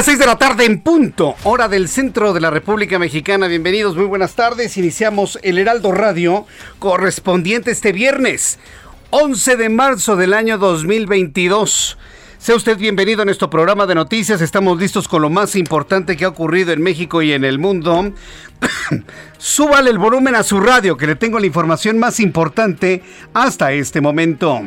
Las 0.00 0.06
seis 0.06 0.18
de 0.18 0.24
la 0.24 0.38
tarde 0.38 0.64
en 0.64 0.80
punto, 0.80 1.34
hora 1.44 1.68
del 1.68 1.86
centro 1.86 2.32
de 2.32 2.40
la 2.40 2.48
República 2.48 2.98
Mexicana. 2.98 3.48
Bienvenidos, 3.48 3.96
muy 3.96 4.06
buenas 4.06 4.34
tardes. 4.34 4.78
Iniciamos 4.78 5.38
el 5.42 5.58
Heraldo 5.58 5.92
Radio 5.92 6.46
correspondiente 6.78 7.70
este 7.70 7.92
viernes, 7.92 8.58
11 9.10 9.58
de 9.58 9.68
marzo 9.68 10.16
del 10.16 10.32
año 10.32 10.56
2022. 10.56 11.98
Sea 12.38 12.56
usted 12.56 12.78
bienvenido 12.78 13.20
a 13.20 13.24
nuestro 13.26 13.50
programa 13.50 13.84
de 13.84 13.94
noticias. 13.94 14.40
Estamos 14.40 14.80
listos 14.80 15.06
con 15.06 15.20
lo 15.20 15.28
más 15.28 15.54
importante 15.54 16.16
que 16.16 16.24
ha 16.24 16.28
ocurrido 16.28 16.72
en 16.72 16.80
México 16.80 17.20
y 17.20 17.34
en 17.34 17.44
el 17.44 17.58
mundo. 17.58 18.14
Súbale 19.36 19.90
el 19.90 19.98
volumen 19.98 20.34
a 20.34 20.42
su 20.44 20.60
radio, 20.60 20.96
que 20.96 21.08
le 21.08 21.16
tengo 21.16 21.38
la 21.38 21.44
información 21.44 21.98
más 21.98 22.20
importante 22.20 23.02
hasta 23.34 23.72
este 23.72 24.00
momento. 24.00 24.62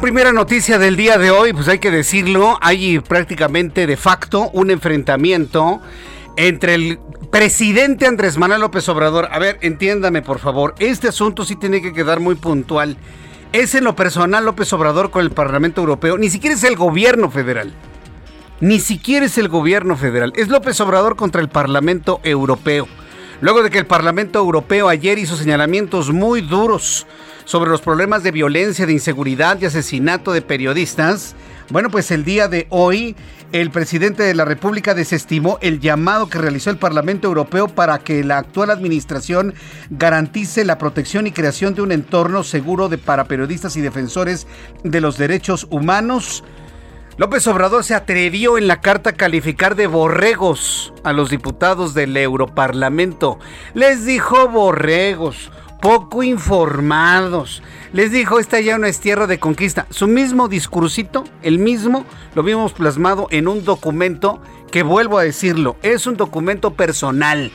Primera 0.00 0.32
noticia 0.32 0.78
del 0.78 0.96
día 0.96 1.18
de 1.18 1.30
hoy, 1.30 1.52
pues 1.52 1.66
hay 1.68 1.78
que 1.78 1.90
decirlo, 1.90 2.58
hay 2.60 3.00
prácticamente 3.00 3.86
de 3.86 3.96
facto 3.96 4.48
un 4.52 4.70
enfrentamiento 4.70 5.80
entre 6.36 6.74
el 6.74 6.98
presidente 7.30 8.06
Andrés 8.06 8.38
Manuel 8.38 8.60
López 8.60 8.88
Obrador. 8.88 9.28
A 9.32 9.38
ver, 9.38 9.58
entiéndame 9.60 10.22
por 10.22 10.38
favor, 10.38 10.74
este 10.78 11.08
asunto 11.08 11.44
sí 11.44 11.56
tiene 11.56 11.82
que 11.82 11.92
quedar 11.92 12.20
muy 12.20 12.36
puntual. 12.36 12.96
Es 13.52 13.74
en 13.74 13.84
lo 13.84 13.96
personal 13.96 14.44
López 14.44 14.72
Obrador 14.72 15.10
con 15.10 15.22
el 15.22 15.30
Parlamento 15.30 15.80
Europeo, 15.80 16.16
ni 16.16 16.30
siquiera 16.30 16.54
es 16.54 16.64
el 16.64 16.76
gobierno 16.76 17.30
federal. 17.30 17.72
Ni 18.60 18.80
siquiera 18.80 19.26
es 19.26 19.36
el 19.38 19.48
gobierno 19.48 19.96
federal, 19.96 20.32
es 20.36 20.48
López 20.48 20.80
Obrador 20.80 21.16
contra 21.16 21.40
el 21.40 21.48
Parlamento 21.48 22.20
Europeo. 22.22 22.86
Luego 23.40 23.62
de 23.62 23.70
que 23.70 23.78
el 23.78 23.86
Parlamento 23.86 24.38
Europeo 24.38 24.88
ayer 24.88 25.18
hizo 25.18 25.36
señalamientos 25.36 26.12
muy 26.12 26.40
duros 26.40 27.06
sobre 27.48 27.70
los 27.70 27.80
problemas 27.80 28.22
de 28.22 28.30
violencia, 28.30 28.84
de 28.84 28.92
inseguridad 28.92 29.58
y 29.58 29.64
asesinato 29.64 30.32
de 30.34 30.42
periodistas, 30.42 31.34
bueno, 31.70 31.88
pues 31.88 32.10
el 32.10 32.22
día 32.22 32.46
de 32.46 32.66
hoy 32.68 33.16
el 33.52 33.70
presidente 33.70 34.22
de 34.22 34.34
la 34.34 34.44
República 34.44 34.92
desestimó 34.92 35.56
el 35.62 35.80
llamado 35.80 36.28
que 36.28 36.36
realizó 36.36 36.68
el 36.68 36.76
Parlamento 36.76 37.26
Europeo 37.26 37.66
para 37.66 38.00
que 38.00 38.22
la 38.22 38.36
actual 38.36 38.68
administración 38.68 39.54
garantice 39.88 40.66
la 40.66 40.76
protección 40.76 41.26
y 41.26 41.32
creación 41.32 41.74
de 41.74 41.80
un 41.80 41.90
entorno 41.90 42.44
seguro 42.44 42.90
para 43.02 43.24
periodistas 43.24 43.78
y 43.78 43.80
defensores 43.80 44.46
de 44.84 45.00
los 45.00 45.16
derechos 45.16 45.66
humanos. 45.70 46.44
López 47.16 47.46
Obrador 47.46 47.82
se 47.82 47.94
atrevió 47.94 48.58
en 48.58 48.66
la 48.66 48.82
carta 48.82 49.10
a 49.10 49.14
calificar 49.14 49.74
de 49.74 49.86
borregos 49.86 50.92
a 51.02 51.14
los 51.14 51.30
diputados 51.30 51.94
del 51.94 52.14
Europarlamento. 52.14 53.38
Les 53.72 54.04
dijo 54.04 54.48
borregos 54.48 55.50
poco 55.80 56.22
informados. 56.22 57.62
Les 57.92 58.12
dijo, 58.12 58.38
esta 58.38 58.60
ya 58.60 58.78
no 58.78 58.86
es 58.86 59.00
tierra 59.00 59.26
de 59.26 59.38
conquista. 59.38 59.86
Su 59.90 60.06
mismo 60.06 60.48
discursito, 60.48 61.24
el 61.42 61.58
mismo, 61.58 62.04
lo 62.34 62.42
vimos 62.42 62.72
plasmado 62.72 63.28
en 63.30 63.48
un 63.48 63.64
documento 63.64 64.40
que 64.70 64.82
vuelvo 64.82 65.18
a 65.18 65.22
decirlo, 65.22 65.76
es 65.82 66.06
un 66.06 66.16
documento 66.16 66.74
personal. 66.74 67.50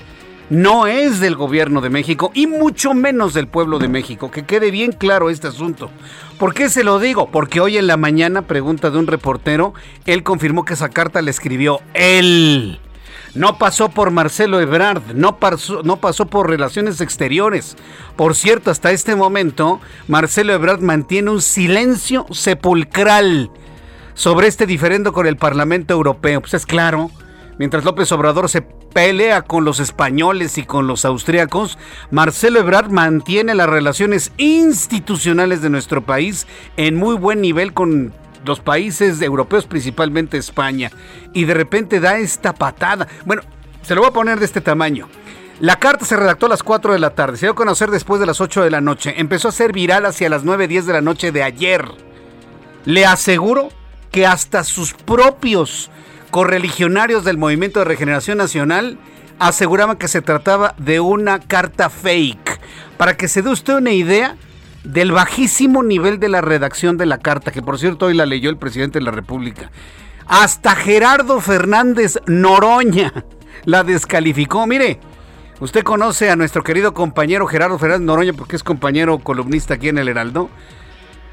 No 0.49 0.87
es 0.87 1.19
del 1.19 1.35
gobierno 1.35 1.81
de 1.81 1.89
México 1.89 2.31
y 2.33 2.47
mucho 2.47 2.93
menos 2.93 3.33
del 3.33 3.47
pueblo 3.47 3.79
de 3.79 3.87
México. 3.87 4.29
Que 4.29 4.43
quede 4.43 4.71
bien 4.71 4.91
claro 4.91 5.29
este 5.29 5.47
asunto. 5.47 5.89
¿Por 6.37 6.53
qué 6.53 6.69
se 6.69 6.83
lo 6.83 6.99
digo? 6.99 7.29
Porque 7.31 7.61
hoy 7.61 7.77
en 7.77 7.87
la 7.87 7.97
mañana, 7.97 8.41
pregunta 8.43 8.91
de 8.91 8.99
un 8.99 9.07
reportero, 9.07 9.73
él 10.05 10.23
confirmó 10.23 10.65
que 10.65 10.73
esa 10.73 10.89
carta 10.89 11.21
la 11.21 11.31
escribió 11.31 11.79
él. 11.93 12.79
No 13.35 13.57
pasó 13.57 13.89
por 13.89 14.11
Marcelo 14.11 14.59
Ebrard, 14.59 15.15
no 15.15 15.37
pasó, 15.39 15.81
no 15.81 15.97
pasó 15.97 16.27
por 16.27 16.49
Relaciones 16.49 17.01
Exteriores. 17.01 17.75
Por 18.15 18.35
cierto, 18.35 18.69
hasta 18.69 18.91
este 18.91 19.15
momento, 19.15 19.81
Marcelo 20.07 20.53
Ebrard 20.53 20.81
mantiene 20.81 21.31
un 21.31 21.41
silencio 21.41 22.27
sepulcral 22.31 23.49
sobre 24.13 24.47
este 24.47 24.67
diferendo 24.67 25.13
con 25.13 25.25
el 25.25 25.37
Parlamento 25.37 25.95
Europeo. 25.95 26.41
Pues 26.41 26.53
es 26.53 26.67
claro, 26.67 27.09
mientras 27.57 27.83
López 27.83 28.11
Obrador 28.11 28.49
se 28.49 28.61
pelea 28.61 29.41
con 29.41 29.65
los 29.65 29.79
españoles 29.79 30.59
y 30.59 30.63
con 30.63 30.85
los 30.85 31.03
austríacos, 31.03 31.79
Marcelo 32.11 32.59
Ebrard 32.59 32.91
mantiene 32.91 33.55
las 33.55 33.67
relaciones 33.67 34.31
institucionales 34.37 35.63
de 35.63 35.71
nuestro 35.71 36.03
país 36.03 36.45
en 36.77 36.95
muy 36.95 37.15
buen 37.15 37.41
nivel 37.41 37.73
con 37.73 38.13
los 38.45 38.59
países 38.59 39.21
europeos, 39.21 39.65
principalmente 39.65 40.37
España, 40.37 40.91
y 41.33 41.45
de 41.45 41.53
repente 41.53 41.99
da 41.99 42.17
esta 42.17 42.53
patada. 42.53 43.07
Bueno, 43.25 43.41
se 43.81 43.95
lo 43.95 44.01
voy 44.01 44.09
a 44.09 44.13
poner 44.13 44.39
de 44.39 44.45
este 44.45 44.61
tamaño. 44.61 45.07
La 45.59 45.77
carta 45.77 46.05
se 46.05 46.17
redactó 46.17 46.47
a 46.47 46.49
las 46.49 46.63
4 46.63 46.93
de 46.93 46.99
la 46.99 47.11
tarde, 47.11 47.37
se 47.37 47.45
dio 47.45 47.51
a 47.51 47.55
conocer 47.55 47.91
después 47.91 48.19
de 48.19 48.25
las 48.25 48.41
8 48.41 48.63
de 48.63 48.71
la 48.71 48.81
noche, 48.81 49.13
empezó 49.17 49.49
a 49.49 49.51
ser 49.51 49.71
viral 49.71 50.05
hacia 50.05 50.29
las 50.29 50.43
9, 50.43 50.67
10 50.67 50.85
de 50.87 50.93
la 50.93 51.01
noche 51.01 51.31
de 51.31 51.43
ayer. 51.43 51.85
Le 52.85 53.05
aseguro 53.05 53.69
que 54.11 54.25
hasta 54.25 54.63
sus 54.63 54.93
propios 54.93 55.89
correligionarios 56.31 57.23
del 57.23 57.37
Movimiento 57.37 57.79
de 57.79 57.85
Regeneración 57.85 58.39
Nacional 58.39 58.97
aseguraban 59.39 59.97
que 59.97 60.07
se 60.07 60.21
trataba 60.21 60.73
de 60.77 60.99
una 60.99 61.39
carta 61.39 61.89
fake. 61.89 62.59
Para 62.97 63.15
que 63.17 63.27
se 63.27 63.41
dé 63.41 63.49
usted 63.49 63.75
una 63.75 63.91
idea, 63.91 64.35
del 64.83 65.11
bajísimo 65.11 65.83
nivel 65.83 66.19
de 66.19 66.29
la 66.29 66.41
redacción 66.41 66.97
de 66.97 67.05
la 67.05 67.17
carta, 67.17 67.51
que 67.51 67.61
por 67.61 67.79
cierto 67.79 68.07
hoy 68.07 68.13
la 68.13 68.25
leyó 68.25 68.49
el 68.49 68.57
presidente 68.57 68.99
de 68.99 69.05
la 69.05 69.11
República. 69.11 69.71
Hasta 70.25 70.75
Gerardo 70.75 71.39
Fernández 71.41 72.17
Noroña 72.27 73.13
la 73.65 73.83
descalificó. 73.83 74.65
Mire, 74.67 74.99
usted 75.59 75.83
conoce 75.83 76.29
a 76.29 76.35
nuestro 76.35 76.63
querido 76.63 76.93
compañero 76.93 77.47
Gerardo 77.47 77.79
Fernández 77.79 78.05
Noroña 78.05 78.33
porque 78.33 78.55
es 78.55 78.63
compañero 78.63 79.19
columnista 79.19 79.75
aquí 79.75 79.89
en 79.89 79.97
el 79.97 80.07
Heraldo. 80.07 80.49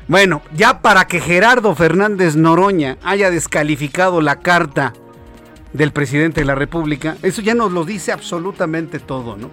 Bueno, 0.08 0.42
ya 0.54 0.82
para 0.82 1.06
que 1.06 1.20
Gerardo 1.20 1.74
Fernández 1.74 2.34
Noroña 2.34 2.98
haya 3.04 3.30
descalificado 3.30 4.20
la 4.20 4.40
carta 4.40 4.92
del 5.72 5.92
presidente 5.92 6.40
de 6.40 6.46
la 6.46 6.56
República, 6.56 7.16
eso 7.22 7.42
ya 7.42 7.54
nos 7.54 7.70
lo 7.70 7.84
dice 7.84 8.10
absolutamente 8.10 8.98
todo, 8.98 9.36
¿no? 9.36 9.50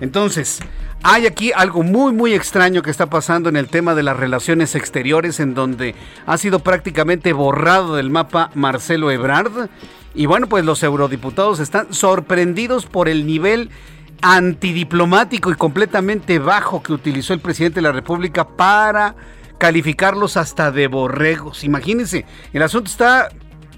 Entonces, 0.00 0.60
hay 1.02 1.26
aquí 1.26 1.52
algo 1.54 1.82
muy 1.82 2.12
muy 2.12 2.34
extraño 2.34 2.82
que 2.82 2.90
está 2.90 3.06
pasando 3.06 3.48
en 3.48 3.56
el 3.56 3.68
tema 3.68 3.94
de 3.94 4.02
las 4.02 4.16
relaciones 4.16 4.74
exteriores 4.74 5.40
en 5.40 5.54
donde 5.54 5.94
ha 6.26 6.38
sido 6.38 6.60
prácticamente 6.60 7.32
borrado 7.32 7.96
del 7.96 8.10
mapa 8.10 8.50
Marcelo 8.54 9.10
Ebrard 9.10 9.68
y 10.14 10.26
bueno 10.26 10.48
pues 10.48 10.64
los 10.64 10.82
eurodiputados 10.82 11.60
están 11.60 11.92
sorprendidos 11.92 12.86
por 12.86 13.08
el 13.08 13.26
nivel 13.26 13.70
antidiplomático 14.22 15.50
y 15.50 15.54
completamente 15.54 16.38
bajo 16.38 16.82
que 16.82 16.92
utilizó 16.92 17.34
el 17.34 17.40
presidente 17.40 17.76
de 17.76 17.82
la 17.82 17.92
República 17.92 18.48
para 18.48 19.14
calificarlos 19.58 20.36
hasta 20.36 20.70
de 20.70 20.86
borregos. 20.86 21.64
Imagínense, 21.64 22.24
el 22.52 22.62
asunto 22.62 22.90
está 22.90 23.28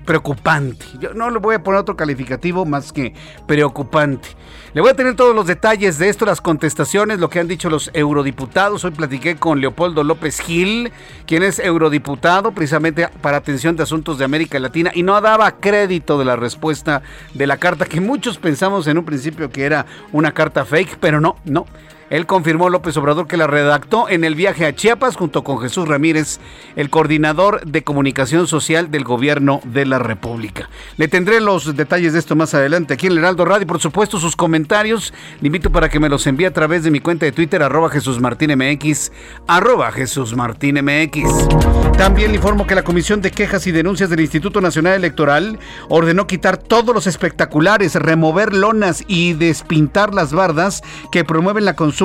preocupante. 0.05 0.85
Yo 0.99 1.15
no 1.15 1.31
le 1.31 1.39
voy 1.39 1.55
a 1.55 1.63
poner 1.63 1.81
otro 1.81 1.97
calificativo 1.97 2.65
más 2.65 2.93
que 2.93 3.15
preocupante. 3.47 4.29
Le 4.73 4.81
voy 4.81 4.91
a 4.91 4.95
tener 4.95 5.17
todos 5.17 5.35
los 5.35 5.47
detalles 5.47 5.99
de 5.99 6.09
esto, 6.09 6.25
las 6.25 6.41
contestaciones, 6.41 7.19
lo 7.19 7.29
que 7.29 7.41
han 7.41 7.49
dicho 7.49 7.69
los 7.69 7.91
eurodiputados. 7.93 8.85
Hoy 8.85 8.93
platiqué 8.93 9.37
con 9.37 9.61
Leopoldo 9.61 10.05
López 10.05 10.41
Gil, 10.41 10.93
quien 11.27 11.43
es 11.43 11.59
eurodiputado 11.59 12.53
precisamente 12.53 13.09
para 13.21 13.39
atención 13.39 13.77
de 13.77 13.83
asuntos 13.83 14.19
de 14.19 14.25
América 14.25 14.59
Latina 14.61 14.93
y 14.95 15.03
no 15.03 15.21
daba 15.21 15.51
crédito 15.53 16.19
de 16.19 16.25
la 16.25 16.37
respuesta 16.37 17.03
de 17.35 17.47
la 17.47 17.57
carta 17.57 17.85
que 17.85 18.01
muchos 18.01 18.39
pensamos 18.39 18.87
en 18.87 18.99
un 18.99 19.05
principio 19.05 19.51
que 19.51 19.65
era 19.65 19.87
una 20.13 20.33
carta 20.33 20.65
fake, 20.65 20.99
pero 21.01 21.21
no, 21.21 21.37
no. 21.45 21.67
Él 22.11 22.27
confirmó 22.27 22.69
López 22.69 22.97
Obrador 22.97 23.29
que 23.29 23.37
la 23.37 23.47
redactó 23.47 24.09
en 24.09 24.25
el 24.25 24.35
viaje 24.35 24.67
a 24.67 24.75
Chiapas 24.75 25.17
junto 25.17 25.45
con 25.45 25.61
Jesús 25.61 25.87
Ramírez, 25.87 26.41
el 26.75 26.91
coordinador 26.91 27.65
de 27.65 27.85
comunicación 27.85 28.49
social 28.49 28.91
del 28.91 29.05
gobierno 29.05 29.61
de 29.65 29.87
la 29.87 30.01
República. 30.01 30.69
Le 30.97 31.07
tendré 31.07 31.41
los 31.41 31.77
detalles 31.77 32.13
de 32.13 32.19
esto 32.19 32.35
más 32.35 32.53
adelante 32.53 32.95
aquí 32.95 33.07
en 33.07 33.13
el 33.13 33.19
Heraldo 33.19 33.45
Radio. 33.45 33.67
Por 33.69 33.79
supuesto, 33.79 34.19
sus 34.19 34.35
comentarios. 34.35 35.15
Le 35.41 35.47
invito 35.47 35.71
para 35.71 35.89
que 35.89 36.01
me 36.01 36.09
los 36.09 36.27
envíe 36.27 36.47
a 36.47 36.53
través 36.53 36.83
de 36.83 36.91
mi 36.91 36.99
cuenta 36.99 37.27
de 37.27 37.33
Twitter, 37.33 37.63
arroba 37.63 37.89
Jesús 37.91 38.21
Martín 38.21 38.51
MX, 38.59 39.13
arroba 39.47 39.93
Jesús 39.93 40.35
Martín 40.35 40.81
MX. 40.85 41.49
También 41.97 42.31
le 42.31 42.39
informo 42.39 42.67
que 42.67 42.75
la 42.75 42.83
Comisión 42.83 43.21
de 43.21 43.31
Quejas 43.31 43.69
y 43.69 43.73
Denuncias 43.73 44.11
del 44.11 44.21
Instituto 44.21 44.61
Nacional 44.61 44.95
Electoral 44.95 45.61
ordenó 45.89 46.27
quitar 46.27 46.57
todos 46.57 46.93
los 46.93 47.07
espectaculares, 47.07 47.95
remover 47.95 48.53
lonas 48.53 49.05
y 49.07 49.35
despintar 49.35 50.13
las 50.13 50.33
bardas 50.33 50.83
que 51.13 51.25
promueven 51.25 51.65
la 51.65 51.77
consulta 51.77 52.00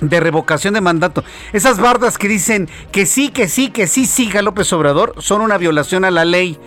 de 0.00 0.20
revocación 0.20 0.74
de 0.74 0.80
mandato. 0.80 1.24
Esas 1.52 1.78
bardas 1.78 2.18
que 2.18 2.28
dicen 2.28 2.68
que 2.90 3.06
sí, 3.06 3.30
que 3.30 3.48
sí, 3.48 3.70
que 3.70 3.86
sí 3.86 4.06
siga 4.06 4.42
López 4.42 4.72
Obrador 4.72 5.14
son 5.18 5.40
una 5.40 5.58
violación 5.58 6.04
a 6.04 6.10
la 6.10 6.24
ley. 6.24 6.58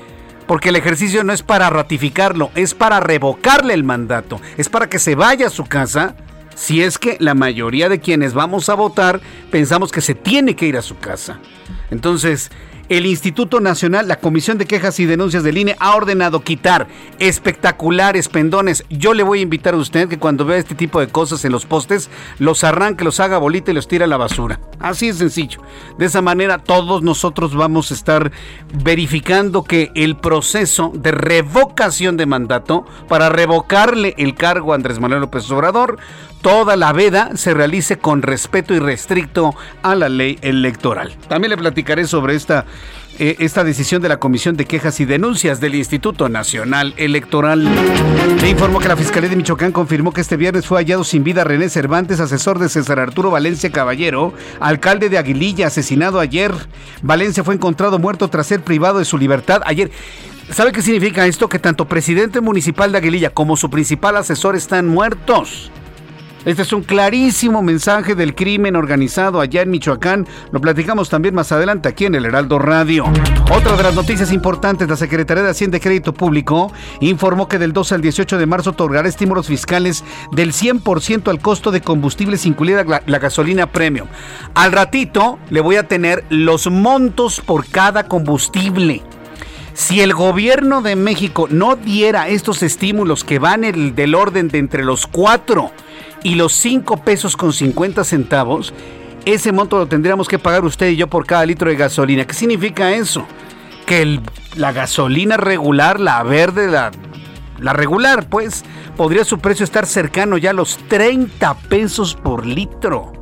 Porque 0.48 0.70
el 0.70 0.76
ejercicio 0.76 1.24
no 1.24 1.34
es 1.34 1.42
para 1.42 1.72
ratificarlo, 1.72 2.52
es 2.54 2.76
para 2.76 3.00
revocarle 3.00 3.74
el 3.74 3.84
mandato, 3.84 4.40
es 4.58 4.70
para 4.70 4.88
que 4.88 5.00
se 5.00 5.16
vaya 5.16 5.48
a 5.48 5.50
su 5.50 5.66
casa 5.66 6.16
si 6.56 6.84
es 6.84 7.00
que 7.00 7.18
la 7.20 7.34
mayoría 7.34 7.90
de 7.90 8.00
quienes 8.00 8.34
vamos 8.34 8.70
a 8.70 8.76
votar 8.76 9.22
pensamos 9.52 9.92
que 9.92 10.02
se 10.02 10.16
tiene 10.16 10.56
que 10.56 10.68
ir 10.68 10.78
a 10.78 10.84
su 10.84 10.98
casa. 10.98 11.40
Entonces, 11.90 12.52
el 12.90 13.06
Instituto 13.06 13.60
Nacional, 13.60 14.08
la 14.08 14.20
Comisión 14.20 14.58
de 14.58 14.66
Quejas 14.66 15.00
y 15.00 15.06
Denuncias 15.06 15.44
del 15.44 15.58
INE, 15.58 15.76
ha 15.80 15.96
ordenado 15.96 16.42
quitar 16.42 16.88
espectaculares 17.20 18.30
pendones. 18.30 18.84
Yo 18.90 19.14
le 19.14 19.24
voy 19.24 19.40
a 19.40 19.44
invitar 19.44 19.74
a 19.74 19.78
usted 19.78 20.08
que 20.08 20.20
cuando 20.20 20.46
vea 20.46 20.58
este 20.58 20.76
tipo 20.76 21.00
de 21.00 21.08
cosas 21.08 21.46
en 21.46 21.52
los 21.52 21.66
postes, 21.66 22.10
los 22.40 22.64
arranque, 22.64 23.04
los 23.04 23.20
haga 23.20 23.38
bolita 23.38 23.72
y 23.72 23.74
los 23.74 23.88
tire 23.88 24.06
a 24.06 24.08
la 24.08 24.18
basura. 24.18 24.60
Así 24.80 25.10
es 25.10 25.18
sencillo. 25.18 25.62
De 25.98 26.06
esa 26.06 26.22
manera 26.22 26.60
todos 26.60 27.02
nosotros 27.02 27.56
vamos 27.56 27.92
a 27.92 27.94
estar 27.94 28.32
verificando 28.84 29.64
que 29.64 29.92
el 29.96 30.18
proceso 30.18 30.92
de 30.94 31.12
revocación 31.12 32.18
de 32.18 32.26
mandato 32.26 32.86
para 33.08 33.30
revocarle 33.30 34.14
el 34.18 34.36
cargo 34.36 34.72
a 34.72 34.76
Andrés 34.76 35.00
Manuel 35.00 35.22
López 35.22 35.50
Obrador 35.52 35.98
toda 36.46 36.76
la 36.76 36.94
veda 36.94 37.32
se 37.34 37.56
realice 37.56 37.98
con 37.98 38.22
respeto 38.22 38.76
y 38.76 38.80
restricto 38.80 39.56
a 39.82 39.96
la 39.96 40.10
ley 40.10 40.38
electoral. 40.44 41.12
También 41.28 41.50
le 41.50 41.58
platicaré 41.58 42.06
sobre 42.06 42.36
esta, 42.36 42.66
eh, 43.18 43.38
esta 43.40 43.64
decisión 43.64 44.00
de 44.04 44.10
la 44.10 44.18
Comisión 44.18 44.56
de 44.56 44.66
Quejas 44.66 45.00
y 45.00 45.06
Denuncias 45.06 45.60
del 45.60 45.74
Instituto 45.74 46.30
Nacional 46.30 46.94
Electoral. 46.98 47.68
Le 48.40 48.48
informó 48.48 48.78
que 48.78 48.88
la 48.88 48.96
Fiscalía 48.96 49.28
de 49.28 49.38
Michoacán 49.38 49.72
confirmó 49.72 50.14
que 50.14 50.22
este 50.22 50.38
viernes 50.38 50.68
fue 50.68 50.78
hallado 50.78 51.04
sin 51.04 51.24
vida 51.24 51.44
René 51.44 51.68
Cervantes, 51.68 52.20
asesor 52.20 52.60
de 52.60 52.70
César 52.70 53.00
Arturo 53.00 53.32
Valencia 53.32 53.72
Caballero, 53.72 54.32
alcalde 54.60 55.10
de 55.10 55.18
Aguililla, 55.18 55.66
asesinado 55.66 56.20
ayer. 56.20 56.54
Valencia 57.02 57.44
fue 57.44 57.56
encontrado 57.56 57.98
muerto 57.98 58.28
tras 58.28 58.46
ser 58.46 58.62
privado 58.62 59.00
de 59.00 59.06
su 59.06 59.18
libertad 59.18 59.64
ayer. 59.66 59.90
¿Sabe 60.52 60.74
qué 60.74 60.84
significa 60.84 61.26
esto? 61.26 61.50
Que 61.50 61.58
tanto 61.58 61.86
presidente 61.86 62.40
municipal 62.40 62.92
de 62.92 63.00
Aguililla 63.00 63.32
como 63.32 63.58
su 63.58 63.72
principal 63.72 64.16
asesor 64.16 64.56
están 64.56 64.88
muertos. 64.88 65.72
Este 66.46 66.62
es 66.62 66.74
un 66.74 66.84
clarísimo 66.84 67.64
mensaje 67.64 68.14
del 68.14 68.36
crimen 68.36 68.76
organizado 68.76 69.42
allá 69.42 69.64
en 69.64 69.72
Michoacán. 69.72 70.28
Lo 70.52 70.62
platicamos 70.62 71.10
también 71.10 71.34
más 71.34 71.52
adelante 71.52 71.90
aquí 71.90 72.06
en 72.06 72.14
el 72.14 72.24
Heraldo 72.24 72.60
Radio. 72.60 73.06
Otra 73.52 73.76
de 73.76 73.82
las 73.82 73.96
noticias 73.96 74.32
importantes, 74.32 74.88
la 74.88 74.96
Secretaría 74.96 75.42
de 75.42 75.50
Hacienda 75.50 75.78
y 75.78 75.80
Crédito 75.80 76.14
Público 76.14 76.72
informó 77.00 77.48
que 77.48 77.58
del 77.58 77.74
12 77.74 77.96
al 77.96 78.02
18 78.02 78.38
de 78.38 78.46
marzo 78.46 78.70
otorgará 78.70 79.10
estímulos 79.10 79.48
fiscales 79.48 80.04
del 80.34 80.54
100% 80.54 81.30
al 81.30 81.40
costo 81.40 81.72
de 81.72 81.82
combustibles, 81.82 82.46
incluida 82.46 82.84
la, 82.84 83.18
gasolina 83.18 83.66
premium. 83.66 84.08
Al 84.54 84.72
ratito 84.72 85.40
le 85.50 85.62
voy 85.62 85.78
a 85.78 85.88
tener 85.88 86.26
los 86.30 86.70
montos 86.70 87.42
por 87.42 87.66
cada 87.66 88.08
combustible. 88.08 89.02
Si 89.74 90.00
el 90.02 90.14
gobierno 90.14 90.84
de 90.84 90.96
México 90.96 91.48
no 91.50 91.76
diera 91.76 92.28
estos 92.30 92.62
estímulos 92.62 93.24
que 93.24 93.40
van 93.40 93.64
el, 93.64 93.96
del 93.96 94.14
orden 94.14 94.48
de 94.50 94.60
entre 94.60 94.86
los 94.86 95.08
4 95.08 95.72
y 96.26 96.34
los 96.34 96.54
5 96.54 97.04
pesos 97.04 97.38
con 97.38 97.54
50 97.54 98.04
centavos, 98.04 98.74
ese 99.26 99.52
monto 99.52 99.78
lo 99.78 99.88
tendríamos 99.88 100.28
que 100.28 100.40
pagar 100.40 100.66
usted 100.66 100.90
y 100.90 100.96
yo 100.96 101.06
por 101.06 101.28
cada 101.28 101.46
litro 101.46 101.70
de 101.70 101.76
gasolina. 101.76 102.26
¿Qué 102.26 102.34
significa 102.34 102.94
eso? 102.94 103.28
Que 103.86 104.20
la 104.56 104.72
gasolina 104.72 105.38
regular, 105.38 106.00
la 106.00 106.24
verde, 106.24 106.68
la, 106.68 106.90
la 107.60 107.74
regular, 107.74 108.28
pues, 108.28 108.66
podría 108.98 109.24
su 109.24 109.38
precio 109.38 109.64
estar 109.64 109.86
cercano 109.86 110.40
ya 110.40 110.50
a 110.50 110.54
los 110.54 110.80
30 110.88 111.54
pesos 111.70 112.16
por 112.16 112.44
litro. 112.44 113.14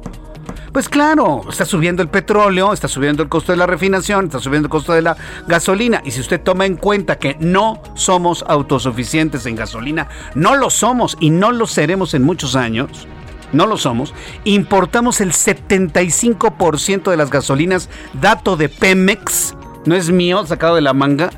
Pues 0.73 0.89
claro, 0.89 1.43
está 1.47 1.65
subiendo 1.65 2.01
el 2.01 2.09
petróleo, 2.09 2.73
está 2.73 2.87
subiendo 2.87 3.21
el 3.21 3.29
costo 3.29 3.51
de 3.51 3.59
la 3.59 3.67
refinación, 3.67 4.25
está 4.25 4.39
subiendo 4.39 4.65
el 4.65 4.71
costo 4.71 4.91
de 4.91 5.03
la 5.03 5.15
gasolina. 5.47 6.01
Y 6.03 6.09
si 6.09 6.19
usted 6.19 6.41
toma 6.41 6.65
en 6.65 6.77
cuenta 6.77 7.19
que 7.19 7.37
no 7.39 7.79
somos 7.93 8.43
autosuficientes 8.47 9.45
en 9.45 9.55
gasolina, 9.55 10.07
no 10.33 10.55
lo 10.55 10.71
somos 10.71 11.15
y 11.19 11.29
no 11.29 11.51
lo 11.51 11.67
seremos 11.67 12.15
en 12.15 12.23
muchos 12.23 12.55
años, 12.55 13.07
no 13.51 13.67
lo 13.67 13.77
somos, 13.77 14.15
importamos 14.45 15.21
el 15.21 15.31
75% 15.31 17.11
de 17.11 17.17
las 17.17 17.29
gasolinas, 17.29 17.87
dato 18.19 18.57
de 18.57 18.67
Pemex, 18.67 19.53
no 19.85 19.93
es 19.93 20.09
mío, 20.09 20.43
sacado 20.47 20.73
de 20.73 20.81
la 20.81 20.93
manga. 20.93 21.29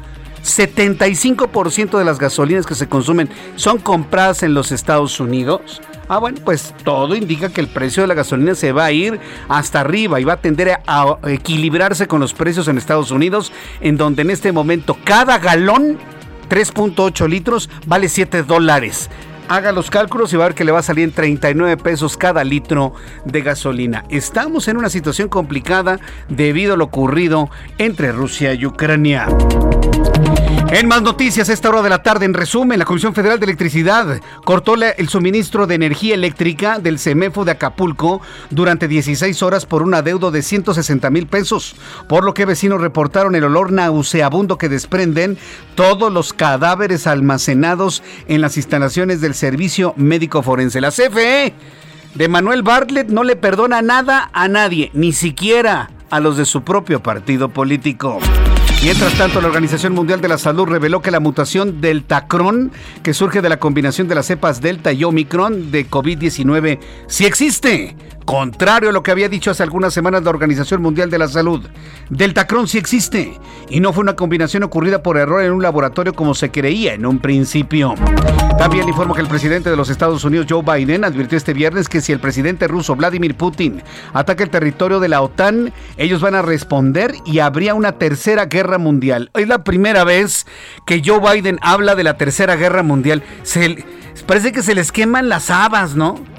75% 0.43 1.97
de 1.97 2.05
las 2.05 2.19
gasolinas 2.19 2.65
que 2.65 2.75
se 2.75 2.87
consumen 2.87 3.29
son 3.57 3.79
compradas 3.79 4.43
en 4.43 4.53
los 4.53 4.71
Estados 4.71 5.19
Unidos. 5.19 5.81
Ah, 6.07 6.19
bueno, 6.19 6.39
pues 6.43 6.73
todo 6.83 7.15
indica 7.15 7.49
que 7.49 7.61
el 7.61 7.67
precio 7.67 8.03
de 8.03 8.07
la 8.07 8.13
gasolina 8.13 8.55
se 8.55 8.71
va 8.71 8.85
a 8.85 8.91
ir 8.91 9.19
hasta 9.49 9.81
arriba 9.81 10.19
y 10.19 10.23
va 10.23 10.33
a 10.33 10.41
tender 10.41 10.79
a 10.85 11.17
equilibrarse 11.27 12.07
con 12.07 12.19
los 12.19 12.33
precios 12.33 12.67
en 12.67 12.77
Estados 12.77 13.11
Unidos, 13.11 13.51
en 13.81 13.97
donde 13.97 14.21
en 14.21 14.29
este 14.29 14.51
momento 14.51 14.97
cada 15.03 15.39
galón, 15.39 15.97
3.8 16.49 17.27
litros, 17.27 17.69
vale 17.87 18.09
7 18.09 18.43
dólares 18.43 19.09
haga 19.47 19.71
los 19.71 19.89
cálculos 19.89 20.33
y 20.33 20.37
va 20.37 20.45
a 20.45 20.47
ver 20.47 20.55
que 20.55 20.63
le 20.63 20.71
va 20.71 20.79
a 20.79 20.83
salir 20.83 21.03
en 21.03 21.11
39 21.11 21.77
pesos 21.77 22.17
cada 22.17 22.43
litro 22.43 22.93
de 23.25 23.41
gasolina. 23.41 24.03
Estamos 24.09 24.67
en 24.67 24.77
una 24.77 24.89
situación 24.89 25.29
complicada 25.29 25.99
debido 26.29 26.73
a 26.73 26.77
lo 26.77 26.85
ocurrido 26.85 27.49
entre 27.77 28.11
Rusia 28.11 28.53
y 28.53 28.65
Ucrania. 28.65 29.27
En 30.75 30.89
más 30.89 31.01
noticias, 31.01 31.47
esta 31.47 31.69
hora 31.69 31.81
de 31.81 31.89
la 31.89 32.03
tarde, 32.03 32.25
en 32.25 32.33
resumen, 32.33 32.77
la 32.77 32.83
Comisión 32.83 33.15
Federal 33.15 33.39
de 33.39 33.45
Electricidad 33.45 34.19
cortó 34.43 34.75
el 34.75 35.07
suministro 35.07 35.67
de 35.67 35.75
energía 35.75 36.15
eléctrica 36.15 36.79
del 36.79 36.99
CEMEFO 36.99 37.45
de 37.45 37.51
Acapulco 37.51 38.19
durante 38.49 38.89
16 38.89 39.41
horas 39.41 39.65
por 39.65 39.83
un 39.83 39.93
adeudo 39.93 40.31
de 40.31 40.41
160 40.41 41.09
mil 41.11 41.27
pesos, 41.27 41.77
por 42.09 42.25
lo 42.25 42.33
que 42.33 42.43
vecinos 42.43 42.81
reportaron 42.81 43.35
el 43.35 43.45
olor 43.45 43.71
nauseabundo 43.71 44.57
que 44.57 44.67
desprenden 44.67 45.37
todos 45.75 46.11
los 46.11 46.33
cadáveres 46.33 47.07
almacenados 47.07 48.03
en 48.27 48.41
las 48.41 48.57
instalaciones 48.57 49.21
del 49.21 49.33
Servicio 49.33 49.93
Médico 49.95 50.43
Forense. 50.43 50.81
La 50.81 50.91
CFE 50.91 51.53
de 52.15 52.27
Manuel 52.27 52.63
Bartlett 52.63 53.07
no 53.07 53.23
le 53.23 53.37
perdona 53.37 53.81
nada 53.81 54.29
a 54.33 54.49
nadie, 54.49 54.91
ni 54.93 55.13
siquiera 55.13 55.89
a 56.09 56.19
los 56.19 56.35
de 56.35 56.43
su 56.43 56.63
propio 56.63 57.01
partido 57.01 57.47
político. 57.47 58.19
Mientras 58.85 59.15
tanto, 59.15 59.41
la 59.41 59.47
Organización 59.47 59.93
Mundial 59.93 60.21
de 60.21 60.27
la 60.27 60.37
Salud 60.37 60.67
reveló 60.67 61.01
que 61.01 61.09
la 61.09 61.19
mutación 61.19 61.81
del 61.81 62.03
Tacron, 62.03 62.71
que 63.01 63.15
surge 63.15 63.41
de 63.41 63.49
la 63.49 63.57
combinación 63.57 64.07
de 64.07 64.13
las 64.13 64.27
cepas 64.27 64.61
Delta 64.61 64.93
y 64.93 65.03
Omicron 65.03 65.71
de 65.71 65.89
COVID-19, 65.89 66.77
sí 67.07 67.25
existe. 67.25 67.95
Contrario 68.25 68.89
a 68.89 68.91
lo 68.91 69.03
que 69.03 69.11
había 69.11 69.29
dicho 69.29 69.51
hace 69.51 69.61
algunas 69.61 69.93
semanas 69.93 70.23
la 70.23 70.31
Organización 70.31 70.81
Mundial 70.81 71.11
de 71.11 71.19
la 71.19 71.27
Salud, 71.27 71.63
Deltacron 72.09 72.67
sí 72.67 72.79
existe 72.79 73.39
y 73.69 73.79
no 73.79 73.93
fue 73.93 74.01
una 74.01 74.15
combinación 74.15 74.63
ocurrida 74.63 75.03
por 75.03 75.17
error 75.17 75.43
en 75.43 75.51
un 75.51 75.61
laboratorio 75.61 76.13
como 76.13 76.33
se 76.33 76.49
creía 76.49 76.95
en 76.95 77.05
un 77.05 77.19
principio. 77.19 77.93
También 78.57 78.87
informo 78.87 79.13
que 79.13 79.21
el 79.21 79.27
presidente 79.27 79.69
de 79.69 79.75
los 79.75 79.89
Estados 79.89 80.23
Unidos, 80.23 80.47
Joe 80.49 80.63
Biden, 80.63 81.03
advirtió 81.03 81.37
este 81.37 81.53
viernes 81.53 81.87
que 81.87 82.01
si 82.01 82.13
el 82.13 82.19
presidente 82.19 82.67
ruso 82.67 82.95
Vladimir 82.95 83.35
Putin 83.35 83.83
ataca 84.11 84.43
el 84.43 84.49
territorio 84.49 84.99
de 84.99 85.09
la 85.09 85.21
OTAN, 85.21 85.71
ellos 85.97 86.21
van 86.21 86.33
a 86.33 86.41
responder 86.41 87.13
y 87.25 87.39
habría 87.39 87.75
una 87.75 87.91
tercera 87.91 88.45
guerra 88.45 88.79
mundial. 88.79 89.29
Es 89.35 89.47
la 89.47 89.63
primera 89.63 90.03
vez 90.03 90.47
que 90.87 91.03
Joe 91.05 91.19
Biden 91.19 91.59
habla 91.61 91.93
de 91.93 92.03
la 92.03 92.17
tercera 92.17 92.55
guerra 92.55 92.81
mundial. 92.81 93.21
Se, 93.43 93.85
parece 94.25 94.51
que 94.51 94.63
se 94.63 94.73
les 94.73 94.91
queman 94.91 95.29
las 95.29 95.51
habas, 95.51 95.95
¿no? 95.95 96.34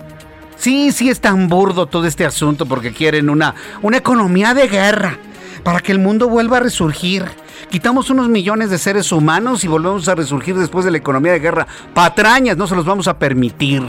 Sí, 0.56 0.90
sí 0.92 1.10
es 1.10 1.20
tan 1.20 1.48
burdo 1.48 1.86
todo 1.86 2.06
este 2.06 2.24
asunto 2.24 2.66
porque 2.66 2.92
quieren 2.92 3.30
una, 3.30 3.54
una 3.82 3.98
economía 3.98 4.54
de 4.54 4.68
guerra. 4.68 5.18
para 5.62 5.80
que 5.80 5.90
el 5.90 5.98
mundo 5.98 6.28
vuelva 6.28 6.58
a 6.58 6.60
resurgir. 6.60 7.24
Quitamos 7.70 8.08
unos 8.10 8.28
millones 8.28 8.70
de 8.70 8.78
seres 8.78 9.10
humanos 9.10 9.64
y 9.64 9.68
volvemos 9.68 10.06
a 10.08 10.14
resurgir 10.14 10.54
después 10.56 10.84
de 10.84 10.92
la 10.92 10.98
economía 10.98 11.32
de 11.32 11.40
guerra. 11.40 11.66
Patrañas, 11.92 12.56
no 12.56 12.68
se 12.68 12.76
los 12.76 12.84
vamos 12.84 13.08
a 13.08 13.18
permitir. 13.18 13.82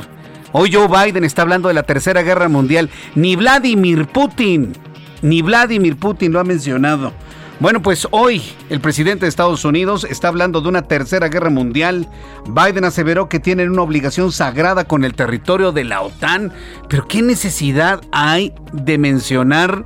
Hoy 0.53 0.73
Joe 0.73 0.87
Biden 0.87 1.23
está 1.23 1.43
hablando 1.43 1.67
de 1.67 1.75
la 1.75 1.83
Tercera 1.83 2.23
Guerra 2.23 2.49
Mundial. 2.49 2.89
Ni 3.13 3.35
Vladimir 3.35 4.07
Putin, 4.07 4.73
ni 5.21 5.43
Vladimir 5.43 5.97
Putin 5.97 6.33
lo 6.33 6.39
ha 6.39 6.43
mencionado. 6.43 7.13
Bueno, 7.59 7.81
pues 7.81 8.07
hoy 8.11 8.43
el 8.69 8.79
presidente 8.81 9.25
de 9.25 9.29
Estados 9.29 9.65
Unidos 9.65 10.05
está 10.07 10.27
hablando 10.27 10.61
de 10.61 10.69
una 10.69 10.83
tercera 10.83 11.27
guerra 11.27 11.49
mundial. 11.49 12.07
Biden 12.45 12.85
aseveró 12.85 13.29
que 13.29 13.39
tienen 13.39 13.71
una 13.71 13.81
obligación 13.81 14.31
sagrada 14.31 14.85
con 14.85 15.03
el 15.03 15.15
territorio 15.15 15.71
de 15.71 15.83
la 15.83 16.01
OTAN. 16.01 16.53
Pero 16.87 17.07
¿qué 17.07 17.23
necesidad 17.23 18.01
hay 18.11 18.53
de 18.73 18.99
mencionar 18.99 19.85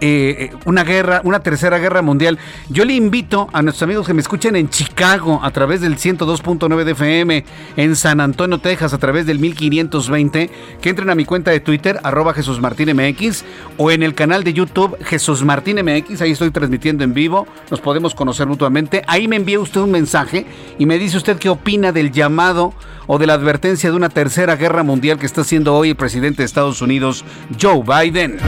eh, 0.00 0.50
una 0.64 0.84
guerra, 0.84 1.20
una 1.24 1.40
tercera 1.40 1.78
guerra 1.78 2.02
mundial. 2.02 2.38
Yo 2.68 2.84
le 2.84 2.94
invito 2.94 3.48
a 3.52 3.62
nuestros 3.62 3.82
amigos 3.84 4.06
que 4.06 4.14
me 4.14 4.20
escuchen 4.20 4.56
en 4.56 4.68
Chicago 4.68 5.40
a 5.42 5.50
través 5.50 5.80
del 5.80 5.96
102.9 5.96 6.84
de 6.84 6.92
FM, 6.92 7.44
en 7.76 7.96
San 7.96 8.20
Antonio, 8.20 8.58
Texas 8.58 8.92
a 8.92 8.98
través 8.98 9.26
del 9.26 9.38
1520, 9.38 10.50
que 10.80 10.88
entren 10.88 11.10
a 11.10 11.14
mi 11.14 11.24
cuenta 11.24 11.50
de 11.50 11.60
Twitter, 11.60 11.98
arroba 12.02 12.34
Jesús 12.34 12.60
Martín 12.60 12.94
MX, 12.94 13.44
o 13.76 13.90
en 13.90 14.02
el 14.02 14.14
canal 14.14 14.44
de 14.44 14.52
YouTube 14.52 14.96
Jesús 15.04 15.44
Martín 15.44 15.78
MX, 15.82 16.20
ahí 16.20 16.32
estoy 16.32 16.50
transmitiendo 16.50 17.04
en 17.04 17.14
vivo, 17.14 17.46
nos 17.70 17.80
podemos 17.80 18.14
conocer 18.14 18.46
mutuamente. 18.46 19.02
Ahí 19.06 19.28
me 19.28 19.36
envía 19.36 19.60
usted 19.60 19.80
un 19.80 19.90
mensaje 19.90 20.46
y 20.78 20.86
me 20.86 20.98
dice 20.98 21.16
usted 21.16 21.38
qué 21.38 21.48
opina 21.48 21.92
del 21.92 22.12
llamado 22.12 22.74
o 23.06 23.18
de 23.18 23.26
la 23.26 23.34
advertencia 23.34 23.90
de 23.90 23.96
una 23.96 24.08
tercera 24.08 24.56
guerra 24.56 24.82
mundial 24.82 25.18
que 25.18 25.26
está 25.26 25.42
haciendo 25.42 25.74
hoy 25.74 25.90
el 25.90 25.96
presidente 25.96 26.42
de 26.42 26.46
Estados 26.46 26.82
Unidos, 26.82 27.24
Joe 27.60 27.82
Biden. 27.82 28.38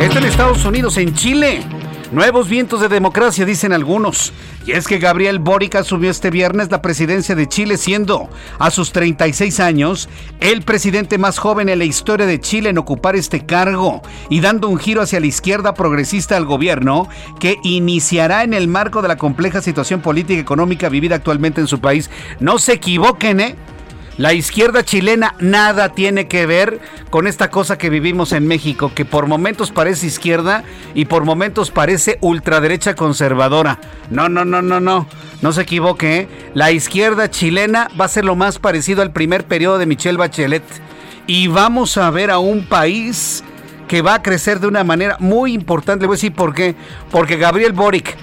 Esto 0.00 0.18
en 0.18 0.24
Estados 0.24 0.64
Unidos, 0.64 0.93
en 0.96 1.14
Chile. 1.14 1.60
Nuevos 2.12 2.48
vientos 2.48 2.80
de 2.80 2.88
democracia, 2.88 3.44
dicen 3.44 3.72
algunos. 3.72 4.32
Y 4.66 4.72
es 4.72 4.86
que 4.86 4.98
Gabriel 4.98 5.38
Boric 5.38 5.74
asumió 5.74 6.10
este 6.10 6.30
viernes 6.30 6.70
la 6.70 6.82
presidencia 6.82 7.34
de 7.34 7.48
Chile, 7.48 7.76
siendo, 7.76 8.28
a 8.58 8.70
sus 8.70 8.92
36 8.92 9.60
años, 9.60 10.08
el 10.40 10.62
presidente 10.62 11.18
más 11.18 11.38
joven 11.38 11.68
en 11.68 11.78
la 11.78 11.84
historia 11.84 12.26
de 12.26 12.40
Chile 12.40 12.70
en 12.70 12.78
ocupar 12.78 13.16
este 13.16 13.44
cargo 13.44 14.02
y 14.30 14.40
dando 14.40 14.68
un 14.68 14.78
giro 14.78 15.02
hacia 15.02 15.20
la 15.20 15.26
izquierda 15.26 15.74
progresista 15.74 16.36
al 16.36 16.44
gobierno 16.44 17.08
que 17.40 17.56
iniciará 17.62 18.44
en 18.44 18.54
el 18.54 18.68
marco 18.68 19.02
de 19.02 19.08
la 19.08 19.16
compleja 19.16 19.60
situación 19.60 20.00
política 20.00 20.34
y 20.34 20.42
económica 20.42 20.88
vivida 20.88 21.16
actualmente 21.16 21.60
en 21.60 21.66
su 21.66 21.80
país. 21.80 22.10
No 22.40 22.58
se 22.58 22.74
equivoquen, 22.74 23.40
¿eh? 23.40 23.56
La 24.16 24.32
izquierda 24.32 24.84
chilena 24.84 25.34
nada 25.40 25.88
tiene 25.88 26.28
que 26.28 26.46
ver 26.46 26.78
con 27.10 27.26
esta 27.26 27.50
cosa 27.50 27.78
que 27.78 27.90
vivimos 27.90 28.30
en 28.32 28.46
México, 28.46 28.92
que 28.94 29.04
por 29.04 29.26
momentos 29.26 29.72
parece 29.72 30.06
izquierda 30.06 30.62
y 30.94 31.06
por 31.06 31.24
momentos 31.24 31.72
parece 31.72 32.18
ultraderecha 32.20 32.94
conservadora. 32.94 33.80
No, 34.10 34.28
no, 34.28 34.44
no, 34.44 34.62
no, 34.62 34.78
no. 34.78 35.08
No 35.42 35.52
se 35.52 35.62
equivoque, 35.62 36.16
¿eh? 36.16 36.28
La 36.54 36.70
izquierda 36.70 37.28
chilena 37.28 37.88
va 38.00 38.04
a 38.04 38.08
ser 38.08 38.24
lo 38.24 38.36
más 38.36 38.60
parecido 38.60 39.02
al 39.02 39.12
primer 39.12 39.44
periodo 39.46 39.78
de 39.78 39.86
Michelle 39.86 40.16
Bachelet. 40.16 40.62
Y 41.26 41.48
vamos 41.48 41.96
a 41.96 42.08
ver 42.10 42.30
a 42.30 42.38
un 42.38 42.66
país 42.66 43.42
que 43.88 44.00
va 44.00 44.14
a 44.14 44.22
crecer 44.22 44.60
de 44.60 44.68
una 44.68 44.84
manera 44.84 45.16
muy 45.18 45.52
importante. 45.52 46.02
Le 46.02 46.06
voy 46.06 46.14
a 46.14 46.18
decir 46.18 46.34
por 46.34 46.54
qué. 46.54 46.76
Porque 47.10 47.36
Gabriel 47.36 47.72
Boric 47.72 48.16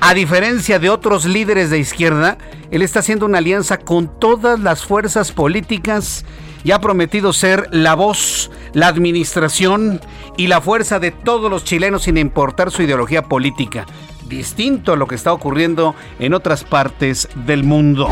a 0.00 0.14
diferencia 0.14 0.78
de 0.78 0.90
otros 0.90 1.24
líderes 1.24 1.70
de 1.70 1.78
izquierda, 1.78 2.38
él 2.70 2.82
está 2.82 3.00
haciendo 3.00 3.26
una 3.26 3.38
alianza 3.38 3.78
con 3.78 4.18
todas 4.20 4.60
las 4.60 4.84
fuerzas 4.84 5.32
políticas 5.32 6.24
y 6.64 6.70
ha 6.70 6.80
prometido 6.80 7.32
ser 7.32 7.68
la 7.72 7.94
voz, 7.94 8.50
la 8.74 8.88
administración 8.88 10.00
y 10.36 10.46
la 10.46 10.60
fuerza 10.60 11.00
de 11.00 11.10
todos 11.10 11.50
los 11.50 11.64
chilenos 11.64 12.04
sin 12.04 12.16
importar 12.16 12.70
su 12.70 12.82
ideología 12.82 13.22
política. 13.22 13.86
Distinto 14.28 14.92
a 14.92 14.96
lo 14.96 15.06
que 15.06 15.14
está 15.14 15.32
ocurriendo 15.32 15.94
en 16.18 16.34
otras 16.34 16.62
partes 16.62 17.28
del 17.46 17.64
mundo. 17.64 18.08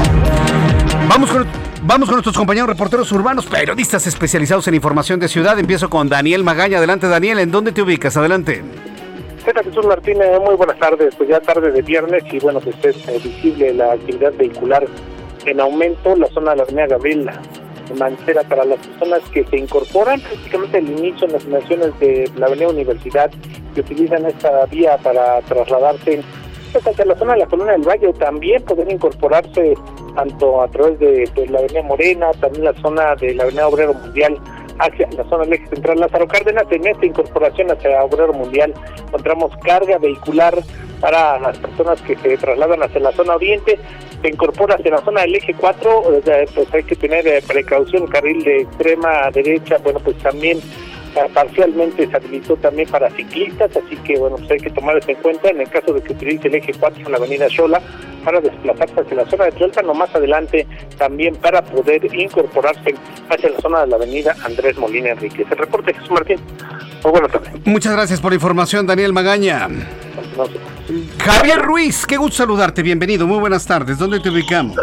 Vamos 1.08 1.30
con, 1.30 2.14
nuestros 2.14 2.36
compañeros 2.36 2.68
reporteros 2.68 3.12
urbanos, 3.12 3.46
periodistas 3.46 4.06
especializados 4.06 4.66
en 4.66 4.74
información 4.74 5.20
de 5.20 5.28
ciudad. 5.28 5.58
Empiezo 5.58 5.88
con 5.88 6.08
Daniel 6.08 6.42
Magaña. 6.42 6.78
Adelante, 6.78 7.06
Daniel. 7.06 7.38
¿En 7.38 7.50
dónde 7.50 7.72
te 7.72 7.82
ubicas? 7.82 8.16
Adelante. 8.16 8.64
Jesús 9.54 9.86
Martínez? 9.86 10.40
Muy 10.40 10.56
buenas 10.56 10.78
tardes. 10.78 11.14
Pues 11.14 11.28
ya 11.28 11.40
tarde 11.40 11.70
de 11.70 11.82
viernes 11.82 12.24
y 12.32 12.38
bueno, 12.40 12.60
pues 12.60 12.76
es 12.84 13.08
eh, 13.08 13.20
visible 13.22 13.72
la 13.74 13.92
actividad 13.92 14.32
vehicular 14.34 14.86
en 15.44 15.60
aumento. 15.60 16.16
La 16.16 16.26
zona 16.28 16.50
de 16.50 16.56
la 16.56 16.62
avenida 16.64 16.86
Gabriel 16.88 17.30
Mancera 17.98 18.42
para 18.42 18.64
las 18.64 18.84
personas 18.84 19.20
que 19.32 19.44
se 19.44 19.56
incorporan 19.56 20.20
prácticamente 20.20 20.78
al 20.78 20.88
inicio 20.88 21.26
en 21.26 21.32
las 21.32 21.46
naciones 21.46 21.98
de 22.00 22.30
la 22.36 22.46
avenida 22.46 22.68
Universidad 22.68 23.30
que 23.74 23.80
utilizan 23.80 24.26
esta 24.26 24.66
vía 24.66 24.98
para 24.98 25.40
trasladarse 25.42 26.22
pues, 26.72 26.84
hacia 26.84 27.04
la 27.04 27.16
zona 27.16 27.34
de 27.34 27.40
la 27.40 27.46
Colonia 27.46 27.74
del 27.74 27.86
Valle 27.86 28.12
también 28.14 28.62
pueden 28.64 28.90
incorporarse 28.90 29.74
tanto 30.16 30.62
a 30.62 30.68
través 30.68 30.98
de, 30.98 31.30
de 31.34 31.46
la 31.46 31.60
avenida 31.60 31.82
Morena, 31.82 32.30
también 32.40 32.64
la 32.64 32.74
zona 32.74 33.14
de 33.14 33.34
la 33.34 33.44
avenida 33.44 33.68
Obrero 33.68 33.94
Mundial 33.94 34.36
hacia 34.78 35.08
la 35.16 35.24
zona 35.28 35.44
del 35.44 35.54
eje 35.54 35.66
central 35.68 36.00
Lázaro 36.00 36.26
Cárdenas. 36.26 36.64
En 36.70 36.86
esta 36.86 37.06
incorporación 37.06 37.70
hacia 37.70 38.02
Obrero 38.02 38.32
Mundial 38.32 38.74
encontramos 39.08 39.52
carga 39.64 39.98
vehicular 39.98 40.54
para 41.00 41.38
las 41.38 41.58
personas 41.58 42.00
que 42.02 42.16
se 42.16 42.36
trasladan 42.38 42.82
hacia 42.82 43.00
la 43.00 43.12
zona 43.12 43.34
oriente. 43.34 43.78
Se 44.22 44.28
incorpora 44.28 44.76
hacia 44.76 44.92
la 44.92 45.02
zona 45.02 45.22
del 45.22 45.36
eje 45.36 45.54
4, 45.54 46.02
pues 46.54 46.74
hay 46.74 46.82
que 46.82 46.96
tener 46.96 47.26
eh, 47.26 47.42
precaución, 47.46 48.06
carril 48.06 48.42
de 48.42 48.62
extrema 48.62 49.30
derecha, 49.30 49.76
bueno, 49.82 50.00
pues 50.00 50.16
también 50.18 50.58
parcialmente 51.32 52.06
se 52.06 52.16
habilitó 52.16 52.56
también 52.56 52.88
para 52.88 53.10
ciclistas, 53.10 53.70
así 53.76 53.96
que 54.04 54.18
bueno, 54.18 54.36
pues 54.36 54.50
hay 54.50 54.58
que 54.58 54.70
tomar 54.70 54.96
eso 54.98 55.10
en 55.10 55.16
cuenta 55.16 55.48
en 55.48 55.60
el 55.60 55.68
caso 55.68 55.92
de 55.92 56.02
que 56.02 56.12
utilice 56.12 56.48
el 56.48 56.56
eje 56.56 56.72
4 56.78 57.04
en 57.06 57.12
la 57.12 57.18
avenida 57.18 57.48
Xola 57.48 57.80
para 58.26 58.40
desplazarse 58.40 59.00
hacia 59.00 59.16
la 59.18 59.30
zona 59.30 59.44
de 59.44 59.52
Tlalpan 59.52 59.88
o 59.88 59.94
más 59.94 60.12
adelante 60.12 60.66
también 60.98 61.36
para 61.36 61.62
poder 61.64 62.04
incorporarse 62.12 62.96
hacia 63.30 63.50
la 63.50 63.60
zona 63.60 63.80
de 63.82 63.86
la 63.86 63.96
avenida 63.96 64.34
Andrés 64.44 64.76
Molina 64.78 65.10
Enríquez. 65.10 65.46
El 65.48 65.58
reporte 65.58 65.94
Jesús 65.94 66.10
Martín. 66.10 66.40
Muy 67.04 67.12
buenas 67.12 67.30
tardes. 67.30 67.52
Muchas 67.64 67.92
gracias 67.92 68.20
por 68.20 68.32
la 68.32 68.34
información, 68.34 68.84
Daniel 68.84 69.12
Magaña. 69.12 69.68
Javier 71.18 71.62
Ruiz, 71.62 72.04
qué 72.04 72.16
gusto 72.16 72.38
saludarte, 72.38 72.82
bienvenido, 72.82 73.28
muy 73.28 73.38
buenas 73.38 73.64
tardes, 73.64 73.96
¿dónde 73.96 74.18
te 74.18 74.28
ubicamos? 74.28 74.76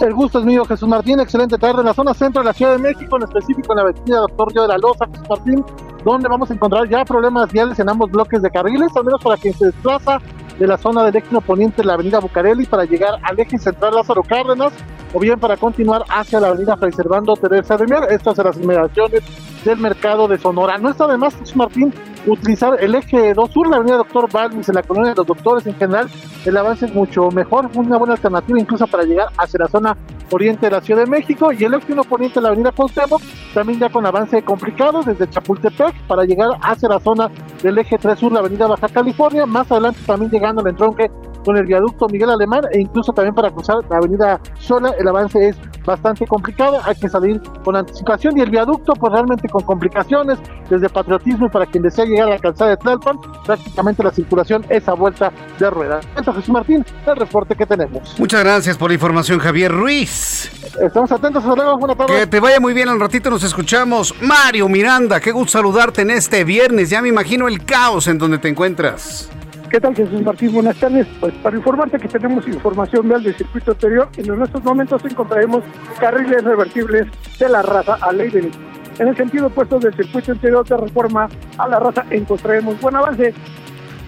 El 0.00 0.14
gusto 0.14 0.38
es 0.38 0.44
mío, 0.46 0.64
Jesús 0.64 0.88
Martín, 0.88 1.20
excelente 1.20 1.58
tarde 1.58 1.80
en 1.80 1.86
la 1.86 1.94
zona 1.94 2.14
centro 2.14 2.40
de 2.40 2.46
la 2.46 2.52
Ciudad 2.54 2.72
de 2.72 2.78
México, 2.78 3.16
en 3.16 3.22
específico 3.24 3.72
en 3.72 3.76
la 3.76 3.82
avenida 3.82 4.18
Doctor 4.20 4.54
Yo 4.54 4.62
de 4.62 4.68
la 4.68 4.78
Loza, 4.78 5.06
Jesús 5.12 5.28
Martín, 5.28 5.64
donde 6.04 6.28
vamos 6.28 6.50
a 6.50 6.54
encontrar 6.54 6.88
ya 6.88 7.04
problemas 7.04 7.52
viales 7.52 7.78
en 7.78 7.88
ambos 7.88 8.10
bloques 8.10 8.42
de 8.42 8.50
carriles, 8.50 8.88
al 8.96 9.04
menos 9.04 9.22
para 9.22 9.36
quien 9.36 9.54
se 9.54 9.66
desplaza 9.66 10.20
de 10.58 10.66
la 10.66 10.76
zona 10.76 11.04
del 11.04 11.16
eje 11.16 11.40
poniente 11.40 11.84
la 11.84 11.94
avenida 11.94 12.18
Bucareli 12.18 12.66
para 12.66 12.84
llegar 12.84 13.18
al 13.22 13.38
eje 13.38 13.58
central 13.58 13.94
Lázaro 13.94 14.22
Cárdenas, 14.22 14.72
o 15.12 15.20
bien 15.20 15.38
para 15.38 15.56
continuar 15.56 16.04
hacia 16.08 16.40
la 16.40 16.48
avenida 16.48 16.76
Fray 16.76 16.92
Servando 16.92 17.34
Teresa 17.36 17.76
de 17.76 17.86
Mier, 17.86 18.04
estas 18.10 18.38
en 18.38 18.44
las 18.44 18.56
inmediaciones 18.56 19.22
del 19.64 19.78
mercado 19.78 20.28
de 20.28 20.38
Sonora. 20.38 20.78
No 20.78 20.90
está 20.90 21.06
de 21.06 21.16
más, 21.16 21.34
Martín, 21.54 21.92
utilizar 22.26 22.76
el 22.80 22.94
eje 22.94 23.34
2 23.34 23.50
sur, 23.50 23.68
la 23.68 23.76
avenida 23.76 23.96
Doctor 23.96 24.30
Balmis, 24.30 24.68
en 24.68 24.74
la 24.74 24.82
colonia 24.82 25.10
de 25.10 25.16
los 25.16 25.26
doctores 25.26 25.66
en 25.66 25.74
general, 25.74 26.08
el 26.44 26.56
avance 26.56 26.86
es 26.86 26.94
mucho 26.94 27.30
mejor, 27.30 27.70
una 27.74 27.96
buena 27.96 28.14
alternativa 28.14 28.58
incluso 28.58 28.86
para 28.86 29.04
llegar 29.04 29.28
hacia 29.36 29.60
la 29.60 29.68
zona 29.68 29.96
oriente 30.30 30.66
de 30.66 30.72
la 30.72 30.80
Ciudad 30.80 31.04
de 31.04 31.10
México 31.10 31.52
y 31.52 31.64
el 31.64 31.74
eje 31.74 31.92
1 31.92 32.04
poniente 32.04 32.40
la 32.40 32.48
avenida 32.48 32.72
Cuauhtémoc, 32.72 33.22
también 33.54 33.80
ya 33.80 33.88
con 33.88 34.04
avance 34.04 34.42
complicado 34.42 35.02
desde 35.02 35.28
Chapultepec 35.28 35.94
para 36.06 36.24
llegar 36.24 36.50
hacia 36.62 36.88
la 36.88 37.00
zona 37.00 37.30
del 37.62 37.78
eje 37.78 37.98
3 37.98 38.18
sur, 38.18 38.32
la 38.32 38.40
avenida 38.40 38.66
Baja 38.66 38.88
California, 38.88 39.46
más 39.46 39.70
adelante 39.70 40.00
también 40.06 40.30
llegando 40.30 40.60
al 40.60 40.68
entronque 40.68 41.10
con 41.48 41.56
el 41.56 41.64
viaducto 41.64 42.06
Miguel 42.10 42.28
Alemán 42.28 42.60
e 42.70 42.78
incluso 42.78 43.10
también 43.10 43.34
para 43.34 43.50
cruzar 43.50 43.78
la 43.88 43.96
avenida 43.96 44.38
Sola 44.58 44.92
el 44.98 45.08
avance 45.08 45.48
es 45.48 45.56
bastante 45.82 46.26
complicado, 46.26 46.78
hay 46.84 46.94
que 46.94 47.08
salir 47.08 47.40
con 47.64 47.74
anticipación 47.74 48.36
y 48.36 48.42
el 48.42 48.50
viaducto 48.50 48.92
pues 48.92 49.10
realmente 49.10 49.48
con 49.48 49.62
complicaciones 49.62 50.38
desde 50.68 50.90
patriotismo 50.90 51.50
para 51.50 51.64
quien 51.64 51.84
desea 51.84 52.04
llegar 52.04 52.28
a 52.28 52.32
la 52.32 52.38
calzada 52.38 52.72
de 52.72 52.76
Tlalpan, 52.76 53.18
prácticamente 53.46 54.02
la 54.02 54.10
circulación 54.10 54.62
es 54.68 54.86
a 54.90 54.92
vuelta 54.92 55.32
de 55.58 55.70
rueda. 55.70 56.00
Entonces 56.18 56.34
Jesús 56.34 56.50
Martín, 56.50 56.84
el 57.06 57.16
reporte 57.16 57.54
que 57.54 57.64
tenemos. 57.64 58.14
Muchas 58.18 58.44
gracias 58.44 58.76
por 58.76 58.90
la 58.90 58.94
información 58.94 59.38
Javier 59.38 59.72
Ruiz. 59.72 60.50
Estamos 60.78 61.10
atentos, 61.10 61.42
hasta 61.42 61.56
luego, 61.56 61.78
buenas 61.78 61.96
tardes. 61.96 62.20
Que 62.20 62.26
te 62.26 62.40
vaya 62.40 62.60
muy 62.60 62.74
bien, 62.74 62.90
al 62.90 63.00
ratito 63.00 63.30
nos 63.30 63.42
escuchamos. 63.42 64.14
Mario 64.20 64.68
Miranda, 64.68 65.18
qué 65.18 65.32
gusto 65.32 65.52
saludarte 65.52 66.02
en 66.02 66.10
este 66.10 66.44
viernes, 66.44 66.90
ya 66.90 67.00
me 67.00 67.08
imagino 67.08 67.48
el 67.48 67.64
caos 67.64 68.06
en 68.06 68.18
donde 68.18 68.36
te 68.36 68.48
encuentras. 68.48 69.30
¿Qué 69.70 69.78
tal 69.80 69.94
Jesús 69.94 70.22
Martín? 70.22 70.52
Buenas 70.54 70.76
tardes. 70.78 71.06
Pues 71.20 71.34
para 71.42 71.56
informarte 71.56 71.98
que 71.98 72.08
tenemos 72.08 72.46
información 72.48 73.06
real 73.06 73.22
del 73.22 73.34
circuito 73.34 73.72
exterior 73.72 74.08
en 74.16 74.42
estos 74.42 74.64
momentos 74.64 75.04
encontraremos 75.04 75.62
carriles 76.00 76.42
revertibles 76.42 77.06
de 77.38 77.48
la 77.50 77.60
raza 77.60 77.98
a 78.00 78.10
ley 78.12 78.30
de 78.30 78.50
En 78.98 79.08
el 79.08 79.16
sentido 79.16 79.48
opuesto 79.48 79.78
del 79.78 79.94
circuito 79.94 80.32
interior 80.32 80.66
de 80.66 80.76
reforma 80.76 81.28
a 81.58 81.68
la 81.68 81.78
raza 81.78 82.06
encontraremos 82.10 82.80
buen 82.80 82.96
avance 82.96 83.34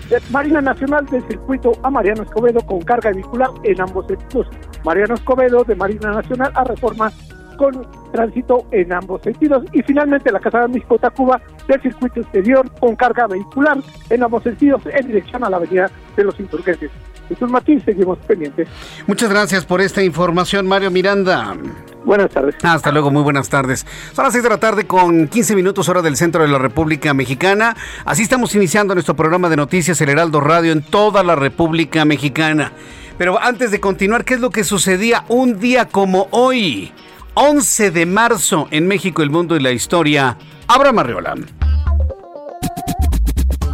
de 0.08 0.20
Marina 0.30 0.62
Nacional 0.62 1.04
del 1.06 1.26
circuito 1.28 1.72
a 1.82 1.90
Mariano 1.90 2.22
Escobedo 2.22 2.60
con 2.62 2.80
carga 2.80 3.10
vehicular 3.10 3.50
en 3.64 3.80
ambos 3.82 4.06
sentidos. 4.06 4.48
Mariano 4.82 5.14
Escobedo 5.14 5.62
de 5.64 5.74
Marina 5.74 6.12
Nacional 6.12 6.52
a 6.54 6.64
reforma 6.64 7.12
con 7.60 7.86
tránsito 8.10 8.64
en 8.70 8.90
ambos 8.90 9.20
sentidos. 9.20 9.64
Y 9.74 9.82
finalmente 9.82 10.32
la 10.32 10.40
Casa 10.40 10.60
de 10.60 10.68
México 10.68 10.98
Tacuba 10.98 11.38
del 11.68 11.82
circuito 11.82 12.20
exterior 12.20 12.64
con 12.80 12.96
carga 12.96 13.26
vehicular 13.26 13.76
en 14.08 14.22
ambos 14.22 14.44
sentidos 14.44 14.80
en 14.86 15.06
dirección 15.06 15.44
a 15.44 15.50
la 15.50 15.58
avenida 15.58 15.90
de 16.16 16.24
los 16.24 16.40
insurgentes. 16.40 16.90
Jesús 17.28 17.50
Martín, 17.50 17.80
seguimos 17.84 18.18
pendientes. 18.20 18.66
Muchas 19.06 19.28
gracias 19.28 19.66
por 19.66 19.82
esta 19.82 20.02
información, 20.02 20.66
Mario 20.66 20.90
Miranda. 20.90 21.54
Buenas 22.02 22.30
tardes. 22.30 22.56
Hasta 22.62 22.90
luego, 22.90 23.10
muy 23.10 23.22
buenas 23.22 23.50
tardes. 23.50 23.86
Son 24.14 24.24
las 24.24 24.32
6 24.32 24.42
de 24.42 24.50
la 24.50 24.58
tarde 24.58 24.86
con 24.86 25.28
15 25.28 25.54
minutos 25.54 25.86
hora 25.90 26.00
del 26.00 26.16
centro 26.16 26.42
de 26.42 26.48
la 26.48 26.58
República 26.58 27.12
Mexicana. 27.12 27.76
Así 28.06 28.22
estamos 28.22 28.54
iniciando 28.54 28.94
nuestro 28.94 29.14
programa 29.14 29.50
de 29.50 29.56
noticias 29.56 30.00
El 30.00 30.08
Heraldo 30.08 30.40
Radio 30.40 30.72
en 30.72 30.80
toda 30.80 31.22
la 31.22 31.36
República 31.36 32.06
Mexicana. 32.06 32.72
Pero 33.18 33.38
antes 33.38 33.70
de 33.70 33.80
continuar, 33.80 34.24
¿qué 34.24 34.32
es 34.32 34.40
lo 34.40 34.48
que 34.48 34.64
sucedía 34.64 35.26
un 35.28 35.60
día 35.60 35.84
como 35.84 36.26
hoy? 36.30 36.90
11 37.34 37.92
de 37.92 38.06
marzo 38.06 38.66
en 38.72 38.88
México, 38.88 39.22
el 39.22 39.30
mundo 39.30 39.56
y 39.56 39.60
la 39.60 39.70
historia. 39.70 40.36
Abraham 40.66 40.98
Arreola. 40.98 41.34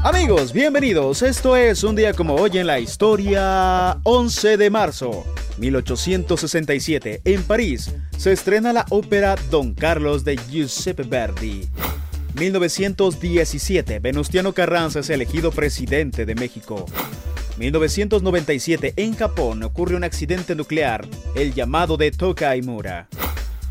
Amigos, 0.05 0.53
bienvenidos. 0.53 1.23
Esto 1.23 1.57
es 1.57 1.83
un 1.83 1.97
día 1.97 2.13
como 2.13 2.35
hoy 2.35 2.59
en 2.59 2.67
la 2.67 2.79
historia 2.79 3.99
11 4.03 4.57
de 4.59 4.71
marzo. 4.71 5.25
1867, 5.59 7.23
en 7.25 7.43
París, 7.45 7.95
se 8.19 8.33
estrena 8.33 8.75
la 8.75 8.85
ópera 8.91 9.37
Don 9.51 9.75
Carlos 9.75 10.23
de 10.23 10.37
Giuseppe 10.37 11.05
Verdi. 11.05 11.67
1917, 12.39 14.01
Venustiano 14.01 14.53
Carranza 14.53 15.01
es 15.01 15.09
elegido 15.09 15.51
presidente 15.51 16.27
de 16.27 16.35
México. 16.35 16.85
1997, 17.57 18.93
en 18.97 19.17
Japón 19.17 19.63
ocurre 19.63 19.97
un 19.97 20.05
accidente 20.05 20.55
nuclear, 20.55 21.09
el 21.35 21.55
llamado 21.55 21.97
de 21.97 22.11
Tokaimura. 22.11 23.09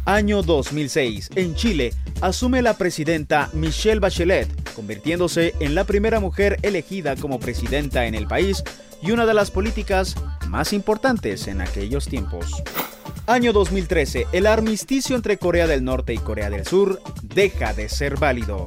Año 0.05 0.43
2006, 0.43 1.31
en 1.35 1.55
Chile, 1.55 1.91
asume 2.21 2.61
la 2.61 2.77
presidenta 2.77 3.49
Michelle 3.53 3.99
Bachelet, 3.99 4.47
convirtiéndose 4.75 5.55
en 5.59 5.73
la 5.73 5.83
primera 5.83 6.19
mujer 6.19 6.59
elegida 6.61 7.15
como 7.15 7.39
presidenta 7.39 8.05
en 8.05 8.13
el 8.13 8.27
país 8.27 8.63
y 9.01 9.09
una 9.11 9.25
de 9.25 9.33
las 9.33 9.49
políticas 9.49 10.15
más 10.47 10.73
importantes 10.73 11.47
en 11.47 11.59
aquellos 11.59 12.05
tiempos. 12.05 12.61
Año 13.25 13.51
2013, 13.51 14.27
el 14.31 14.45
armisticio 14.45 15.15
entre 15.15 15.37
Corea 15.37 15.65
del 15.65 15.83
Norte 15.83 16.13
y 16.13 16.19
Corea 16.19 16.51
del 16.51 16.67
Sur 16.67 17.01
deja 17.23 17.73
de 17.73 17.89
ser 17.89 18.17
válido. 18.17 18.63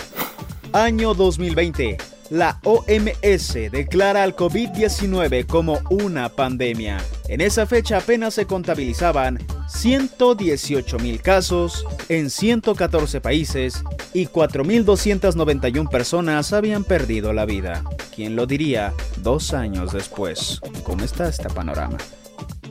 Año 0.73 1.15
2020, 1.15 1.99
la 2.31 2.59
OMS 2.65 3.55
declara 3.71 4.25
al 4.25 4.35
COVID-19 4.35 5.47
como 5.47 5.79
una 5.89 6.31
pandemia. 6.31 6.99
En 7.29 7.41
esa 7.41 7.65
fecha 7.65 7.99
apenas 7.99 8.35
se 8.35 8.47
contabilizaban 8.47 9.39
118 9.69 10.99
mil 10.99 11.21
casos 11.23 11.85
en 12.09 12.31
114 12.31 13.21
países 13.21 13.85
y 14.15 14.27
4.291 14.27 15.89
personas 15.89 16.53
habían 16.53 16.85
perdido 16.85 17.33
la 17.33 17.45
vida. 17.45 17.85
¿Quién 18.15 18.35
lo 18.35 18.47
diría 18.47 18.95
dos 19.19 19.53
años 19.53 19.93
después? 19.93 20.61
¿Cómo 20.83 21.05
está 21.05 21.29
este 21.29 21.49
panorama? 21.51 21.99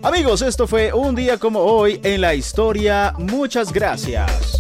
Amigos, 0.04 0.42
esto 0.42 0.68
fue 0.68 0.94
un 0.94 1.16
día 1.16 1.38
como 1.38 1.60
hoy 1.60 2.00
en 2.04 2.22
la 2.22 2.36
historia. 2.36 3.14
Muchas 3.18 3.72
gracias. 3.72 4.57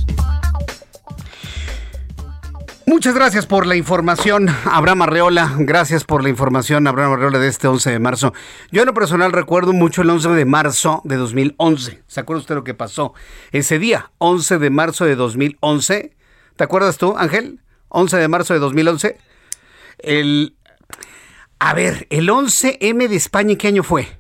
Muchas 2.90 3.14
gracias 3.16 3.46
por 3.46 3.68
la 3.68 3.76
información, 3.76 4.48
Abraham 4.64 5.02
Arreola. 5.02 5.54
Gracias 5.60 6.06
por 6.06 6.24
la 6.24 6.30
información, 6.30 6.88
Abraham 6.88 7.12
Arreola, 7.12 7.38
de 7.38 7.50
este 7.50 7.68
11 7.68 7.92
de 7.92 8.00
marzo. 8.00 8.34
Yo 8.72 8.82
en 8.82 8.86
lo 8.86 8.94
personal 8.94 9.34
recuerdo 9.34 9.74
mucho 9.74 10.04
el 10.04 10.10
11 10.10 10.30
de 10.30 10.46
marzo 10.46 11.02
de 11.04 11.18
2011. 11.18 12.04
¿Se 12.08 12.20
acuerda 12.22 12.40
usted 12.40 12.56
lo 12.56 12.64
que 12.64 12.74
pasó 12.74 13.14
ese 13.52 13.78
día? 13.78 14.14
11 14.20 14.60
de 14.60 14.70
marzo 14.70 15.04
de 15.04 15.18
2011. 15.18 16.16
¿Te 16.56 16.64
acuerdas 16.64 16.98
tú, 16.98 17.18
Ángel? 17.18 17.60
11 17.90 18.16
de 18.16 18.28
marzo 18.30 18.54
de 18.54 18.62
2011. 18.62 19.18
El... 19.98 20.56
A 21.60 21.74
ver, 21.74 22.08
el 22.10 22.30
11M 22.30 23.10
de 23.10 23.16
España, 23.18 23.52
¿en 23.52 23.58
qué 23.58 23.68
año 23.68 23.84
fue? 23.84 24.18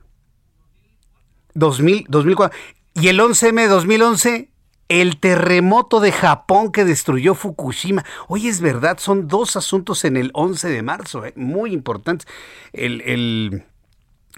2000, 1.54 2.08
2004. 2.10 2.60
¿Y 2.96 3.08
el 3.08 3.20
11M 3.22 3.62
de 3.62 3.68
2011? 3.70 4.50
El 4.90 5.18
terremoto 5.20 6.00
de 6.00 6.12
Japón 6.12 6.72
que 6.72 6.86
destruyó 6.86 7.36
Fukushima. 7.36 8.06
Oye, 8.28 8.50
es 8.50 8.62
verdad, 8.62 8.98
son 9.00 9.28
dos 9.28 9.56
asuntos 9.56 10.06
en 10.06 10.18
el 10.18 10.32
11 10.34 10.70
de 10.70 10.82
marzo, 10.82 11.26
¿eh? 11.26 11.34
muy 11.36 11.74
importantes. 11.74 12.28
El, 12.74 13.02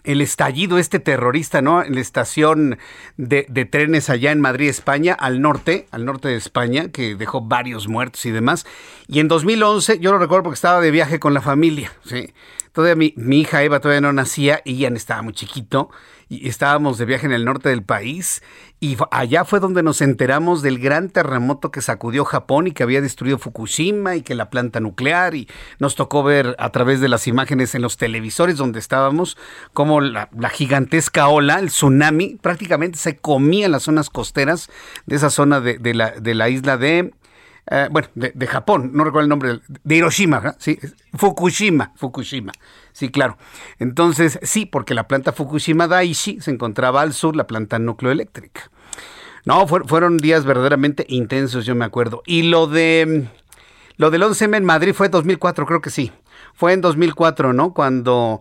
el, 0.04 0.22
estallido 0.22 0.80
este 0.80 1.00
terrorista, 1.00 1.62
¿no? 1.62 1.84
En 1.84 1.94
la 1.94 2.02
estación 2.02 2.80
de, 3.18 3.44
trenes 3.70 4.10
allá 4.10 4.32
en 4.32 4.42
Madrid, 4.42 4.70
España, 4.70 5.14
al 5.14 5.42
norte, 5.42 5.88
al 5.92 6.06
norte 6.06 6.30
de 6.30 6.36
España, 6.36 6.90
que 6.90 7.16
dejó 7.16 7.42
varios 7.42 7.88
muertos 7.88 8.26
y 8.26 8.32
demás. 8.32 8.66
Y 9.08 9.20
en 9.20 9.28
2011, 9.28 10.00
yo 10.00 10.12
lo 10.12 10.18
recuerdo 10.18 10.44
porque 10.44 10.56
estaba 10.56 10.82
de 10.82 10.92
viaje 10.92 11.20
con 11.20 11.34
la 11.34 11.42
familia, 11.42 11.92
¿sí? 12.06 12.34
Todavía 12.72 12.96
mi, 12.96 13.14
mi 13.18 13.42
hija 13.42 13.64
Eva 13.64 13.80
todavía 13.80 14.02
no 14.02 14.14
nacía 14.14 14.62
Ian 14.64 14.96
estaba 14.96 15.22
muy 15.22 15.34
chiquito 15.34 15.90
y 16.30 16.48
estábamos 16.48 17.00
de 17.00 17.06
viaje 17.06 17.26
en 17.26 17.34
el 17.34 17.44
norte 17.44 17.70
del 17.70 17.84
país 17.84 18.44
y 18.82 18.98
allá 19.12 19.44
fue 19.44 19.60
donde 19.60 19.84
nos 19.84 20.02
enteramos 20.02 20.62
del 20.62 20.80
gran 20.80 21.10
terremoto 21.10 21.70
que 21.70 21.82
sacudió 21.82 22.24
Japón 22.24 22.68
y 22.68 22.72
que 22.72 22.84
había 22.84 23.02
destruido 23.02 23.38
Fukushima 23.38 24.16
y 24.16 24.22
que 24.22 24.36
la 24.36 24.50
planta 24.50 24.80
nuclear 24.80 25.36
y 25.36 25.50
nos 25.80 25.96
tocó 25.96 26.24
ver 26.24 26.56
a 26.60 26.70
través 26.70 27.02
de 27.02 27.10
las 27.10 27.28
imágenes 27.28 27.76
en 27.76 27.82
los 27.82 27.98
televisores 27.98 28.56
donde 28.56 28.80
estábamos 28.80 29.38
como 29.74 30.00
la, 30.00 30.30
la 30.38 30.50
gigantesca 30.50 31.28
ola, 31.28 31.60
el 31.60 31.68
tsunami, 31.68 32.38
prácticamente 32.42 32.98
se 32.98 33.18
comía 33.18 33.66
en 33.66 33.74
las 33.74 33.84
zonas 33.84 34.10
costeras 34.10 34.70
de 35.06 35.18
esa 35.18 35.30
zona 35.30 35.60
de, 35.60 35.78
de, 35.78 35.94
la, 35.94 36.12
de 36.12 36.34
la 36.34 36.48
isla 36.48 36.78
de 36.78 37.14
eh, 37.72 37.88
bueno, 37.92 38.08
de, 38.16 38.32
de, 38.34 38.48
Japón, 38.48 38.92
no 38.94 39.04
recuerdo 39.04 39.26
el 39.26 39.30
nombre, 39.30 39.60
de 39.68 39.96
Hiroshima, 39.96 40.56
sí, 40.58 40.80
Fukushima, 41.14 41.94
Fukushima, 41.96 42.52
sí, 42.94 43.10
claro. 43.10 43.38
Entonces, 43.78 44.40
sí, 44.42 44.66
porque 44.66 44.94
la 44.94 45.08
planta 45.08 45.34
Fukushima 45.34 45.88
Daiichi 45.88 46.42
se 46.42 46.52
encontraba 46.52 47.02
al 47.02 47.14
sur, 47.14 47.36
la 47.36 47.46
planta 47.46 47.78
nucleoeléctrica. 47.78 48.72
No, 49.46 49.68
fue, 49.68 49.84
fueron 49.86 50.18
días 50.18 50.46
verdaderamente 50.46 51.06
intensos, 51.10 51.66
yo 51.66 51.76
me 51.76 51.86
acuerdo. 51.86 52.24
Y 52.26 52.44
lo 52.44 52.68
de 52.68 53.28
lo 53.98 54.12
del 54.12 54.24
11M 54.24 54.56
en 54.56 54.66
Madrid 54.66 54.94
fue 54.94 55.08
en 55.08 55.12
2004, 55.12 55.66
creo 55.66 55.82
que 55.82 55.90
sí. 55.90 56.12
Fue 56.54 56.74
en 56.74 56.82
2004, 56.82 57.52
¿no? 57.52 57.74
Cuando 57.74 58.40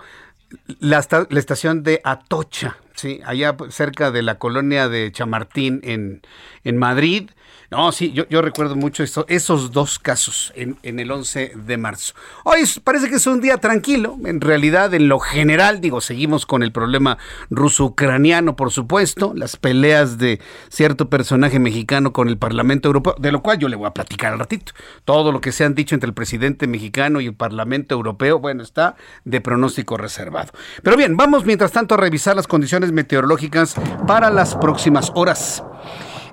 la, 0.79 1.05
la 1.29 1.39
estación 1.39 1.83
de 1.83 2.01
Atocha, 2.05 2.77
sí, 2.95 3.21
allá 3.25 3.57
cerca 3.71 4.11
de 4.11 4.23
la 4.23 4.39
colonia 4.39 4.89
de 4.89 5.11
Chamartín 5.13 5.81
en, 5.83 6.23
en 6.63 6.77
Madrid, 6.77 7.31
no, 7.71 7.93
sí, 7.93 8.13
yo, 8.13 8.41
recuerdo 8.41 8.77
mucho 8.77 9.05
esos 9.05 9.73
dos 9.73 9.99
casos 9.99 10.55
en, 10.57 10.79
en, 10.83 11.01
el 11.01 11.11
11 11.11 11.53
de 11.55 11.77
marzo. 11.77 12.15
Hoy 12.45 12.61
parece 12.83 13.11
que 13.11 13.17
es 13.17 13.27
un 13.27 13.43
día 13.43 13.59
tranquilo, 13.59 14.17
en 14.25 14.41
realidad 14.41 14.95
en 14.95 15.09
lo 15.09 15.19
general, 15.19 15.83
digo, 15.83 16.01
seguimos 16.01 16.47
con 16.47 16.63
el 16.63 16.73
problema 16.73 17.19
ruso-ucraniano, 17.51 18.57
por 18.57 18.71
supuesto, 18.71 19.35
las 19.35 19.57
peleas 19.57 20.17
de 20.17 20.41
cierto 20.71 21.11
personaje 21.11 21.59
mexicano 21.59 22.15
con 22.15 22.29
el 22.29 22.39
Parlamento 22.39 22.89
Europeo, 22.89 23.17
de 23.19 23.33
lo 23.33 23.43
cual 23.43 23.59
yo 23.59 23.69
le 23.69 23.77
voy 23.77 23.87
a 23.87 23.93
platicar 23.93 24.33
al 24.33 24.39
ratito. 24.39 24.73
Todo 25.05 25.31
lo 25.31 25.43
que 25.43 25.53
se 25.53 25.65
han 25.65 25.75
dicho 25.75 25.95
entre 25.95 26.09
el 26.09 26.15
presidente 26.15 26.67
mexicano 26.67 27.21
y 27.21 27.27
el 27.27 27.35
Parlamento 27.35 27.95
Europeo, 27.95 28.39
bueno, 28.39 28.63
está 28.63 28.97
de 29.25 29.43
pronóstico 29.43 29.99
reservado. 29.99 30.53
Pero 30.83 30.97
bien, 30.97 31.19
vamos 31.19 31.45
mientras 31.45 31.73
tanto 31.73 31.97
a 31.97 31.99
revisar 31.99 32.35
las 32.35 32.47
condiciones 32.47 32.93
meteorológicas 32.93 33.75
para 34.07 34.31
las 34.31 34.55
próximas 34.55 35.13
horas. 35.15 35.63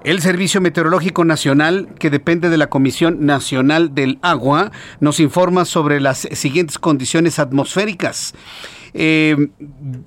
El 0.06 0.22
Servicio 0.22 0.62
Meteorológico 0.62 1.26
Nacional, 1.26 1.88
que 1.98 2.12
depende 2.12 2.52
de 2.52 2.58
la 2.58 2.68
Comisión 2.68 3.26
Nacional 3.26 3.96
del 3.96 4.20
Agua, 4.22 4.72
nos 5.00 5.20
informa 5.20 5.65
sobre 5.65 6.00
las 6.00 6.28
siguientes 6.32 6.78
condiciones 6.78 7.39
atmosféricas. 7.39 8.36
Eh, 8.97 9.49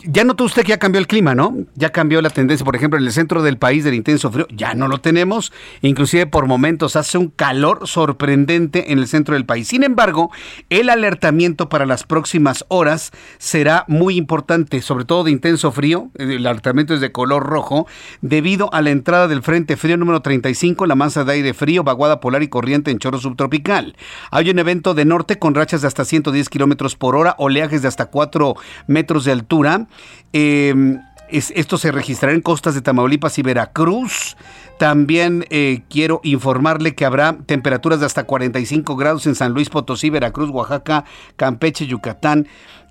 ya 0.05 0.25
notó 0.25 0.45
usted 0.45 0.63
que 0.63 0.71
ya 0.71 0.79
cambió 0.79 0.99
el 0.99 1.07
clima, 1.07 1.35
¿no? 1.35 1.55
Ya 1.75 1.91
cambió 1.91 2.23
la 2.23 2.31
tendencia, 2.31 2.65
por 2.65 2.75
ejemplo, 2.75 2.99
en 2.99 3.05
el 3.05 3.13
centro 3.13 3.43
del 3.43 3.59
país 3.59 3.85
del 3.85 3.93
intenso 3.93 4.33
frío, 4.33 4.47
ya 4.51 4.73
no 4.73 4.89
lo 4.89 4.99
tenemos, 4.99 5.53
inclusive 5.83 6.27
por 6.27 6.47
momentos 6.47 6.97
hace 6.97 7.19
un 7.19 7.29
calor 7.29 7.87
sorprendente 7.87 8.91
en 8.91 8.99
el 8.99 9.07
centro 9.07 9.35
del 9.35 9.45
país. 9.45 9.69
Sin 9.69 9.83
embargo, 9.83 10.31
el 10.71 10.89
alertamiento 10.89 11.69
para 11.69 11.85
las 11.85 12.05
próximas 12.05 12.65
horas 12.69 13.13
será 13.37 13.85
muy 13.89 14.17
importante, 14.17 14.81
sobre 14.81 15.05
todo 15.05 15.25
de 15.25 15.33
intenso 15.33 15.71
frío, 15.71 16.11
el 16.15 16.47
alertamiento 16.47 16.95
es 16.95 17.03
de 17.03 17.13
color 17.13 17.45
rojo, 17.45 17.87
debido 18.23 18.73
a 18.73 18.81
la 18.81 18.89
entrada 18.89 19.29
del 19.29 19.43
Frente 19.43 19.77
Frío 19.77 19.99
número 19.99 20.23
35, 20.23 20.87
la 20.87 20.95
masa 20.95 21.25
de 21.25 21.35
aire 21.35 21.53
frío, 21.53 21.85
vaguada 21.85 22.21
polar 22.21 22.43
y 22.43 22.49
corriente 22.49 22.91
en 22.91 22.99
chorro 22.99 23.19
subtropical. 23.19 23.97
Hay 24.31 24.49
un 24.49 24.59
evento 24.59 24.95
de 24.95 25.05
norte 25.05 25.39
con 25.39 25.55
rachas 25.55 25.83
de 25.83 25.89
hasta 25.89 26.07
110 26.07 26.49
kilómetros 26.49 26.97
por 26.97 27.17
hora, 27.17 27.35
oleajes 27.37 27.83
de 27.83 27.89
hasta 27.89 28.07
4 28.07 28.55
metros 28.87 29.25
de 29.25 29.33
altura. 29.33 29.87
Es, 30.33 31.53
esto 31.55 31.77
se 31.77 31.93
registrará 31.93 32.35
en 32.35 32.41
costas 32.41 32.75
de 32.75 32.81
Tamaulipas 32.81 33.39
y 33.39 33.43
Veracruz. 33.43 34.37
También 34.79 35.45
eh, 35.51 35.83
quiero 35.91 36.21
informarle 36.23 36.95
que 36.95 37.05
habrá 37.05 37.37
temperaturas 37.47 38.01
de 38.01 38.07
hasta 38.07 38.25
45 38.25 38.97
grados 38.97 39.27
en 39.27 39.35
San 39.35 39.53
Luis 39.53 39.69
Potosí, 39.71 40.09
Veracruz, 40.09 40.51
Oaxaca, 40.51 41.05
Campeche, 41.37 41.87
Yucatán. 41.87 42.47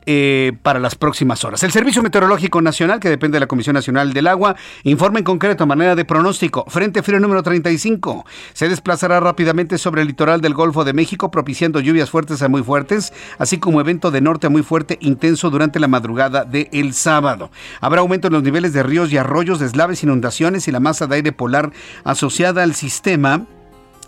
Eh, 0.10 0.54
para 0.63 0.80
las 0.80 0.96
próximas 0.96 1.43
horas. 1.43 1.63
El 1.63 1.74
Servicio 1.74 2.02
Meteorológico 2.02 2.62
Nacional, 2.62 3.02
que 3.02 3.10
depende 3.10 3.36
de 3.36 3.41
la 3.41 3.48
Comisión 3.48 3.74
Nacional 3.74 4.13
del 4.13 4.28
Agua, 4.28 4.56
informa 4.84 5.20
en 5.20 5.26
concreto, 5.26 5.65
a 5.65 5.67
manera 5.67 5.96
de 5.96 6.06
pronóstico, 6.06 6.63
Frente 6.70 7.04
Frío 7.04 7.20
número 7.20 7.43
35 7.43 8.26
se 8.54 8.70
desplazará 8.70 9.20
rápidamente 9.20 9.78
sobre 9.78 10.04
el 10.04 10.08
litoral 10.08 10.39
del 10.39 10.54
Golfo 10.54 10.86
de 10.86 10.93
México, 10.93 11.30
propiciando 11.30 11.82
lluvias 11.82 12.10
fuertes 12.10 12.41
a 12.41 12.48
muy 12.48 12.63
fuertes, 12.63 13.12
así 13.38 13.58
como 13.58 13.82
evento 13.82 14.10
de 14.10 14.22
norte 14.22 14.48
a 14.48 14.50
muy 14.50 14.63
fuerte 14.63 14.98
intenso 15.02 15.50
durante 15.50 15.78
la 15.78 15.89
madrugada 15.89 16.46
del 16.46 16.93
sábado. 16.93 17.52
Habrá 17.82 18.00
aumento 18.00 18.28
en 18.28 18.34
los 18.34 18.43
niveles 18.43 18.72
de 18.72 18.84
ríos 18.84 19.12
y 19.12 19.17
arroyos, 19.17 19.60
deslaves, 19.60 20.04
inundaciones 20.04 20.70
y 20.70 20.72
la 20.72 20.80
masa 20.80 21.08
de 21.08 21.15
aire 21.15 21.34
polar 21.34 21.74
asociada 22.06 22.63
al 22.63 22.76
sistema 22.76 23.46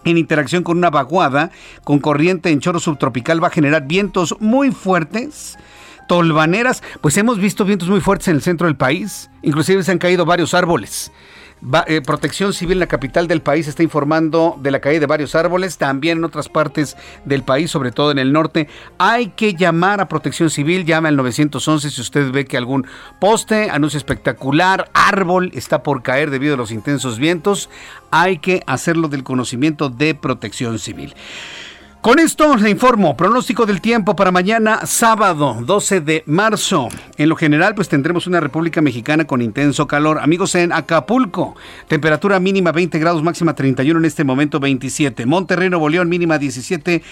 en 0.06 0.18
interacción 0.18 0.64
con 0.64 0.78
una 0.78 0.90
vaguada 0.90 1.52
con 1.84 2.00
corriente 2.00 2.52
en 2.52 2.62
chorro 2.62 2.80
subtropical 2.80 3.44
va 3.44 3.48
a 3.48 3.52
generar 3.52 3.86
vientos 3.86 4.34
muy 4.40 4.72
fuertes 4.72 5.58
tolvaneras, 6.10 6.82
pues 7.02 7.16
hemos 7.18 7.38
visto 7.38 7.66
vientos 7.66 7.88
muy 7.88 8.02
fuertes 8.02 8.30
en 8.30 8.36
el 8.36 8.42
centro 8.42 8.66
del 8.66 8.76
país, 8.76 9.30
inclusive 9.44 9.84
se 9.84 9.92
han 9.92 10.00
caído 10.00 10.26
varios 10.26 10.56
árboles. 10.56 11.12
Eh, 11.88 12.02
Protección 12.02 12.54
Civil 12.54 12.80
la 12.80 12.88
capital 12.88 13.28
del 13.28 13.42
país 13.42 13.68
está 13.68 13.84
informando 13.84 14.58
de 14.60 14.72
la 14.72 14.80
caída 14.80 15.02
de 15.02 15.06
varios 15.06 15.36
árboles, 15.36 15.78
también 15.78 16.18
en 16.18 16.24
otras 16.24 16.50
partes 16.50 16.98
del 17.26 17.44
país, 17.44 17.70
sobre 17.70 17.92
todo 17.92 18.10
en 18.10 18.18
el 18.18 18.32
norte. 18.32 18.68
Hay 18.98 19.28
que 19.30 19.54
llamar 19.54 20.02
a 20.02 20.08
Protección 20.08 20.50
Civil, 20.50 20.84
llame 20.84 21.10
al 21.10 21.16
911 21.16 21.92
si 21.92 22.02
usted 22.02 22.32
ve 22.32 22.46
que 22.46 22.58
algún 22.58 22.88
poste, 23.20 23.70
anuncio 23.70 23.98
espectacular, 23.98 24.90
árbol 24.94 25.52
está 25.54 25.84
por 25.84 26.02
caer 26.02 26.32
debido 26.32 26.56
a 26.56 26.58
los 26.58 26.72
intensos 26.72 27.20
vientos. 27.20 27.70
Hay 28.10 28.40
que 28.40 28.64
hacerlo 28.66 29.10
del 29.10 29.24
conocimiento 29.24 29.90
de 29.90 30.16
Protección 30.16 30.80
Civil. 30.80 31.14
Con 32.02 32.18
esto 32.18 32.56
le 32.56 32.70
informo, 32.70 33.18
pronóstico 33.18 33.66
del 33.66 33.82
tiempo 33.82 34.16
para 34.16 34.32
mañana 34.32 34.86
sábado 34.86 35.58
12 35.60 36.00
de 36.00 36.24
marzo. 36.28 36.88
En 37.18 37.28
lo 37.28 37.36
general, 37.36 37.76
pues 37.76 37.90
tendremos 37.90 38.26
una 38.26 38.40
República 38.40 38.80
Mexicana 38.80 39.28
con 39.28 39.42
intenso 39.42 39.86
calor. 39.86 40.20
Amigos 40.20 40.56
en 40.56 40.72
Acapulco, 40.72 41.58
temperatura 41.90 42.40
mínima 42.40 42.72
20 42.72 43.00
grados, 43.00 43.22
máxima 43.22 43.54
31, 43.54 44.00
en 44.00 44.06
este 44.06 44.24
momento 44.24 44.62
27. 44.62 45.26
Monterrey, 45.26 45.70
Nuevo 45.70 45.90
León, 45.90 46.08
mínima 46.08 46.38
17. 46.38 47.04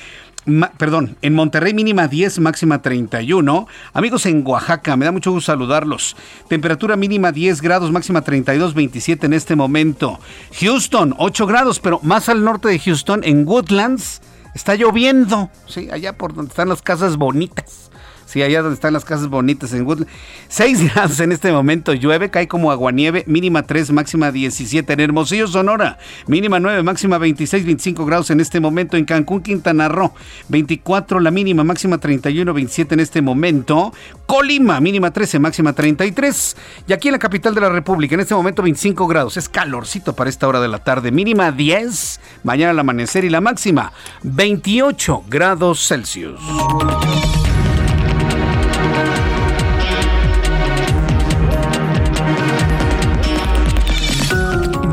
perdón, 0.77 1.17
en 1.21 1.33
Monterrey 1.33 1.73
mínima 1.73 2.07
10, 2.07 2.39
máxima 2.39 2.81
31. 2.81 3.67
Amigos 3.91 4.25
en 4.25 4.41
Oaxaca, 4.47 4.95
me 4.95 5.03
da 5.03 5.11
mucho 5.11 5.33
gusto 5.33 5.51
saludarlos. 5.51 6.15
Temperatura 6.47 6.95
mínima 6.95 7.33
10 7.33 7.61
grados, 7.61 7.91
máxima 7.91 8.21
32, 8.21 8.73
27 8.73 9.25
en 9.25 9.33
este 9.33 9.57
momento. 9.57 10.21
Houston, 10.61 11.13
8 11.17 11.45
grados, 11.45 11.81
pero 11.81 11.99
más 12.03 12.29
al 12.29 12.45
norte 12.45 12.69
de 12.69 12.79
Houston, 12.79 13.25
en 13.25 13.45
Woodlands, 13.45 14.21
Está 14.57 14.73
lloviendo, 14.73 15.51
sí, 15.67 15.87
allá 15.91 16.17
por 16.17 16.33
donde 16.33 16.49
están 16.49 16.67
las 16.67 16.81
casas 16.81 17.15
bonitas. 17.15 17.86
Sí, 18.27 18.43
allá 18.43 18.61
donde 18.61 18.75
están 18.75 18.91
las 18.91 19.05
casas 19.05 19.29
bonitas 19.29 19.71
en 19.71 19.85
Woodland. 19.85 20.09
6 20.49 20.93
grados 20.93 21.19
en 21.21 21.31
este 21.31 21.49
momento, 21.49 21.93
llueve, 21.93 22.29
cae 22.29 22.47
como 22.49 22.71
aguanieve, 22.71 23.23
mínima 23.25 23.63
3, 23.63 23.91
máxima 23.91 24.33
17 24.33 24.91
en 24.91 24.99
Hermosillo, 24.99 25.47
Sonora, 25.47 25.97
mínima 26.27 26.59
9, 26.59 26.83
máxima 26.83 27.17
26, 27.17 27.63
25 27.63 28.05
grados 28.05 28.29
en 28.29 28.41
este 28.41 28.59
momento 28.59 28.97
en 28.97 29.05
Cancún, 29.05 29.41
Quintana 29.41 29.87
Roo, 29.87 30.13
24 30.49 31.21
la 31.21 31.31
mínima, 31.31 31.63
máxima 31.63 31.99
31, 31.99 32.53
27 32.53 32.95
en 32.95 32.99
este 32.99 33.21
momento, 33.21 33.93
Colima, 34.25 34.81
mínima 34.81 35.11
13, 35.11 35.39
máxima 35.39 35.71
33, 35.71 36.57
y 36.85 36.91
aquí 36.91 37.07
en 37.07 37.13
la 37.13 37.19
capital 37.19 37.55
de 37.55 37.61
la 37.61 37.69
República, 37.69 38.15
en 38.15 38.21
este 38.21 38.35
momento 38.35 38.61
25 38.61 39.07
grados, 39.07 39.37
es 39.37 39.47
calorcito 39.47 40.13
para 40.13 40.29
esta 40.29 40.49
hora 40.49 40.59
de 40.59 40.67
la 40.67 40.83
tarde, 40.83 41.11
mínima 41.11 41.53
10, 41.53 42.19
mañana 42.43 42.71
al 42.71 42.79
amanecer 42.79 43.23
y 43.23 43.29
la 43.29 43.39
máxima 43.39 43.93
28 44.23 45.23
grados 45.29 45.87
Celsius. 45.87 46.41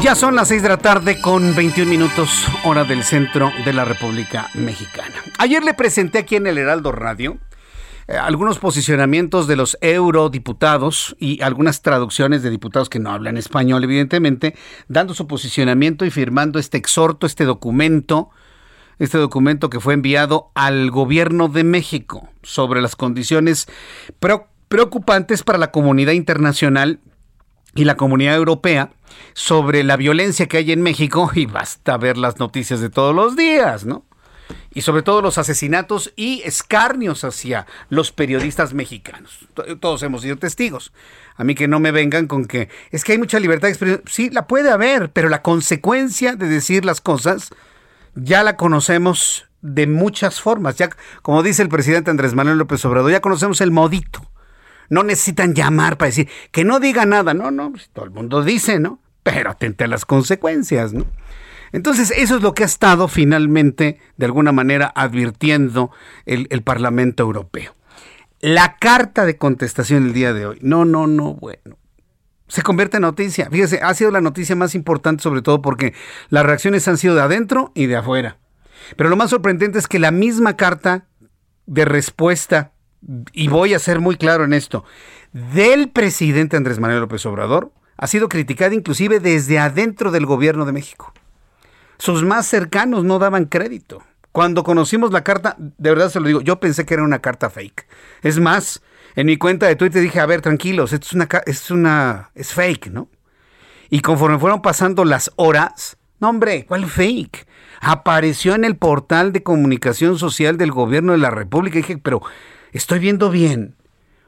Ya 0.05 0.15
son 0.15 0.35
las 0.35 0.49
6 0.49 0.63
de 0.63 0.69
la 0.69 0.77
tarde 0.77 1.19
con 1.19 1.55
21 1.55 1.91
minutos 1.91 2.45
hora 2.65 2.85
del 2.85 3.05
centro 3.05 3.51
de 3.65 3.73
la 3.73 3.87
República 3.87 4.51
Mexicana. 4.53 5.15
Ayer 5.39 5.65
le 5.65 5.73
presenté 5.73 6.19
aquí 6.19 6.37
en 6.37 6.47
el 6.47 6.59
Heraldo 6.59 6.93
Radio 6.93 7.39
eh, 8.07 8.19
algunos 8.19 8.59
posicionamientos 8.59 9.47
de 9.47 9.57
los 9.57 9.79
eurodiputados 9.81 11.17
y 11.19 11.41
algunas 11.41 11.81
traducciones 11.81 12.43
de 12.43 12.51
diputados 12.51 12.91
que 12.91 12.99
no 12.99 13.13
hablan 13.13 13.39
español, 13.39 13.83
evidentemente, 13.83 14.55
dando 14.89 15.15
su 15.15 15.27
posicionamiento 15.27 16.05
y 16.05 16.11
firmando 16.11 16.59
este 16.59 16.77
exhorto, 16.77 17.25
este 17.27 17.47
documento, 17.47 18.29
este 18.99 19.17
documento 19.17 19.71
que 19.71 19.81
fue 19.81 19.95
enviado 19.95 20.51
al 20.55 20.91
gobierno 20.91 21.49
de 21.49 21.65
México 21.65 22.29
sobre 22.43 22.83
las 22.83 22.95
condiciones 22.95 23.69
preocupantes 24.69 25.43
para 25.45 25.57
la 25.57 25.71
comunidad 25.71 26.13
internacional 26.13 27.01
y 27.75 27.85
la 27.85 27.97
comunidad 27.97 28.37
europea 28.37 28.91
sobre 29.33 29.85
la 29.85 29.97
violencia 29.97 30.47
que 30.47 30.59
hay 30.59 30.73
en 30.73 30.83
México 30.83 31.31
y 31.35 31.47
basta 31.47 31.97
ver 31.97 32.17
las 32.17 32.39
noticias 32.39 32.81
de 32.81 32.91
todos 32.91 33.15
los 33.15 33.37
días, 33.37 33.85
¿no? 33.85 34.05
Y 34.75 34.83
sobre 34.83 35.03
todo 35.03 35.23
los 35.23 35.39
asesinatos 35.39 36.13
y 36.17 36.43
escarnios 36.45 37.25
hacia 37.25 37.67
los 37.89 38.13
periodistas 38.13 38.75
mexicanos. 38.75 39.47
Todos 39.81 40.03
hemos 40.03 40.23
sido 40.23 40.37
testigos. 40.37 40.93
A 41.37 41.45
mí 41.45 41.55
que 41.55 41.69
no 41.69 41.81
me 41.81 41.93
vengan 41.93 42.27
con 42.27 42.45
que 42.45 42.69
es 42.91 43.05
que 43.05 43.13
hay 43.13 43.19
mucha 43.19 43.41
libertad 43.41 43.69
de 43.69 43.73
expresión. 43.73 44.03
Sí, 44.07 44.31
la 44.31 44.47
puede 44.47 44.71
haber, 44.71 45.11
pero 45.13 45.29
la 45.29 45.43
consecuencia 45.43 46.37
de 46.37 46.49
decir 46.49 46.85
las 46.85 47.01
cosas 47.01 47.51
ya 48.15 48.43
la 48.43 48.57
conocemos 48.57 49.47
de 49.63 49.87
muchas 49.87 50.41
formas. 50.41 50.77
Ya, 50.77 50.91
como 51.23 51.43
dice 51.43 51.63
el 51.63 51.69
presidente 51.69 52.11
Andrés 52.11 52.35
Manuel 52.35 52.59
López 52.59 52.85
Obrador, 52.85 53.11
ya 53.11 53.21
conocemos 53.21 53.61
el 53.61 53.71
modito. 53.71 54.29
No 54.89 55.03
necesitan 55.03 55.55
llamar 55.55 55.97
para 55.99 56.09
decir 56.09 56.29
que 56.51 56.65
no 56.65 56.81
diga 56.81 57.07
nada. 57.07 57.35
No, 57.35 57.51
no, 57.51 57.71
pues, 57.73 57.91
todo 57.93 58.05
el 58.05 58.11
mundo 58.11 58.43
dice, 58.43 58.79
¿no? 58.79 59.01
Pero 59.23 59.51
atente 59.51 59.85
a 59.85 59.89
las 59.89 60.05
consecuencias, 60.05 60.93
¿no? 60.93 61.07
Entonces, 61.73 62.13
eso 62.17 62.37
es 62.37 62.43
lo 62.43 62.55
que 62.55 62.63
ha 62.63 62.67
estado 62.67 63.09
finalmente, 63.09 63.99
de 64.17 64.27
alguna 64.27 64.53
manera, 64.53 64.93
advirtiendo 64.95 65.91
el, 66.25 66.47
el 66.51 66.63
Parlamento 66.63 67.25
Europeo. 67.25 67.75
La 68.41 68.77
carta 68.77 69.25
de 69.25 69.39
contestación 69.39 70.07
el 70.07 70.13
día 70.13 70.33
de 70.33 70.47
hoy. 70.47 70.59
No, 70.61 70.85
no, 70.85 71.07
no, 71.07 71.35
bueno 71.35 71.79
se 72.55 72.63
convierte 72.63 72.99
en 72.99 73.03
noticia. 73.03 73.49
Fíjese, 73.51 73.81
ha 73.83 73.93
sido 73.95 74.11
la 74.11 74.21
noticia 74.21 74.55
más 74.55 74.77
importante 74.77 75.23
sobre 75.23 75.43
todo 75.43 75.63
porque 75.63 75.95
las 76.29 76.47
reacciones 76.47 76.87
han 76.87 76.99
sido 76.99 77.15
de 77.15 77.23
adentro 77.23 77.73
y 77.75 77.87
de 77.87 77.97
afuera. 77.97 78.39
Pero 78.97 79.09
lo 79.09 79.17
más 79.17 79.31
sorprendente 79.31 79.79
es 79.79 79.89
que 79.89 79.99
la 79.99 80.11
misma 80.11 80.57
carta 80.57 81.07
de 81.67 81.85
respuesta 81.85 82.74
y 83.33 83.49
voy 83.49 83.75
a 83.75 83.79
ser 83.79 84.01
muy 84.01 84.17
claro 84.17 84.45
en 84.45 84.53
esto, 84.53 84.85
del 85.33 85.91
presidente 85.91 86.57
Andrés 86.57 86.79
Manuel 86.79 87.01
López 87.01 87.25
Obrador, 87.27 87.73
ha 87.97 88.07
sido 88.07 88.29
criticada 88.29 88.75
inclusive 88.75 89.21
desde 89.21 89.59
adentro 89.59 90.11
del 90.11 90.27
gobierno 90.27 90.65
de 90.65 90.73
México. 90.73 91.13
Sus 91.99 92.23
más 92.23 92.47
cercanos 92.47 93.05
no 93.05 93.19
daban 93.19 93.47
crédito. 93.47 94.03
Cuando 94.33 94.65
conocimos 94.65 95.13
la 95.13 95.23
carta, 95.23 95.57
de 95.59 95.91
verdad 95.91 96.11
se 96.11 96.19
lo 96.19 96.27
digo, 96.27 96.41
yo 96.41 96.59
pensé 96.59 96.85
que 96.85 96.95
era 96.95 97.05
una 97.05 97.21
carta 97.21 97.51
fake. 97.51 97.87
Es 98.23 98.41
más, 98.41 98.83
en 99.15 99.27
mi 99.27 99.37
cuenta 99.37 99.67
de 99.67 99.77
Twitter 99.77 100.03
dije, 100.03 100.19
a 100.19 100.27
ver, 100.27 100.41
tranquilos, 100.41 100.93
esto 100.93 101.07
es 101.07 101.13
una, 101.13 101.29
es 101.47 101.71
una, 101.71 102.31
es 102.35 102.53
fake, 102.53 102.89
¿no? 102.89 103.09
Y 103.91 104.01
conforme 104.01 104.41
fueron 104.41 104.61
pasando 104.61 105.05
las 105.05 105.31
horas, 105.37 105.99
no 106.19 106.31
hombre, 106.31 106.67
¿cuál 106.67 106.87
fake? 106.87 107.47
Apareció 107.81 108.55
en 108.55 108.65
el 108.65 108.77
portal 108.77 109.33
de 109.33 109.43
comunicación 109.43 110.19
social 110.19 110.57
del 110.57 110.73
gobierno 110.73 111.13
de 111.13 111.19
la 111.19 111.31
República. 111.31 111.79
Y 111.79 111.83
dije, 111.83 111.99
pero 111.99 112.23
estoy 112.75 112.99
viendo 112.99 113.31
bien 113.31 113.77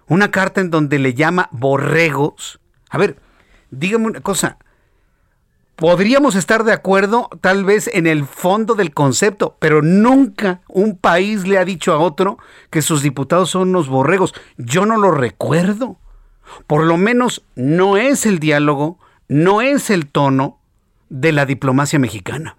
una 0.09 0.31
carta 0.31 0.61
en 0.61 0.71
donde 0.71 0.99
le 0.99 1.15
llama 1.15 1.49
borregos. 1.53 2.61
A 2.89 2.99
ver, 2.99 3.19
dígame 3.71 4.07
una 4.07 4.21
cosa. 4.21 4.59
Podríamos 5.75 6.37
estar 6.37 6.65
de 6.65 6.73
acuerdo 6.73 7.29
tal 7.43 7.65
vez 7.65 7.91
en 7.93 8.07
el 8.07 8.25
fondo 8.25 8.75
del 8.75 8.95
concepto, 8.95 9.57
pero 9.59 9.83
nunca 9.83 10.63
un 10.69 10.97
país 10.97 11.47
le 11.47 11.59
ha 11.59 11.67
dicho 11.67 11.93
a 11.93 11.99
otro 11.99 12.39
que 12.71 12.81
sus 12.81 13.03
diputados 13.03 13.51
son 13.51 13.69
unos 13.69 13.89
borregos. 13.89 14.33
Yo 14.57 14.87
no 14.87 14.97
lo 14.97 15.11
recuerdo. 15.11 15.99
Por 16.67 16.85
lo 16.85 16.97
menos 16.97 17.45
no 17.57 17.97
es 17.97 18.25
el 18.25 18.39
diálogo, 18.39 18.99
no 19.29 19.61
es 19.61 19.91
el 19.91 20.07
tono 20.07 20.61
de 21.09 21.33
la 21.33 21.45
diplomacia 21.45 21.99
mexicana, 21.99 22.57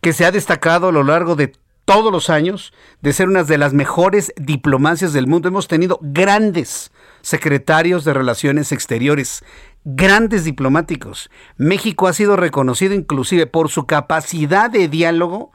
que 0.00 0.12
se 0.12 0.24
ha 0.24 0.30
destacado 0.30 0.88
a 0.88 0.92
lo 0.92 1.02
largo 1.02 1.34
de 1.34 1.54
todos 1.84 2.10
los 2.10 2.30
años 2.30 2.72
de 3.00 3.12
ser 3.12 3.28
una 3.28 3.44
de 3.44 3.58
las 3.58 3.72
mejores 3.72 4.32
diplomacias 4.36 5.12
del 5.12 5.26
mundo. 5.26 5.48
Hemos 5.48 5.68
tenido 5.68 5.98
grandes 6.02 6.92
secretarios 7.22 8.04
de 8.04 8.14
Relaciones 8.14 8.72
Exteriores, 8.72 9.44
grandes 9.84 10.44
diplomáticos. 10.44 11.30
México 11.56 12.06
ha 12.06 12.12
sido 12.12 12.36
reconocido 12.36 12.94
inclusive 12.94 13.46
por 13.46 13.68
su 13.68 13.86
capacidad 13.86 14.70
de 14.70 14.88
diálogo 14.88 15.52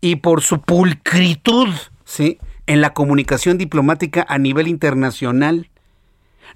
y 0.00 0.16
por 0.16 0.42
su 0.42 0.60
pulcritud 0.62 1.68
¿sí? 2.04 2.38
en 2.66 2.80
la 2.80 2.94
comunicación 2.94 3.58
diplomática 3.58 4.24
a 4.28 4.38
nivel 4.38 4.68
internacional. 4.68 5.70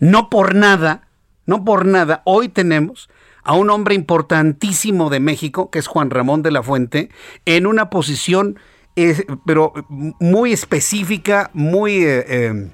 No 0.00 0.30
por 0.30 0.54
nada, 0.54 1.08
no 1.46 1.64
por 1.64 1.86
nada, 1.86 2.22
hoy 2.24 2.48
tenemos 2.48 3.08
a 3.44 3.54
un 3.54 3.70
hombre 3.70 3.94
importantísimo 3.94 5.10
de 5.10 5.20
México, 5.20 5.70
que 5.70 5.80
es 5.80 5.86
Juan 5.86 6.10
Ramón 6.10 6.42
de 6.42 6.52
la 6.52 6.62
Fuente, 6.62 7.10
en 7.44 7.66
una 7.66 7.90
posición 7.90 8.58
pero 9.46 9.72
muy 9.88 10.52
específica, 10.52 11.50
muy 11.54 12.04
eh, 12.04 12.24
eh, 12.28 12.70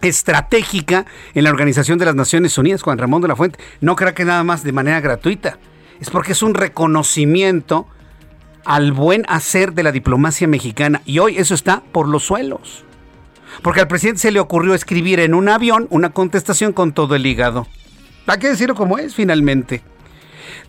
estratégica 0.00 1.06
en 1.34 1.44
la 1.44 1.50
Organización 1.50 1.98
de 1.98 2.06
las 2.06 2.14
Naciones 2.14 2.56
Unidas, 2.56 2.82
Juan 2.82 2.98
Ramón 2.98 3.22
de 3.22 3.28
la 3.28 3.36
Fuente. 3.36 3.58
No 3.80 3.96
crea 3.96 4.14
que 4.14 4.24
nada 4.24 4.44
más 4.44 4.64
de 4.64 4.72
manera 4.72 5.00
gratuita. 5.00 5.58
Es 6.00 6.10
porque 6.10 6.32
es 6.32 6.42
un 6.42 6.54
reconocimiento 6.54 7.86
al 8.64 8.92
buen 8.92 9.24
hacer 9.28 9.72
de 9.72 9.82
la 9.82 9.92
diplomacia 9.92 10.46
mexicana. 10.46 11.02
Y 11.04 11.18
hoy 11.18 11.38
eso 11.38 11.54
está 11.54 11.82
por 11.92 12.08
los 12.08 12.24
suelos. 12.24 12.84
Porque 13.62 13.80
al 13.80 13.88
presidente 13.88 14.20
se 14.20 14.30
le 14.30 14.40
ocurrió 14.40 14.74
escribir 14.74 15.20
en 15.20 15.34
un 15.34 15.48
avión 15.48 15.86
una 15.90 16.10
contestación 16.10 16.72
con 16.72 16.92
todo 16.92 17.14
el 17.14 17.26
hígado. 17.26 17.66
Hay 18.26 18.38
que 18.38 18.48
decirlo 18.48 18.74
como 18.74 18.98
es 18.98 19.14
finalmente. 19.14 19.82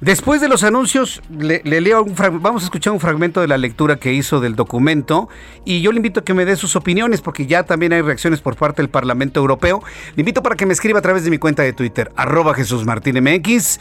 Después 0.01 0.39
de 0.39 0.47
los 0.47 0.63
anuncios, 0.63 1.21
le, 1.29 1.61
leo 1.63 2.03
un 2.03 2.15
vamos 2.15 2.63
a 2.63 2.65
escuchar 2.65 2.93
un 2.93 3.01
fragmento 3.01 3.41
de 3.41 3.49
la 3.49 3.57
lectura 3.57 3.97
que 3.97 4.13
hizo 4.13 4.39
del 4.39 4.55
documento 4.55 5.27
y 5.65 5.81
yo 5.81 5.91
le 5.91 5.97
invito 5.97 6.21
a 6.21 6.23
que 6.23 6.33
me 6.33 6.45
dé 6.45 6.55
sus 6.55 6.77
opiniones 6.77 7.19
porque 7.19 7.47
ya 7.47 7.63
también 7.63 7.91
hay 7.91 8.01
reacciones 8.01 8.39
por 8.39 8.55
parte 8.55 8.81
del 8.81 8.89
Parlamento 8.89 9.41
Europeo. 9.41 9.83
Le 10.15 10.21
invito 10.21 10.41
para 10.41 10.55
que 10.55 10.65
me 10.65 10.71
escriba 10.71 10.99
a 10.99 11.01
través 11.01 11.25
de 11.25 11.29
mi 11.29 11.37
cuenta 11.37 11.63
de 11.63 11.73
Twitter, 11.73 12.13
arroba 12.15 12.53
Jesús 12.53 12.85
Martín 12.85 13.21
MX 13.21 13.79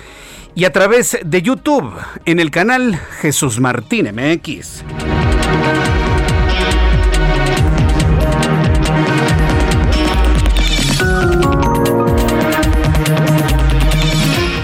y 0.57 0.65
a 0.65 0.73
través 0.73 1.19
de 1.25 1.41
YouTube 1.41 1.93
en 2.25 2.41
el 2.41 2.51
canal 2.51 2.97
Jesús 3.21 3.61
Martín 3.61 4.09
MX. 4.13 4.83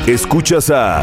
Escuchas 0.07 0.69
a 0.71 1.03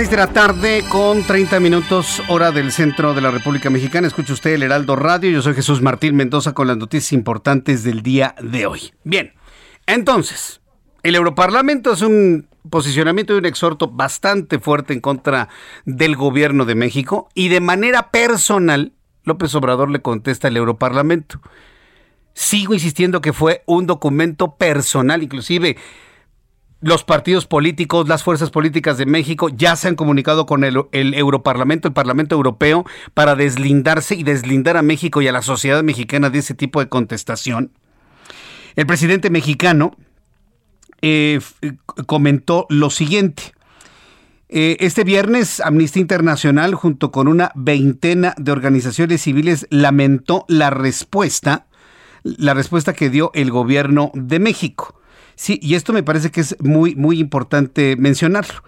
6 0.00 0.10
de 0.10 0.16
la 0.16 0.28
tarde 0.28 0.82
con 0.88 1.22
30 1.24 1.60
minutos 1.60 2.22
hora 2.28 2.52
del 2.52 2.72
centro 2.72 3.12
de 3.12 3.20
la 3.20 3.30
República 3.30 3.68
Mexicana. 3.68 4.06
Escucha 4.06 4.32
usted 4.32 4.54
el 4.54 4.62
Heraldo 4.62 4.96
Radio. 4.96 5.28
Yo 5.28 5.42
soy 5.42 5.52
Jesús 5.52 5.82
Martín 5.82 6.16
Mendoza 6.16 6.54
con 6.54 6.68
las 6.68 6.78
noticias 6.78 7.12
importantes 7.12 7.84
del 7.84 8.02
día 8.02 8.34
de 8.40 8.64
hoy. 8.64 8.94
Bien, 9.04 9.34
entonces, 9.84 10.62
el 11.02 11.16
Europarlamento 11.16 11.92
es 11.92 12.00
un 12.00 12.48
posicionamiento 12.70 13.34
y 13.34 13.40
un 13.40 13.44
exhorto 13.44 13.88
bastante 13.88 14.58
fuerte 14.58 14.94
en 14.94 15.00
contra 15.00 15.50
del 15.84 16.16
gobierno 16.16 16.64
de 16.64 16.76
México 16.76 17.28
y 17.34 17.48
de 17.48 17.60
manera 17.60 18.10
personal 18.10 18.94
López 19.24 19.54
Obrador 19.54 19.90
le 19.90 20.00
contesta 20.00 20.48
al 20.48 20.56
Europarlamento. 20.56 21.42
Sigo 22.32 22.72
insistiendo 22.72 23.20
que 23.20 23.34
fue 23.34 23.64
un 23.66 23.86
documento 23.86 24.56
personal, 24.56 25.22
inclusive 25.22 25.76
los 26.80 27.04
partidos 27.04 27.46
políticos, 27.46 28.08
las 28.08 28.22
fuerzas 28.22 28.50
políticas 28.50 28.96
de 28.96 29.06
México 29.06 29.48
ya 29.50 29.76
se 29.76 29.88
han 29.88 29.96
comunicado 29.96 30.46
con 30.46 30.64
el, 30.64 30.86
Europarlamento, 30.92 31.88
el 31.88 31.94
Parlamento 31.94 32.34
Europeo, 32.34 32.86
para 33.12 33.34
deslindarse 33.34 34.14
y 34.14 34.22
deslindar 34.22 34.76
a 34.76 34.82
México 34.82 35.20
y 35.20 35.28
a 35.28 35.32
la 35.32 35.42
sociedad 35.42 35.82
mexicana 35.82 36.30
de 36.30 36.38
ese 36.38 36.54
tipo 36.54 36.80
de 36.80 36.88
contestación. 36.88 37.72
El 38.76 38.86
presidente 38.86 39.28
mexicano 39.30 39.96
eh, 41.02 41.40
comentó 42.06 42.66
lo 42.70 42.88
siguiente. 42.88 43.52
Eh, 44.48 44.78
este 44.80 45.04
viernes, 45.04 45.60
Amnistía 45.60 46.00
Internacional, 46.00 46.74
junto 46.74 47.12
con 47.12 47.28
una 47.28 47.52
veintena 47.54 48.34
de 48.38 48.52
organizaciones 48.52 49.22
civiles, 49.22 49.66
lamentó 49.70 50.44
la 50.48 50.70
respuesta, 50.70 51.66
la 52.22 52.54
respuesta 52.54 52.94
que 52.94 53.10
dio 53.10 53.30
el 53.34 53.50
gobierno 53.50 54.10
de 54.14 54.38
México. 54.38 54.99
Sí, 55.40 55.58
y 55.62 55.74
esto 55.74 55.94
me 55.94 56.02
parece 56.02 56.30
que 56.30 56.42
es 56.42 56.54
muy, 56.60 56.94
muy 56.96 57.18
importante 57.18 57.96
mencionarlo. 57.96 58.62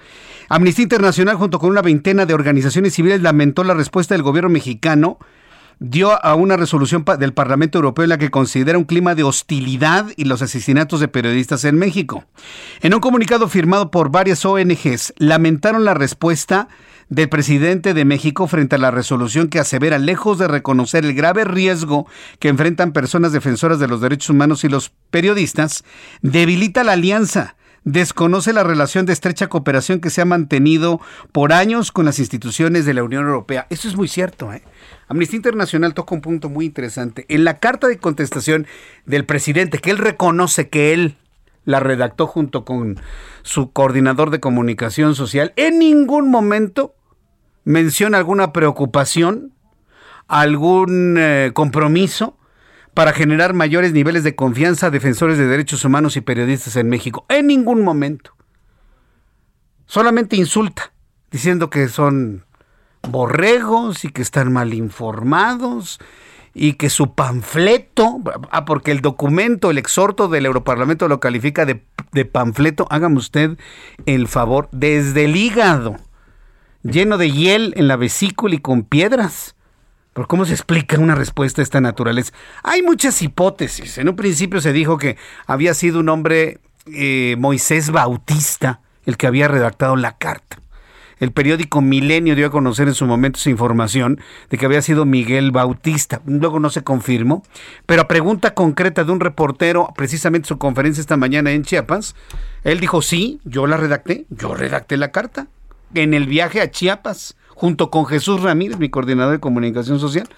Amnistía 0.48 0.84
Internacional, 0.84 1.36
junto 1.36 1.58
con 1.58 1.68
una 1.68 1.82
veintena 1.82 2.24
de 2.24 2.32
organizaciones 2.32 2.94
civiles, 2.94 3.20
lamentó 3.20 3.62
la 3.62 3.74
respuesta 3.74 4.14
del 4.14 4.22
gobierno 4.22 4.48
mexicano 4.48 5.18
dio 5.80 6.24
a 6.24 6.34
una 6.34 6.56
resolución 6.56 7.04
del 7.18 7.34
Parlamento 7.34 7.76
Europeo 7.76 8.04
en 8.04 8.08
la 8.08 8.16
que 8.16 8.30
considera 8.30 8.78
un 8.78 8.84
clima 8.84 9.14
de 9.14 9.22
hostilidad 9.22 10.06
y 10.16 10.24
los 10.24 10.40
asesinatos 10.40 11.00
de 11.00 11.08
periodistas 11.08 11.66
en 11.66 11.76
México. 11.76 12.24
En 12.80 12.94
un 12.94 13.00
comunicado 13.00 13.50
firmado 13.50 13.90
por 13.90 14.10
varias 14.10 14.42
ONGs, 14.42 15.12
lamentaron 15.18 15.84
la 15.84 15.92
respuesta 15.92 16.68
del 17.12 17.28
presidente 17.28 17.92
de 17.92 18.06
México 18.06 18.46
frente 18.46 18.76
a 18.76 18.78
la 18.78 18.90
resolución 18.90 19.48
que 19.48 19.58
asevera, 19.58 19.98
lejos 19.98 20.38
de 20.38 20.48
reconocer 20.48 21.04
el 21.04 21.12
grave 21.12 21.44
riesgo 21.44 22.06
que 22.38 22.48
enfrentan 22.48 22.92
personas 22.92 23.32
defensoras 23.32 23.78
de 23.78 23.86
los 23.86 24.00
derechos 24.00 24.30
humanos 24.30 24.64
y 24.64 24.70
los 24.70 24.92
periodistas, 25.10 25.84
debilita 26.22 26.84
la 26.84 26.92
alianza 26.92 27.56
desconoce 27.84 28.52
la 28.52 28.62
relación 28.62 29.06
de 29.06 29.12
estrecha 29.12 29.48
cooperación 29.48 29.98
que 29.98 30.08
se 30.08 30.20
ha 30.20 30.24
mantenido 30.24 31.00
por 31.32 31.52
años 31.52 31.90
con 31.90 32.04
las 32.04 32.20
instituciones 32.20 32.86
de 32.86 32.94
la 32.94 33.02
Unión 33.02 33.26
Europea. 33.26 33.66
Eso 33.70 33.88
es 33.88 33.96
muy 33.96 34.06
cierto. 34.06 34.52
¿eh? 34.52 34.62
Amnistía 35.08 35.38
Internacional 35.38 35.92
toca 35.92 36.14
un 36.14 36.20
punto 36.20 36.48
muy 36.48 36.64
interesante. 36.64 37.26
En 37.28 37.42
la 37.42 37.58
carta 37.58 37.88
de 37.88 37.98
contestación 37.98 38.68
del 39.04 39.26
presidente, 39.26 39.78
que 39.78 39.90
él 39.90 39.98
reconoce 39.98 40.68
que 40.68 40.94
él 40.94 41.16
la 41.64 41.80
redactó 41.80 42.28
junto 42.28 42.64
con 42.64 43.00
su 43.42 43.72
coordinador 43.72 44.30
de 44.30 44.38
comunicación 44.38 45.16
social, 45.16 45.52
en 45.56 45.80
ningún 45.80 46.30
momento 46.30 46.94
menciona 47.64 48.18
alguna 48.18 48.52
preocupación, 48.52 49.52
algún 50.28 51.16
eh, 51.18 51.50
compromiso 51.54 52.38
para 52.94 53.12
generar 53.12 53.54
mayores 53.54 53.92
niveles 53.92 54.24
de 54.24 54.34
confianza 54.34 54.86
a 54.86 54.90
defensores 54.90 55.38
de 55.38 55.46
derechos 55.46 55.84
humanos 55.84 56.16
y 56.16 56.20
periodistas 56.20 56.76
en 56.76 56.88
México. 56.88 57.24
En 57.28 57.46
ningún 57.46 57.82
momento. 57.82 58.34
Solamente 59.86 60.36
insulta, 60.36 60.92
diciendo 61.30 61.70
que 61.70 61.88
son 61.88 62.44
borregos 63.08 64.04
y 64.04 64.10
que 64.10 64.22
están 64.22 64.52
mal 64.52 64.74
informados 64.74 66.00
y 66.54 66.74
que 66.74 66.90
su 66.90 67.14
panfleto, 67.14 68.20
ah, 68.50 68.64
porque 68.64 68.90
el 68.90 69.00
documento, 69.00 69.70
el 69.70 69.78
exhorto 69.78 70.28
del 70.28 70.46
Europarlamento 70.46 71.08
lo 71.08 71.20
califica 71.20 71.64
de, 71.64 71.84
de 72.12 72.24
panfleto, 72.24 72.86
hágame 72.90 73.16
usted 73.16 73.58
el 74.06 74.28
favor, 74.28 74.68
desde 74.70 75.24
el 75.24 75.36
hígado, 75.36 75.96
lleno 76.82 77.18
de 77.18 77.30
hiel 77.30 77.74
en 77.76 77.88
la 77.88 77.96
vesícula 77.96 78.54
y 78.54 78.58
con 78.58 78.82
piedras. 78.82 79.54
¿Pero 80.12 80.28
cómo 80.28 80.44
se 80.44 80.52
explica 80.52 80.98
una 80.98 81.14
respuesta 81.14 81.60
de 81.60 81.64
esta 81.64 81.80
naturaleza? 81.80 82.32
Hay 82.62 82.82
muchas 82.82 83.22
hipótesis. 83.22 83.96
En 83.96 84.08
un 84.08 84.16
principio 84.16 84.60
se 84.60 84.72
dijo 84.72 84.98
que 84.98 85.16
había 85.46 85.72
sido 85.72 86.00
un 86.00 86.08
hombre, 86.10 86.58
eh, 86.86 87.36
Moisés 87.38 87.90
Bautista, 87.90 88.80
el 89.06 89.16
que 89.16 89.26
había 89.26 89.48
redactado 89.48 89.96
la 89.96 90.18
carta. 90.18 90.58
El 91.18 91.30
periódico 91.30 91.80
Milenio 91.80 92.34
dio 92.34 92.48
a 92.48 92.50
conocer 92.50 92.88
en 92.88 92.94
su 92.94 93.06
momento 93.06 93.38
esa 93.38 93.48
información 93.48 94.20
de 94.50 94.58
que 94.58 94.66
había 94.66 94.82
sido 94.82 95.06
Miguel 95.06 95.52
Bautista. 95.52 96.20
Luego 96.26 96.58
no 96.58 96.68
se 96.68 96.82
confirmó, 96.82 97.44
pero 97.86 98.02
a 98.02 98.08
pregunta 98.08 98.54
concreta 98.54 99.04
de 99.04 99.12
un 99.12 99.20
reportero, 99.20 99.88
precisamente 99.94 100.48
su 100.48 100.58
conferencia 100.58 101.00
esta 101.00 101.16
mañana 101.16 101.52
en 101.52 101.62
Chiapas, 101.62 102.16
él 102.64 102.80
dijo, 102.80 103.02
sí, 103.02 103.40
yo 103.44 103.68
la 103.68 103.76
redacté, 103.76 104.26
yo 104.30 104.54
redacté 104.54 104.96
la 104.96 105.12
carta 105.12 105.46
en 105.94 106.14
el 106.14 106.26
viaje 106.26 106.60
a 106.60 106.70
Chiapas 106.70 107.36
junto 107.48 107.90
con 107.90 108.06
Jesús 108.06 108.42
Ramírez, 108.42 108.78
mi 108.78 108.88
coordinador 108.88 109.32
de 109.32 109.40
comunicación 109.40 110.00
social. 110.00 110.28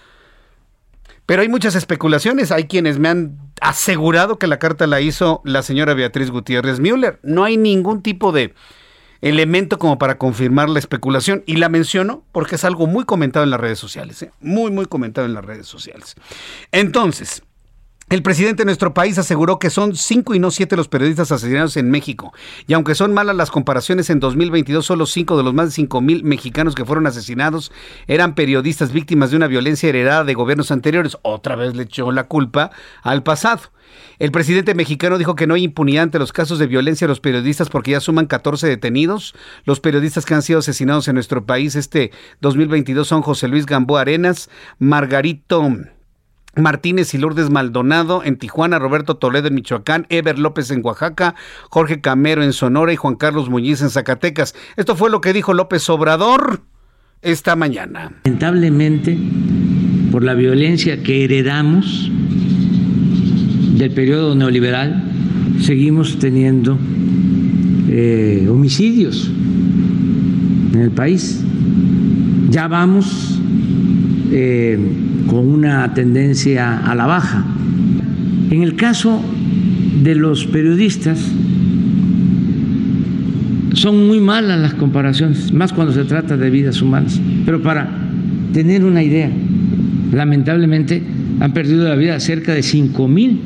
Pero 1.26 1.42
hay 1.42 1.48
muchas 1.48 1.74
especulaciones. 1.74 2.52
Hay 2.52 2.64
quienes 2.64 2.98
me 2.98 3.08
han 3.08 3.38
asegurado 3.60 4.38
que 4.38 4.46
la 4.46 4.58
carta 4.58 4.86
la 4.86 5.00
hizo 5.00 5.40
la 5.44 5.62
señora 5.62 5.94
Beatriz 5.94 6.30
Gutiérrez 6.30 6.80
Müller. 6.80 7.18
No 7.22 7.44
hay 7.44 7.56
ningún 7.56 8.02
tipo 8.02 8.30
de 8.30 8.54
elemento 9.22 9.78
como 9.78 9.98
para 9.98 10.18
confirmar 10.18 10.68
la 10.68 10.78
especulación. 10.78 11.42
Y 11.46 11.56
la 11.56 11.70
menciono 11.70 12.24
porque 12.32 12.56
es 12.56 12.64
algo 12.64 12.86
muy 12.86 13.04
comentado 13.04 13.44
en 13.44 13.50
las 13.50 13.60
redes 13.60 13.78
sociales. 13.78 14.22
¿eh? 14.22 14.32
Muy, 14.40 14.70
muy 14.70 14.84
comentado 14.84 15.26
en 15.26 15.32
las 15.32 15.44
redes 15.44 15.66
sociales. 15.66 16.14
Entonces, 16.72 17.42
El 18.14 18.22
presidente 18.22 18.62
de 18.62 18.66
nuestro 18.66 18.94
país 18.94 19.18
aseguró 19.18 19.58
que 19.58 19.70
son 19.70 19.96
cinco 19.96 20.36
y 20.36 20.38
no 20.38 20.52
siete 20.52 20.76
los 20.76 20.86
periodistas 20.86 21.32
asesinados 21.32 21.76
en 21.76 21.90
México. 21.90 22.32
Y 22.68 22.74
aunque 22.74 22.94
son 22.94 23.12
malas 23.12 23.34
las 23.34 23.50
comparaciones, 23.50 24.08
en 24.08 24.20
2022 24.20 24.86
solo 24.86 25.06
cinco 25.06 25.36
de 25.36 25.42
los 25.42 25.52
más 25.52 25.66
de 25.66 25.72
cinco 25.72 26.00
mil 26.00 26.22
mexicanos 26.22 26.76
que 26.76 26.84
fueron 26.84 27.08
asesinados 27.08 27.72
eran 28.06 28.36
periodistas 28.36 28.92
víctimas 28.92 29.32
de 29.32 29.36
una 29.38 29.48
violencia 29.48 29.88
heredada 29.88 30.22
de 30.22 30.32
gobiernos 30.34 30.70
anteriores. 30.70 31.18
Otra 31.22 31.56
vez 31.56 31.74
le 31.74 31.82
echó 31.82 32.12
la 32.12 32.28
culpa 32.28 32.70
al 33.02 33.24
pasado. 33.24 33.62
El 34.20 34.30
presidente 34.30 34.76
mexicano 34.76 35.18
dijo 35.18 35.34
que 35.34 35.48
no 35.48 35.54
hay 35.54 35.64
impunidad 35.64 36.04
ante 36.04 36.20
los 36.20 36.32
casos 36.32 36.60
de 36.60 36.68
violencia 36.68 37.06
a 37.06 37.08
los 37.08 37.18
periodistas 37.18 37.68
porque 37.68 37.90
ya 37.90 38.00
suman 38.00 38.26
14 38.26 38.68
detenidos. 38.68 39.34
Los 39.64 39.80
periodistas 39.80 40.24
que 40.24 40.34
han 40.34 40.42
sido 40.42 40.60
asesinados 40.60 41.08
en 41.08 41.14
nuestro 41.14 41.46
país 41.46 41.74
este 41.74 42.12
2022 42.42 43.08
son 43.08 43.22
José 43.22 43.48
Luis 43.48 43.66
Gamboa 43.66 44.02
Arenas, 44.02 44.50
Margarito 44.78 45.68
Martínez 46.56 47.14
y 47.14 47.18
Lourdes 47.18 47.50
Maldonado 47.50 48.22
en 48.24 48.36
Tijuana, 48.36 48.78
Roberto 48.78 49.16
Toledo 49.16 49.48
en 49.48 49.54
Michoacán, 49.54 50.06
Ever 50.08 50.38
López 50.38 50.70
en 50.70 50.84
Oaxaca, 50.84 51.34
Jorge 51.70 52.00
Camero 52.00 52.42
en 52.42 52.52
Sonora 52.52 52.92
y 52.92 52.96
Juan 52.96 53.16
Carlos 53.16 53.50
Muñiz 53.50 53.82
en 53.82 53.90
Zacatecas. 53.90 54.54
Esto 54.76 54.96
fue 54.96 55.10
lo 55.10 55.20
que 55.20 55.32
dijo 55.32 55.54
López 55.54 55.88
Obrador 55.90 56.62
esta 57.22 57.56
mañana. 57.56 58.12
Lamentablemente, 58.24 59.18
por 60.12 60.22
la 60.22 60.34
violencia 60.34 61.02
que 61.02 61.24
heredamos 61.24 62.10
del 63.78 63.90
periodo 63.92 64.34
neoliberal, 64.34 65.02
seguimos 65.60 66.18
teniendo 66.18 66.78
eh, 67.88 68.46
homicidios 68.50 69.30
en 70.72 70.80
el 70.80 70.90
país. 70.90 71.42
Ya 72.50 72.68
vamos 72.68 73.33
eh, 74.36 74.76
con 75.28 75.46
una 75.46 75.94
tendencia 75.94 76.78
a 76.78 76.96
la 76.96 77.06
baja. 77.06 77.44
En 78.50 78.64
el 78.64 78.74
caso 78.74 79.22
de 80.02 80.16
los 80.16 80.44
periodistas, 80.46 81.20
son 83.74 84.08
muy 84.08 84.18
malas 84.18 84.58
las 84.60 84.74
comparaciones, 84.74 85.52
más 85.52 85.72
cuando 85.72 85.92
se 85.92 86.02
trata 86.02 86.36
de 86.36 86.50
vidas 86.50 86.82
humanas. 86.82 87.20
Pero 87.46 87.62
para 87.62 87.88
tener 88.52 88.84
una 88.84 89.04
idea, 89.04 89.30
lamentablemente 90.12 91.00
han 91.38 91.52
perdido 91.52 91.88
la 91.88 91.94
vida 91.94 92.18
cerca 92.18 92.54
de 92.54 92.64
5 92.64 93.06
mil 93.06 93.40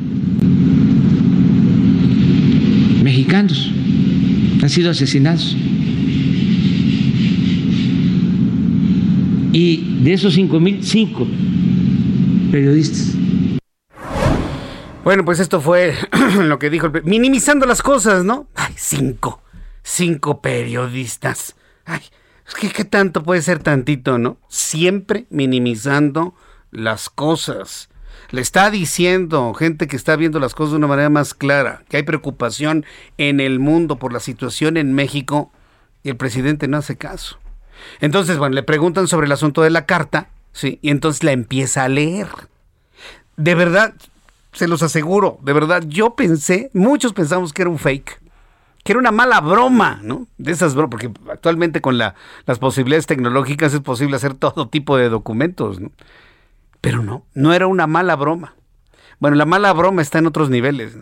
mexicanos, 3.05 3.71
han 4.63 4.71
sido 4.71 4.91
asesinados. 4.91 5.55
Y 9.53 10.03
de 10.03 10.13
esos 10.13 10.35
5 10.35 10.61
mil, 10.61 10.85
5 10.85 11.27
periodistas. 12.51 13.15
Bueno, 15.05 15.25
pues 15.25 15.41
esto 15.41 15.61
fue 15.61 15.95
lo 16.39 16.59
que 16.59 16.69
dijo 16.69 16.87
el... 16.87 17.05
Minimizando 17.05 17.65
las 17.65 17.81
cosas, 17.81 18.25
¿no? 18.25 18.47
Ay, 18.55 18.75
cinco. 18.77 19.41
Cinco 19.83 20.43
periodistas. 20.43 21.57
Ay, 21.87 22.01
¿qué, 22.61 22.69
¿qué 22.69 22.85
tanto 22.85 23.23
puede 23.23 23.41
ser 23.41 23.61
tantito, 23.61 24.19
no? 24.19 24.37
Siempre 24.49 25.27
minimizando 25.31 26.35
las 26.71 27.09
cosas. 27.09 27.89
Le 28.31 28.43
está 28.43 28.71
diciendo 28.71 29.55
gente 29.55 29.87
que 29.87 29.97
está 29.97 30.15
viendo 30.17 30.41
las 30.41 30.55
cosas 30.55 30.73
de 30.73 30.77
una 30.77 30.89
manera 30.89 31.09
más 31.09 31.33
clara, 31.33 31.85
que 31.89 31.97
hay 31.97 32.03
preocupación 32.03 32.85
en 33.17 33.41
el 33.41 33.61
mundo 33.61 33.99
por 33.99 34.13
la 34.13 34.21
situación 34.21 34.77
en 34.77 34.93
México 34.93 35.51
y 36.03 36.11
el 36.11 36.19
presidente 36.19 36.69
no 36.69 36.77
hace 36.77 36.97
caso. 36.97 37.39
Entonces, 38.01 38.39
bueno, 38.39 38.55
le 38.55 38.63
preguntan 38.63 39.09
sobre 39.09 39.27
el 39.27 39.33
asunto 39.33 39.63
de 39.63 39.71
la 39.71 39.87
carta 39.87 40.29
Sí, 40.59 40.81
y 40.83 40.91
entonces 40.91 41.23
la 41.23 41.31
empieza 41.31 41.85
a 41.85 41.89
leer. 41.89 42.27
De 43.37 43.55
verdad, 43.55 43.95
se 44.53 44.67
los 44.67 44.83
aseguro, 44.83 45.39
de 45.43 45.53
verdad, 45.53 45.85
yo 45.87 46.17
pensé, 46.17 46.69
muchos 46.75 47.13
pensamos 47.13 47.53
que 47.53 47.63
era 47.63 47.71
un 47.71 47.79
fake, 47.79 48.21
que 48.83 48.93
era 48.93 48.99
una 48.99 49.13
mala 49.13 49.41
broma, 49.41 50.01
¿no? 50.03 50.27
De 50.37 50.51
esas 50.51 50.75
bromas, 50.75 50.91
porque 50.91 51.13
actualmente 51.31 51.81
con 51.81 51.97
la, 51.97 52.17
las 52.45 52.59
posibilidades 52.59 53.07
tecnológicas 53.07 53.73
es 53.73 53.81
posible 53.81 54.17
hacer 54.17 54.35
todo 54.35 54.69
tipo 54.69 54.97
de 54.97 55.09
documentos, 55.09 55.79
¿no? 55.79 55.93
Pero 56.81 57.05
no, 57.05 57.25
no 57.35 57.53
era 57.53 57.69
una 57.69 57.87
mala 57.87 58.17
broma. 58.17 58.55
Bueno, 59.21 59.37
la 59.37 59.45
mala 59.45 59.73
broma 59.73 60.03
está 60.03 60.19
en 60.19 60.27
otros 60.27 60.51
niveles. 60.51 60.97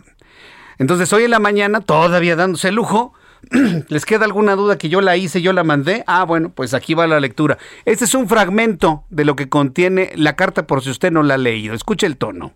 Entonces, 0.77 1.11
hoy 1.13 1.23
en 1.23 1.31
la 1.31 1.39
mañana, 1.39 1.81
todavía 1.81 2.35
dándose 2.35 2.71
lujo, 2.71 3.13
¿Les 3.89 4.05
queda 4.05 4.25
alguna 4.25 4.55
duda 4.55 4.77
que 4.77 4.89
yo 4.89 5.01
la 5.01 5.15
hice, 5.15 5.41
yo 5.41 5.53
la 5.53 5.63
mandé? 5.63 6.03
Ah, 6.07 6.23
bueno, 6.23 6.49
pues 6.49 6.73
aquí 6.73 6.93
va 6.93 7.07
la 7.07 7.19
lectura. 7.19 7.57
Este 7.85 8.05
es 8.05 8.13
un 8.13 8.27
fragmento 8.27 9.05
de 9.09 9.25
lo 9.25 9.35
que 9.35 9.49
contiene 9.49 10.11
la 10.15 10.35
carta 10.35 10.67
por 10.67 10.83
si 10.83 10.89
usted 10.89 11.11
no 11.11 11.23
la 11.23 11.35
ha 11.35 11.37
leído. 11.37 11.73
Escuche 11.73 12.05
el 12.05 12.17
tono. 12.17 12.53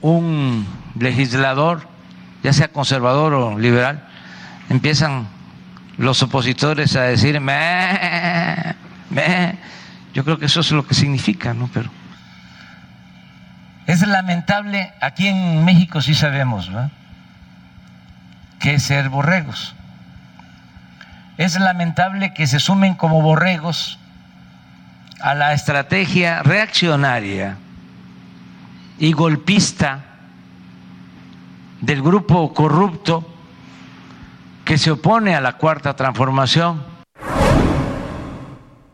Un 0.00 0.66
legislador, 0.98 1.82
ya 2.42 2.52
sea 2.52 2.68
conservador 2.68 3.34
o 3.34 3.58
liberal, 3.58 4.08
empiezan 4.68 5.28
los 5.98 6.22
opositores 6.22 6.96
a 6.96 7.02
decir, 7.02 7.40
me, 7.40 8.74
me. 9.10 9.58
yo 10.14 10.24
creo 10.24 10.38
que 10.38 10.46
eso 10.46 10.60
es 10.60 10.72
lo 10.72 10.86
que 10.86 10.94
significa, 10.94 11.54
¿no? 11.54 11.70
Pero 11.72 11.90
es 13.86 14.06
lamentable, 14.06 14.92
aquí 15.00 15.26
en 15.26 15.64
México 15.64 16.00
sí 16.00 16.14
sabemos, 16.14 16.70
¿no? 16.70 16.90
que 18.62 18.78
ser 18.78 19.08
borregos. 19.08 19.74
Es 21.38 21.58
lamentable 21.58 22.34
que 22.34 22.46
se 22.46 22.60
sumen 22.60 22.94
como 22.94 23.22
borregos 23.22 23.98
a 25.20 25.34
la 25.34 25.52
estrategia 25.52 26.42
reaccionaria 26.42 27.56
y 28.98 29.12
golpista 29.12 30.04
del 31.80 32.02
grupo 32.02 32.52
corrupto 32.52 33.26
que 34.64 34.78
se 34.78 34.90
opone 34.90 35.34
a 35.34 35.40
la 35.40 35.56
cuarta 35.58 35.94
transformación. 35.96 36.84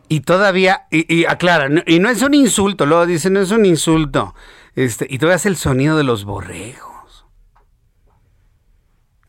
Y 0.07 0.21
todavía, 0.21 0.87
y, 0.89 1.25
aclaran, 1.25 1.83
y 1.85 1.99
no 1.99 2.09
es 2.09 2.23
un 2.23 2.33
insulto, 2.33 2.87
luego 2.87 3.05
dicen, 3.05 3.33
no 3.33 3.41
es 3.41 3.51
un 3.51 3.65
insulto. 3.65 4.33
Este, 4.75 5.05
y 5.07 5.19
todavía 5.19 5.35
hace 5.35 5.49
el 5.49 5.55
sonido 5.55 5.97
de 5.97 6.03
los 6.03 6.25
borregos. 6.25 7.25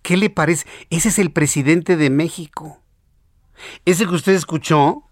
¿Qué 0.00 0.16
le 0.16 0.30
parece? 0.30 0.66
Ese 0.88 1.10
es 1.10 1.18
el 1.18 1.32
presidente 1.32 1.96
de 1.96 2.08
México. 2.08 2.80
Ese 3.84 4.06
que 4.06 4.14
usted 4.14 4.32
escuchó 4.32 5.02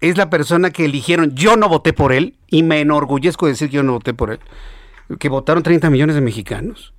es 0.00 0.16
la 0.16 0.30
persona 0.30 0.70
que 0.70 0.84
eligieron. 0.84 1.34
Yo 1.34 1.56
no 1.56 1.68
voté 1.68 1.92
por 1.92 2.12
él 2.12 2.36
y 2.48 2.62
me 2.62 2.80
enorgullezco 2.80 3.46
de 3.46 3.52
decir 3.52 3.70
que 3.70 3.76
yo 3.76 3.82
no 3.82 3.92
voté 3.92 4.14
por 4.14 4.30
él. 4.30 4.40
Que 5.18 5.28
votaron 5.28 5.62
30 5.62 5.90
millones 5.90 6.14
de 6.14 6.20
mexicanos. 6.20 6.92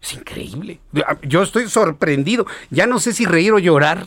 Es 0.00 0.14
increíble. 0.14 0.80
Yo 1.22 1.42
estoy 1.42 1.68
sorprendido. 1.68 2.46
Ya 2.70 2.86
no 2.86 3.00
sé 3.00 3.12
si 3.12 3.24
reír 3.24 3.52
o 3.52 3.58
llorar. 3.58 4.06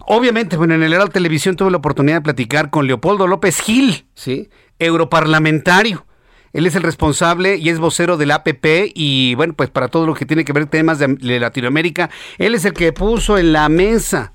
Obviamente, 0.00 0.56
bueno, 0.56 0.74
en 0.74 0.82
el 0.82 0.92
Herald 0.92 1.12
Televisión 1.12 1.56
tuve 1.56 1.70
la 1.70 1.76
oportunidad 1.76 2.16
de 2.16 2.22
platicar 2.22 2.70
con 2.70 2.86
Leopoldo 2.86 3.26
López 3.26 3.60
Gil, 3.60 4.06
¿sí? 4.14 4.50
Europarlamentario. 4.78 6.04
Él 6.52 6.66
es 6.66 6.74
el 6.74 6.82
responsable 6.82 7.56
y 7.56 7.68
es 7.68 7.78
vocero 7.78 8.16
del 8.16 8.32
APP 8.32 8.92
y 8.94 9.34
bueno, 9.36 9.54
pues 9.54 9.70
para 9.70 9.88
todo 9.88 10.06
lo 10.06 10.14
que 10.14 10.26
tiene 10.26 10.44
que 10.44 10.52
ver 10.52 10.66
temas 10.66 10.98
de, 10.98 11.40
Latinoamérica, 11.40 12.10
él 12.38 12.54
es 12.54 12.64
el 12.64 12.72
que 12.72 12.92
puso 12.92 13.38
en 13.38 13.52
la 13.52 13.68
mesa 13.68 14.32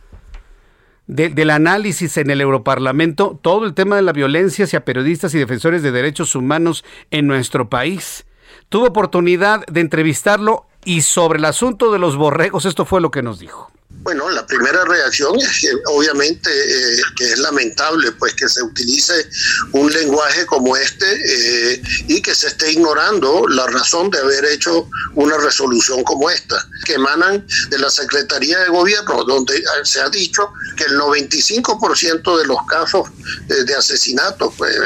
del 1.08 1.52
análisis 1.52 2.18
en 2.18 2.32
el 2.32 2.42
Europarlamento 2.42 3.40
todo 3.40 3.66
el 3.66 3.76
tema 3.76 3.96
de 3.96 4.02
la 4.02 4.12
violencia 4.12 4.66
hacia 4.66 4.86
periodistas 4.86 5.36
y 5.36 5.40
defensores 5.40 5.84
de 5.84 5.92
derechos 5.92 6.36
humanos 6.36 6.84
en 7.12 7.28
nuestro 7.28 7.70
país. 7.70 8.26
Tuvo 8.70 8.88
oportunidad 8.88 9.66
de 9.68 9.82
entrevistarlo 9.82 10.68
y 10.84 11.02
sobre 11.02 11.40
el 11.40 11.46
asunto 11.46 11.92
de 11.92 12.00
los 12.00 12.16
borregos, 12.16 12.66
esto 12.66 12.86
fue 12.86 13.02
lo 13.02 13.12
que 13.12 13.22
nos 13.22 13.40
dijo. 13.40 13.75
Bueno, 14.06 14.30
la 14.30 14.46
primera 14.46 14.86
reacción 14.86 15.36
es 15.40 15.68
obviamente 15.88 16.48
eh, 16.52 17.02
que 17.16 17.24
es 17.24 17.40
lamentable 17.40 18.12
pues 18.12 18.36
que 18.36 18.48
se 18.48 18.62
utilice 18.62 19.28
un 19.72 19.92
lenguaje 19.92 20.46
como 20.46 20.78
este 20.78 21.08
eh, 21.08 21.82
y 22.08 22.22
que 22.22 22.36
se 22.36 22.50
esté 22.50 22.72
ignorando 22.72 23.48
la 23.48 23.66
razón 23.66 24.12
de 24.12 24.20
haber 24.20 24.46
hecho 24.46 24.88
una 25.16 25.40
resolución 25.40 26.04
como 26.04 26.30
esta, 26.30 26.56
que 26.86 26.94
emanan 26.94 27.48
de 27.70 27.80
la 27.80 27.90
Secretaría 27.90 28.60
de 28.60 28.70
Gobierno, 28.70 29.24
donde 29.24 29.64
se 29.84 30.00
ha 30.00 30.10
dicho 30.10 30.54
que 30.78 30.84
el 30.84 31.00
95% 31.00 32.38
de 32.38 32.46
los 32.46 32.60
casos 32.70 33.10
eh, 33.50 33.64
de 33.64 33.74
asesinatos 33.74 34.54
pues, 34.56 34.78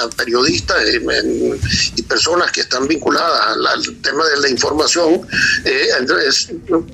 a, 0.00 0.08
periodistas 0.10 0.80
y 1.96 2.02
personas 2.02 2.52
que 2.52 2.60
están 2.60 2.86
vinculadas 2.86 3.56
al, 3.66 4.00
tema 4.00 4.24
de 4.28 4.36
la 4.36 4.48
información 4.48 5.26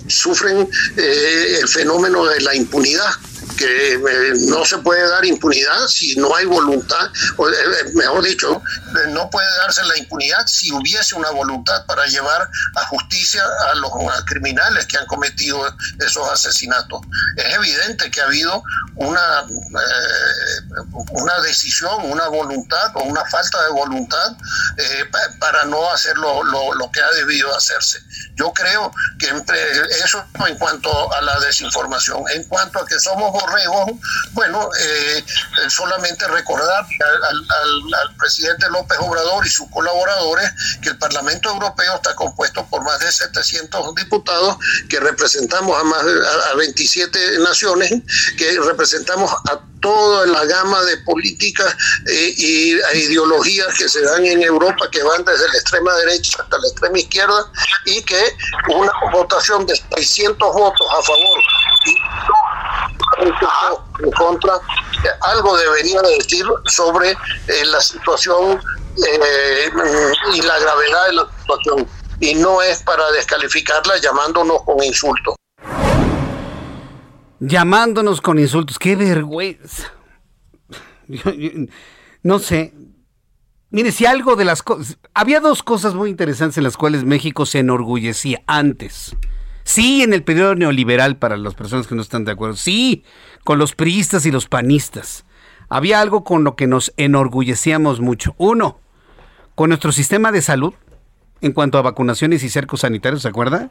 sufren 0.09 0.67
el 0.97 1.66
fenómeno 1.69 2.27
de 2.27 2.41
la 2.41 2.55
impunidad. 2.55 3.11
Que 3.57 3.95
eh, 3.95 4.33
no 4.49 4.65
se 4.65 4.79
puede 4.79 5.09
dar 5.09 5.25
impunidad 5.25 5.87
si 5.89 6.15
no 6.17 6.35
hay 6.35 6.47
voluntad, 6.47 7.11
o, 7.37 7.49
mejor 7.95 8.23
dicho, 8.25 8.63
no 9.09 9.31
puede 9.31 9.49
darse 9.59 9.85
la 9.85 9.97
impunidad 9.99 10.47
si 10.47 10.73
hubiese 10.73 11.15
una 11.15 11.31
voluntad 11.31 11.85
para 11.87 12.07
llevar 12.07 12.49
a 12.75 12.87
justicia 12.87 13.43
a 13.71 13.75
los 13.77 13.91
criminales 14.27 14.87
que 14.87 14.99
han 14.99 15.07
cometido 15.07 15.63
esos 16.05 16.31
asesinatos. 16.31 17.01
Es 17.37 17.55
evidente 17.55 18.11
que 18.11 18.21
ha 18.21 18.25
habido 18.25 18.63
una, 18.97 19.45
una 21.11 21.41
decisión, 21.41 22.11
una 22.11 22.29
voluntad 22.29 22.93
o 22.95 23.05
una 23.05 23.25
falta 23.27 23.63
de 23.65 23.71
voluntad 23.71 24.37
para 25.41 25.65
no 25.65 25.91
hacer 25.91 26.17
lo, 26.19 26.43
lo 26.45 26.91
que 26.91 27.01
ha 27.01 27.11
debido 27.13 27.55
hacerse. 27.55 27.99
Yo 28.37 28.53
creo 28.53 28.93
que 29.19 29.29
eso 30.05 30.25
en 30.47 30.57
cuanto 30.59 31.13
a 31.13 31.21
la 31.23 31.39
desinformación. 31.41 32.23
En 32.35 32.45
cuanto 32.45 32.81
a 32.81 32.87
que 32.87 32.99
somos 32.99 33.36
borregos, 33.41 33.93
bueno, 34.33 34.69
eh, 34.81 35.25
solamente 35.69 36.27
recordar 36.29 36.85
al, 36.85 38.17
presidente 38.19 38.67
López 38.71 38.99
Obrador 39.01 39.47
y 39.47 39.51
sus 39.51 39.69
colaboradores 39.71 40.51
que 40.83 40.91
el 40.91 40.99
Parlamento 40.99 41.51
Europeo 41.51 41.95
está 41.95 42.15
compuesto 42.15 42.67
por 42.67 42.83
más 42.83 42.99
de 42.99 43.13
700 43.13 43.95
diputados 43.95 44.57
que 44.89 44.99
representamos 45.01 45.79
a 45.79 45.85
más 45.85 46.03
a 46.53 46.55
27 46.57 47.39
naciones, 47.41 47.93
que 48.37 48.59
representamos 48.61 49.31
a 49.51 49.61
toda 49.81 50.27
la 50.27 50.45
gama 50.45 50.83
de 50.83 50.97
políticas 50.99 51.77
eh, 52.07 52.35
y 52.37 52.73
e 52.73 52.99
ideologías 52.99 53.69
que 53.79 53.89
se 53.89 54.03
dan 54.03 54.25
en 54.25 54.43
Europa, 54.43 54.89
que 54.91 55.03
van 55.03 55.25
desde 55.25 55.49
la 55.49 55.55
extrema 55.55 55.95
derecha 55.97 56.43
hasta 56.43 56.59
la 56.59 56.69
extrema 56.69 56.99
izquierda, 56.99 57.53
y 57.85 58.03
que 58.03 58.37
una 58.69 58.93
votación 59.13 59.67
de 59.67 59.77
600 59.97 60.55
votos 60.55 60.87
a 60.91 61.03
favor 61.03 61.41
y 61.87 61.97
en 63.19 64.11
contra, 64.13 64.55
algo 65.21 65.57
debería 65.57 66.01
decir 66.03 66.47
sobre 66.67 67.11
eh, 67.11 67.65
la 67.67 67.81
situación 67.81 68.61
eh, 68.97 69.71
y 70.35 70.43
la 70.43 70.59
gravedad 70.59 71.07
de 71.07 71.13
la 71.15 71.29
situación. 71.41 71.89
Y 72.21 72.35
no 72.35 72.63
es 72.63 72.83
para 72.83 73.11
descalificarla 73.13 73.99
llamándonos 74.01 74.63
con 74.65 74.83
insultos 74.83 75.37
llamándonos 77.41 78.21
con 78.21 78.39
insultos. 78.39 78.79
¡Qué 78.79 78.97
vergüenza! 78.97 79.93
no 82.23 82.39
sé. 82.39 82.75
Mire, 83.71 83.93
si 83.93 84.07
algo 84.07 84.37
de 84.37 84.45
las 84.45 84.63
cosas... 84.63 84.99
Había 85.13 85.41
dos 85.41 85.63
cosas 85.63 85.95
muy 85.95 86.11
interesantes 86.11 86.59
en 86.59 86.65
las 86.65 86.77
cuales 86.77 87.05
México 87.05 87.47
se 87.47 87.59
enorgullecía 87.59 88.43
antes. 88.47 89.17
Sí, 89.67 90.03
en 90.03 90.13
el 90.15 90.23
periodo 90.23 90.55
neoliberal 90.55 91.17
para 91.17 91.37
las 91.37 91.55
personas 91.55 91.87
que 91.87 91.95
no 91.95 92.03
están 92.03 92.25
de 92.25 92.33
acuerdo. 92.33 92.57
Sí, 92.57 93.03
con 93.45 93.59
los 93.59 93.75
priistas 93.75 94.25
y 94.25 94.31
los 94.31 94.47
panistas. 94.47 95.25
Había 95.69 96.01
algo 96.01 96.23
con 96.23 96.45
lo 96.45 96.55
que 96.55 96.69
nos 96.69 96.95
enorgullecíamos 96.97 98.01
mucho. 98.01 98.35
Uno, 98.39 98.79
con 99.57 99.71
nuestro 99.71 99.91
sistema 99.91 100.31
de 100.31 100.41
salud 100.41 100.73
en 101.41 101.53
cuanto 101.53 101.79
a 101.79 101.83
vacunaciones 101.83 102.45
y 102.45 102.49
cercos 102.49 102.81
sanitarios, 102.81 103.23
¿se 103.23 103.29
acuerda? 103.29 103.71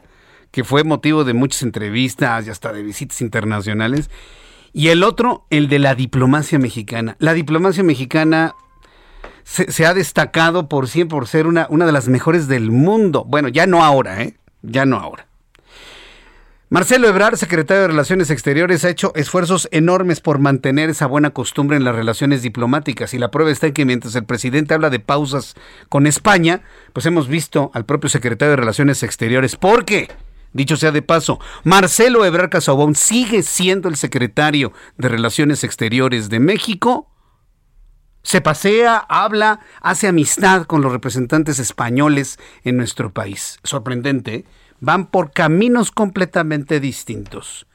que 0.50 0.64
fue 0.64 0.84
motivo 0.84 1.24
de 1.24 1.34
muchas 1.34 1.62
entrevistas 1.62 2.46
y 2.46 2.50
hasta 2.50 2.72
de 2.72 2.82
visitas 2.82 3.20
internacionales. 3.20 4.10
Y 4.72 4.88
el 4.88 5.02
otro, 5.02 5.46
el 5.50 5.68
de 5.68 5.78
la 5.78 5.94
diplomacia 5.94 6.58
mexicana. 6.58 7.16
La 7.18 7.32
diplomacia 7.32 7.82
mexicana 7.82 8.54
se, 9.42 9.86
ha 9.86 9.94
destacado 9.94 10.68
por 10.68 10.88
siempre 10.88 11.16
por 11.16 11.26
ser 11.26 11.46
una 11.46 11.66
de 11.68 11.92
las 11.92 12.08
mejores 12.08 12.46
del 12.48 12.70
mundo. 12.70 13.24
Bueno, 13.26 13.48
ya 13.48 13.66
no 13.66 13.84
ahora, 13.84 14.22
¿eh? 14.22 14.36
Ya 14.62 14.84
no 14.84 14.98
ahora. 14.98 15.26
Marcelo 16.68 17.06
Ebrard, 17.06 17.36
secretario 17.36 17.82
de 17.82 17.88
Relaciones 17.88 18.28
Exteriores, 18.28 18.84
ha 18.84 18.90
hecho 18.90 19.12
esfuerzos 19.14 19.68
enormes 19.70 20.20
por 20.20 20.40
mantener 20.40 20.90
esa 20.90 21.06
buena 21.06 21.30
costumbre 21.30 21.76
en 21.76 21.84
las 21.84 21.94
relaciones 21.94 22.42
diplomáticas 22.42 23.14
y 23.14 23.20
la 23.20 23.30
prueba 23.30 23.52
está 23.52 23.68
en 23.68 23.72
que 23.72 23.84
mientras 23.84 24.16
el 24.16 24.24
presidente 24.24 24.74
habla 24.74 24.90
de 24.90 24.98
pausas 24.98 25.54
con 25.88 26.08
España, 26.08 26.62
pues 26.92 27.06
hemos 27.06 27.28
visto 27.28 27.70
al 27.72 27.84
propio 27.84 28.10
secretario 28.10 28.50
de 28.50 28.56
Relaciones 28.56 29.04
Exteriores. 29.04 29.54
¿Por 29.54 29.84
qué? 29.84 30.08
Dicho 30.52 30.76
sea 30.76 30.90
de 30.90 31.02
paso, 31.02 31.38
Marcelo 31.62 32.24
Ebrard 32.24 32.50
Casaubon 32.50 32.96
sigue 32.96 33.44
siendo 33.44 33.88
el 33.88 33.94
secretario 33.94 34.72
de 34.98 35.08
Relaciones 35.08 35.62
Exteriores 35.62 36.30
de 36.30 36.40
México. 36.40 37.12
Se 38.24 38.40
pasea, 38.40 38.96
habla, 38.96 39.60
hace 39.82 40.08
amistad 40.08 40.64
con 40.64 40.82
los 40.82 40.90
representantes 40.90 41.60
españoles 41.60 42.40
en 42.64 42.76
nuestro 42.76 43.12
país. 43.12 43.60
Sorprendente, 43.62 44.34
¿eh? 44.34 44.44
Van 44.80 45.06
por 45.06 45.32
caminos 45.32 45.90
completamente 45.90 46.80
distintos. 46.80 47.66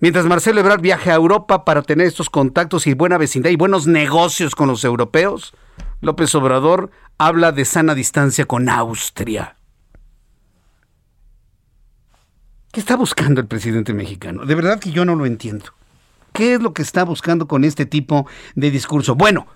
Mientras 0.00 0.26
Marcelo 0.26 0.60
Ebrard 0.60 0.80
viaja 0.80 1.12
a 1.12 1.16
Europa 1.16 1.64
para 1.64 1.82
tener 1.82 2.06
estos 2.06 2.28
contactos 2.28 2.86
y 2.86 2.94
buena 2.94 3.18
vecindad 3.18 3.50
y 3.50 3.56
buenos 3.56 3.86
negocios 3.86 4.54
con 4.54 4.68
los 4.68 4.82
europeos, 4.84 5.54
López 6.00 6.34
Obrador 6.34 6.90
habla 7.18 7.52
de 7.52 7.64
sana 7.64 7.94
distancia 7.94 8.44
con 8.44 8.68
Austria. 8.68 9.56
¿Qué 12.72 12.80
está 12.80 12.96
buscando 12.96 13.40
el 13.40 13.46
presidente 13.46 13.92
mexicano? 13.92 14.44
De 14.44 14.54
verdad 14.54 14.80
que 14.80 14.90
yo 14.90 15.04
no 15.04 15.14
lo 15.14 15.26
entiendo. 15.26 15.66
¿Qué 16.32 16.54
es 16.54 16.62
lo 16.62 16.72
que 16.72 16.82
está 16.82 17.04
buscando 17.04 17.46
con 17.46 17.64
este 17.64 17.86
tipo 17.86 18.26
de 18.54 18.70
discurso? 18.70 19.14
Bueno, 19.14 19.46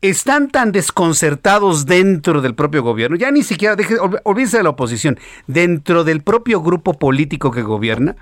están 0.00 0.48
tan 0.48 0.72
desconcertados 0.72 1.86
dentro 1.86 2.42
del 2.42 2.54
propio 2.54 2.82
gobierno, 2.82 3.16
ya 3.16 3.30
ni 3.30 3.42
siquiera, 3.42 3.76
deje, 3.76 3.96
olvídense 4.24 4.58
de 4.58 4.62
la 4.62 4.70
oposición, 4.70 5.18
dentro 5.46 6.04
del 6.04 6.22
propio 6.22 6.60
grupo 6.62 6.94
político 6.94 7.50
que 7.50 7.62
gobierna, 7.62 8.16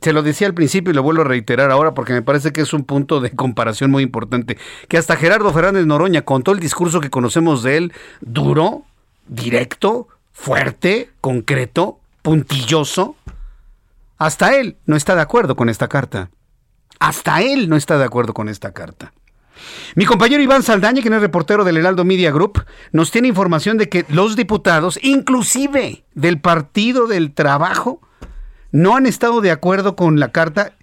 se 0.00 0.12
lo 0.12 0.22
decía 0.22 0.46
al 0.46 0.54
principio 0.54 0.92
y 0.92 0.94
lo 0.94 1.02
vuelvo 1.02 1.22
a 1.22 1.26
reiterar 1.26 1.70
ahora 1.70 1.92
porque 1.92 2.12
me 2.12 2.22
parece 2.22 2.52
que 2.52 2.60
es 2.60 2.72
un 2.72 2.84
punto 2.84 3.20
de 3.20 3.30
comparación 3.32 3.90
muy 3.90 4.02
importante, 4.02 4.56
que 4.88 4.96
hasta 4.96 5.16
Gerardo 5.16 5.52
Fernández 5.52 5.86
Noroña, 5.86 6.22
con 6.22 6.42
todo 6.42 6.54
el 6.54 6.60
discurso 6.60 7.00
que 7.00 7.10
conocemos 7.10 7.62
de 7.62 7.76
él, 7.76 7.92
duro, 8.20 8.84
directo, 9.26 10.08
fuerte, 10.32 11.10
concreto, 11.20 11.98
puntilloso, 12.22 13.16
hasta 14.18 14.56
él 14.56 14.76
no 14.86 14.96
está 14.96 15.14
de 15.14 15.22
acuerdo 15.22 15.56
con 15.56 15.68
esta 15.68 15.88
carta. 15.88 16.30
Hasta 17.00 17.42
él 17.42 17.68
no 17.68 17.76
está 17.76 17.98
de 17.98 18.04
acuerdo 18.04 18.34
con 18.34 18.48
esta 18.48 18.72
carta. 18.72 19.12
Mi 19.94 20.04
compañero 20.04 20.42
Iván 20.42 20.62
Saldaña, 20.62 21.02
que 21.02 21.08
es 21.08 21.20
reportero 21.20 21.64
del 21.64 21.76
Heraldo 21.76 22.04
Media 22.04 22.30
Group, 22.30 22.64
nos 22.92 23.10
tiene 23.10 23.28
información 23.28 23.78
de 23.78 23.88
que 23.88 24.04
los 24.08 24.36
diputados, 24.36 24.98
inclusive 25.02 26.04
del 26.14 26.40
Partido 26.40 27.06
del 27.06 27.32
Trabajo, 27.32 28.00
no 28.72 28.96
han 28.96 29.06
estado 29.06 29.40
de 29.40 29.50
acuerdo 29.50 29.96
con 29.96 30.20
la 30.20 30.30
carta, 30.30 30.74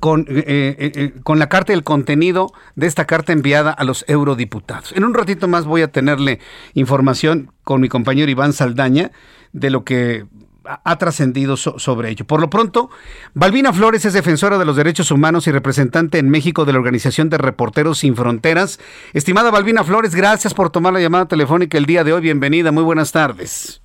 con, 0.00 0.26
eh, 0.28 0.44
eh, 0.46 0.92
eh, 0.94 1.12
con 1.22 1.38
la 1.38 1.48
carta 1.48 1.72
y 1.72 1.76
el 1.76 1.84
contenido 1.84 2.52
de 2.76 2.86
esta 2.86 3.06
carta 3.06 3.32
enviada 3.32 3.70
a 3.70 3.84
los 3.84 4.04
eurodiputados. 4.08 4.92
En 4.92 5.04
un 5.04 5.14
ratito 5.14 5.48
más 5.48 5.64
voy 5.64 5.82
a 5.82 5.92
tenerle 5.92 6.40
información 6.74 7.52
con 7.64 7.80
mi 7.80 7.88
compañero 7.88 8.30
Iván 8.30 8.52
Saldaña 8.52 9.12
de 9.52 9.70
lo 9.70 9.84
que 9.84 10.26
ha 10.68 10.98
trascendido 10.98 11.56
sobre 11.56 12.10
ello. 12.10 12.26
Por 12.26 12.40
lo 12.40 12.50
pronto, 12.50 12.90
Balbina 13.34 13.72
Flores 13.72 14.04
es 14.04 14.12
defensora 14.12 14.58
de 14.58 14.64
los 14.64 14.76
derechos 14.76 15.10
humanos 15.10 15.46
y 15.46 15.52
representante 15.52 16.18
en 16.18 16.28
México 16.28 16.64
de 16.64 16.72
la 16.72 16.78
Organización 16.78 17.30
de 17.30 17.38
Reporteros 17.38 17.98
Sin 17.98 18.16
Fronteras. 18.16 18.78
Estimada 19.12 19.50
Balbina 19.50 19.84
Flores, 19.84 20.14
gracias 20.14 20.54
por 20.54 20.70
tomar 20.70 20.92
la 20.92 21.00
llamada 21.00 21.26
telefónica 21.26 21.78
el 21.78 21.86
día 21.86 22.04
de 22.04 22.12
hoy. 22.12 22.20
Bienvenida, 22.20 22.72
muy 22.72 22.82
buenas 22.82 23.12
tardes. 23.12 23.82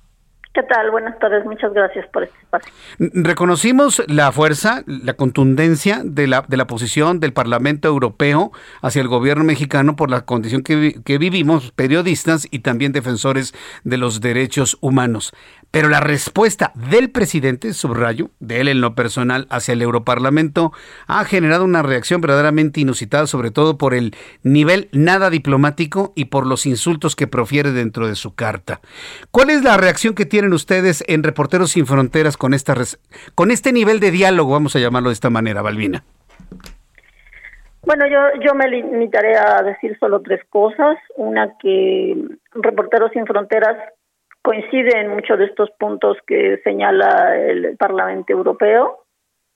¿Qué 0.54 0.62
tal? 0.62 0.92
Buenas 0.92 1.18
tardes, 1.18 1.44
muchas 1.44 1.74
gracias 1.74 2.06
por 2.12 2.22
este 2.22 2.38
espacio. 2.38 2.72
Reconocimos 2.98 4.04
la 4.06 4.30
fuerza, 4.30 4.84
la 4.86 5.14
contundencia 5.14 6.02
de 6.04 6.28
la, 6.28 6.44
de 6.46 6.56
la 6.56 6.68
posición 6.68 7.18
del 7.18 7.32
Parlamento 7.32 7.88
Europeo 7.88 8.52
hacia 8.80 9.02
el 9.02 9.08
gobierno 9.08 9.42
mexicano 9.42 9.96
por 9.96 10.10
la 10.10 10.24
condición 10.24 10.62
que, 10.62 11.02
que 11.04 11.18
vivimos, 11.18 11.72
periodistas 11.72 12.46
y 12.52 12.60
también 12.60 12.92
defensores 12.92 13.52
de 13.82 13.96
los 13.96 14.20
derechos 14.20 14.78
humanos. 14.80 15.32
Pero 15.74 15.88
la 15.88 15.98
respuesta 15.98 16.70
del 16.76 17.10
presidente, 17.10 17.72
subrayo, 17.72 18.30
de 18.38 18.60
él 18.60 18.68
en 18.68 18.80
lo 18.80 18.94
personal 18.94 19.48
hacia 19.50 19.72
el 19.72 19.82
Europarlamento, 19.82 20.70
ha 21.08 21.24
generado 21.24 21.64
una 21.64 21.82
reacción 21.82 22.20
verdaderamente 22.20 22.80
inusitada, 22.80 23.26
sobre 23.26 23.50
todo 23.50 23.76
por 23.76 23.92
el 23.92 24.14
nivel 24.44 24.88
nada 24.92 25.30
diplomático 25.30 26.12
y 26.14 26.26
por 26.26 26.46
los 26.46 26.64
insultos 26.64 27.16
que 27.16 27.26
profiere 27.26 27.72
dentro 27.72 28.06
de 28.06 28.14
su 28.14 28.36
carta. 28.36 28.80
¿Cuál 29.32 29.50
es 29.50 29.64
la 29.64 29.76
reacción 29.76 30.14
que 30.14 30.26
tienen 30.26 30.52
ustedes 30.52 31.02
en 31.08 31.24
Reporteros 31.24 31.72
Sin 31.72 31.86
Fronteras 31.86 32.36
con, 32.36 32.54
esta, 32.54 32.76
con 33.34 33.50
este 33.50 33.72
nivel 33.72 33.98
de 33.98 34.12
diálogo, 34.12 34.52
vamos 34.52 34.76
a 34.76 34.78
llamarlo 34.78 35.08
de 35.08 35.14
esta 35.14 35.30
manera, 35.30 35.60
Balbina? 35.60 36.04
Bueno, 37.82 38.06
yo, 38.06 38.40
yo 38.46 38.54
me 38.54 38.68
limitaré 38.68 39.36
a 39.36 39.60
decir 39.64 39.98
solo 39.98 40.22
tres 40.22 40.40
cosas. 40.48 40.96
Una, 41.16 41.58
que 41.58 42.14
Reporteros 42.52 43.10
Sin 43.10 43.26
Fronteras 43.26 43.76
coincide 44.44 45.00
en 45.00 45.08
muchos 45.08 45.38
de 45.38 45.46
estos 45.46 45.70
puntos 45.78 46.18
que 46.26 46.60
señala 46.64 47.34
el 47.34 47.78
Parlamento 47.78 48.30
Europeo. 48.30 48.98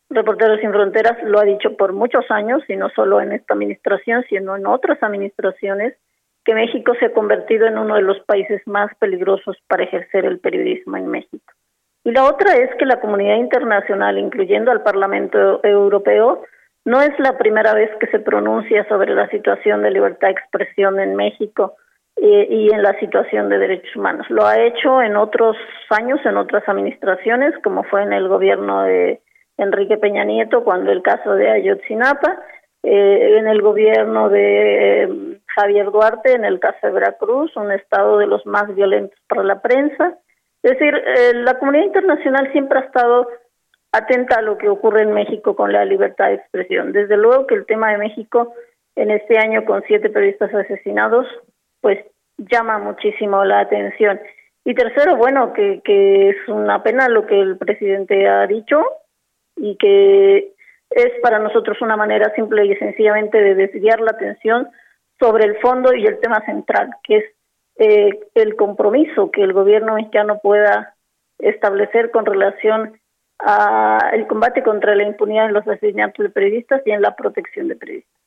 Reporteros 0.09 0.61
sin 0.61 0.73
Fronteras 0.73 1.23
lo 1.25 1.39
ha 1.39 1.45
dicho 1.45 1.77
por 1.77 1.93
muchos 1.93 2.25
años, 2.31 2.63
y 2.69 2.77
no 2.77 2.89
solo 2.97 3.21
en 3.21 3.33
esta 3.33 3.53
administración, 3.53 4.25
sino 4.31 4.57
en 4.57 4.67
otras 4.67 5.03
administraciones, 5.03 5.95
que 6.43 6.55
México 6.55 6.95
se 6.99 7.07
ha 7.07 7.13
convertido 7.13 7.67
en 7.67 7.77
uno 7.77 7.97
de 7.97 8.03
los 8.03 8.19
países 8.21 8.67
más 8.67 8.91
peligrosos 8.99 9.59
para 9.69 9.85
ejercer 9.85 10.25
el 10.25 10.39
periodismo 10.39 10.97
en 10.97 11.09
México. 11.09 11.53
Y 12.05 12.13
la 12.13 12.25
otra 12.25 12.57
es 12.57 12.75
que 12.77 12.87
la 12.87 12.99
comunidad 12.99 13.37
internacional, 13.37 14.17
incluyendo 14.17 14.71
al 14.71 14.83
Parlamento 14.83 15.63
Europeo, 15.63 16.45
no 16.87 17.03
es 17.03 17.13
la 17.19 17.37
primera 17.37 17.75
vez 17.75 17.91
que 18.01 18.07
se 18.07 18.21
pronuncia 18.21 18.89
sobre 18.89 19.15
la 19.15 19.29
situación 19.29 19.83
de 19.83 19.91
libertad 19.91 20.29
de 20.29 20.33
expresión 20.33 20.99
en 20.99 21.15
México 21.15 21.77
y 22.21 22.73
en 22.73 22.83
la 22.83 22.99
situación 22.99 23.49
de 23.49 23.59
derechos 23.59 23.95
humanos. 23.95 24.27
Lo 24.29 24.45
ha 24.45 24.61
hecho 24.61 25.01
en 25.03 25.17
otros 25.17 25.57
años, 25.91 26.21
en 26.25 26.37
otras 26.37 26.69
administraciones, 26.69 27.55
como 27.63 27.85
fue 27.85 28.03
en 28.03 28.13
el 28.13 28.29
gobierno 28.29 28.83
de 28.83 29.21
Enrique 29.59 29.99
Peña 29.99 30.25
Nieto, 30.25 30.65
cuando 30.65 30.91
el 30.91 31.03
caso 31.03 31.35
de 31.35 31.51
Ayotzinapa, 31.51 32.39
eh, 32.83 33.39
en 33.39 33.49
el 33.49 33.61
gobierno 33.61 34.29
de 34.29 35.03
eh, 35.03 35.09
Javier 35.47 35.91
Duarte, 35.91 36.33
en 36.33 36.45
el 36.45 36.61
caso 36.61 36.79
de 36.87 36.93
Veracruz, 36.93 37.57
un 37.57 37.73
estado 37.73 38.19
de 38.19 38.27
los 38.27 38.47
más 38.47 38.73
violentos 38.75 39.19
para 39.29 39.43
la 39.43 39.61
prensa. 39.61 40.17
Es 40.63 40.73
decir, 40.73 40.95
eh, 40.95 41.35
la 41.35 41.59
comunidad 41.59 41.87
internacional 41.87 42.51
siempre 42.53 42.79
ha 42.79 42.83
estado 42.83 43.29
atenta 43.91 44.37
a 44.37 44.43
lo 44.43 44.59
que 44.59 44.69
ocurre 44.69 45.03
en 45.03 45.13
México 45.13 45.57
con 45.57 45.73
la 45.73 45.85
libertad 45.85 46.29
de 46.29 46.35
expresión. 46.35 46.93
Desde 46.93 47.17
luego 47.17 47.47
que 47.47 47.57
el 47.57 47.67
tema 47.67 47.91
de 47.91 47.99
México 47.99 48.55
en 48.95 49.11
este 49.11 49.39
año 49.39 49.65
con 49.65 49.83
siete 49.87 50.11
periodistas 50.11 50.55
asesinados 50.55 51.27
pues 51.81 52.05
llama 52.37 52.79
muchísimo 52.79 53.45
la 53.45 53.61
atención. 53.61 54.21
Y 54.65 54.75
tercero, 54.75 55.17
bueno, 55.17 55.53
que, 55.53 55.81
que 55.85 56.31
es 56.31 56.49
una 56.49 56.83
pena 56.83 57.09
lo 57.09 57.27
que 57.27 57.41
el 57.41 57.57
presidente 57.57 58.29
ha 58.29 58.47
dicho 58.47 58.85
y 59.57 59.77
que 59.77 60.53
es 60.91 61.13
para 61.23 61.39
nosotros 61.39 61.81
una 61.81 61.97
manera 61.97 62.33
simple 62.35 62.67
y 62.67 62.77
sencillamente 62.77 63.41
de 63.41 63.55
desviar 63.55 64.01
la 64.01 64.13
atención 64.13 64.69
sobre 65.19 65.45
el 65.45 65.57
fondo 65.59 65.93
y 65.95 66.07
el 66.07 66.21
tema 66.21 66.45
central, 66.47 66.91
que 67.03 67.17
es 67.17 67.25
eh, 67.77 68.21
el 68.35 68.57
compromiso 68.57 69.31
que 69.31 69.43
el 69.43 69.53
gobierno 69.53 69.95
mexicano 69.95 70.41
pueda 70.43 70.95
establecer 71.39 72.11
con 72.11 72.27
relación 72.27 72.99
al 73.39 74.27
combate 74.27 74.65
contra 74.65 74.97
la 74.97 75.05
impunidad 75.05 75.47
en 75.47 75.53
los 75.53 75.67
asesinatos 75.67 76.25
de 76.25 76.31
periodistas 76.31 76.83
y 76.85 76.91
en 76.91 77.03
la 77.03 77.15
protección 77.15 77.69
de 77.69 77.77
periodistas. 77.77 78.18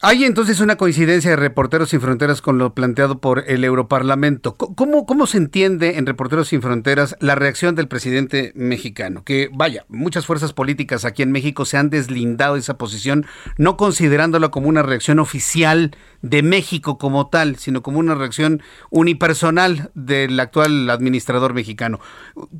Hay 0.00 0.22
entonces 0.22 0.60
una 0.60 0.76
coincidencia 0.76 1.30
de 1.32 1.36
Reporteros 1.36 1.88
Sin 1.88 2.00
Fronteras 2.00 2.40
con 2.40 2.56
lo 2.56 2.72
planteado 2.72 3.18
por 3.18 3.42
el 3.48 3.64
Europarlamento. 3.64 4.54
¿Cómo, 4.54 5.06
¿Cómo 5.06 5.26
se 5.26 5.38
entiende 5.38 5.98
en 5.98 6.06
Reporteros 6.06 6.46
Sin 6.46 6.62
Fronteras 6.62 7.16
la 7.18 7.34
reacción 7.34 7.74
del 7.74 7.88
presidente 7.88 8.52
mexicano? 8.54 9.24
Que 9.24 9.50
vaya, 9.52 9.86
muchas 9.88 10.24
fuerzas 10.24 10.52
políticas 10.52 11.04
aquí 11.04 11.24
en 11.24 11.32
México 11.32 11.64
se 11.64 11.78
han 11.78 11.90
deslindado 11.90 12.54
de 12.54 12.60
esa 12.60 12.78
posición, 12.78 13.26
no 13.56 13.76
considerándola 13.76 14.50
como 14.50 14.68
una 14.68 14.84
reacción 14.84 15.18
oficial 15.18 15.90
de 16.22 16.44
México 16.44 16.96
como 16.96 17.28
tal, 17.28 17.56
sino 17.56 17.82
como 17.82 17.98
una 17.98 18.14
reacción 18.14 18.62
unipersonal 18.90 19.90
del 19.94 20.38
actual 20.38 20.88
administrador 20.90 21.54
mexicano. 21.54 21.98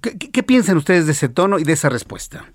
¿Qué, 0.02 0.42
piensan 0.42 0.76
ustedes 0.76 1.06
de 1.06 1.12
ese 1.12 1.28
tono 1.28 1.60
y 1.60 1.62
de 1.62 1.74
esa 1.74 1.88
respuesta? 1.88 2.46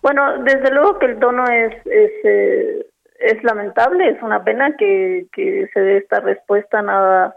Bueno, 0.00 0.42
desde 0.42 0.72
luego 0.72 0.98
que 0.98 1.04
el 1.04 1.18
tono 1.18 1.44
es... 1.44 1.74
Eh, 1.84 2.86
es 3.22 3.42
lamentable, 3.44 4.08
es 4.10 4.22
una 4.22 4.42
pena 4.44 4.76
que, 4.76 5.26
que 5.32 5.68
se 5.72 5.80
dé 5.80 5.96
esta 5.98 6.20
respuesta 6.20 6.82
nada 6.82 7.36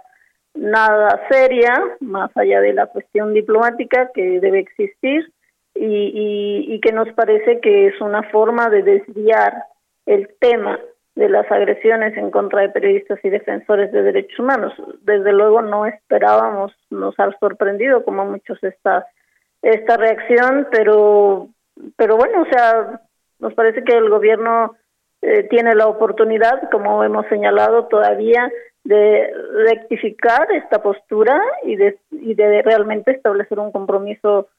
nada 0.55 1.21
seria, 1.29 1.73
más 1.99 2.35
allá 2.35 2.61
de 2.61 2.73
la 2.73 2.87
cuestión 2.87 3.33
diplomática 3.33 4.09
que 4.13 4.39
debe 4.39 4.59
existir 4.59 5.31
y, 5.73 6.65
y, 6.73 6.79
que 6.79 6.93
nos 6.93 7.11
parece 7.11 7.59
que 7.59 7.87
es 7.87 7.99
una 7.99 8.23
forma 8.23 8.69
de 8.69 8.81
desviar 8.81 9.65
el 10.05 10.29
tema 10.39 10.79
de 11.15 11.27
las 11.29 11.49
agresiones 11.51 12.15
en 12.17 12.31
contra 12.31 12.61
de 12.61 12.69
periodistas 12.69 13.19
y 13.23 13.29
defensores 13.29 13.91
de 13.91 14.03
derechos 14.03 14.39
humanos. 14.39 14.73
Desde 15.01 15.33
luego 15.33 15.61
no 15.61 15.85
esperábamos, 15.85 16.73
nos 16.89 17.19
ha 17.19 17.29
sorprendido 17.39 18.03
como 18.03 18.25
muchos 18.25 18.61
esta 18.63 19.05
esta 19.61 19.97
reacción, 19.97 20.67
pero 20.71 21.49
pero 21.97 22.15
bueno, 22.15 22.43
o 22.43 22.45
sea, 22.45 23.01
nos 23.39 23.53
parece 23.53 23.83
que 23.83 23.97
el 23.97 24.09
gobierno 24.09 24.75
eh, 25.27 25.47
tiene 25.49 25.73
la 25.73 25.87
oportunidad, 25.87 26.69
como 26.69 27.03
hemos 27.03 27.25
señalado 27.27 27.85
todavía, 27.85 28.51
de 28.83 29.33
rectificar 29.65 30.51
esta 30.51 30.83
postura 30.83 31.41
y 31.63 31.75
de, 31.75 31.97
realmente 32.63 33.09
establecer 33.09 33.57
un 33.57 33.71
compromiso 33.71 34.49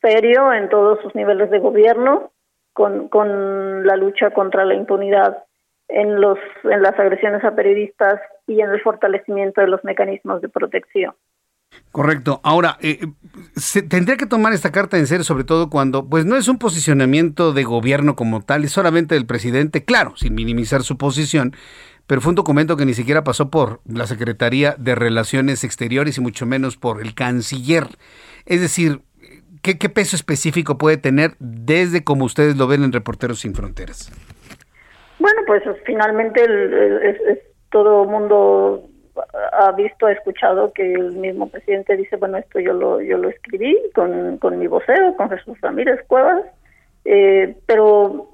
serio 0.00 0.52
en 0.52 0.68
todos 0.68 1.00
sus 1.02 1.16
niveles 1.16 1.50
de 1.50 1.58
gobierno 1.58 2.30
con, 2.72 3.08
con 3.08 3.84
la 3.84 3.96
lucha 3.96 4.30
contra 4.30 4.64
la 4.64 4.74
impunidad 4.74 5.42
en 5.88 6.20
los 6.20 6.38
en 6.62 6.80
las 6.80 6.96
agresiones 6.98 7.42
a 7.42 7.56
periodistas 7.56 8.20
y 8.46 8.60
en 8.60 8.70
el 8.70 8.80
fortalecimiento 8.82 9.62
de 9.62 9.66
los 9.66 9.82
mecanismos 9.82 10.40
de 10.42 10.48
protección. 10.48 11.14
Correcto. 11.92 12.40
Ahora, 12.42 12.76
eh, 12.80 13.06
se 13.54 13.82
tendría 13.82 14.16
que 14.16 14.26
tomar 14.26 14.52
esta 14.52 14.72
carta 14.72 14.98
en 14.98 15.06
serio, 15.06 15.22
sobre 15.22 15.44
todo 15.44 15.70
cuando, 15.70 16.08
pues 16.08 16.24
no 16.24 16.36
es 16.36 16.48
un 16.48 16.58
posicionamiento 16.58 17.52
de 17.52 17.62
gobierno 17.62 18.16
como 18.16 18.42
tal, 18.42 18.64
es 18.64 18.72
solamente 18.72 19.14
del 19.14 19.26
presidente, 19.26 19.84
claro, 19.84 20.16
sin 20.16 20.34
minimizar 20.34 20.82
su 20.82 20.98
posición, 20.98 21.54
pero 22.06 22.20
fue 22.20 22.30
un 22.30 22.36
documento 22.36 22.76
que 22.76 22.84
ni 22.84 22.94
siquiera 22.94 23.24
pasó 23.24 23.50
por 23.50 23.80
la 23.86 24.06
Secretaría 24.06 24.74
de 24.78 24.94
Relaciones 24.94 25.64
Exteriores 25.64 26.18
y 26.18 26.20
mucho 26.20 26.46
menos 26.46 26.76
por 26.76 27.00
el 27.00 27.14
canciller. 27.14 27.86
Es 28.44 28.60
decir, 28.60 29.00
¿qué, 29.62 29.88
peso 29.88 30.16
específico 30.16 30.76
puede 30.76 30.96
tener 30.96 31.32
desde 31.38 32.04
como 32.04 32.24
ustedes 32.24 32.56
lo 32.56 32.66
ven 32.66 32.84
en 32.84 32.92
Reporteros 32.92 33.40
Sin 33.40 33.54
Fronteras? 33.54 34.12
Bueno, 35.18 35.42
pues 35.46 35.62
finalmente 35.86 36.44
el, 36.44 37.40
todo 37.70 38.04
mundo 38.04 38.88
ha 39.52 39.72
visto, 39.72 40.06
ha 40.06 40.12
escuchado 40.12 40.72
que 40.72 40.92
el 40.92 41.12
mismo 41.12 41.48
presidente 41.48 41.96
dice, 41.96 42.16
bueno, 42.16 42.38
esto 42.38 42.58
yo 42.60 42.72
lo, 42.72 43.00
yo 43.00 43.18
lo 43.18 43.28
escribí 43.28 43.76
con, 43.94 44.38
con 44.38 44.58
mi 44.58 44.66
vocero, 44.66 45.14
con 45.16 45.30
Jesús 45.30 45.60
Ramírez 45.60 46.00
Cuevas, 46.06 46.42
eh, 47.04 47.54
pero 47.66 48.28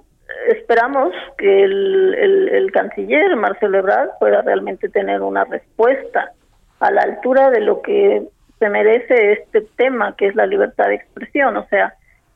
esperamos 0.48 1.12
que 1.36 1.64
el, 1.64 2.48
el, 2.52 2.72
canciller 2.72 3.34
Marcelo 3.36 3.78
Ebrard 3.78 4.10
pueda 4.18 4.42
realmente 4.42 4.88
tener 4.88 5.20
una 5.22 5.44
respuesta 5.44 6.32
a 6.78 6.90
la 6.90 7.02
altura 7.02 7.50
de 7.50 7.60
lo 7.60 7.82
que 7.82 8.22
se 8.58 8.68
merece 8.68 9.32
este 9.32 9.62
tema, 9.76 10.14
que 10.16 10.28
es 10.28 10.34
la 10.34 10.46
libertad 10.46 10.88
de 10.88 10.94
expresión. 10.96 11.56
O 11.56 11.66
sea, 11.68 11.94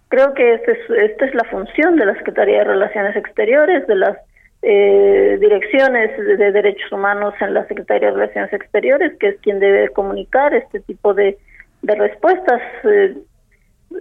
creo 0.09 0.35
que 0.35 0.55
esta 0.55 0.73
es, 0.73 0.91
esta 0.91 1.27
es 1.27 1.35
la 1.35 1.45
función 1.45 1.97
de 1.97 2.07
la 2.07 2.15
Secretaría 2.15 2.59
de 2.59 2.65
Relaciones 2.65 3.17
Exteriores, 3.17 3.87
de 3.87 3.95
las 3.95 4.19
eh, 4.67 5.37
direcciones 5.41 6.17
de 6.17 6.51
derechos 6.51 6.91
humanos 6.91 7.35
en 7.41 7.53
la 7.53 7.67
Secretaría 7.67 8.09
de 8.09 8.15
Relaciones 8.15 8.53
Exteriores, 8.53 9.12
que 9.19 9.29
es 9.29 9.41
quien 9.41 9.61
debe 9.61 9.91
comunicar 9.91 10.55
este 10.55 10.81
tipo 10.81 11.12
de, 11.12 11.37
de 11.83 11.95
respuestas. 11.95 12.62
Eh, 12.85 13.15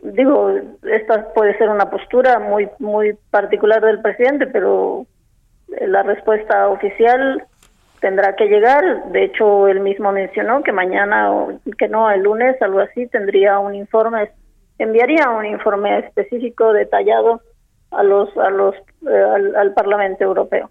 digo, 0.03 0.55
esta 0.83 1.33
puede 1.33 1.57
ser 1.57 1.67
una 1.67 1.89
postura 1.89 2.39
muy 2.39 2.69
muy 2.79 3.17
particular 3.29 3.81
del 3.81 4.01
presidente, 4.01 4.47
pero 4.47 5.05
la 5.67 6.01
respuesta 6.03 6.69
oficial 6.69 7.43
tendrá 7.99 8.35
que 8.37 8.45
llegar. 8.45 9.11
De 9.11 9.25
hecho, 9.25 9.67
él 9.67 9.81
mismo 9.81 10.13
mencionó 10.13 10.63
que 10.63 10.71
mañana 10.71 11.29
o 11.31 11.59
que 11.77 11.89
no, 11.89 12.09
el 12.09 12.21
lunes, 12.21 12.61
algo 12.61 12.79
así, 12.79 13.07
tendría 13.07 13.59
un 13.59 13.75
informe, 13.75 14.31
enviaría 14.79 15.29
un 15.29 15.45
informe 15.45 15.99
específico 15.99 16.71
detallado 16.71 17.41
a 17.97 18.03
los, 18.03 18.29
a 18.37 18.49
los, 18.49 18.75
eh, 18.75 19.53
al, 19.57 19.73
Parlamento 19.73 20.23
Europeo. 20.23 20.69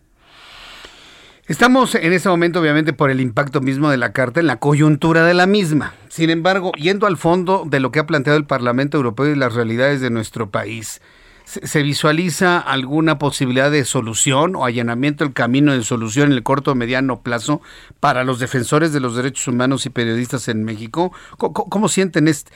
Estamos 1.47 1.95
en 1.95 2.13
este 2.13 2.29
momento, 2.29 2.61
obviamente, 2.61 2.93
por 2.93 3.11
el 3.11 3.21
impacto 3.21 3.61
mismo 3.61 3.91
de 3.91 3.97
la 3.97 4.13
carta 4.13 4.41
en 4.41 4.47
la 4.47 4.57
coyuntura 4.57 5.25
de 5.25 5.35
la 5.35 5.47
misma. 5.47 5.95
Sin 6.09 6.31
embargo, 6.31 6.73
yendo 6.79 7.07
al 7.07 7.17
fondo 7.17 7.65
de 7.67 7.81
lo 7.81 7.91
que 7.91 7.99
ha 7.99 8.07
planteado 8.07 8.39
el 8.39 8.47
Parlamento 8.47 8.97
Europeo 8.97 9.27
y 9.27 9.35
las 9.35 9.55
realidades 9.55 10.01
de 10.01 10.11
nuestro 10.11 10.51
país, 10.51 11.03
¿Se 11.45 11.83
visualiza 11.83 12.59
alguna 12.59 13.19
posibilidad 13.19 13.71
de 13.71 13.85
solución 13.85 14.57
o 14.57 14.65
allanamiento 14.65 15.25
del 15.25 15.35
camino 15.35 15.73
de 15.73 15.83
solución 15.83 16.29
en 16.29 16.33
el 16.35 16.43
corto 16.43 16.73
o 16.73 16.75
mediano 16.75 17.23
plazo 17.23 17.61
para 18.01 18.25
los 18.25 18.39
defensores 18.39 18.93
de 18.93 19.01
los 19.01 19.17
derechos 19.17 19.49
humanos 19.49 19.85
y 19.87 19.91
periodistas 19.91 20.49
en 20.49 20.65
México? 20.65 21.13
¿Cómo, 21.39 21.89
sienten 21.89 22.29
este, 22.29 22.53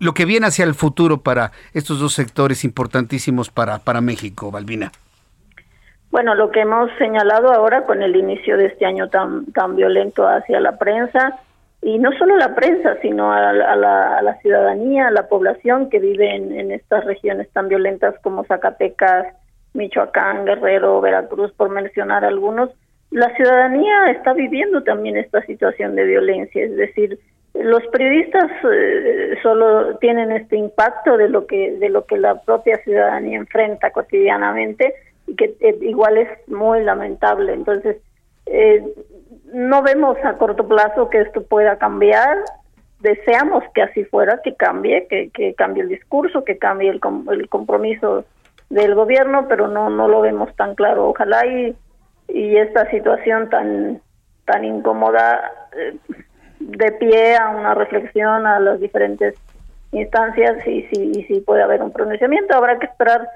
lo 0.00 0.12
que 0.12 0.24
viene 0.24 0.46
hacia 0.46 0.64
el 0.64 0.74
futuro 0.74 1.22
para 1.22 1.52
estos 1.72 2.00
dos 2.00 2.12
sectores 2.14 2.64
importantísimos 2.64 3.50
para, 3.50 3.78
para 3.78 4.00
México, 4.00 4.50
Balbina? 4.50 4.92
Bueno, 6.10 6.34
lo 6.34 6.50
que 6.50 6.60
hemos 6.60 6.90
señalado 6.98 7.52
ahora 7.52 7.84
con 7.84 8.02
el 8.02 8.16
inicio 8.16 8.56
de 8.56 8.66
este 8.66 8.86
año 8.86 9.08
tan, 9.08 9.46
tan 9.52 9.76
violento 9.76 10.26
hacia 10.26 10.60
la 10.60 10.78
prensa, 10.78 11.38
y 11.86 12.00
no 12.00 12.10
solo 12.18 12.36
la 12.36 12.52
prensa, 12.52 12.96
sino 13.00 13.32
a 13.32 13.52
la, 13.52 14.38
ciudadanía, 14.42 15.06
a 15.06 15.12
la 15.12 15.28
población 15.28 15.88
que 15.88 16.00
vive 16.00 16.34
en, 16.34 16.72
estas 16.72 17.04
regiones 17.04 17.48
tan 17.52 17.68
violentas 17.68 18.16
como 18.22 18.44
Zacatecas, 18.44 19.28
Michoacán, 19.72 20.46
Guerrero, 20.46 21.00
Veracruz, 21.00 21.52
por 21.52 21.68
mencionar 21.68 22.24
algunos, 22.24 22.70
la 23.12 23.32
ciudadanía 23.36 24.10
está 24.10 24.32
viviendo 24.32 24.82
también 24.82 25.16
esta 25.16 25.42
situación 25.42 25.94
de 25.94 26.06
violencia, 26.06 26.64
es 26.64 26.74
decir, 26.74 27.20
los 27.54 27.86
periodistas 27.92 28.50
eh, 28.68 29.36
solo 29.40 29.96
tienen 29.98 30.32
este 30.32 30.56
impacto 30.56 31.16
de 31.16 31.28
lo 31.28 31.46
que 31.46 31.70
de 31.78 31.88
lo 31.88 32.04
que 32.04 32.18
la 32.18 32.42
propia 32.42 32.82
ciudadanía 32.82 33.38
enfrenta 33.38 33.92
cotidianamente 33.92 34.92
y 35.28 35.36
que 35.36 35.54
eh, 35.60 35.78
igual 35.82 36.18
es 36.18 36.28
muy 36.48 36.82
lamentable. 36.82 37.54
Entonces, 37.54 37.96
eh, 38.46 38.82
no 39.52 39.82
vemos 39.82 40.16
a 40.24 40.34
corto 40.34 40.66
plazo 40.66 41.08
que 41.10 41.20
esto 41.20 41.42
pueda 41.42 41.76
cambiar. 41.78 42.38
Deseamos 43.00 43.62
que 43.74 43.82
así 43.82 44.04
fuera, 44.04 44.40
que 44.42 44.54
cambie, 44.54 45.06
que, 45.08 45.30
que 45.30 45.54
cambie 45.54 45.82
el 45.82 45.88
discurso, 45.88 46.44
que 46.44 46.58
cambie 46.58 46.90
el, 46.90 47.00
el 47.30 47.48
compromiso 47.48 48.24
del 48.70 48.94
gobierno, 48.94 49.46
pero 49.48 49.68
no 49.68 49.90
no 49.90 50.08
lo 50.08 50.20
vemos 50.22 50.54
tan 50.56 50.74
claro. 50.74 51.08
Ojalá 51.08 51.46
y, 51.46 51.76
y 52.28 52.56
esta 52.56 52.90
situación 52.90 53.48
tan 53.50 54.00
tan 54.44 54.64
incómoda 54.64 55.52
eh, 55.76 55.96
de 56.58 56.92
pie 56.92 57.36
a 57.36 57.50
una 57.50 57.74
reflexión 57.74 58.46
a 58.46 58.58
las 58.58 58.80
diferentes 58.80 59.34
instancias 59.92 60.66
y 60.66 60.82
si, 60.84 61.24
si 61.24 61.40
puede 61.40 61.62
haber 61.62 61.82
un 61.82 61.92
pronunciamiento. 61.92 62.56
Habrá 62.56 62.78
que 62.78 62.86
esperar 62.86 63.28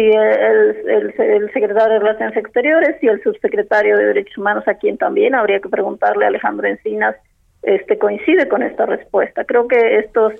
si 0.00 0.06
el, 0.06 0.88
el, 0.88 1.14
el, 1.18 1.52
secretario 1.52 1.94
de 1.94 1.98
Relaciones 1.98 2.36
Exteriores 2.36 2.96
y 3.02 3.08
el 3.08 3.22
subsecretario 3.22 3.98
de 3.98 4.06
Derechos 4.06 4.38
Humanos, 4.38 4.66
a 4.66 4.74
quien 4.74 4.96
también 4.96 5.34
habría 5.34 5.60
que 5.60 5.68
preguntarle, 5.68 6.24
Alejandro 6.24 6.66
Encinas, 6.66 7.16
este 7.62 7.98
coincide 7.98 8.48
con 8.48 8.62
esta 8.62 8.86
respuesta. 8.86 9.44
Creo 9.44 9.68
que 9.68 9.98
estos 9.98 10.32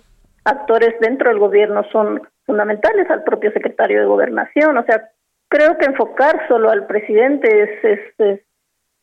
actores 0.44 0.94
dentro 1.00 1.28
del 1.28 1.38
gobierno 1.38 1.84
son 1.92 2.22
fundamentales 2.46 3.10
al 3.10 3.22
propio 3.22 3.52
secretario 3.52 4.00
de 4.00 4.06
Gobernación. 4.06 4.78
O 4.78 4.84
sea, 4.84 5.10
creo 5.48 5.76
que 5.76 5.84
enfocar 5.84 6.48
solo 6.48 6.70
al 6.70 6.86
presidente 6.86 7.62
es, 7.62 7.84
es, 7.84 8.40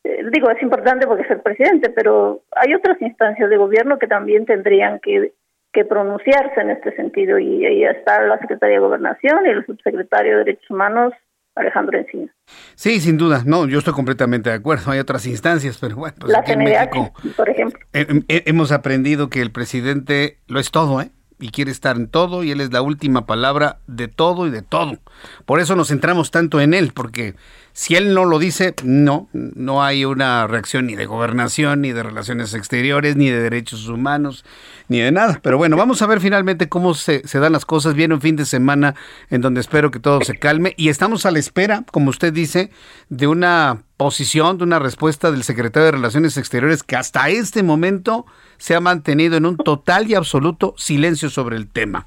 eh, 0.04 0.22
digo, 0.32 0.50
es 0.50 0.60
importante 0.60 1.06
porque 1.06 1.22
es 1.22 1.30
el 1.30 1.40
presidente, 1.40 1.90
pero 1.90 2.42
hay 2.50 2.74
otras 2.74 3.00
instancias 3.00 3.48
de 3.48 3.56
gobierno 3.56 3.98
que 4.00 4.08
también 4.08 4.44
tendrían 4.44 4.98
que, 4.98 5.32
que 5.72 5.84
pronunciarse 5.84 6.60
en 6.60 6.70
este 6.70 6.94
sentido 6.96 7.38
y 7.38 7.64
ahí 7.64 7.84
está 7.84 8.22
la 8.22 8.38
Secretaría 8.38 8.76
de 8.76 8.80
Gobernación 8.80 9.46
y 9.46 9.50
el 9.50 9.66
subsecretario 9.66 10.32
de 10.32 10.38
Derechos 10.38 10.70
Humanos 10.70 11.12
Alejandro 11.58 11.98
Encina. 11.98 12.32
Sí, 12.74 13.00
sin 13.00 13.18
duda. 13.18 13.42
No, 13.44 13.66
yo 13.66 13.78
estoy 13.78 13.92
completamente 13.92 14.50
de 14.50 14.56
acuerdo. 14.56 14.92
Hay 14.92 15.00
otras 15.00 15.26
instancias, 15.26 15.78
pero 15.80 15.96
bueno, 15.96 16.14
pues 16.20 16.32
la 16.32 16.38
aquí 16.80 17.00
por 17.36 17.48
ejemplo. 17.48 17.80
hemos 17.92 18.72
aprendido 18.72 19.28
que 19.28 19.42
el 19.42 19.50
presidente 19.50 20.38
lo 20.46 20.60
es 20.60 20.70
todo, 20.70 21.02
¿eh? 21.02 21.10
Y 21.40 21.50
quiere 21.50 21.70
estar 21.70 21.96
en 21.96 22.08
todo 22.08 22.42
y 22.42 22.50
él 22.50 22.60
es 22.60 22.72
la 22.72 22.82
última 22.82 23.26
palabra 23.26 23.78
de 23.86 24.08
todo 24.08 24.46
y 24.46 24.50
de 24.50 24.62
todo. 24.62 24.98
Por 25.46 25.60
eso 25.60 25.76
nos 25.76 25.88
centramos 25.88 26.30
tanto 26.30 26.60
en 26.60 26.74
él, 26.74 26.92
porque 26.92 27.34
si 27.72 27.94
él 27.94 28.12
no 28.12 28.24
lo 28.24 28.38
dice, 28.38 28.74
no, 28.82 29.28
no 29.32 29.84
hay 29.84 30.04
una 30.04 30.46
reacción 30.46 30.86
ni 30.86 30.96
de 30.96 31.06
gobernación, 31.06 31.82
ni 31.82 31.92
de 31.92 32.02
relaciones 32.02 32.54
exteriores, 32.54 33.16
ni 33.16 33.30
de 33.30 33.40
derechos 33.40 33.88
humanos, 33.88 34.44
ni 34.88 34.98
de 34.98 35.12
nada. 35.12 35.38
Pero 35.42 35.58
bueno, 35.58 35.76
vamos 35.76 36.02
a 36.02 36.06
ver 36.06 36.20
finalmente 36.20 36.68
cómo 36.68 36.94
se, 36.94 37.22
dan 37.34 37.52
las 37.52 37.64
cosas. 37.64 37.94
Viene 37.94 38.14
un 38.14 38.20
fin 38.20 38.36
de 38.36 38.46
semana 38.46 38.94
en 39.30 39.40
donde 39.40 39.60
espero 39.60 39.90
que 39.90 40.00
todo 40.00 40.20
se 40.22 40.38
calme 40.38 40.74
y 40.76 40.88
estamos 40.88 41.24
a 41.24 41.30
la 41.30 41.38
espera, 41.38 41.84
como 41.92 42.10
usted 42.10 42.32
dice, 42.32 42.70
de 43.10 43.28
una 43.28 43.84
posición, 43.98 44.56
de 44.56 44.64
una 44.64 44.78
respuesta 44.78 45.30
del 45.30 45.42
secretario 45.42 45.86
de 45.86 45.92
Relaciones 45.92 46.38
Exteriores 46.38 46.82
que 46.82 46.96
hasta 46.96 47.28
este 47.28 47.62
momento 47.62 48.24
se 48.56 48.74
ha 48.74 48.80
mantenido 48.80 49.36
en 49.36 49.44
un 49.44 49.58
total 49.58 50.08
y 50.08 50.14
absoluto 50.14 50.72
silencio 50.78 51.28
sobre 51.28 51.56
el 51.56 51.68
tema. 51.68 52.06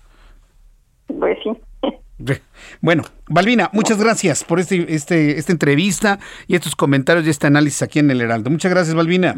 Pues 1.19 1.37
sí. 1.43 1.51
Bueno, 2.81 3.03
Balbina, 3.27 3.69
muchas 3.73 4.01
gracias 4.01 4.43
por 4.43 4.59
este, 4.59 4.93
este, 4.93 5.37
esta 5.37 5.51
entrevista 5.51 6.19
y 6.47 6.55
estos 6.55 6.75
comentarios 6.75 7.25
y 7.25 7.29
este 7.29 7.47
análisis 7.47 7.81
aquí 7.81 7.99
en 7.99 8.09
el 8.09 8.21
Heraldo. 8.21 8.49
Muchas 8.49 8.71
gracias, 8.71 8.95
Balbina. 8.95 9.35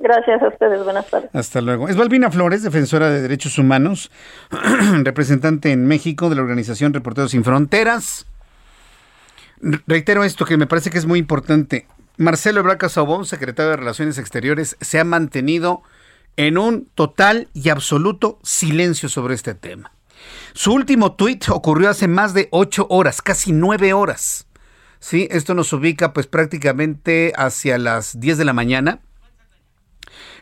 Gracias 0.00 0.42
a 0.42 0.48
ustedes, 0.48 0.84
buenas 0.84 1.08
tardes. 1.08 1.30
Hasta 1.32 1.60
luego. 1.60 1.88
Es 1.88 1.96
Balbina 1.96 2.30
Flores, 2.30 2.62
defensora 2.62 3.10
de 3.10 3.22
derechos 3.22 3.58
humanos, 3.58 4.10
representante 5.02 5.72
en 5.72 5.86
México 5.86 6.28
de 6.28 6.36
la 6.36 6.42
organización 6.42 6.92
Reporteros 6.92 7.30
Sin 7.30 7.44
Fronteras. 7.44 8.26
Reitero 9.86 10.24
esto 10.24 10.44
que 10.44 10.58
me 10.58 10.66
parece 10.66 10.90
que 10.90 10.98
es 10.98 11.06
muy 11.06 11.18
importante. 11.18 11.86
Marcelo 12.18 12.60
Ebrard 12.60 12.90
secretario 13.24 13.70
de 13.70 13.76
Relaciones 13.76 14.18
Exteriores, 14.18 14.76
se 14.82 15.00
ha 15.00 15.04
mantenido 15.04 15.82
en 16.36 16.58
un 16.58 16.86
total 16.94 17.48
y 17.54 17.70
absoluto 17.70 18.38
silencio 18.42 19.08
sobre 19.08 19.34
este 19.34 19.54
tema. 19.54 19.90
Su 20.52 20.74
último 20.74 21.14
tuit 21.14 21.48
ocurrió 21.48 21.88
hace 21.88 22.08
más 22.08 22.34
de 22.34 22.48
ocho 22.50 22.86
horas, 22.90 23.22
casi 23.22 23.52
nueve 23.52 23.94
horas. 23.94 24.46
Sí, 25.00 25.28
esto 25.30 25.54
nos 25.54 25.72
ubica 25.72 26.12
pues 26.12 26.26
prácticamente 26.26 27.32
hacia 27.34 27.78
las 27.78 28.20
10 28.20 28.36
de 28.36 28.44
la 28.44 28.52
mañana. 28.52 29.00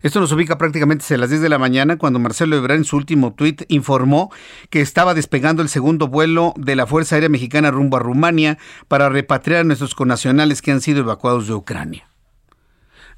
Esto 0.02 0.18
nos 0.18 0.32
ubica 0.32 0.58
prácticamente 0.58 1.04
hacia 1.04 1.16
las 1.16 1.30
10 1.30 1.42
de 1.42 1.48
la 1.48 1.58
mañana 1.58 1.96
cuando 1.96 2.18
Marcelo 2.18 2.56
Ebrard 2.56 2.78
en 2.78 2.84
su 2.84 2.96
último 2.96 3.34
tuit 3.34 3.62
informó 3.68 4.32
que 4.68 4.80
estaba 4.80 5.14
despegando 5.14 5.62
el 5.62 5.68
segundo 5.68 6.08
vuelo 6.08 6.54
de 6.56 6.74
la 6.74 6.88
Fuerza 6.88 7.14
Aérea 7.14 7.28
Mexicana 7.28 7.70
rumbo 7.70 7.96
a 7.96 8.00
Rumania 8.00 8.58
para 8.88 9.08
repatriar 9.08 9.60
a 9.60 9.64
nuestros 9.64 9.94
connacionales 9.94 10.60
que 10.60 10.72
han 10.72 10.80
sido 10.80 11.00
evacuados 11.00 11.46
de 11.46 11.54
Ucrania. 11.54 12.08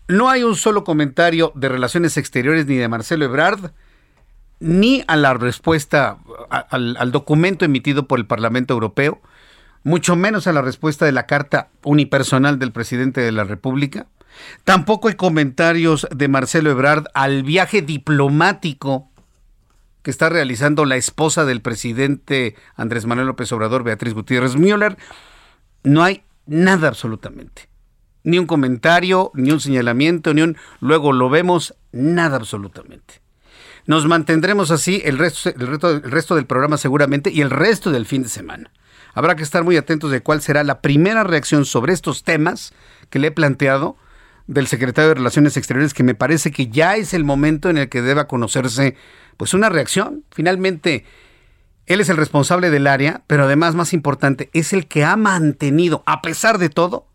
No 0.09 0.29
hay 0.29 0.43
un 0.43 0.57
solo 0.57 0.85
comentario 0.85 1.53
de 1.55 1.71
Relaciones 1.71 2.19
Exteriores 2.19 2.67
ni 2.67 2.77
de 2.77 2.89
Marcelo 2.89 3.25
Ebrard, 3.25 3.73
ni 4.61 5.03
a 5.07 5.17
la 5.17 5.33
respuesta 5.33 6.19
al, 6.51 7.13
documento 7.13 7.65
emitido 7.65 8.07
por 8.07 8.19
el 8.19 8.27
Parlamento 8.27 8.75
Europeo, 8.75 9.23
mucho 9.83 10.17
menos 10.17 10.47
a 10.47 10.53
la 10.53 10.61
respuesta 10.61 11.07
de 11.07 11.13
la 11.13 11.25
carta 11.25 11.71
unipersonal 11.83 12.59
del 12.59 12.73
presidente 12.73 13.23
de 13.23 13.33
la 13.33 13.45
República. 13.45 14.07
Tampoco 14.65 15.09
hay 15.09 15.15
comentarios 15.15 16.07
de 16.15 16.29
Marcelo 16.29 16.71
Ebrard 16.71 17.07
al 17.15 17.43
viaje 17.43 17.83
diplomático 17.83 19.11
que 20.03 20.11
está 20.11 20.29
realizando 20.29 20.85
la 20.85 20.97
esposa 20.97 21.45
del 21.45 21.63
presidente 21.63 22.57
Andrés 22.77 23.07
Manuel 23.07 23.29
López 23.29 23.51
Obrador, 23.53 23.85
Beatriz 23.85 24.15
Gutiérrez 24.15 24.57
Müller. 24.57 24.99
No 25.83 26.03
hay 26.03 26.25
nada 26.47 26.89
absolutamente 26.89 27.75
ni 28.25 28.39
un 28.39 28.47
comentario, 28.47 29.31
ni 29.35 29.53
un 29.53 29.61
señalamiento, 29.61 30.35
ni 30.35 30.43
un 30.43 30.57
luego 30.81 31.13
lo 31.13 31.31
vemos, 31.31 31.75
nada 31.93 32.37
absolutamente. 32.37 33.21
Nos 33.87 34.07
mantendremos 34.07 34.71
así 34.71 35.03
el 35.05 35.19
resto, 35.19 35.53
resto 35.55 36.35
del 36.35 36.47
programa 36.47 36.79
seguramente 36.79 37.31
y 37.31 37.43
el 37.43 37.51
resto 37.51 37.91
del 37.91 38.07
fin 38.07 38.23
de 38.23 38.31
semana. 38.31 38.73
Habrá 39.13 39.37
que 39.37 39.43
estar 39.43 39.63
muy 39.63 39.77
atentos 39.77 40.11
de 40.11 40.23
cuál 40.23 40.41
será 40.41 40.65
la 40.65 40.81
primera 40.81 41.23
reacción 41.23 41.67
sobre 41.67 41.93
estos 41.93 42.25
temas 42.25 42.73
que 43.11 43.19
le 43.19 43.29
he 43.29 43.31
planteado 43.31 43.97
del 44.47 44.67
secretario 44.67 45.09
de 45.09 45.15
Relaciones 45.15 45.57
Exteriores, 45.57 45.95
que 45.95 46.03
me 46.03 46.15
parece 46.15 46.51
que 46.51 46.69
ya 46.69 46.97
es 46.97 47.15
el 47.15 47.25
momento 47.25 47.71
en 47.71 47.79
el 47.79 47.89
que 47.89 48.03
deba 48.03 48.27
conocerse 48.27 48.97
pues 49.37 49.55
una 49.55 49.69
reacción. 49.69 50.25
Finalmente, 50.31 51.05
él 51.87 52.01
es 52.01 52.09
el 52.09 52.17
responsable 52.17 52.71
del 52.71 52.87
área, 52.87 53.23
pero 53.27 53.45
además, 53.45 53.75
más 53.75 53.93
importante, 53.93 54.51
es 54.53 54.73
el 54.73 54.87
que 54.87 55.05
ha 55.05 55.17
mantenido, 55.17 56.03
a 56.07 56.23
pesar 56.23 56.59
de 56.59 56.71
todo, 56.71 57.07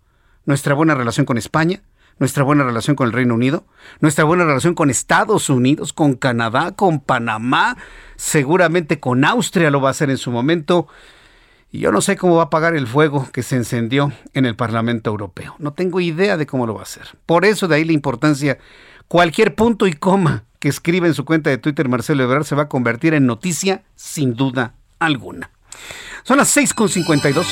nuestra 0.46 0.74
buena 0.74 0.96
relación 0.96 1.26
con 1.26 1.38
España, 1.38 1.82
nuestra 2.20 2.44
buena 2.44 2.64
relación 2.64 2.96
con 2.96 3.08
el 3.08 3.14
Reino 3.14 3.34
Unido, 3.34 3.66
nuestra 4.02 4.26
buena 4.26 4.44
relación 4.44 4.76
con 4.76 4.90
Estados 4.90 5.50
Unidos, 5.50 5.94
con 5.94 6.16
Canadá, 6.16 6.74
con 6.76 7.00
Panamá, 7.00 7.78
seguramente 8.16 9.00
con 9.00 9.24
Austria 9.24 9.72
lo 9.72 9.82
va 9.82 9.90
a 9.90 9.92
hacer 9.92 10.10
en 10.10 10.18
su 10.18 10.30
momento. 10.30 10.88
Y 11.72 11.80
yo 11.80 11.92
no 11.92 12.02
sé 12.02 12.18
cómo 12.18 12.36
va 12.36 12.44
a 12.44 12.46
apagar 12.46 12.76
el 12.76 12.88
fuego 12.88 13.30
que 13.32 13.44
se 13.44 13.56
encendió 13.56 14.12
en 14.34 14.46
el 14.46 14.56
Parlamento 14.56 15.12
Europeo. 15.12 15.56
No 15.60 15.74
tengo 15.74 16.00
idea 16.00 16.36
de 16.36 16.48
cómo 16.48 16.66
lo 16.66 16.74
va 16.74 16.82
a 16.82 16.84
hacer. 16.84 17.16
Por 17.26 17.46
eso 17.46 17.68
de 17.68 17.76
ahí 17.76 17.84
la 17.84 17.94
importancia, 17.94 18.58
cualquier 19.08 19.56
punto 19.56 19.86
y 19.86 19.94
coma 19.94 20.46
que 20.60 20.68
escribe 20.70 21.08
en 21.08 21.14
su 21.14 21.26
cuenta 21.26 21.50
de 21.50 21.58
Twitter 21.58 21.88
Marcelo 21.88 22.24
Ebrard 22.24 22.44
se 22.44 22.56
va 22.56 22.64
a 22.64 22.70
convertir 22.70 23.14
en 23.14 23.26
noticia 23.26 23.84
sin 23.96 24.36
duda 24.36 24.74
alguna. 25.00 25.52
Son 26.24 26.38
las 26.38 26.56
6.52. 26.56 27.46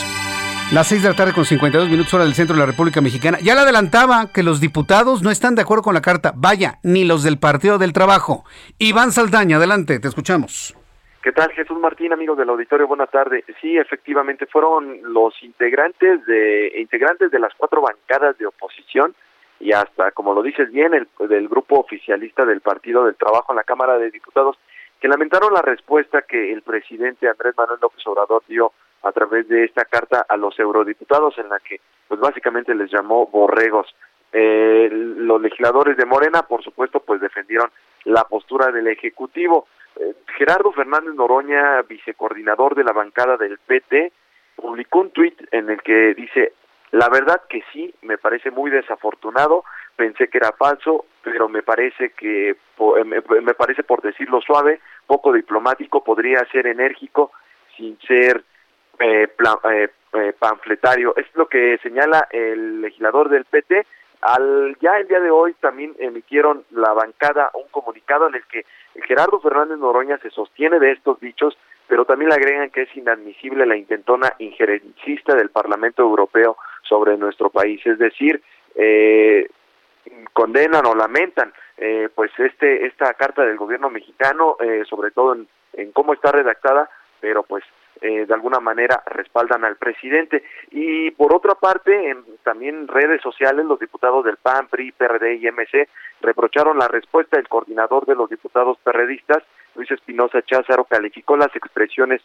Las 0.72 0.88
6 0.88 1.02
de 1.02 1.10
la 1.10 1.16
tarde 1.16 1.32
con 1.32 1.46
52 1.46 1.90
minutos 1.90 2.14
hora 2.14 2.26
del 2.26 2.34
centro 2.34 2.54
de 2.54 2.60
la 2.60 2.66
República 2.66 3.00
Mexicana. 3.00 3.40
Ya 3.42 3.56
le 3.56 3.62
adelantaba 3.62 4.34
que 4.34 4.44
los 4.44 4.60
diputados 4.60 5.22
no 5.22 5.32
están 5.32 5.56
de 5.56 5.62
acuerdo 5.62 5.84
con 5.84 5.94
la 5.94 6.02
carta. 6.02 6.34
Vaya, 6.36 6.80
ni 6.84 7.06
los 7.06 7.24
del 7.24 7.38
Partido 7.38 7.78
del 7.78 7.94
Trabajo. 7.94 8.44
Iván 8.78 9.14
Saldaña, 9.14 9.58
adelante, 9.58 10.00
te 10.00 10.10
escuchamos. 10.10 10.76
¿Qué 11.22 11.32
tal, 11.32 11.52
Jesús 11.52 11.78
Martín, 11.80 12.14
amigos 12.14 12.38
del 12.38 12.50
auditorio? 12.50 12.88
Buenas 12.88 13.10
tardes. 13.10 13.44
Sí, 13.60 13.78
efectivamente, 13.78 14.46
fueron 14.46 15.00
los 15.14 15.34
integrantes 15.44 16.26
de 16.26 16.74
integrantes 16.78 17.32
de 17.32 17.40
las 17.40 17.54
cuatro 17.56 17.82
bancadas 17.82 18.38
de 18.38 18.46
oposición 18.46 19.16
y 19.60 19.72
hasta, 19.72 20.12
como 20.12 20.34
lo 20.34 20.44
dices 20.44 20.72
bien, 20.72 20.94
el 20.94 21.08
del 21.28 21.50
grupo 21.50 21.80
oficialista 21.80 22.46
del 22.46 22.62
Partido 22.62 23.04
del 23.06 23.16
Trabajo 23.16 23.52
en 23.52 23.58
la 23.58 23.64
Cámara 23.64 23.98
de 23.98 24.12
Diputados, 24.12 24.58
que 25.02 25.08
lamentaron 25.08 25.54
la 25.54 25.62
respuesta 25.62 26.22
que 26.22 26.54
el 26.54 26.62
presidente 26.62 27.28
Andrés 27.28 27.56
Manuel 27.58 27.80
López 27.82 28.06
Obrador 28.06 28.44
dio 28.48 28.72
a 29.02 29.12
través 29.12 29.48
de 29.48 29.66
esta 29.66 29.86
carta 29.86 30.26
a 30.28 30.38
los 30.38 30.58
eurodiputados 30.60 31.38
en 31.40 31.50
la 31.50 31.60
que 31.60 31.82
pues 32.08 32.20
básicamente 32.20 32.74
les 32.76 32.92
llamó 32.92 33.28
borregos. 33.28 33.94
Eh, 34.32 34.90
los 34.92 35.42
legisladores 35.42 35.98
de 35.98 36.06
Morena, 36.06 36.44
por 36.44 36.64
supuesto, 36.64 37.00
pues 37.00 37.20
defendieron 37.22 37.70
la 38.04 38.24
postura 38.26 38.72
del 38.72 38.88
Ejecutivo. 38.88 39.68
Eh, 40.00 40.16
Gerardo 40.38 40.72
Fernández 40.72 41.16
Noroña, 41.16 41.82
vicecoordinador 41.84 42.76
de 42.76 42.84
la 42.84 42.94
bancada 42.94 43.38
del 43.38 43.58
PT, 43.60 44.12
publicó 44.56 45.00
un 45.00 45.12
tuit 45.12 45.40
en 45.52 45.70
el 45.70 45.82
que 45.82 46.14
dice, 46.14 46.54
la 46.92 47.10
verdad 47.10 47.42
que 47.50 47.64
sí, 47.74 47.94
me 48.02 48.18
parece 48.18 48.52
muy 48.52 48.72
desafortunado, 48.72 49.64
pensé 49.96 50.28
que 50.30 50.38
era 50.38 50.52
falso, 50.54 51.06
pero 51.22 51.50
me 51.50 51.64
parece 51.64 52.12
que, 52.12 52.50
eh, 52.50 53.04
me 53.04 53.54
parece 53.54 53.84
por 53.84 54.02
decirlo 54.02 54.42
suave, 54.42 54.80
poco 55.06 55.34
diplomático, 55.34 56.04
podría 56.04 56.46
ser 56.52 56.68
enérgico 56.68 57.32
sin 57.76 58.00
ser 58.00 58.44
eh, 59.00 59.28
eh, 59.72 59.90
eh, 60.14 60.34
panfletario. 60.40 61.16
Es 61.16 61.28
lo 61.36 61.48
que 61.48 61.78
señala 61.84 62.28
el 62.32 62.82
legislador 62.82 63.30
del 63.30 63.46
PT 63.46 63.86
Al, 64.22 64.76
ya 64.82 64.98
el 64.98 65.08
día 65.08 65.20
de 65.20 65.30
hoy 65.30 65.54
también 65.60 65.96
emitieron 66.00 66.66
la 66.72 66.94
bancada 66.94 67.52
un 67.54 67.68
comunicado 67.70 68.28
en 68.28 68.36
el 68.36 68.44
que 68.46 68.66
Gerardo 69.06 69.40
Fernández 69.40 69.78
Noroña 69.78 70.18
se 70.20 70.32
sostiene 70.32 70.80
de 70.80 70.92
estos 70.92 71.20
dichos, 71.20 71.58
pero 71.88 72.06
también 72.06 72.30
le 72.30 72.36
agregan 72.36 72.70
que 72.72 72.84
es 72.84 72.96
inadmisible 72.98 73.66
la 73.66 73.78
intentona 73.78 74.34
injerencista 74.40 75.36
del 75.36 75.50
Parlamento 75.50 76.02
Europeo 76.02 76.58
sobre 76.82 77.18
nuestro 77.18 77.50
país, 77.50 77.86
es 77.86 78.00
decir, 78.00 78.42
eh, 78.76 79.48
condenan 80.34 80.86
o 80.86 80.96
lamentan 80.96 81.54
eh, 81.78 82.10
pues 82.14 82.32
este 82.40 82.88
esta 82.88 83.14
carta 83.14 83.46
del 83.46 83.58
gobierno 83.58 83.90
mexicano, 83.90 84.58
eh, 84.60 84.84
sobre 84.90 85.12
todo 85.12 85.36
en, 85.36 85.48
en 85.74 85.92
cómo 85.92 86.14
está 86.14 86.32
redactada, 86.32 86.90
pero 87.20 87.44
pues 87.44 87.64
eh, 88.02 88.26
de 88.26 88.34
alguna 88.34 88.60
manera 88.60 89.02
respaldan 89.06 89.66
al 89.66 89.76
presidente. 89.76 90.44
Y 90.72 91.12
por 91.12 91.34
otra 91.34 91.56
parte, 91.56 92.10
en 92.10 92.24
también 92.44 92.88
redes 92.88 93.22
sociales, 93.22 93.66
los 93.66 93.80
diputados 93.80 94.24
del 94.26 94.38
PAN, 94.38 94.68
PRI, 94.68 94.92
PRD 94.92 95.36
y 95.36 95.48
MC 95.52 95.90
reprocharon 96.22 96.78
la 96.78 96.88
respuesta 96.88 97.38
del 97.38 97.48
coordinador 97.48 98.06
de 98.06 98.16
los 98.16 98.30
diputados 98.30 98.78
perredistas, 98.84 99.44
Luis 99.76 99.92
Espinosa 99.92 100.42
Cházaro, 100.42 100.86
calificó 100.86 101.38
las 101.38 101.56
expresiones 101.56 102.22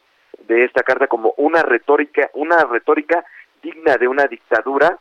de 0.46 0.64
esta 0.64 0.82
carta 0.82 1.06
como 1.06 1.34
una 1.36 1.62
retórica, 1.62 2.30
una 2.34 2.64
retórica 2.64 3.24
digna 3.62 3.96
de 3.96 4.08
una 4.08 4.26
dictadura 4.26 4.98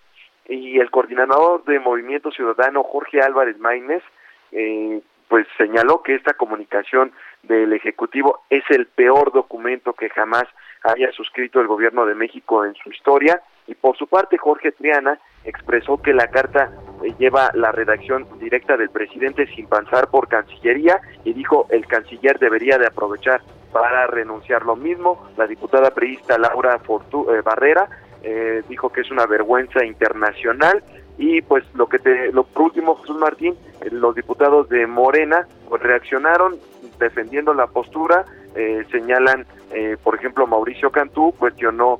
y 0.47 0.79
el 0.79 0.91
coordinador 0.91 1.63
de 1.65 1.79
Movimiento 1.79 2.31
Ciudadano, 2.31 2.83
Jorge 2.83 3.21
Álvarez 3.21 3.57
Maínez, 3.57 4.03
eh, 4.51 5.01
pues 5.31 5.47
señaló 5.57 6.03
que 6.03 6.13
esta 6.13 6.33
comunicación 6.33 7.13
del 7.43 7.71
Ejecutivo 7.71 8.41
es 8.49 8.65
el 8.69 8.87
peor 8.87 9.31
documento 9.31 9.93
que 9.93 10.09
jamás 10.09 10.43
haya 10.83 11.09
suscrito 11.13 11.61
el 11.61 11.67
gobierno 11.67 12.05
de 12.05 12.15
México 12.15 12.65
en 12.65 12.75
su 12.75 12.89
historia 12.89 13.41
y 13.65 13.75
por 13.75 13.95
su 13.95 14.07
parte 14.07 14.37
Jorge 14.37 14.73
Triana 14.73 15.17
expresó 15.45 16.01
que 16.01 16.13
la 16.13 16.27
carta 16.27 16.69
eh, 17.01 17.13
lleva 17.17 17.49
la 17.53 17.71
redacción 17.71 18.27
directa 18.39 18.75
del 18.75 18.89
presidente 18.89 19.47
sin 19.55 19.67
pasar 19.67 20.09
por 20.09 20.27
Cancillería 20.27 20.99
y 21.23 21.31
dijo 21.31 21.65
el 21.69 21.87
canciller 21.87 22.37
debería 22.37 22.77
de 22.77 22.87
aprovechar 22.87 23.41
para 23.71 24.07
renunciar 24.07 24.65
lo 24.65 24.75
mismo. 24.75 25.29
La 25.37 25.47
diputada 25.47 25.91
priista 25.91 26.37
Laura 26.37 26.77
Fortu 26.79 27.31
eh, 27.31 27.39
Barrera 27.41 27.87
eh, 28.21 28.63
dijo 28.67 28.91
que 28.91 28.99
es 28.99 29.09
una 29.09 29.25
vergüenza 29.27 29.85
internacional 29.85 30.83
y 31.17 31.41
pues 31.41 31.63
lo 31.73 31.87
que 31.87 31.99
te, 31.99 32.31
lo 32.31 32.47
último 32.55 32.95
Jesús 32.97 33.17
Martín, 33.17 33.55
eh, 33.81 33.89
los 33.91 34.15
diputados 34.15 34.69
de 34.69 34.87
Morena 34.87 35.47
pues 35.69 35.81
reaccionaron 35.81 36.57
defendiendo 36.99 37.53
la 37.53 37.67
postura, 37.67 38.25
eh, 38.55 38.83
señalan, 38.91 39.45
eh, 39.71 39.97
por 40.03 40.15
ejemplo, 40.15 40.45
Mauricio 40.47 40.91
Cantú 40.91 41.33
cuestionó 41.37 41.99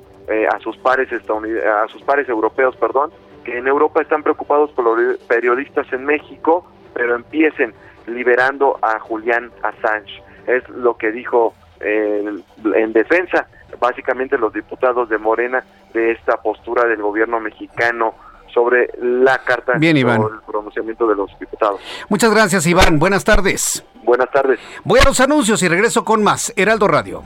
a 0.50 0.58
sus 0.60 0.78
pares 0.78 1.08
a 1.12 1.88
sus 1.88 2.02
pares 2.04 2.26
europeos, 2.28 2.74
perdón, 2.76 3.10
que 3.44 3.58
en 3.58 3.66
Europa 3.66 4.00
están 4.00 4.22
preocupados 4.22 4.70
por 4.70 4.84
los 4.84 5.18
periodistas 5.24 5.92
en 5.92 6.06
México, 6.06 6.64
pero 6.94 7.16
empiecen 7.16 7.74
liberando 8.06 8.78
a 8.80 8.98
Julián 9.00 9.50
Assange. 9.62 10.22
Es 10.46 10.66
lo 10.70 10.96
que 10.96 11.10
dijo 11.10 11.54
en 11.80 12.92
defensa, 12.92 13.46
básicamente 13.78 14.38
los 14.38 14.52
diputados 14.54 15.08
de 15.08 15.18
Morena 15.18 15.64
de 15.92 16.12
esta 16.12 16.40
postura 16.40 16.86
del 16.86 17.02
gobierno 17.02 17.40
mexicano 17.40 18.14
sobre 18.52 18.88
la 19.00 19.38
carta 19.38 19.72
Bien, 19.78 19.96
Iván. 19.96 20.22
el 20.22 20.40
pronunciamiento 20.46 21.06
de 21.06 21.16
los 21.16 21.30
diputados. 21.38 21.80
Muchas 22.08 22.30
gracias, 22.32 22.66
Iván. 22.66 22.98
Buenas 22.98 23.24
tardes. 23.24 23.84
Buenas 24.04 24.30
tardes. 24.30 24.58
Voy 24.84 25.00
a 25.00 25.04
los 25.04 25.20
anuncios 25.20 25.62
y 25.62 25.68
regreso 25.68 26.04
con 26.04 26.22
más. 26.22 26.52
Heraldo 26.56 26.88
Radio. 26.88 27.22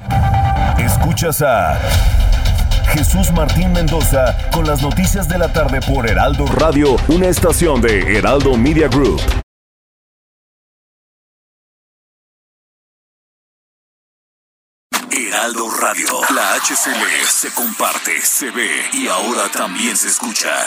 Escuchas 0.79 1.43
a 1.43 1.79
Jesús 2.93 3.33
Martín 3.33 3.72
Mendoza 3.72 4.37
con 4.53 4.66
las 4.66 4.83
noticias 4.83 5.29
de 5.29 5.39
la 5.39 5.53
tarde 5.53 5.81
por 5.81 6.09
Heraldo 6.09 6.47
Radio, 6.47 6.97
una 7.09 7.27
estación 7.27 7.81
de 7.81 8.16
Heraldo 8.18 8.57
Media 8.57 8.89
Group. 8.89 9.20
Heraldo 15.11 15.70
Radio, 15.81 16.07
la 16.35 16.55
HCL 16.57 17.27
se 17.27 17.53
comparte, 17.55 18.20
se 18.20 18.51
ve 18.51 18.70
y 18.93 19.09
ahora 19.09 19.49
también 19.53 19.97
se 19.97 20.09
escucha. 20.09 20.66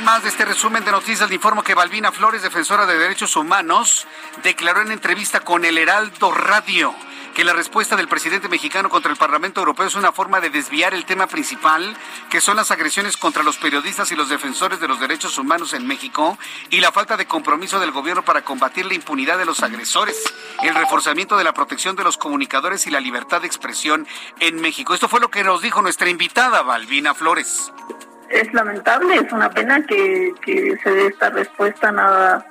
En 0.00 0.06
más 0.06 0.22
de 0.22 0.30
este 0.30 0.46
resumen 0.46 0.82
de 0.82 0.92
noticias, 0.92 1.28
le 1.28 1.34
informo 1.34 1.62
que 1.62 1.74
Balbina 1.74 2.10
Flores, 2.10 2.40
defensora 2.40 2.86
de 2.86 2.96
derechos 2.96 3.36
humanos, 3.36 4.06
declaró 4.42 4.80
en 4.80 4.92
entrevista 4.92 5.40
con 5.40 5.66
el 5.66 5.76
Heraldo 5.76 6.32
Radio 6.32 6.94
que 7.34 7.44
la 7.44 7.52
respuesta 7.52 7.96
del 7.96 8.08
presidente 8.08 8.48
mexicano 8.48 8.88
contra 8.88 9.12
el 9.12 9.18
Parlamento 9.18 9.60
Europeo 9.60 9.86
es 9.86 9.94
una 9.96 10.10
forma 10.10 10.40
de 10.40 10.48
desviar 10.48 10.94
el 10.94 11.04
tema 11.04 11.26
principal, 11.26 11.94
que 12.30 12.40
son 12.40 12.56
las 12.56 12.70
agresiones 12.70 13.18
contra 13.18 13.42
los 13.42 13.58
periodistas 13.58 14.10
y 14.10 14.16
los 14.16 14.30
defensores 14.30 14.80
de 14.80 14.88
los 14.88 15.00
derechos 15.00 15.36
humanos 15.36 15.74
en 15.74 15.86
México 15.86 16.38
y 16.70 16.80
la 16.80 16.92
falta 16.92 17.18
de 17.18 17.26
compromiso 17.26 17.78
del 17.78 17.90
gobierno 17.90 18.24
para 18.24 18.42
combatir 18.42 18.86
la 18.86 18.94
impunidad 18.94 19.36
de 19.36 19.44
los 19.44 19.62
agresores, 19.62 20.16
el 20.62 20.74
reforzamiento 20.76 21.36
de 21.36 21.44
la 21.44 21.52
protección 21.52 21.94
de 21.94 22.04
los 22.04 22.16
comunicadores 22.16 22.86
y 22.86 22.90
la 22.90 23.00
libertad 23.00 23.42
de 23.42 23.48
expresión 23.48 24.08
en 24.38 24.62
México. 24.62 24.94
Esto 24.94 25.10
fue 25.10 25.20
lo 25.20 25.30
que 25.30 25.44
nos 25.44 25.60
dijo 25.60 25.82
nuestra 25.82 26.08
invitada, 26.08 26.62
Balbina 26.62 27.12
Flores. 27.12 27.70
Es 28.30 28.52
lamentable, 28.54 29.16
es 29.16 29.32
una 29.32 29.50
pena 29.50 29.84
que, 29.84 30.32
que 30.44 30.78
se 30.82 30.90
dé 30.90 31.06
esta 31.08 31.30
respuesta 31.30 31.92
nada 31.92 32.46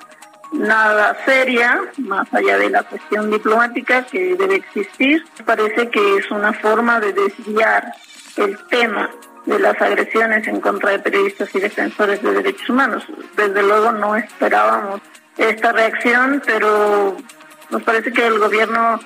nada 0.52 1.16
seria, 1.24 1.80
más 1.98 2.32
allá 2.32 2.58
de 2.58 2.70
la 2.70 2.82
cuestión 2.82 3.30
diplomática 3.30 4.04
que 4.06 4.36
debe 4.36 4.56
existir. 4.56 5.24
Parece 5.44 5.90
que 5.90 6.16
es 6.16 6.30
una 6.30 6.52
forma 6.52 7.00
de 7.00 7.12
desviar 7.12 7.92
el 8.36 8.58
tema 8.68 9.10
de 9.46 9.58
las 9.58 9.80
agresiones 9.80 10.46
en 10.48 10.60
contra 10.60 10.90
de 10.90 10.98
periodistas 10.98 11.54
y 11.54 11.60
defensores 11.60 12.22
de 12.22 12.32
derechos 12.32 12.68
humanos. 12.68 13.04
Desde 13.36 13.62
luego 13.62 13.92
no 13.92 14.16
esperábamos 14.16 15.00
esta 15.36 15.72
reacción, 15.72 16.42
pero 16.44 17.16
nos 17.70 17.82
parece 17.82 18.12
que 18.12 18.26
el 18.26 18.38
gobierno 18.38 19.00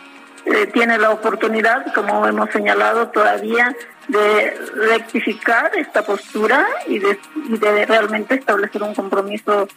eh, 0.46 0.66
tiene 0.66 0.98
la 0.98 1.10
oportunidad, 1.10 1.92
como 1.94 2.26
hemos 2.26 2.50
señalado 2.50 3.08
todavía, 3.08 3.74
de 4.08 4.54
rectificar 4.74 5.72
esta 5.76 6.02
postura 6.02 6.66
y 6.86 6.98
de, 6.98 7.18
y 7.48 7.58
de 7.58 7.86
realmente 7.86 8.34
establecer 8.34 8.82
un 8.82 8.94
compromiso 8.94 9.68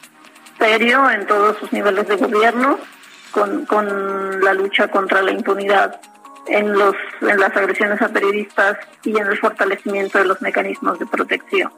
serio 0.58 1.10
en 1.10 1.26
todos 1.28 1.58
sus 1.58 1.72
niveles 1.72 2.08
de 2.08 2.18
gobierno 2.18 2.80
con, 3.32 3.66
con 3.66 4.44
la 4.44 4.54
lucha 4.54 4.90
contra 4.90 5.22
la 5.22 5.32
impunidad 5.32 6.02
en, 6.48 6.74
los, 6.74 6.96
en 7.22 7.40
las 7.40 7.56
agresiones 7.56 8.02
a 8.02 8.10
periodistas 8.10 8.78
y 9.04 9.18
en 9.18 9.28
el 9.28 9.38
fortalecimiento 9.38 10.18
de 10.18 10.26
los 10.26 10.42
mecanismos 10.42 11.00
de 11.00 11.06
protección. 11.06 11.72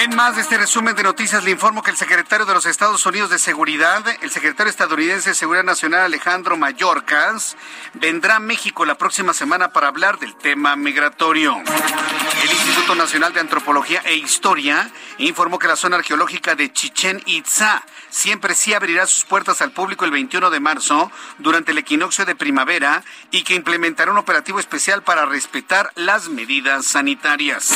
En 0.00 0.14
más 0.14 0.36
de 0.36 0.42
este 0.42 0.56
resumen 0.56 0.94
de 0.94 1.02
noticias, 1.02 1.42
le 1.42 1.50
informo 1.50 1.82
que 1.82 1.90
el 1.90 1.96
secretario 1.96 2.46
de 2.46 2.54
los 2.54 2.66
Estados 2.66 3.04
Unidos 3.04 3.30
de 3.30 3.38
Seguridad, 3.40 4.04
el 4.22 4.30
secretario 4.30 4.70
estadounidense 4.70 5.30
de 5.30 5.34
Seguridad 5.34 5.64
Nacional 5.64 6.02
Alejandro 6.02 6.56
Mayorkas, 6.56 7.56
vendrá 7.94 8.36
a 8.36 8.38
México 8.38 8.84
la 8.84 8.96
próxima 8.96 9.34
semana 9.34 9.72
para 9.72 9.88
hablar 9.88 10.20
del 10.20 10.36
tema 10.36 10.76
migratorio. 10.76 11.56
El 11.56 12.50
Instituto 12.50 12.94
Nacional 12.94 13.32
de 13.32 13.40
Antropología 13.40 14.00
e 14.04 14.14
Historia 14.14 14.88
informó 15.18 15.58
que 15.58 15.66
la 15.66 15.74
zona 15.74 15.96
arqueológica 15.96 16.54
de 16.54 16.72
Chichen 16.72 17.20
Itza 17.26 17.82
siempre 18.10 18.54
sí 18.54 18.74
abrirá 18.74 19.06
sus 19.06 19.24
puertas 19.24 19.60
al 19.60 19.72
público 19.72 20.04
el 20.04 20.10
21 20.10 20.50
de 20.50 20.60
marzo 20.60 21.10
durante 21.38 21.72
el 21.72 21.78
equinoccio 21.78 22.24
de 22.24 22.34
primavera 22.34 23.04
y 23.30 23.42
que 23.42 23.54
implementará 23.54 24.10
un 24.10 24.18
operativo 24.18 24.58
especial 24.60 25.02
para 25.02 25.26
respetar 25.26 25.92
las 25.94 26.28
medidas 26.28 26.86
sanitarias. 26.86 27.74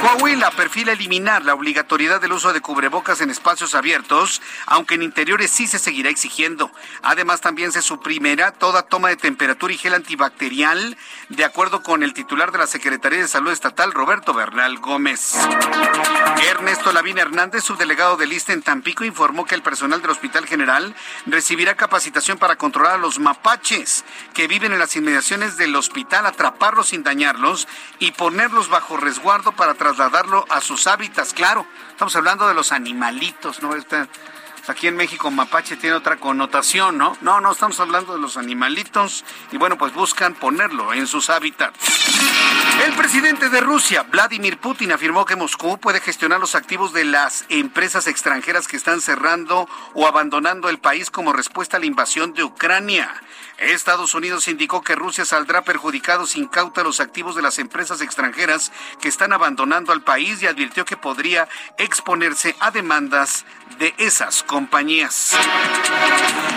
Coahuila 0.00 0.50
perfila 0.52 0.92
eliminar 0.92 1.44
la 1.44 1.54
obligatoriedad 1.54 2.20
del 2.20 2.32
uso 2.32 2.52
de 2.52 2.60
cubrebocas 2.60 3.20
en 3.20 3.30
espacios 3.30 3.74
abiertos, 3.74 4.40
aunque 4.66 4.94
en 4.94 5.02
interiores 5.02 5.50
sí 5.50 5.66
se 5.66 5.78
seguirá 5.78 6.10
exigiendo. 6.10 6.70
Además, 7.02 7.40
también 7.40 7.72
se 7.72 7.82
suprimirá 7.82 8.52
toda 8.52 8.82
toma 8.82 9.08
de 9.08 9.16
temperatura 9.16 9.72
y 9.72 9.78
gel 9.78 9.94
antibacterial, 9.94 10.96
de 11.28 11.44
acuerdo 11.44 11.82
con 11.82 12.02
el 12.02 12.14
titular 12.14 12.52
de 12.52 12.58
la 12.58 12.66
Secretaría 12.66 13.20
de 13.20 13.28
Salud 13.28 13.52
Estatal, 13.52 13.92
Roberto 13.92 14.34
Bernal 14.34 14.78
Gómez. 14.78 15.34
Ernesto 16.50 16.92
Lavín 16.92 17.18
Hernández, 17.18 17.64
subdelegado 17.64 18.16
del 18.16 18.32
ISTE 18.32 18.52
en 18.52 18.62
Tampico, 18.62 19.04
informó 19.04 19.44
que 19.44 19.54
el 19.58 19.62
personal 19.62 20.00
del 20.00 20.10
Hospital 20.10 20.46
General 20.46 20.94
recibirá 21.26 21.76
capacitación 21.76 22.38
para 22.38 22.56
controlar 22.56 22.94
a 22.94 22.98
los 22.98 23.18
mapaches 23.18 24.04
que 24.32 24.46
viven 24.46 24.72
en 24.72 24.78
las 24.78 24.96
inmediaciones 24.96 25.56
del 25.56 25.76
hospital, 25.76 26.26
atraparlos 26.26 26.88
sin 26.88 27.02
dañarlos 27.02 27.68
y 27.98 28.12
ponerlos 28.12 28.68
bajo 28.68 28.96
resguardo 28.96 29.52
para 29.52 29.74
trasladarlo 29.74 30.46
a 30.48 30.60
sus 30.60 30.86
hábitats. 30.86 31.34
Claro, 31.34 31.66
estamos 31.90 32.14
hablando 32.16 32.46
de 32.48 32.54
los 32.54 32.72
animalitos, 32.72 33.60
¿no? 33.60 33.74
Aquí 34.68 34.86
en 34.86 34.96
México 34.96 35.30
mapache 35.30 35.76
tiene 35.76 35.96
otra 35.96 36.16
connotación, 36.16 36.98
¿no? 36.98 37.16
No, 37.22 37.40
no 37.40 37.52
estamos 37.52 37.80
hablando 37.80 38.14
de 38.14 38.20
los 38.20 38.36
animalitos 38.36 39.24
y 39.50 39.56
bueno, 39.56 39.78
pues 39.78 39.94
buscan 39.94 40.34
ponerlo 40.34 40.92
en 40.92 41.06
sus 41.06 41.30
hábitats. 41.30 41.78
El 42.84 42.92
presidente 42.92 43.48
de 43.48 43.60
Rusia, 43.60 44.04
Vladimir 44.04 44.58
Putin, 44.58 44.92
afirmó 44.92 45.24
que 45.24 45.36
Moscú 45.36 45.78
puede 45.78 46.00
gestionar 46.00 46.38
los 46.38 46.54
activos 46.54 46.92
de 46.92 47.04
las 47.04 47.44
empresas 47.48 48.06
extranjeras 48.06 48.68
que 48.68 48.76
están 48.76 49.00
cerrando 49.00 49.68
o 49.94 50.06
abandonando 50.06 50.68
el 50.68 50.78
país 50.78 51.10
como 51.10 51.32
respuesta 51.32 51.76
a 51.76 51.80
la 51.80 51.86
invasión 51.86 52.34
de 52.34 52.44
Ucrania. 52.44 53.12
Estados 53.58 54.14
Unidos 54.14 54.46
indicó 54.46 54.82
que 54.82 54.94
Rusia 54.94 55.24
saldrá 55.24 55.62
perjudicado 55.62 56.26
sin 56.26 56.46
cauta 56.46 56.84
los 56.84 57.00
activos 57.00 57.34
de 57.34 57.42
las 57.42 57.58
empresas 57.58 58.00
extranjeras 58.00 58.70
que 59.00 59.08
están 59.08 59.32
abandonando 59.32 59.92
al 59.92 60.02
país 60.02 60.40
y 60.40 60.46
advirtió 60.46 60.84
que 60.84 60.96
podría 60.96 61.48
exponerse 61.76 62.54
a 62.60 62.70
demandas 62.70 63.44
de 63.80 63.94
esas. 63.98 64.44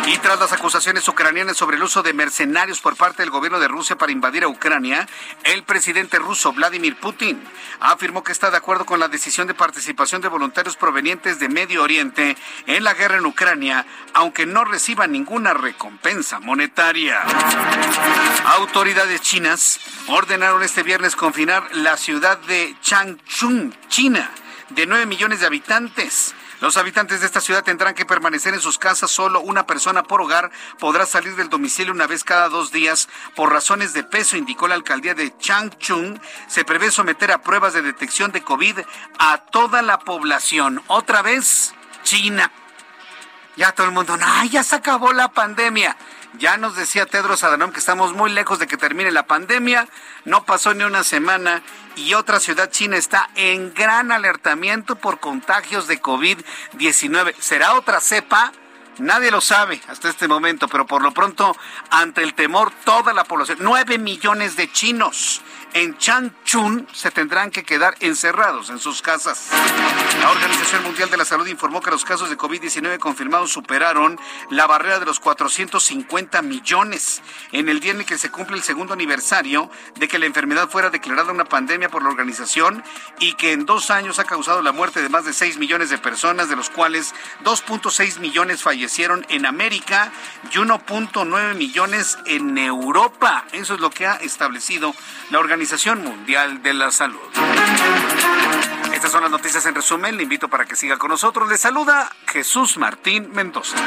Y 0.07 0.17
tras 0.17 0.39
las 0.39 0.51
acusaciones 0.51 1.07
ucranianas 1.07 1.57
sobre 1.57 1.77
el 1.77 1.83
uso 1.83 2.01
de 2.01 2.13
mercenarios 2.13 2.81
por 2.81 2.95
parte 2.95 3.21
del 3.21 3.29
gobierno 3.29 3.59
de 3.59 3.67
Rusia 3.67 3.95
para 3.95 4.11
invadir 4.11 4.43
a 4.43 4.47
Ucrania, 4.47 5.07
el 5.43 5.63
presidente 5.63 6.17
ruso 6.17 6.51
Vladimir 6.53 6.95
Putin 6.95 7.41
afirmó 7.79 8.23
que 8.23 8.31
está 8.31 8.49
de 8.49 8.57
acuerdo 8.57 8.85
con 8.85 8.99
la 8.99 9.07
decisión 9.07 9.47
de 9.47 9.53
participación 9.53 10.21
de 10.21 10.27
voluntarios 10.27 10.75
provenientes 10.75 11.39
de 11.39 11.49
Medio 11.49 11.83
Oriente 11.83 12.35
en 12.65 12.83
la 12.83 12.93
guerra 12.93 13.17
en 13.17 13.25
Ucrania, 13.25 13.85
aunque 14.13 14.45
no 14.45 14.65
reciban 14.65 15.11
ninguna 15.11 15.53
recompensa 15.53 16.39
monetaria. 16.39 17.21
Autoridades 18.45 19.21
chinas 19.21 19.79
ordenaron 20.07 20.63
este 20.63 20.83
viernes 20.83 21.15
confinar 21.15 21.75
la 21.75 21.97
ciudad 21.97 22.37
de 22.39 22.75
Changchun, 22.81 23.75
China, 23.87 24.31
de 24.69 24.85
9 24.85 25.05
millones 25.05 25.39
de 25.39 25.45
habitantes. 25.45 26.33
Los 26.61 26.77
habitantes 26.77 27.19
de 27.19 27.25
esta 27.25 27.41
ciudad 27.41 27.63
tendrán 27.63 27.95
que 27.95 28.05
permanecer 28.05 28.53
en 28.53 28.61
sus 28.61 28.77
casas. 28.77 29.09
Solo 29.09 29.41
una 29.41 29.65
persona 29.65 30.03
por 30.03 30.21
hogar 30.21 30.51
podrá 30.77 31.07
salir 31.07 31.35
del 31.35 31.49
domicilio 31.49 31.91
una 31.91 32.05
vez 32.05 32.23
cada 32.23 32.49
dos 32.49 32.71
días 32.71 33.09
por 33.35 33.51
razones 33.51 33.93
de 33.93 34.03
peso, 34.03 34.37
indicó 34.37 34.67
la 34.67 34.75
alcaldía 34.75 35.15
de 35.15 35.35
Changchun. 35.37 36.21
Se 36.47 36.63
prevé 36.63 36.91
someter 36.91 37.31
a 37.31 37.41
pruebas 37.41 37.73
de 37.73 37.81
detección 37.81 38.31
de 38.31 38.43
COVID 38.43 38.77
a 39.17 39.37
toda 39.39 39.81
la 39.81 39.97
población. 39.97 40.83
Otra 40.85 41.23
vez, 41.23 41.73
China. 42.03 42.51
Ya 43.57 43.71
todo 43.71 43.87
el 43.87 43.93
mundo, 43.93 44.15
¡ay, 44.21 44.49
ya 44.49 44.63
se 44.63 44.75
acabó 44.75 45.13
la 45.13 45.29
pandemia! 45.29 45.97
Ya 46.37 46.57
nos 46.57 46.75
decía 46.75 47.05
Tedros 47.05 47.43
Adhanom 47.43 47.71
que 47.71 47.79
estamos 47.79 48.13
muy 48.13 48.31
lejos 48.31 48.57
de 48.57 48.67
que 48.67 48.77
termine 48.77 49.11
la 49.11 49.27
pandemia. 49.27 49.87
No 50.23 50.45
pasó 50.45 50.73
ni 50.73 50.83
una 50.83 51.03
semana 51.03 51.61
y 51.95 52.13
otra 52.13 52.39
ciudad 52.39 52.71
china 52.71 52.97
está 52.97 53.29
en 53.35 53.73
gran 53.73 54.11
alertamiento 54.11 54.95
por 54.95 55.19
contagios 55.19 55.87
de 55.87 56.01
COVID-19. 56.01 57.35
¿Será 57.39 57.73
otra 57.73 57.99
cepa? 57.99 58.53
Nadie 58.97 59.31
lo 59.31 59.41
sabe 59.41 59.81
hasta 59.87 60.09
este 60.09 60.27
momento, 60.27 60.67
pero 60.67 60.85
por 60.85 61.01
lo 61.01 61.11
pronto, 61.11 61.55
ante 61.89 62.23
el 62.23 62.33
temor, 62.33 62.71
toda 62.85 63.13
la 63.13 63.23
población, 63.23 63.59
nueve 63.61 63.97
millones 63.97 64.55
de 64.55 64.71
chinos 64.71 65.41
en 65.73 65.97
Changchun 65.97 66.87
se 66.91 67.11
tendrán 67.11 67.51
que 67.51 67.63
quedar 67.63 67.95
encerrados 67.99 68.69
en 68.69 68.79
sus 68.79 69.01
casas. 69.01 69.49
La 70.19 70.29
Organización 70.29 70.83
Mundial 70.83 71.09
de 71.09 71.17
la 71.17 71.25
Salud 71.25 71.47
informó 71.47 71.81
que 71.81 71.91
los 71.91 72.03
casos 72.03 72.29
de 72.29 72.37
COVID-19 72.37 72.99
confirmados 72.99 73.51
superaron 73.51 74.19
la 74.49 74.67
barrera 74.67 74.99
de 74.99 75.05
los 75.05 75.19
450 75.19 76.41
millones 76.41 77.21
en 77.51 77.69
el 77.69 77.79
día 77.79 77.91
en 77.91 77.99
el 77.99 78.05
que 78.05 78.17
se 78.17 78.29
cumple 78.29 78.57
el 78.57 78.63
segundo 78.63 78.93
aniversario 78.93 79.69
de 79.95 80.07
que 80.07 80.19
la 80.19 80.25
enfermedad 80.25 80.69
fuera 80.69 80.89
declarada 80.89 81.31
una 81.31 81.45
pandemia 81.45 81.89
por 81.89 82.03
la 82.03 82.09
organización 82.09 82.83
y 83.19 83.33
que 83.33 83.53
en 83.53 83.65
dos 83.65 83.91
años 83.91 84.19
ha 84.19 84.25
causado 84.25 84.61
la 84.61 84.71
muerte 84.71 85.01
de 85.01 85.09
más 85.09 85.25
de 85.25 85.33
6 85.33 85.57
millones 85.57 85.89
de 85.89 85.97
personas, 85.97 86.49
de 86.49 86.55
los 86.55 86.69
cuales 86.69 87.13
2.6 87.43 88.19
millones 88.19 88.61
fallecieron 88.61 89.25
en 89.29 89.45
América 89.45 90.11
y 90.51 90.57
1.9 90.57 91.55
millones 91.55 92.17
en 92.25 92.57
Europa. 92.57 93.45
Eso 93.53 93.75
es 93.75 93.79
lo 93.79 93.89
que 93.89 94.07
ha 94.07 94.15
establecido 94.15 94.93
la 95.29 95.39
Organización 95.39 95.60
Organización 95.61 96.03
Mundial 96.03 96.63
de 96.63 96.73
la 96.73 96.89
Salud. 96.89 97.19
Estas 98.95 99.11
son 99.11 99.21
las 99.21 99.29
noticias 99.29 99.63
en 99.67 99.75
resumen. 99.75 100.17
Le 100.17 100.23
invito 100.23 100.47
para 100.47 100.65
que 100.65 100.75
siga 100.75 100.97
con 100.97 101.11
nosotros. 101.11 101.47
Le 101.47 101.55
saluda 101.55 102.11
Jesús 102.25 102.77
Martín 102.77 103.29
Mendoza. 103.31 103.77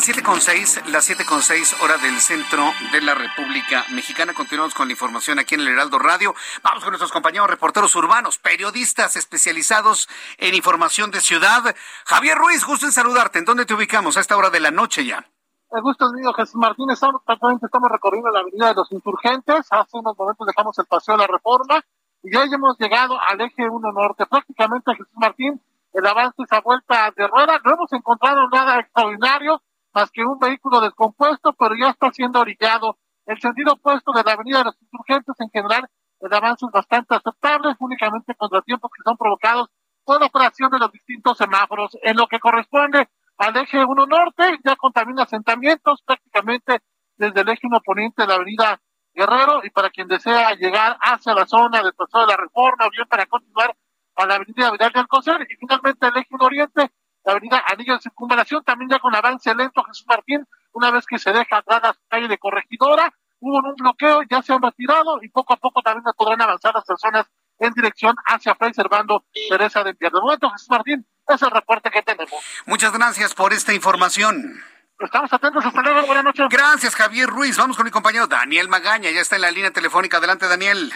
Las 0.00 0.08
7.6, 0.08 0.86
las 0.86 1.10
7.6 1.10 1.84
hora 1.84 1.98
del 1.98 2.18
centro 2.20 2.64
de 2.90 3.02
la 3.02 3.14
República 3.14 3.84
Mexicana. 3.90 4.32
Continuamos 4.32 4.72
con 4.72 4.88
la 4.88 4.92
información 4.92 5.38
aquí 5.38 5.56
en 5.56 5.60
el 5.60 5.68
Heraldo 5.68 5.98
Radio. 5.98 6.34
Vamos 6.62 6.82
con 6.82 6.92
nuestros 6.92 7.12
compañeros 7.12 7.50
reporteros 7.50 7.94
urbanos, 7.96 8.38
periodistas 8.38 9.16
especializados 9.16 10.08
en 10.38 10.54
información 10.54 11.10
de 11.10 11.20
ciudad. 11.20 11.76
Javier 12.06 12.38
Ruiz, 12.38 12.64
gusto 12.64 12.86
en 12.86 12.92
saludarte. 12.92 13.40
¿En 13.40 13.44
dónde 13.44 13.66
te 13.66 13.74
ubicamos 13.74 14.16
a 14.16 14.20
esta 14.20 14.38
hora 14.38 14.48
de 14.48 14.60
la 14.60 14.70
noche 14.70 15.04
ya? 15.04 15.28
El 15.70 15.82
gusto 15.82 16.06
es 16.06 16.12
mío, 16.12 16.32
Jesús 16.32 16.56
Martínez. 16.56 16.94
Estamos, 16.94 17.90
recorriendo 17.90 18.30
la 18.30 18.40
avenida 18.40 18.68
de 18.68 18.76
los 18.76 18.90
insurgentes. 18.92 19.66
Hace 19.68 19.98
unos 19.98 20.16
momentos 20.16 20.46
dejamos 20.46 20.78
el 20.78 20.86
paseo 20.86 21.16
de 21.16 21.20
la 21.20 21.26
reforma 21.26 21.84
y 22.22 22.34
ya 22.34 22.44
hemos 22.44 22.78
llegado 22.78 23.18
al 23.28 23.38
eje 23.42 23.68
1 23.68 23.92
norte. 23.92 24.24
Prácticamente, 24.24 24.92
Jesús 24.92 25.12
Martín, 25.16 25.60
el 25.92 26.06
avance 26.06 26.42
esa 26.42 26.62
vuelta 26.62 27.12
de 27.14 27.28
rueda. 27.28 27.60
No 27.62 27.74
hemos 27.74 27.92
encontrado 27.92 28.48
nada 28.48 28.80
extraordinario 28.80 29.60
más 29.92 30.10
que 30.10 30.22
un 30.22 30.38
vehículo 30.38 30.80
descompuesto, 30.80 31.52
pero 31.54 31.74
ya 31.74 31.90
está 31.90 32.10
siendo 32.12 32.40
orillado. 32.40 32.98
El 33.26 33.40
sentido 33.40 33.74
opuesto 33.74 34.12
de 34.12 34.22
la 34.24 34.32
avenida 34.32 34.58
de 34.58 34.64
los 34.64 34.76
insurgentes 34.80 35.34
en 35.38 35.50
general, 35.50 35.88
el 36.20 36.34
avance 36.34 36.66
es 36.66 36.72
bastante 36.72 37.14
aceptable, 37.14 37.74
únicamente 37.78 38.34
contratiempos 38.34 38.90
que 38.96 39.02
son 39.04 39.16
provocados 39.16 39.68
por 40.04 40.20
la 40.20 40.26
operación 40.26 40.70
de 40.70 40.78
los 40.78 40.92
distintos 40.92 41.38
semáforos. 41.38 41.96
En 42.02 42.16
lo 42.16 42.26
que 42.26 42.40
corresponde 42.40 43.08
al 43.38 43.56
eje 43.56 43.84
1 43.84 44.06
norte, 44.06 44.58
ya 44.64 44.76
contamina 44.76 45.22
asentamientos 45.22 46.02
prácticamente 46.04 46.80
desde 47.16 47.40
el 47.40 47.48
eje 47.48 47.66
1 47.66 47.80
poniente 47.84 48.22
de 48.22 48.28
la 48.28 48.34
avenida 48.34 48.80
Guerrero 49.12 49.60
y 49.64 49.70
para 49.70 49.90
quien 49.90 50.08
desea 50.08 50.54
llegar 50.54 50.96
hacia 51.00 51.34
la 51.34 51.46
zona 51.46 51.82
del 51.82 51.94
Paseo 51.94 52.20
de 52.20 52.26
la 52.28 52.36
Reforma 52.36 52.86
o 52.86 52.90
bien 52.90 53.06
para 53.08 53.26
continuar 53.26 53.76
a 54.16 54.26
la 54.26 54.34
avenida 54.36 54.70
Vidal 54.70 54.92
del 54.92 55.00
Alcocer 55.00 55.46
y 55.48 55.56
finalmente 55.56 56.06
el 56.06 56.16
eje 56.16 56.28
1 56.30 56.44
oriente 56.44 56.90
la 57.24 57.32
avenida 57.32 57.62
Anillo 57.66 57.94
de 57.94 58.00
Circunvalación, 58.00 58.62
también 58.64 58.90
ya 58.90 58.98
con 58.98 59.14
avance 59.14 59.54
lento 59.54 59.82
Jesús 59.84 60.06
Martín, 60.06 60.46
una 60.72 60.90
vez 60.90 61.06
que 61.06 61.18
se 61.18 61.32
deja 61.32 61.58
atrás 61.58 61.80
la 61.82 61.96
calle 62.08 62.28
de 62.28 62.38
Corregidora, 62.38 63.12
hubo 63.40 63.58
un 63.58 63.74
bloqueo, 63.74 64.22
ya 64.30 64.42
se 64.42 64.52
han 64.52 64.62
retirado 64.62 65.22
y 65.22 65.28
poco 65.28 65.54
a 65.54 65.56
poco 65.56 65.82
también 65.82 66.04
podrán 66.16 66.40
avanzar 66.42 66.74
las 66.74 66.84
personas 66.84 67.26
en 67.58 67.72
dirección 67.72 68.16
hacia 68.26 68.54
Fray 68.54 68.72
Servando 68.72 69.24
Teresa 69.48 69.84
de 69.84 69.94
Pierre. 69.94 70.14
De 70.14 70.20
momento, 70.20 70.50
Jesús 70.50 70.70
Martín, 70.70 71.06
es 71.28 71.42
el 71.42 71.50
reporte 71.50 71.90
que 71.90 72.02
tenemos. 72.02 72.42
Muchas 72.66 72.92
gracias 72.92 73.34
por 73.34 73.52
esta 73.52 73.72
información. 73.72 74.62
Estamos 74.98 75.32
atentos, 75.32 75.64
hasta 75.64 75.80
luego, 75.82 76.06
buenas 76.06 76.24
noches. 76.24 76.46
Gracias, 76.50 76.94
Javier 76.94 77.28
Ruiz. 77.28 77.56
Vamos 77.56 77.76
con 77.76 77.84
mi 77.84 77.90
compañero 77.90 78.26
Daniel 78.26 78.68
Magaña, 78.68 79.10
ya 79.10 79.20
está 79.20 79.36
en 79.36 79.42
la 79.42 79.50
línea 79.50 79.70
telefónica. 79.70 80.18
Adelante, 80.18 80.46
Daniel. 80.46 80.92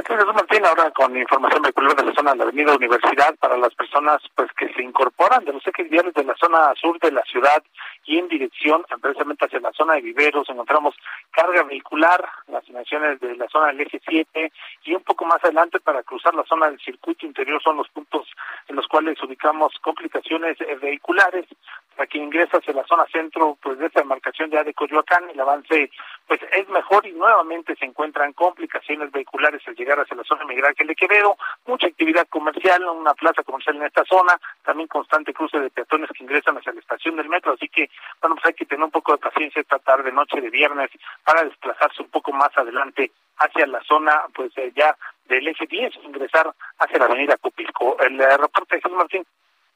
Aquí 0.00 0.14
Jesús 0.14 0.32
Martín, 0.32 0.64
ahora 0.64 0.90
con 0.92 1.14
información 1.14 1.60
vehicular 1.60 1.94
de 1.94 2.06
la 2.06 2.14
zona 2.14 2.30
de 2.30 2.38
la 2.38 2.44
Avenida 2.44 2.74
Universidad 2.74 3.36
para 3.38 3.58
las 3.58 3.74
personas 3.74 4.22
pues 4.34 4.48
que 4.56 4.72
se 4.72 4.82
incorporan 4.82 5.44
de 5.44 5.52
los 5.52 5.66
ejes 5.66 5.90
viales 5.90 6.14
de 6.14 6.24
la 6.24 6.34
zona 6.36 6.72
sur 6.80 6.98
de 7.00 7.12
la 7.12 7.22
ciudad 7.24 7.62
y 8.10 8.18
en 8.18 8.26
dirección 8.26 8.84
precisamente 9.00 9.44
hacia 9.44 9.60
la 9.60 9.70
zona 9.70 9.94
de 9.94 10.00
viveros 10.00 10.48
encontramos 10.50 10.96
carga 11.30 11.62
vehicular, 11.62 12.28
las 12.48 12.66
dimensiones 12.66 13.20
de 13.20 13.36
la 13.36 13.46
zona 13.46 13.68
del 13.68 13.82
eje 13.82 14.00
7 14.04 14.52
y 14.82 14.94
un 14.94 15.02
poco 15.02 15.24
más 15.26 15.42
adelante 15.44 15.78
para 15.78 16.02
cruzar 16.02 16.34
la 16.34 16.42
zona 16.42 16.68
del 16.68 16.80
circuito 16.80 17.24
interior 17.24 17.62
son 17.62 17.76
los 17.76 17.88
puntos 17.90 18.26
en 18.66 18.74
los 18.74 18.88
cuales 18.88 19.22
ubicamos 19.22 19.72
complicaciones 19.80 20.60
eh, 20.60 20.76
vehiculares 20.82 21.46
para 21.94 22.08
quien 22.08 22.24
ingresa 22.24 22.58
hacia 22.58 22.74
la 22.74 22.84
zona 22.84 23.06
centro 23.12 23.56
pues 23.62 23.78
de 23.78 23.86
esta 23.86 24.00
demarcación 24.00 24.50
ya 24.50 24.64
de 24.64 24.74
Coyoacán 24.74 25.30
el 25.30 25.38
avance 25.38 25.88
pues 26.26 26.40
es 26.52 26.68
mejor 26.68 27.06
y 27.06 27.12
nuevamente 27.12 27.76
se 27.76 27.84
encuentran 27.84 28.32
complicaciones 28.32 29.12
vehiculares 29.12 29.62
al 29.66 29.76
llegar 29.76 30.00
hacia 30.00 30.16
la 30.16 30.24
zona 30.24 30.44
migral 30.44 30.74
que 30.74 30.84
le 30.84 30.94
Quevedo, 30.94 31.36
mucha 31.66 31.86
actividad 31.86 32.28
comercial, 32.28 32.84
una 32.84 33.14
plaza 33.14 33.42
comercial 33.42 33.76
en 33.76 33.84
esta 33.84 34.04
zona, 34.04 34.38
también 34.62 34.86
constante 34.86 35.32
cruce 35.32 35.58
de 35.58 35.70
peatones 35.70 36.10
que 36.10 36.22
ingresan 36.22 36.56
hacia 36.56 36.72
la 36.72 36.80
estación 36.80 37.16
del 37.16 37.28
metro, 37.28 37.52
así 37.52 37.68
que 37.68 37.90
bueno 38.20 38.36
pues 38.36 38.46
hay 38.46 38.54
que 38.54 38.66
tener 38.66 38.84
un 38.84 38.90
poco 38.90 39.12
de 39.12 39.18
paciencia 39.18 39.60
esta 39.60 39.78
tarde, 39.78 40.12
noche 40.12 40.40
de 40.40 40.50
viernes 40.50 40.90
para 41.24 41.44
desplazarse 41.44 42.02
un 42.02 42.10
poco 42.10 42.32
más 42.32 42.50
adelante 42.56 43.10
hacia 43.38 43.66
la 43.66 43.82
zona 43.84 44.22
pues 44.34 44.52
eh, 44.56 44.72
ya 44.74 44.96
del 45.30 45.46
eje 45.48 45.66
10, 45.66 45.94
ingresar 46.04 46.52
hacia 46.78 46.98
la 46.98 47.06
avenida 47.06 47.36
Cupilco. 47.38 47.98
El 48.00 48.20
eh, 48.20 48.36
reporte 48.36 48.76
de 48.76 48.82
Jesús 48.82 48.96
Martín. 48.96 49.24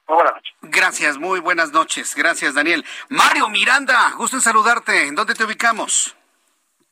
Muy 0.07 0.15
buenas 0.15 0.33
noches. 0.35 0.53
Gracias, 0.61 1.17
muy 1.17 1.39
buenas 1.39 1.71
noches. 1.71 2.13
Gracias, 2.15 2.53
Daniel. 2.53 2.85
Mario 3.09 3.49
Miranda, 3.49 4.11
gusto 4.17 4.37
en 4.37 4.41
saludarte. 4.41 5.07
¿En 5.07 5.15
dónde 5.15 5.33
te 5.33 5.43
ubicamos? 5.43 6.15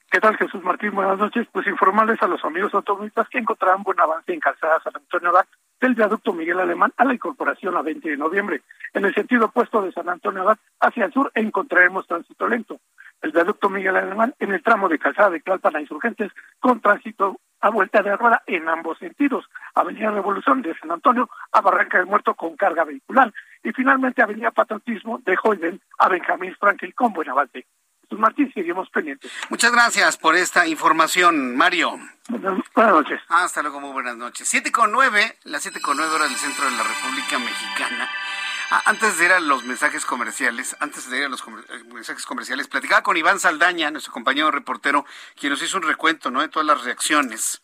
¿Qué 0.09 0.19
tal, 0.19 0.37
Jesús 0.37 0.63
Martín? 0.63 0.91
Buenas 0.91 1.19
noches. 1.19 1.47
Pues 1.51 1.67
informarles 1.67 2.21
a 2.21 2.27
los 2.27 2.43
amigos 2.43 2.73
automovilistas 2.73 3.27
que 3.29 3.37
encontrarán 3.37 3.83
buen 3.83 3.99
avance 3.99 4.33
en 4.33 4.39
Calzada 4.39 4.79
San 4.83 4.95
Antonio 4.95 5.29
Abad 5.29 5.45
del 5.83 5.95
viaducto 5.95 6.31
Miguel 6.31 6.61
Alemán 6.61 6.93
a 6.95 7.03
la 7.03 7.13
incorporación 7.13 7.75
a 7.75 7.81
20 7.81 8.11
de 8.11 8.15
noviembre. 8.15 8.61
En 8.93 9.03
el 9.03 9.13
sentido 9.13 9.47
opuesto 9.47 9.81
de 9.81 9.91
San 9.91 10.07
Antonio 10.07 10.43
Abad 10.43 10.57
hacia 10.79 11.03
el 11.03 11.11
sur 11.11 11.29
encontraremos 11.35 12.07
tránsito 12.07 12.47
lento. 12.47 12.79
El 13.21 13.33
viaducto 13.33 13.69
Miguel 13.69 13.97
Alemán 13.97 14.33
en 14.39 14.53
el 14.53 14.63
tramo 14.63 14.87
de 14.87 14.97
Calzada 14.97 15.31
de 15.31 15.41
Tlalpan 15.41 15.75
a 15.75 15.81
Insurgentes 15.81 16.31
con 16.61 16.79
tránsito 16.79 17.35
a 17.59 17.69
vuelta 17.69 18.01
de 18.01 18.15
rueda 18.15 18.41
en 18.47 18.69
ambos 18.69 18.97
sentidos. 18.97 19.43
Avenida 19.75 20.09
Revolución 20.11 20.61
de 20.61 20.73
San 20.75 20.89
Antonio 20.89 21.29
a 21.51 21.59
Barranca 21.59 21.97
del 21.97 22.07
Muerto 22.07 22.33
con 22.33 22.55
carga 22.55 22.85
vehicular. 22.85 23.33
Y 23.61 23.73
finalmente 23.73 24.21
Avenida 24.21 24.51
Patriotismo 24.51 25.19
de 25.25 25.35
Joyden 25.35 25.81
a 25.99 26.07
Benjamín 26.07 26.55
Franklin 26.57 26.93
con 26.93 27.11
buen 27.11 27.27
avance. 27.27 27.65
Martín, 28.17 28.51
seguimos 28.53 28.89
pendientes. 28.89 29.31
Muchas 29.49 29.71
gracias 29.71 30.17
por 30.17 30.35
esta 30.35 30.67
información, 30.67 31.55
Mario. 31.55 31.97
Buenas, 32.29 32.59
buenas 32.75 32.93
noches. 32.93 33.21
Hasta 33.27 33.61
luego, 33.61 33.79
muy 33.79 33.91
buenas 33.91 34.15
noches. 34.15 34.47
Siete 34.47 34.71
con 34.71 34.91
nueve, 34.91 35.37
las 35.43 35.61
siete 35.63 35.81
con 35.81 35.97
nueve 35.97 36.13
horas 36.13 36.29
del 36.29 36.37
centro 36.37 36.65
de 36.65 36.71
la 36.71 36.83
República 36.83 37.39
Mexicana. 37.39 38.09
Ah, 38.71 38.81
Antes 38.85 39.17
de 39.17 39.25
ir 39.25 39.31
a 39.33 39.39
los 39.39 39.63
mensajes 39.65 40.05
comerciales, 40.05 40.75
antes 40.79 41.09
de 41.09 41.17
ir 41.19 41.23
a 41.25 41.29
los 41.29 41.41
comer- 41.43 41.65
eh, 41.69 41.83
mensajes 41.93 42.25
comerciales, 42.25 42.67
platicaba 42.67 43.03
con 43.03 43.17
Iván 43.17 43.39
Saldaña, 43.39 43.91
nuestro 43.91 44.13
compañero 44.13 44.49
reportero, 44.51 45.05
quien 45.39 45.51
nos 45.51 45.61
hizo 45.61 45.77
un 45.77 45.83
recuento, 45.83 46.31
¿no? 46.31 46.41
De 46.41 46.47
todas 46.47 46.65
las 46.65 46.83
reacciones 46.83 47.61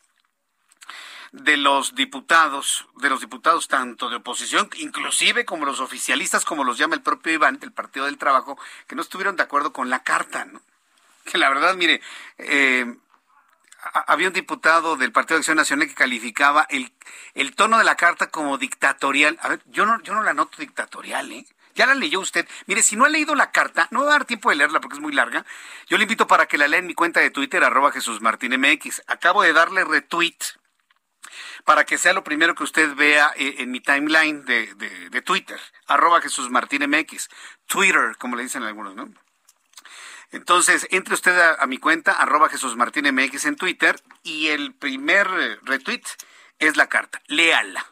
de 1.32 1.58
los 1.58 1.96
diputados, 1.96 2.88
de 2.98 3.10
los 3.10 3.22
diputados 3.22 3.68
tanto 3.68 4.10
de 4.10 4.18
oposición, 4.18 4.70
inclusive 4.78 5.46
como 5.46 5.66
los 5.66 5.80
oficialistas, 5.80 6.46
como 6.46 6.64
los 6.64 6.78
llama 6.78 6.96
el 6.96 7.02
propio 7.02 7.34
Iván, 7.34 7.60
del 7.60 7.72
Partido 7.72 8.06
del 8.06 8.18
Trabajo, 8.18 8.58
que 8.88 8.96
no 8.96 9.02
estuvieron 9.02 9.36
de 9.36 9.44
acuerdo 9.44 9.72
con 9.72 9.90
la 9.90 10.04
carta, 10.04 10.46
¿no? 10.46 10.62
Que 11.26 11.38
la 11.38 11.50
verdad, 11.50 11.76
mire, 11.76 12.02
eh, 12.40 12.96
había 14.08 14.28
un 14.28 14.34
diputado 14.34 14.98
del 14.98 15.12
Partido 15.12 15.36
de 15.36 15.42
Acción 15.42 15.58
Nacional 15.58 15.88
que 15.88 15.94
calificaba 15.94 16.66
el, 16.70 16.92
el 17.36 17.56
tono 17.56 17.78
de 17.78 17.84
la 17.84 17.96
carta 17.96 18.28
como 18.28 18.58
dictatorial. 18.58 19.38
A 19.42 19.50
ver, 19.50 19.62
yo 19.68 19.86
no, 19.86 20.02
yo 20.02 20.14
no 20.14 20.24
la 20.24 20.34
noto 20.34 20.58
dictatorial, 20.58 21.32
¿eh? 21.32 21.46
Ya 21.76 21.86
la 21.86 21.96
leyó 21.96 22.20
usted. 22.20 22.48
Mire, 22.66 22.84
si 22.84 22.98
no 22.98 23.06
ha 23.06 23.10
leído 23.10 23.36
la 23.36 23.52
carta, 23.52 23.88
no 23.92 24.02
va 24.02 24.08
a 24.08 24.12
dar 24.12 24.26
tiempo 24.26 24.50
de 24.50 24.58
leerla 24.58 24.82
porque 24.82 24.96
es 24.96 25.02
muy 25.02 25.14
larga. 25.14 25.46
Yo 25.88 25.98
le 25.98 26.04
invito 26.04 26.28
para 26.28 26.46
que 26.46 26.58
la 26.58 26.68
lea 26.68 26.80
en 26.80 26.88
mi 26.88 26.94
cuenta 26.94 27.22
de 27.22 27.30
Twitter, 27.30 27.64
arroba 27.64 27.92
Jesús 27.92 28.20
Martín 28.20 28.60
MX. 28.60 29.04
Acabo 29.08 29.44
de 29.44 29.54
darle 29.54 29.86
retweet 29.86 30.36
para 31.70 31.86
que 31.86 32.00
sea 32.00 32.14
lo 32.14 32.24
primero 32.24 32.56
que 32.56 32.64
usted 32.64 32.96
vea 32.96 33.32
eh, 33.36 33.58
en 33.60 33.70
mi 33.70 33.80
timeline 33.80 34.44
de, 34.44 34.74
de- 34.74 35.22
Twitter, 35.22 35.60
arroba 35.86 36.20
Jesús 36.20 36.50
Martín 36.50 36.82
MX. 36.90 37.30
Twitter, 37.68 38.18
como 38.18 38.36
le 38.36 38.42
dicen 38.42 38.64
algunos, 38.64 38.96
¿no? 38.96 39.14
Entonces, 40.32 40.88
entre 40.90 41.14
usted 41.14 41.38
a, 41.38 41.64
mi 41.68 41.78
cuenta, 41.78 42.14
arroba 42.14 42.50
Jesús 42.50 42.76
Martín 42.76 43.06
MX 43.14 43.46
en 43.46 43.56
Twitter, 43.56 44.02
y 44.24 44.48
el 44.48 44.74
primer 44.74 45.28
eh, 45.28 45.60
retweet 45.62 46.02
es 46.58 46.76
la 46.76 46.90
carta. 46.90 47.22
Léala. 47.28 47.86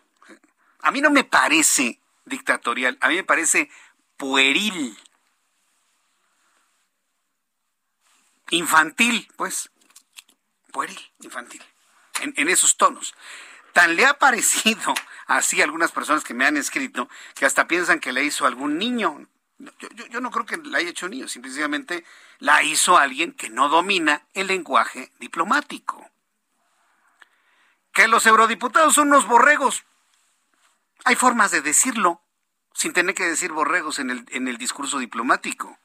A 0.81 0.89
mí 0.89 0.99
no 0.99 1.11
me 1.11 1.23
parece 1.23 1.99
dictatorial, 2.25 2.97
a 2.99 3.09
mí 3.09 3.17
me 3.17 3.23
parece 3.25 3.69
pueril. 4.17 4.97
Infantil, 8.49 9.27
pues. 9.35 9.69
Pueril, 10.71 10.99
infantil. 11.19 11.61
En 12.23 12.49
esos 12.49 12.75
tonos. 12.75 13.13
Tan 13.77 13.95
le 13.95 14.07
ha 14.07 14.15
parecido 14.15 14.95
así 15.27 15.61
a 15.61 15.63
algunas 15.63 15.91
personas 15.91 16.23
que 16.23 16.33
me 16.33 16.47
han 16.47 16.57
escrito 16.57 17.07
que 17.35 17.45
hasta 17.45 17.67
piensan 17.67 17.99
que 17.99 18.11
le 18.11 18.23
hizo 18.23 18.47
algún 18.47 18.79
niño. 18.79 19.27
Yo, 20.09 20.19
no 20.19 20.31
creo 20.31 20.47
que 20.47 20.57
la 20.57 20.79
haya 20.79 20.89
hecho 20.89 21.05
un 21.05 21.11
niño, 21.11 21.27
simplemente 21.27 22.03
la 22.39 22.63
hizo 22.63 22.97
alguien 22.97 23.33
que 23.33 23.51
no 23.51 23.69
domina 23.69 24.23
el 24.33 24.47
lenguaje 24.47 25.11
diplomático. 25.19 26.09
Que 27.93 28.07
los 28.07 28.25
eurodiputados 28.25 28.95
son 28.95 29.09
unos 29.09 29.27
borregos. 29.27 29.83
Hay 31.05 31.15
formas 31.15 31.51
de 31.51 31.61
decirlo 31.61 32.23
sin 32.73 32.93
tener 32.93 33.13
que 33.13 33.25
decir 33.25 33.51
borregos 33.51 33.99
en 33.99 34.47
el 34.47 34.57
discurso 34.57 34.97
diplomático. 34.97 35.77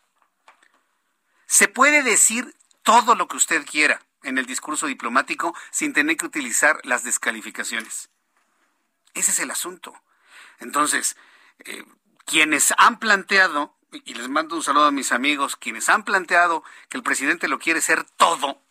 Se 1.45 1.69
puede 1.69 2.03
decir 2.03 2.57
todo 2.85 3.17
lo 3.17 3.29
que 3.29 3.37
usted 3.37 3.67
quiera 3.67 4.01
en 4.23 4.39
el 4.39 4.47
discurso 4.47 4.87
diplomático 4.87 5.55
sin 5.71 5.93
tener 5.93 6.17
que 6.17 6.27
utilizar 6.27 6.81
las 6.85 7.05
descalificaciones. 7.05 8.11
Ese 9.15 9.31
es 9.31 9.39
el 9.39 9.51
asunto. 9.51 9.95
Entonces, 10.59 11.17
eh, 11.61 11.85
quienes 12.25 12.73
han 12.79 12.99
planteado, 12.99 13.77
y 13.91 14.15
les 14.15 14.29
mando 14.29 14.57
un 14.57 14.63
saludo 14.63 14.87
a 14.87 14.93
mis 14.93 15.13
amigos, 15.13 15.57
quienes 15.57 15.89
han 15.89 16.05
planteado 16.05 16.65
que 16.89 16.97
el 16.97 17.03
presidente 17.03 17.49
lo 17.49 17.59
quiere 17.59 17.81
ser 17.81 18.05
todo, 18.05 18.63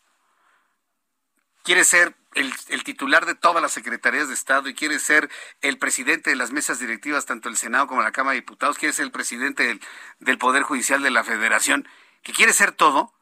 quiere 1.63 1.83
ser 1.83 2.15
el, 2.33 2.83
titular 2.83 3.25
de 3.25 3.35
todas 3.35 3.61
las 3.61 3.73
secretarías 3.73 4.27
de 4.27 4.33
Estado 4.33 4.69
y 4.69 4.73
quiere 4.73 4.99
ser 4.99 5.29
el 5.61 5.77
presidente 5.77 6.29
de 6.29 6.35
las 6.35 6.51
mesas 6.51 6.79
directivas, 6.79 7.25
tanto 7.25 7.49
el 7.49 7.57
Senado 7.57 7.87
como 7.87 8.01
la 8.01 8.11
Cámara 8.11 8.33
de 8.33 8.41
Diputados, 8.41 8.77
quiere 8.77 8.93
ser 8.93 9.05
el 9.05 9.11
presidente 9.11 9.79
del 10.19 10.37
Poder 10.37 10.63
Judicial 10.63 11.03
de 11.03 11.11
la 11.11 11.23
Federación, 11.23 11.87
que 12.23 12.33
quiere 12.33 12.53
ser 12.53 12.71
todo, 12.71 13.13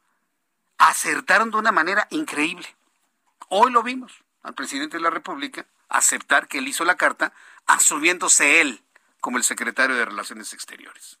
acertaron 0.80 1.50
de 1.50 1.58
una 1.58 1.72
manera 1.72 2.08
increíble. 2.10 2.66
Hoy 3.48 3.70
lo 3.70 3.82
vimos 3.82 4.12
al 4.42 4.54
presidente 4.54 4.96
de 4.96 5.02
la 5.02 5.10
República 5.10 5.66
aceptar 5.90 6.48
que 6.48 6.58
él 6.58 6.68
hizo 6.68 6.84
la 6.84 6.96
carta, 6.96 7.32
asumiéndose 7.66 8.60
él 8.62 8.82
como 9.20 9.36
el 9.36 9.44
secretario 9.44 9.94
de 9.94 10.06
Relaciones 10.06 10.54
Exteriores. 10.54 11.18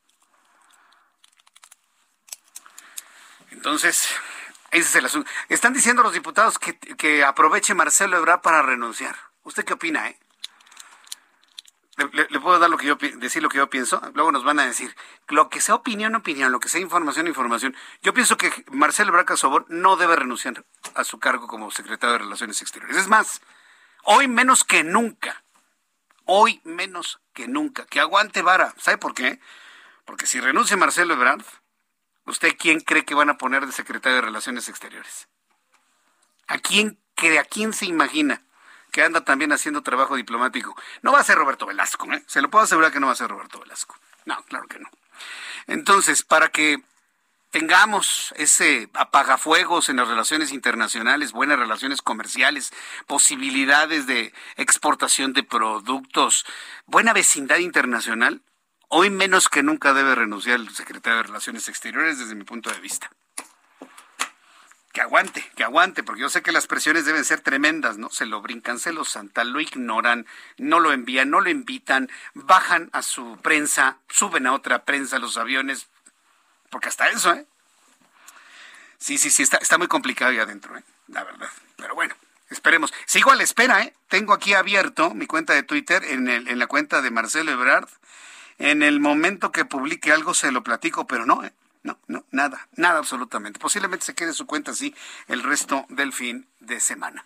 Entonces, 3.50 4.08
ese 4.70 4.88
es 4.88 4.94
el 4.96 5.04
asunto. 5.04 5.30
Están 5.50 5.74
diciendo 5.74 6.02
los 6.02 6.14
diputados 6.14 6.58
que, 6.58 6.78
que 6.78 7.22
aproveche 7.22 7.74
Marcelo 7.74 8.16
Ebrard 8.16 8.40
para 8.40 8.62
renunciar. 8.62 9.16
¿Usted 9.42 9.64
qué 9.66 9.74
opina, 9.74 10.08
eh? 10.08 10.18
Le, 12.12 12.40
puedo 12.40 12.58
dar 12.58 12.70
lo 12.70 12.78
que 12.78 12.86
yo 12.86 12.96
decir 12.96 13.42
lo 13.42 13.48
que 13.48 13.58
yo 13.58 13.68
pienso. 13.68 14.00
Luego 14.14 14.32
nos 14.32 14.42
van 14.42 14.58
a 14.58 14.64
decir 14.64 14.96
lo 15.28 15.50
que 15.50 15.60
sea 15.60 15.74
opinión, 15.74 16.14
opinión, 16.14 16.50
lo 16.50 16.60
que 16.60 16.68
sea 16.68 16.80
información, 16.80 17.26
información. 17.26 17.76
Yo 18.02 18.14
pienso 18.14 18.36
que 18.36 18.50
Marcelo 18.70 19.10
Ebrard 19.10 19.26
Casobor 19.26 19.66
no 19.68 19.96
debe 19.96 20.16
renunciar 20.16 20.64
a 20.94 21.04
su 21.04 21.18
cargo 21.18 21.46
como 21.46 21.70
secretario 21.70 22.12
de 22.12 22.18
Relaciones 22.20 22.62
Exteriores. 22.62 22.96
Es 22.96 23.08
más, 23.08 23.42
hoy 24.04 24.28
menos 24.28 24.64
que 24.64 24.82
nunca, 24.82 25.42
hoy 26.24 26.60
menos 26.64 27.20
que 27.34 27.48
nunca, 27.48 27.84
que 27.84 28.00
aguante 28.00 28.40
vara. 28.40 28.74
¿Sabe 28.78 28.96
por 28.96 29.14
qué? 29.14 29.38
Porque 30.06 30.26
si 30.26 30.40
renuncia 30.40 30.76
Marcelo 30.78 31.12
Ebrard, 31.12 31.44
¿usted 32.24 32.56
quién 32.58 32.80
cree 32.80 33.04
que 33.04 33.14
van 33.14 33.28
a 33.28 33.36
poner 33.36 33.66
de 33.66 33.72
secretario 33.72 34.16
de 34.16 34.22
Relaciones 34.22 34.68
Exteriores? 34.68 35.28
¿A 36.46 36.58
quién 36.58 36.98
cree, 37.14 37.38
a 37.38 37.44
quién 37.44 37.74
se 37.74 37.84
imagina 37.84 38.42
que 38.90 39.02
anda 39.02 39.22
también 39.22 39.52
haciendo 39.52 39.82
trabajo 39.82 40.16
diplomático? 40.16 40.76
No 41.02 41.12
va 41.12 41.20
a 41.20 41.24
ser 41.24 41.36
Roberto 41.36 41.66
Velasco, 41.66 42.10
¿eh? 42.12 42.22
Se 42.26 42.42
lo 42.42 42.50
puedo 42.50 42.64
asegurar 42.64 42.92
que 42.92 43.00
no 43.00 43.06
va 43.06 43.12
a 43.12 43.16
ser 43.16 43.28
Roberto 43.28 43.60
Velasco. 43.60 43.96
No, 44.24 44.42
claro 44.44 44.66
que 44.68 44.78
no. 44.78 44.88
Entonces, 45.66 46.22
para 46.22 46.48
que 46.48 46.82
tengamos 47.50 48.32
ese 48.36 48.88
apagafuegos 48.94 49.88
en 49.88 49.96
las 49.96 50.08
relaciones 50.08 50.52
internacionales, 50.52 51.32
buenas 51.32 51.58
relaciones 51.58 52.02
comerciales, 52.02 52.72
posibilidades 53.06 54.06
de 54.06 54.32
exportación 54.56 55.32
de 55.32 55.42
productos, 55.42 56.46
buena 56.86 57.12
vecindad 57.12 57.58
internacional, 57.58 58.42
Hoy 58.92 59.08
menos 59.08 59.48
que 59.48 59.62
nunca 59.62 59.94
debe 59.94 60.16
renunciar 60.16 60.58
el 60.58 60.68
secretario 60.70 61.18
de 61.18 61.22
Relaciones 61.22 61.68
Exteriores 61.68 62.18
desde 62.18 62.34
mi 62.34 62.42
punto 62.42 62.70
de 62.70 62.80
vista. 62.80 63.08
Que 64.92 65.00
aguante, 65.00 65.48
que 65.54 65.62
aguante, 65.62 66.02
porque 66.02 66.22
yo 66.22 66.28
sé 66.28 66.42
que 66.42 66.50
las 66.50 66.66
presiones 66.66 67.04
deben 67.04 67.24
ser 67.24 67.40
tremendas, 67.40 67.96
¿no? 67.96 68.10
Se 68.10 68.26
lo 68.26 68.42
brincan, 68.42 68.80
se 68.80 68.92
lo 68.92 69.04
santan, 69.04 69.52
lo 69.52 69.60
ignoran, 69.60 70.26
no 70.58 70.80
lo 70.80 70.92
envían, 70.92 71.30
no 71.30 71.40
lo 71.40 71.48
invitan, 71.48 72.10
bajan 72.34 72.90
a 72.92 73.02
su 73.02 73.38
prensa, 73.40 73.98
suben 74.08 74.48
a 74.48 74.52
otra 74.52 74.84
prensa 74.84 75.20
los 75.20 75.36
aviones, 75.36 75.86
porque 76.70 76.88
hasta 76.88 77.08
eso, 77.08 77.32
¿eh? 77.34 77.46
Sí, 78.98 79.16
sí, 79.16 79.30
sí, 79.30 79.44
está, 79.44 79.58
está 79.58 79.78
muy 79.78 79.86
complicado 79.86 80.32
ahí 80.32 80.38
adentro, 80.38 80.76
¿eh? 80.76 80.82
La 81.06 81.24
verdad. 81.24 81.48
Pero 81.76 81.94
bueno, 81.94 82.14
esperemos. 82.50 82.92
Sigo 83.06 83.30
a 83.30 83.36
la 83.36 83.44
espera, 83.44 83.82
¿eh? 83.82 83.94
Tengo 84.08 84.32
aquí 84.32 84.54
abierto 84.54 85.14
mi 85.14 85.26
cuenta 85.26 85.54
de 85.54 85.62
Twitter 85.62 86.04
en, 86.04 86.28
el, 86.28 86.48
en 86.48 86.58
la 86.58 86.66
cuenta 86.66 87.00
de 87.00 87.10
Marcelo 87.10 87.52
Ebrard. 87.52 87.88
En 88.58 88.82
el 88.82 89.00
momento 89.00 89.52
que 89.52 89.64
publique 89.64 90.12
algo 90.12 90.34
se 90.34 90.52
lo 90.52 90.62
platico, 90.62 91.06
pero 91.06 91.24
no, 91.24 91.44
¿eh? 91.44 91.52
No, 91.82 91.98
no, 92.08 92.24
nada, 92.30 92.68
nada 92.76 92.98
absolutamente. 92.98 93.58
Posiblemente 93.58 94.04
se 94.04 94.14
quede 94.14 94.32
su 94.32 94.46
cuenta 94.46 94.72
así 94.72 94.94
el 95.28 95.42
resto 95.42 95.86
del 95.88 96.12
fin 96.12 96.48
de 96.60 96.80
semana. 96.80 97.24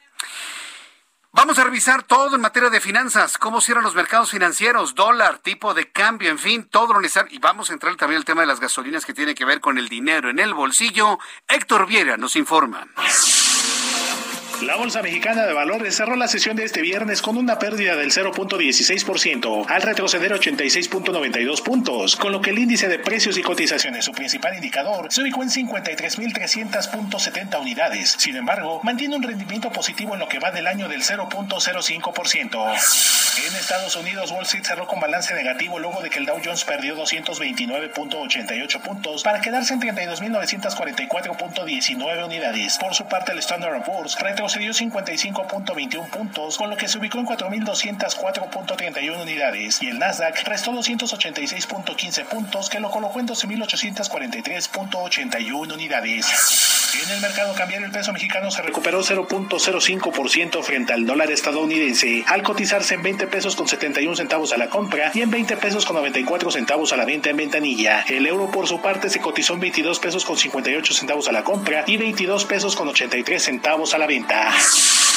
Vamos 1.36 1.58
a 1.58 1.64
revisar 1.64 2.04
todo 2.04 2.36
en 2.36 2.40
materia 2.40 2.70
de 2.70 2.80
finanzas, 2.80 3.38
cómo 3.38 3.60
cierran 3.60 3.82
los 3.82 3.96
mercados 3.96 4.30
financieros, 4.30 4.94
dólar, 4.94 5.40
tipo 5.40 5.74
de 5.74 5.90
cambio, 5.90 6.30
en 6.30 6.38
fin, 6.38 6.62
todo 6.62 6.92
lo 6.92 7.00
necesario. 7.00 7.34
Y 7.34 7.40
vamos 7.40 7.70
a 7.70 7.72
entrar 7.72 7.96
también 7.96 8.18
al 8.18 8.24
tema 8.24 8.42
de 8.42 8.46
las 8.46 8.60
gasolinas 8.60 9.04
que 9.04 9.14
tiene 9.14 9.34
que 9.34 9.44
ver 9.44 9.60
con 9.60 9.76
el 9.76 9.88
dinero 9.88 10.30
en 10.30 10.38
el 10.38 10.54
bolsillo. 10.54 11.18
Héctor 11.48 11.88
Viera 11.88 12.16
nos 12.16 12.36
informa. 12.36 12.86
La 14.62 14.76
Bolsa 14.76 15.02
Mexicana 15.02 15.46
de 15.46 15.52
Valores 15.52 15.96
cerró 15.96 16.14
la 16.14 16.28
sesión 16.28 16.54
de 16.54 16.62
este 16.64 16.80
viernes 16.80 17.22
con 17.22 17.36
una 17.36 17.58
pérdida 17.58 17.96
del 17.96 18.12
0.16% 18.12 19.66
al 19.68 19.82
retroceder 19.82 20.32
86.92 20.32 21.60
puntos, 21.62 22.14
con 22.14 22.30
lo 22.30 22.40
que 22.40 22.50
el 22.50 22.60
índice 22.60 22.86
de 22.88 23.00
precios 23.00 23.36
y 23.36 23.42
cotizaciones, 23.42 24.04
su 24.04 24.12
principal 24.12 24.54
indicador, 24.54 25.08
se 25.10 25.22
ubicó 25.22 25.42
en 25.42 25.50
53.300.70 25.50 27.60
unidades. 27.60 28.14
Sin 28.16 28.36
embargo, 28.36 28.80
mantiene 28.84 29.16
un 29.16 29.24
rendimiento 29.24 29.72
positivo 29.72 30.14
en 30.14 30.20
lo 30.20 30.28
que 30.28 30.38
va 30.38 30.52
del 30.52 30.68
año 30.68 30.88
del 30.88 31.02
0.05%. 31.02 32.74
En 33.46 33.56
Estados 33.56 33.96
Unidos, 33.96 34.30
Wall 34.30 34.44
Street 34.44 34.64
cerró 34.64 34.86
con 34.86 35.00
balance 35.00 35.34
negativo 35.34 35.80
luego 35.80 36.00
de 36.00 36.10
que 36.10 36.20
el 36.20 36.26
Dow 36.26 36.40
Jones 36.42 36.64
perdió 36.64 36.96
229.88 36.96 38.80
puntos 38.80 39.24
para 39.24 39.40
quedarse 39.40 39.74
en 39.74 39.80
32.944.19 39.80 42.24
unidades. 42.24 42.78
Por 42.78 42.94
su 42.94 43.08
parte, 43.08 43.32
el 43.32 43.40
Standard 43.40 43.82
Poor's 43.82 44.16
retrocedió 44.20 44.43
55.21 44.46 46.10
puntos, 46.10 46.56
con 46.56 46.70
lo 46.70 46.76
que 46.76 46.86
se 46.88 46.98
ubicó 46.98 47.18
en 47.18 47.26
4.204.31 47.26 49.22
unidades, 49.22 49.82
y 49.82 49.88
el 49.88 49.98
Nasdaq 49.98 50.44
restó 50.44 50.70
286.15 50.72 52.24
puntos, 52.26 52.68
que 52.68 52.78
lo 52.80 52.90
colocó 52.90 53.20
en 53.20 53.28
12.843.81 53.28 55.72
unidades. 55.72 56.83
En 57.02 57.10
el 57.10 57.20
mercado 57.20 57.54
cambiario 57.54 57.86
el 57.86 57.92
peso 57.92 58.12
mexicano 58.12 58.50
se 58.50 58.62
recuperó 58.62 59.02
0.05% 59.02 60.62
frente 60.62 60.92
al 60.92 61.06
dólar 61.06 61.30
estadounidense, 61.32 62.24
al 62.26 62.42
cotizarse 62.42 62.94
en 62.94 63.02
20 63.02 63.26
pesos 63.26 63.56
con 63.56 63.66
71 63.66 64.14
centavos 64.14 64.52
a 64.52 64.56
la 64.56 64.68
compra 64.68 65.10
y 65.12 65.22
en 65.22 65.30
20 65.30 65.56
pesos 65.56 65.84
con 65.86 65.96
94 65.96 66.50
centavos 66.52 66.92
a 66.92 66.96
la 66.96 67.04
venta 67.04 67.30
en 67.30 67.36
ventanilla. 67.36 68.02
El 68.08 68.26
euro 68.26 68.50
por 68.50 68.68
su 68.68 68.80
parte 68.80 69.10
se 69.10 69.20
cotizó 69.20 69.54
en 69.54 69.60
22 69.60 69.98
pesos 69.98 70.24
con 70.24 70.36
58 70.36 70.94
centavos 70.94 71.28
a 71.28 71.32
la 71.32 71.42
compra 71.42 71.84
y 71.86 71.96
22 71.96 72.44
pesos 72.44 72.76
con 72.76 72.88
83 72.88 73.42
centavos 73.42 73.92
a 73.94 73.98
la 73.98 74.06
venta. 74.06 74.52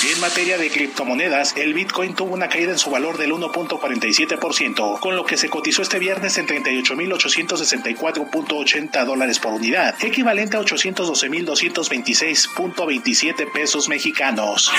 En 0.04 0.20
materia 0.22 0.60
de 0.60 0.70
criptomonedas, 0.70 1.58
el 1.58 1.74
Bitcoin 1.74 2.14
tuvo 2.14 2.36
una 2.36 2.50
caída 2.50 2.72
en 2.72 2.78
su 2.78 2.92
valor 2.92 3.18
del 3.18 3.32
1.47%, 3.32 5.00
con 5.00 5.16
lo 5.16 5.26
que 5.26 5.38
se 5.38 5.50
cotizó 5.50 5.82
este 5.82 5.98
viernes 5.98 6.38
en 6.38 6.46
38.864.80 6.46 9.06
dólares 9.06 9.40
por 9.40 9.54
unidad, 9.54 9.96
equivalente 10.04 10.56
a 10.56 10.60
812.226.27 10.62 13.52
pesos 13.52 13.90
mexicanos. 13.90 14.72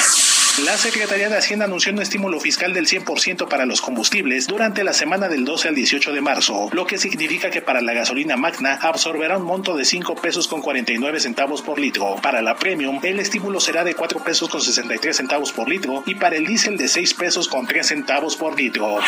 La 0.64 0.76
Secretaría 0.76 1.28
de 1.28 1.36
Hacienda 1.36 1.66
anunció 1.66 1.92
un 1.92 2.00
estímulo 2.00 2.40
fiscal 2.40 2.72
del 2.72 2.86
100% 2.86 3.48
para 3.48 3.64
los 3.64 3.80
combustibles 3.80 4.48
durante 4.48 4.82
la 4.82 4.92
semana 4.92 5.28
del 5.28 5.44
12 5.44 5.68
al 5.68 5.74
18 5.76 6.12
de 6.12 6.20
marzo, 6.20 6.68
lo 6.72 6.84
que 6.84 6.98
significa 6.98 7.48
que 7.50 7.62
para 7.62 7.80
la 7.80 7.92
gasolina 7.92 8.36
magna 8.36 8.74
absorberá 8.74 9.38
un 9.38 9.44
monto 9.44 9.76
de 9.76 9.84
5 9.84 10.16
pesos 10.16 10.48
con 10.48 10.60
49 10.60 11.20
centavos 11.20 11.62
por 11.62 11.78
litro. 11.78 12.16
Para 12.16 12.42
la 12.42 12.56
premium, 12.56 12.98
el 13.04 13.20
estímulo 13.20 13.60
será 13.60 13.84
de 13.84 13.94
4 13.94 14.24
pesos 14.24 14.48
con 14.48 14.60
63 14.60 15.16
centavos 15.16 15.52
por 15.52 15.68
litro 15.68 16.02
y 16.06 16.16
para 16.16 16.36
el 16.36 16.46
diésel 16.46 16.76
de 16.76 16.88
6 16.88 17.14
pesos 17.14 17.46
con 17.46 17.66
3 17.66 17.86
centavos 17.86 18.34
por 18.36 18.58
litro. 18.58 18.98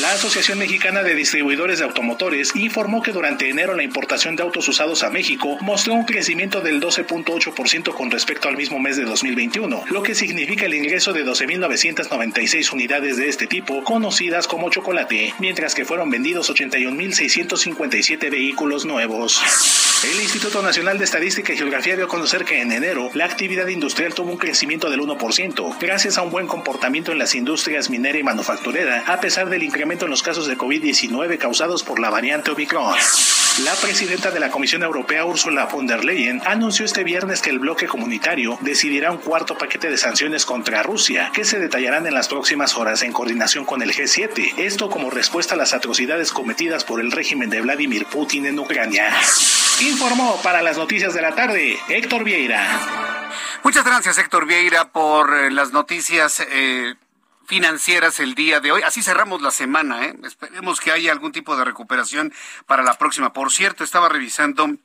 La 0.00 0.12
Asociación 0.12 0.58
Mexicana 0.58 1.02
de 1.02 1.14
Distribuidores 1.14 1.78
de 1.78 1.84
Automotores 1.84 2.56
informó 2.56 3.02
que 3.02 3.12
durante 3.12 3.50
enero 3.50 3.74
la 3.74 3.82
importación 3.82 4.36
de 4.36 4.42
autos 4.42 4.66
usados 4.66 5.02
a 5.02 5.10
México 5.10 5.58
mostró 5.60 5.92
un 5.92 6.06
crecimiento 6.06 6.62
del 6.62 6.80
12.8% 6.80 7.92
con 7.92 8.10
respecto 8.10 8.48
al 8.48 8.56
mismo 8.56 8.78
mes 8.78 8.96
de 8.96 9.04
2021, 9.04 9.84
lo 9.90 10.02
que 10.02 10.14
significa 10.14 10.64
el 10.64 10.74
ingreso 10.74 11.12
de 11.12 11.26
12.996 11.26 12.72
unidades 12.72 13.18
de 13.18 13.28
este 13.28 13.46
tipo 13.46 13.84
conocidas 13.84 14.48
como 14.48 14.70
chocolate, 14.70 15.34
mientras 15.38 15.74
que 15.74 15.84
fueron 15.84 16.08
vendidos 16.10 16.50
81.657 16.50 18.30
vehículos 18.30 18.86
nuevos. 18.86 19.42
El 20.02 20.20
Instituto 20.20 20.62
Nacional 20.62 20.98
de 20.98 21.04
Estadística 21.04 21.52
y 21.52 21.56
Geografía 21.56 21.94
dio 21.94 22.06
a 22.06 22.08
conocer 22.08 22.44
que 22.44 22.60
en 22.60 22.72
enero 22.72 23.10
la 23.14 23.26
actividad 23.26 23.68
industrial 23.68 24.14
tuvo 24.14 24.32
un 24.32 24.38
crecimiento 24.38 24.90
del 24.90 25.00
1%, 25.00 25.76
gracias 25.78 26.18
a 26.18 26.22
un 26.22 26.30
buen 26.30 26.48
comportamiento 26.48 27.12
en 27.12 27.18
las 27.18 27.36
industrias 27.36 27.88
minera 27.88 28.18
y 28.18 28.24
manufacturera, 28.24 29.04
a 29.06 29.20
pesar 29.20 29.48
del 29.48 29.62
incremento 29.62 29.81
en 29.82 30.10
los 30.10 30.22
casos 30.22 30.46
de 30.46 30.56
COVID-19 30.56 31.38
causados 31.38 31.82
por 31.82 31.98
la 31.98 32.08
variante 32.08 32.52
Omicron. 32.52 32.94
La 33.64 33.74
presidenta 33.74 34.30
de 34.30 34.38
la 34.38 34.50
Comisión 34.50 34.84
Europea, 34.84 35.26
Ursula 35.26 35.66
von 35.66 35.88
der 35.88 36.04
Leyen, 36.04 36.40
anunció 36.46 36.84
este 36.84 37.02
viernes 37.02 37.42
que 37.42 37.50
el 37.50 37.58
bloque 37.58 37.88
comunitario 37.88 38.56
decidirá 38.60 39.10
un 39.10 39.18
cuarto 39.18 39.58
paquete 39.58 39.90
de 39.90 39.98
sanciones 39.98 40.46
contra 40.46 40.84
Rusia, 40.84 41.30
que 41.34 41.44
se 41.44 41.58
detallarán 41.58 42.06
en 42.06 42.14
las 42.14 42.28
próximas 42.28 42.76
horas 42.76 43.02
en 43.02 43.12
coordinación 43.12 43.64
con 43.64 43.82
el 43.82 43.92
G7. 43.92 44.54
Esto 44.58 44.88
como 44.88 45.10
respuesta 45.10 45.54
a 45.54 45.58
las 45.58 45.74
atrocidades 45.74 46.32
cometidas 46.32 46.84
por 46.84 47.00
el 47.00 47.10
régimen 47.10 47.50
de 47.50 47.60
Vladimir 47.60 48.06
Putin 48.06 48.46
en 48.46 48.58
Ucrania. 48.58 49.12
Informó 49.80 50.40
para 50.42 50.62
las 50.62 50.78
noticias 50.78 51.12
de 51.12 51.22
la 51.22 51.34
tarde 51.34 51.76
Héctor 51.88 52.22
Vieira. 52.22 52.80
Muchas 53.64 53.84
gracias, 53.84 54.16
Héctor 54.16 54.46
Vieira, 54.46 54.88
por 54.92 55.34
eh, 55.34 55.50
las 55.50 55.72
noticias. 55.72 56.40
Eh, 56.48 56.94
financieras 57.46 58.20
el 58.20 58.34
día 58.34 58.60
de 58.60 58.72
hoy. 58.72 58.82
Así 58.82 59.02
cerramos 59.02 59.42
la 59.42 59.50
semana. 59.50 60.06
¿eh? 60.06 60.14
Esperemos 60.24 60.80
que 60.80 60.92
haya 60.92 61.12
algún 61.12 61.32
tipo 61.32 61.56
de 61.56 61.64
recuperación 61.64 62.32
para 62.66 62.82
la 62.82 62.98
próxima. 62.98 63.32
Por 63.32 63.52
cierto, 63.52 63.84
estaba 63.84 64.08
revisando 64.08 64.76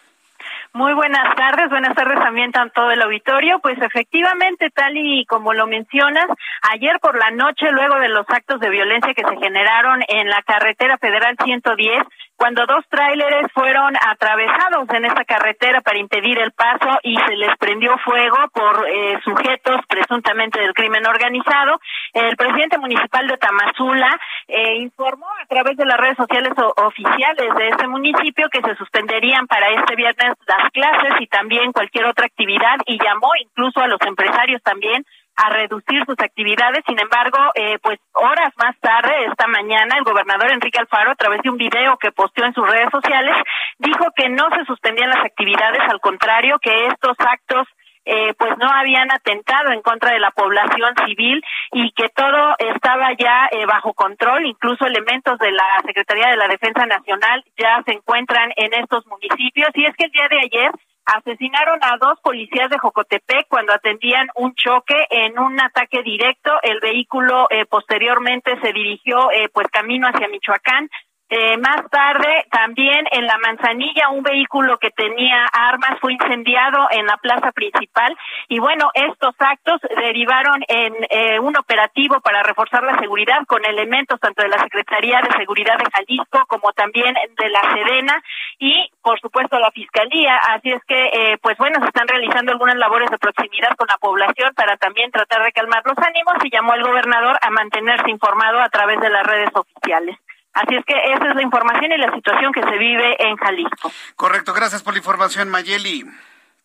Muy 0.73 0.95
buenas 0.95 1.35
tardes, 1.35 1.69
buenas 1.69 1.97
tardes 1.97 2.21
también 2.21 2.53
a 2.57 2.69
todo 2.69 2.93
el 2.93 3.03
auditorio. 3.03 3.59
Pues 3.59 3.77
efectivamente, 3.83 4.71
tal 4.71 4.97
y 4.97 5.27
como 5.27 5.53
lo 5.53 5.67
mencionas, 5.67 6.27
ayer 6.71 7.01
por 7.01 7.19
la 7.19 7.33
noche, 7.33 7.73
luego 7.73 7.97
de 7.99 8.09
los 8.09 8.25
actos 8.29 8.61
de 8.61 8.71
violencia 8.71 9.13
que 9.13 9.25
se 9.25 9.37
generaron 9.39 10.01
en 10.07 10.29
la 10.29 10.41
carretera 10.43 10.97
federal 10.99 11.37
110, 11.43 12.05
cuando 12.41 12.65
dos 12.65 12.87
tráileres 12.89 13.53
fueron 13.53 13.93
atravesados 14.01 14.89
en 14.95 15.05
esta 15.05 15.27
carretera 15.27 15.83
para 15.83 15.99
impedir 15.99 16.39
el 16.39 16.53
paso 16.53 16.99
y 17.03 17.15
se 17.15 17.37
les 17.37 17.55
prendió 17.59 17.99
fuego 17.99 18.39
por 18.55 18.89
eh, 18.89 19.21
sujetos 19.23 19.81
presuntamente 19.87 20.59
del 20.59 20.73
crimen 20.73 21.07
organizado. 21.07 21.79
El 22.15 22.35
presidente 22.39 22.79
municipal 22.79 23.29
de 23.29 23.37
Tamazula 23.37 24.19
eh, 24.49 24.77
informó 24.79 25.27
a 25.39 25.45
través 25.49 25.77
de 25.77 25.85
las 25.85 25.99
redes 25.99 26.17
sociales 26.17 26.55
oficiales 26.79 27.55
de 27.57 27.69
ese 27.69 27.87
municipio 27.87 28.49
que 28.49 28.63
se 28.63 28.75
suspenderían 28.77 29.47
para 29.47 29.69
este 29.69 29.95
viernes 29.95 30.33
las 30.47 30.71
clases 30.73 31.21
y 31.21 31.27
también 31.27 31.73
cualquier 31.73 32.07
otra 32.07 32.25
actividad 32.25 32.79
y 32.87 32.99
llamó 33.05 33.33
incluso 33.39 33.81
a 33.81 33.87
los 33.87 34.01
empresarios 34.01 34.63
también 34.63 35.05
a 35.43 35.51
reducir 35.51 36.05
sus 36.05 36.19
actividades. 36.19 36.85
Sin 36.87 36.99
embargo, 36.99 37.39
eh, 37.55 37.79
pues 37.83 37.99
horas 38.13 38.53
más 38.57 38.79
tarde, 38.81 39.27
esta 39.27 39.47
mañana, 39.47 39.97
el 39.97 40.05
gobernador 40.05 40.51
Enrique 40.51 40.79
Alfaro, 40.79 41.13
a 41.13 41.17
través 41.17 41.43
de 41.43 41.51
un 41.51 41.57
video 41.57 41.97
que 41.97 42.13
posteó 42.13 42.45
en 42.45 42.55
sus 42.55 42.69
redes 42.69 42.91
sociales, 42.91 43.37
dijo 43.79 44.07
que 44.15 44.29
no 44.29 44.49
se 44.51 44.65
suspendían 44.65 45.11
las 45.11 45.25
actividades, 45.25 45.81
al 45.89 46.01
contrario, 46.01 46.59
que 46.61 46.87
estos 46.87 47.17
actos 47.19 47.67
eh, 48.07 48.35
pues 48.39 48.57
no 48.59 48.67
habían 48.67 49.11
atentado 49.13 49.73
en 49.73 49.83
contra 49.83 50.13
de 50.13 50.21
la 50.21 50.31
población 50.31 50.95
civil 51.07 51.43
y 51.73 51.93
que 51.93 52.09
todo 52.09 52.57
estaba 52.59 53.13
ya 53.13 53.49
eh, 53.53 53.67
bajo 53.67 53.93
control, 53.93 54.47
incluso 54.47 54.87
elementos 54.87 55.39
de 55.39 55.53
la 55.53 55.81
Secretaría 55.87 56.29
de 56.29 56.37
la 56.37 56.49
Defensa 56.49 56.87
Nacional 56.87 57.45
ya 57.59 57.83
se 57.85 57.93
encuentran 57.93 58.53
en 58.57 58.73
estos 58.75 59.07
municipios 59.07 59.71
y 59.75 59.85
es 59.85 59.95
que 59.97 60.05
el 60.05 60.11
día 60.13 60.29
de 60.29 60.41
ayer 60.41 60.71
asesinaron 61.05 61.79
a 61.83 61.97
dos 61.99 62.19
policías 62.23 62.71
de 62.71 62.79
Jocotepec 62.79 63.49
cuando 63.49 63.73
atendían 63.73 64.29
un 64.37 64.55
choque 64.55 64.95
en 65.11 65.39
un 65.39 65.61
ataque 65.61 66.03
directo. 66.03 66.53
El 66.63 66.81
vehículo 66.81 67.47
eh, 67.51 67.67
posteriormente 67.67 68.59
se 68.61 68.73
dirigió 68.73 69.31
eh, 69.31 69.49
pues 69.53 69.69
camino 69.69 70.07
hacia 70.09 70.29
Michoacán. 70.29 70.89
Eh, 71.33 71.57
más 71.59 71.89
tarde, 71.91 72.45
también 72.51 73.07
en 73.13 73.25
la 73.25 73.39
Manzanilla, 73.39 74.09
un 74.09 74.25
vehículo 74.25 74.79
que 74.79 74.91
tenía 74.91 75.47
armas 75.53 76.01
fue 76.01 76.15
incendiado 76.15 76.89
en 76.91 77.07
la 77.07 77.19
plaza 77.19 77.53
principal. 77.53 78.17
Y 78.49 78.59
bueno, 78.59 78.91
estos 78.95 79.37
actos 79.39 79.81
derivaron 79.97 80.61
en 80.67 80.93
eh, 81.09 81.39
un 81.39 81.57
operativo 81.57 82.21
para 82.21 82.43
reforzar 82.43 82.83
la 82.83 82.99
seguridad 82.99 83.47
con 83.47 83.65
elementos 83.65 84.19
tanto 84.19 84.43
de 84.43 84.49
la 84.49 84.59
Secretaría 84.59 85.21
de 85.21 85.39
Seguridad 85.39 85.79
de 85.79 85.89
Jalisco 85.93 86.45
como 86.49 86.73
también 86.73 87.15
de 87.15 87.49
la 87.49 87.61
Sedena 87.61 88.21
y, 88.59 88.91
por 89.01 89.21
supuesto, 89.21 89.57
la 89.61 89.71
Fiscalía. 89.71 90.37
Así 90.37 90.73
es 90.73 90.83
que, 90.85 91.11
eh, 91.13 91.39
pues 91.41 91.57
bueno, 91.59 91.79
se 91.79 91.87
están 91.87 92.09
realizando 92.09 92.51
algunas 92.51 92.75
labores 92.75 93.09
de 93.09 93.19
proximidad 93.19 93.77
con 93.77 93.87
la 93.87 93.99
población 93.99 94.53
para 94.57 94.77
también 94.79 95.13
tratar 95.13 95.45
de 95.45 95.53
calmar 95.53 95.83
los 95.85 95.99
ánimos 95.99 96.35
y 96.43 96.51
llamó 96.51 96.73
al 96.73 96.83
gobernador 96.83 97.39
a 97.41 97.51
mantenerse 97.51 98.11
informado 98.11 98.61
a 98.61 98.69
través 98.69 98.99
de 98.99 99.11
las 99.11 99.25
redes 99.25 99.51
oficiales. 99.55 100.19
Así 100.53 100.75
es 100.75 100.85
que 100.85 100.95
esa 101.13 101.29
es 101.29 101.35
la 101.37 101.43
información 101.43 101.93
y 101.93 101.99
la 101.99 102.13
situación 102.13 102.53
que 102.53 102.63
se 102.63 102.79
vive 102.79 103.17
en 103.25 103.37
Jalisco. 103.37 103.93
Correcto, 104.17 104.53
gracias 104.53 104.83
por 104.83 104.95
la 104.95 104.99
información, 104.99 105.49
Mayeli. 105.49 106.05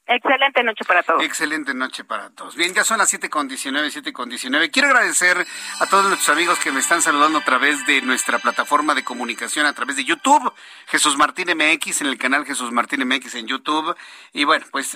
Excelente 0.08 0.64
noche 0.64 0.86
para 0.86 1.02
todos. 1.02 1.24
Excelente 1.24 1.74
noche 1.74 2.04
para 2.04 2.30
todos. 2.30 2.56
Bien, 2.56 2.74
ya 2.74 2.84
son 2.84 3.00
las 3.00 3.10
siete 3.10 3.28
con 3.28 3.48
19, 3.48 3.90
siete 3.90 4.14
con 4.14 4.30
19. 4.30 4.70
Quiero 4.70 4.90
agradecer 4.90 5.48
a 5.80 5.86
todos 5.88 6.06
nuestros 6.06 6.30
amigos 6.30 6.60
que 6.60 6.72
me 6.72 6.80
están 6.80 7.02
saludando 7.02 7.40
a 7.40 7.44
través 7.44 7.86
de 7.88 8.02
nuestra 8.04 8.38
plataforma 8.38 8.94
de 8.94 9.04
comunicación, 9.04 9.66
a 9.66 9.74
través 9.74 9.96
de 9.96 10.04
YouTube, 10.04 10.54
Jesús 10.88 11.18
Martín 11.18 11.48
MX, 11.58 12.02
en 12.02 12.08
el 12.08 12.20
canal 12.20 12.46
Jesús 12.46 12.72
Martín 12.72 13.08
MX 13.08 13.34
en 13.36 13.48
YouTube. 13.48 13.96
Y 14.32 14.44
bueno, 14.44 14.66
pues, 14.72 14.96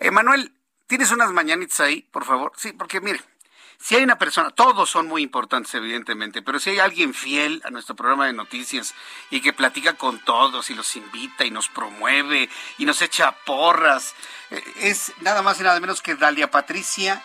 Emanuel, 0.00 0.52
¿tienes 0.88 1.12
unas 1.12 1.30
mañanitas 1.30 1.78
ahí, 1.78 2.02
por 2.10 2.24
favor? 2.24 2.52
Sí, 2.56 2.72
porque 2.72 3.00
mire, 3.00 3.20
si 3.80 3.96
hay 3.96 4.02
una 4.02 4.18
persona, 4.18 4.50
todos 4.50 4.90
son 4.90 5.06
muy 5.06 5.22
importantes 5.22 5.74
evidentemente, 5.74 6.42
pero 6.42 6.60
si 6.60 6.70
hay 6.70 6.78
alguien 6.80 7.14
fiel 7.14 7.62
a 7.64 7.70
nuestro 7.70 7.96
programa 7.96 8.26
de 8.26 8.34
noticias 8.34 8.94
y 9.30 9.40
que 9.40 9.54
platica 9.54 9.94
con 9.94 10.18
todos 10.18 10.68
y 10.68 10.74
los 10.74 10.94
invita 10.96 11.46
y 11.46 11.50
nos 11.50 11.68
promueve 11.68 12.50
y 12.76 12.84
nos 12.84 13.00
echa 13.00 13.32
porras, 13.46 14.14
eh, 14.50 14.62
es 14.80 15.14
nada 15.22 15.40
más 15.40 15.58
y 15.60 15.62
nada 15.62 15.80
menos 15.80 16.02
que 16.02 16.14
Dalia 16.14 16.50
Patricia 16.50 17.24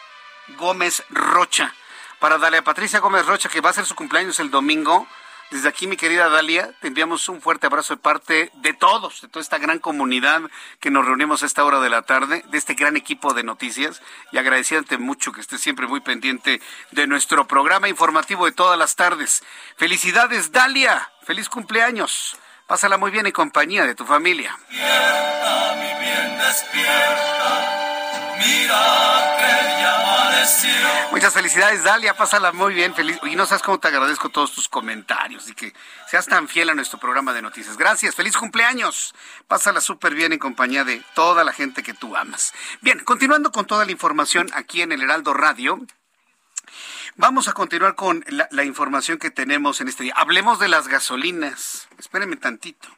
Gómez 0.58 1.04
Rocha. 1.10 1.74
Para 2.20 2.38
Dalia 2.38 2.64
Patricia 2.64 3.00
Gómez 3.00 3.26
Rocha, 3.26 3.50
que 3.50 3.60
va 3.60 3.72
a 3.72 3.74
ser 3.74 3.86
su 3.86 3.94
cumpleaños 3.94 4.40
el 4.40 4.50
domingo, 4.50 5.08
desde 5.52 5.70
aquí, 5.70 5.88
mi 5.88 5.96
querida 5.96 6.28
Dalia, 6.30 6.72
te 6.82 6.88
enviamos 6.88 7.30
un 7.30 7.42
fuerte 7.42 7.68
abrazo 7.68 7.96
de 7.96 8.02
parte 8.02 8.52
de 8.56 8.74
todos, 8.74 9.22
de 9.22 9.28
toda 9.28 9.44
esta 9.44 9.58
gran 9.58 9.80
comunidad 9.80 10.42
que 10.80 10.90
nos 10.92 11.06
reunimos 11.06 11.44
a 11.44 11.46
esta 11.46 11.64
hora 11.64 11.80
de 11.80 11.90
la 11.90 12.02
tarde, 12.02 12.44
de 12.50 12.58
este 12.58 12.74
gran 12.74 12.98
equipo 12.98 13.34
de 13.34 13.44
noticias, 13.44 14.02
y 14.32 14.38
agradeciéndote 14.38 14.98
mucho 14.98 15.32
que 15.32 15.42
estés 15.42 15.62
siempre 15.62 15.88
muy 15.88 16.00
pendiente 16.02 16.62
de 16.92 17.08
nuestro 17.08 17.48
programa 17.48 17.88
informativo 17.88 18.46
de 18.46 18.54
todas 18.54 18.78
las 18.78 18.96
tardes. 18.96 19.44
Felicidades, 19.78 20.52
Dalia, 20.52 21.12
feliz 21.24 21.48
cumpleaños. 21.48 22.38
Pásala 22.68 22.98
muy 22.98 23.12
bien 23.12 23.28
en 23.28 23.32
compañía 23.32 23.86
de 23.86 23.94
tu 23.94 24.06
familia. 24.06 24.58
Despierta, 24.70 25.76
mi 25.76 26.04
bien, 26.04 26.38
despierta. 26.40 27.86
Mira 28.40 29.38
que 29.38 29.82
ya 29.82 30.25
Muchas 31.12 31.34
felicidades, 31.34 31.84
Dalia. 31.84 32.16
Pásala 32.16 32.52
muy 32.52 32.74
bien. 32.74 32.94
Feliz. 32.94 33.20
Y 33.24 33.36
no 33.36 33.46
sabes 33.46 33.64
cómo 33.64 33.80
te 33.80 33.88
agradezco 33.88 34.30
todos 34.30 34.54
tus 34.54 34.68
comentarios 34.70 35.50
y 35.50 35.56
que 35.56 35.74
seas 36.08 36.26
tan 36.28 36.48
fiel 36.48 36.70
a 36.70 36.76
nuestro 36.76 37.00
programa 37.00 37.34
de 37.34 37.42
noticias. 37.42 37.78
Gracias. 37.78 38.16
Feliz 38.16 38.36
cumpleaños. 38.38 39.16
Pásala 39.48 39.82
súper 39.82 40.14
bien 40.14 40.34
en 40.34 40.40
compañía 40.40 40.84
de 40.84 41.04
toda 41.14 41.44
la 41.44 41.54
gente 41.54 41.84
que 41.84 41.94
tú 41.94 42.16
amas. 42.16 42.54
Bien, 42.82 43.00
continuando 43.00 43.52
con 43.52 43.66
toda 43.66 43.86
la 43.86 43.92
información 43.92 44.48
aquí 44.54 44.82
en 44.82 44.92
el 44.92 45.02
Heraldo 45.02 45.34
Radio. 45.34 45.80
Vamos 47.16 47.48
a 47.48 47.54
continuar 47.54 47.96
con 47.96 48.24
la, 48.28 48.48
la 48.52 48.66
información 48.66 49.18
que 49.18 49.32
tenemos 49.32 49.80
en 49.82 49.88
este 49.88 50.04
día. 50.04 50.14
Hablemos 50.18 50.60
de 50.60 50.68
las 50.68 50.88
gasolinas. 50.88 51.88
Espérenme 51.98 52.36
tantito 52.36 52.90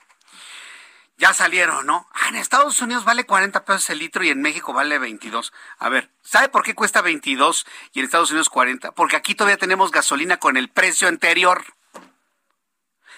ya 1.17 1.33
salieron, 1.33 1.85
¿no? 1.85 2.07
Ah, 2.13 2.29
en 2.29 2.35
Estados 2.35 2.79
Unidos 2.81 3.03
vale 3.03 3.25
40 3.25 3.65
pesos 3.65 3.89
el 3.89 3.99
litro 3.99 4.23
y 4.23 4.29
en 4.29 4.41
México 4.41 4.71
vale 4.71 4.99
22. 4.99 5.51
A 5.79 5.89
ver, 5.89 6.11
¿sabe 6.21 6.49
por 6.49 6.63
qué 6.63 6.75
cuesta 6.75 7.01
22 7.01 7.65
y 7.93 7.99
en 7.99 8.05
Estados 8.05 8.29
Unidos 8.29 8.49
40? 8.49 8.91
Porque 8.91 9.15
aquí 9.15 9.33
todavía 9.33 9.57
tenemos 9.57 9.91
gasolina 9.91 10.37
con 10.37 10.57
el 10.57 10.69
precio 10.69 11.07
anterior. 11.07 11.65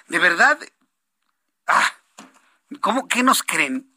De 0.08 0.18
verdad, 0.18 0.58
ah, 1.68 1.94
¿cómo 2.80 3.08
qué 3.10 3.22
nos 3.22 3.44
creen? 3.44 3.94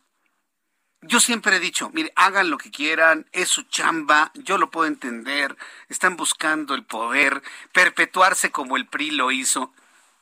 Yo 1.02 1.20
siempre 1.20 1.56
he 1.56 1.60
dicho, 1.60 1.90
mire, 1.90 2.12
hagan 2.16 2.50
lo 2.50 2.58
que 2.58 2.70
quieran, 2.70 3.28
es 3.32 3.48
su 3.48 3.62
chamba, 3.64 4.30
yo 4.34 4.58
lo 4.58 4.70
puedo 4.70 4.86
entender, 4.86 5.56
están 5.88 6.16
buscando 6.16 6.74
el 6.74 6.84
poder, 6.84 7.42
perpetuarse 7.72 8.52
como 8.52 8.76
el 8.76 8.86
PRI 8.86 9.10
lo 9.12 9.32
hizo. 9.32 9.72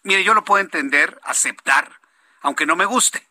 Mire, 0.02 0.24
yo 0.24 0.32
lo 0.32 0.44
puedo 0.44 0.62
entender, 0.62 1.20
aceptar, 1.23 2.01
aunque 2.40 2.65
no 2.65 2.77
me 2.77 2.86
guste. 2.86 3.30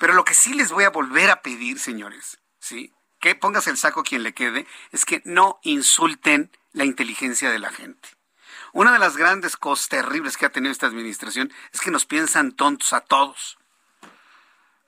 Pero 0.00 0.14
lo 0.14 0.24
que 0.24 0.34
sí 0.34 0.54
les 0.54 0.72
voy 0.72 0.84
a 0.84 0.90
volver 0.90 1.28
a 1.28 1.42
pedir, 1.42 1.78
señores, 1.78 2.38
¿sí? 2.58 2.94
Que 3.20 3.34
pongas 3.34 3.66
el 3.66 3.76
saco 3.76 4.02
quien 4.02 4.22
le 4.22 4.32
quede, 4.32 4.66
es 4.92 5.04
que 5.04 5.20
no 5.26 5.60
insulten 5.62 6.50
la 6.72 6.86
inteligencia 6.86 7.50
de 7.50 7.58
la 7.58 7.70
gente. 7.70 8.08
Una 8.72 8.94
de 8.94 8.98
las 8.98 9.18
grandes 9.18 9.58
cosas 9.58 9.90
terribles 9.90 10.38
que 10.38 10.46
ha 10.46 10.52
tenido 10.52 10.72
esta 10.72 10.86
administración 10.86 11.52
es 11.74 11.82
que 11.82 11.90
nos 11.90 12.06
piensan 12.06 12.52
tontos 12.52 12.94
a 12.94 13.02
todos. 13.02 13.58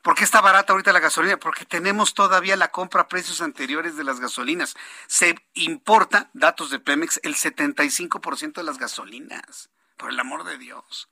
¿Por 0.01 0.15
qué 0.15 0.25
está 0.25 0.41
barata 0.41 0.73
ahorita 0.73 0.95
la 0.95 1.01
gasolina? 1.01 1.37
Porque 1.37 1.67
tenemos 1.67 2.15
todavía 2.15 2.57
la 2.57 2.71
compra 2.71 3.03
a 3.03 3.09
precios 3.09 3.43
anteriores 3.43 3.99
de 3.99 4.05
las 4.05 4.19
gasolinas. 4.19 4.75
Se 5.09 5.35
importa, 5.53 6.31
datos 6.33 6.71
de 6.71 6.79
Pemex, 6.79 7.21
el 7.23 7.35
75% 7.35 8.55
de 8.55 8.63
las 8.63 8.79
gasolinas. 8.79 9.69
Por 9.99 10.09
el 10.09 10.19
amor 10.19 10.45
de 10.45 10.57
Dios. 10.57 11.11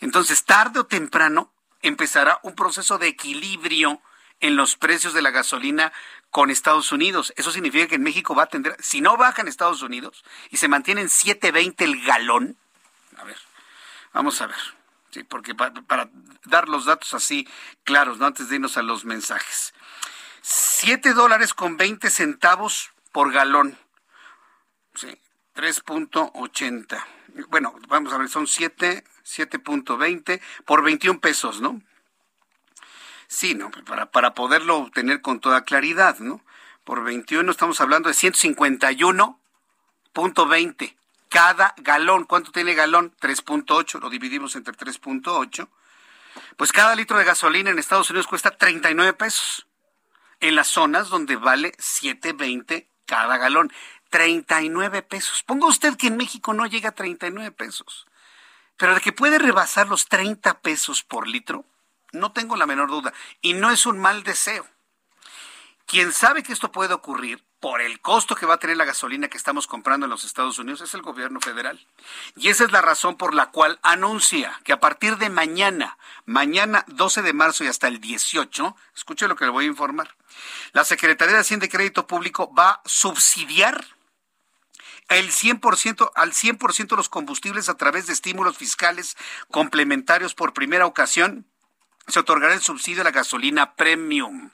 Entonces, 0.00 0.44
tarde 0.44 0.80
o 0.80 0.86
temprano, 0.86 1.52
empezará 1.82 2.38
un 2.42 2.54
proceso 2.54 2.98
de 2.98 3.08
equilibrio 3.08 4.00
en 4.40 4.56
los 4.56 4.76
precios 4.76 5.12
de 5.14 5.22
la 5.22 5.30
gasolina 5.30 5.92
con 6.30 6.50
Estados 6.50 6.92
Unidos. 6.92 7.32
Eso 7.36 7.50
significa 7.50 7.86
que 7.86 7.96
en 7.96 8.02
México 8.02 8.34
va 8.34 8.44
a 8.44 8.46
tender, 8.46 8.76
si 8.80 9.00
no 9.00 9.16
baja 9.16 9.42
en 9.42 9.48
Estados 9.48 9.82
Unidos 9.82 10.24
y 10.50 10.56
se 10.56 10.68
mantiene 10.68 11.02
en 11.02 11.08
7.20 11.08 11.82
el 11.82 12.02
galón, 12.04 12.56
a 13.16 13.24
ver, 13.24 13.36
vamos 14.12 14.40
a 14.40 14.46
ver, 14.46 14.56
sí, 15.10 15.22
porque 15.24 15.54
para, 15.54 16.10
dar 16.44 16.68
los 16.68 16.86
datos 16.86 17.12
así 17.14 17.46
claros, 17.84 18.18
¿no? 18.18 18.26
antes 18.26 18.48
de 18.48 18.56
irnos 18.56 18.76
a 18.76 18.82
los 18.82 19.04
mensajes. 19.04 19.74
7 20.42 21.12
dólares 21.12 21.52
con 21.52 21.76
20 21.76 22.08
centavos 22.08 22.90
por 23.12 23.30
galón. 23.32 23.78
Sí, 24.94 25.20
3.80. 25.54 27.04
Bueno, 27.48 27.74
vamos 27.88 28.12
a 28.12 28.18
ver, 28.18 28.28
son 28.28 28.46
7 28.46 29.04
7.20 29.30 30.40
por 30.64 30.82
21 30.82 31.20
pesos, 31.20 31.60
¿no? 31.60 31.80
Sí, 33.26 33.54
¿no? 33.54 33.70
Para, 33.70 34.10
para 34.10 34.34
poderlo 34.34 34.78
obtener 34.78 35.20
con 35.22 35.40
toda 35.40 35.64
claridad, 35.64 36.18
¿no? 36.18 36.44
Por 36.84 37.02
21 37.04 37.50
estamos 37.50 37.80
hablando 37.80 38.08
de 38.08 38.14
151.20 38.14 40.96
cada 41.28 41.74
galón. 41.78 42.24
¿Cuánto 42.24 42.50
tiene 42.50 42.74
galón? 42.74 43.14
3.8, 43.20 44.00
lo 44.00 44.10
dividimos 44.10 44.56
entre 44.56 44.74
3.8. 44.74 45.68
Pues 46.56 46.72
cada 46.72 46.96
litro 46.96 47.18
de 47.18 47.24
gasolina 47.24 47.70
en 47.70 47.78
Estados 47.78 48.10
Unidos 48.10 48.26
cuesta 48.26 48.56
39 48.56 49.12
pesos. 49.12 49.68
En 50.40 50.56
las 50.56 50.68
zonas 50.68 51.08
donde 51.08 51.36
vale 51.36 51.72
7.20 51.72 52.86
cada 53.06 53.36
galón. 53.36 53.72
39 54.10 55.02
pesos. 55.02 55.42
Ponga 55.42 55.66
usted 55.66 55.96
que 55.96 56.08
en 56.08 56.16
México 56.16 56.52
no 56.52 56.66
llega 56.66 56.90
a 56.90 56.94
39 56.94 57.52
pesos. 57.52 58.06
Pero 58.76 58.94
de 58.94 59.00
que 59.00 59.12
puede 59.12 59.38
rebasar 59.38 59.88
los 59.88 60.06
30 60.06 60.60
pesos 60.60 61.02
por 61.02 61.26
litro, 61.26 61.64
no 62.12 62.32
tengo 62.32 62.56
la 62.56 62.66
menor 62.66 62.88
duda. 62.88 63.12
Y 63.40 63.54
no 63.54 63.70
es 63.70 63.86
un 63.86 63.98
mal 63.98 64.22
deseo. 64.22 64.66
Quien 65.86 66.12
sabe 66.12 66.42
que 66.42 66.52
esto 66.52 66.70
puede 66.70 66.94
ocurrir 66.94 67.42
por 67.60 67.82
el 67.82 68.00
costo 68.00 68.34
que 68.34 68.46
va 68.46 68.54
a 68.54 68.58
tener 68.58 68.76
la 68.76 68.84
gasolina 68.86 69.28
que 69.28 69.36
estamos 69.36 69.66
comprando 69.66 70.06
en 70.06 70.10
los 70.10 70.24
Estados 70.24 70.58
Unidos 70.58 70.80
es 70.80 70.94
el 70.94 71.02
gobierno 71.02 71.40
federal. 71.40 71.84
Y 72.36 72.48
esa 72.48 72.64
es 72.64 72.72
la 72.72 72.80
razón 72.80 73.16
por 73.16 73.34
la 73.34 73.50
cual 73.50 73.78
anuncia 73.82 74.58
que 74.64 74.72
a 74.72 74.80
partir 74.80 75.18
de 75.18 75.28
mañana, 75.28 75.98
mañana 76.24 76.84
12 76.86 77.22
de 77.22 77.32
marzo 77.34 77.64
y 77.64 77.66
hasta 77.66 77.86
el 77.88 78.00
18, 78.00 78.76
escuche 78.96 79.28
lo 79.28 79.36
que 79.36 79.44
le 79.44 79.50
voy 79.50 79.66
a 79.66 79.68
informar, 79.68 80.14
la 80.72 80.84
Secretaría 80.84 81.34
de 81.34 81.40
Hacienda 81.40 81.66
y 81.66 81.68
Crédito 81.68 82.06
Público 82.06 82.52
va 82.54 82.70
a 82.70 82.82
subsidiar 82.86 83.84
el 85.10 85.30
100%, 85.30 86.12
al 86.14 86.32
100% 86.32 86.96
los 86.96 87.08
combustibles 87.08 87.68
a 87.68 87.76
través 87.76 88.06
de 88.06 88.12
estímulos 88.12 88.56
fiscales 88.56 89.16
complementarios 89.50 90.34
por 90.34 90.54
primera 90.54 90.86
ocasión. 90.86 91.46
Se 92.06 92.20
otorgará 92.20 92.54
el 92.54 92.62
subsidio 92.62 93.02
a 93.02 93.04
la 93.04 93.10
gasolina 93.10 93.74
premium. 93.74 94.50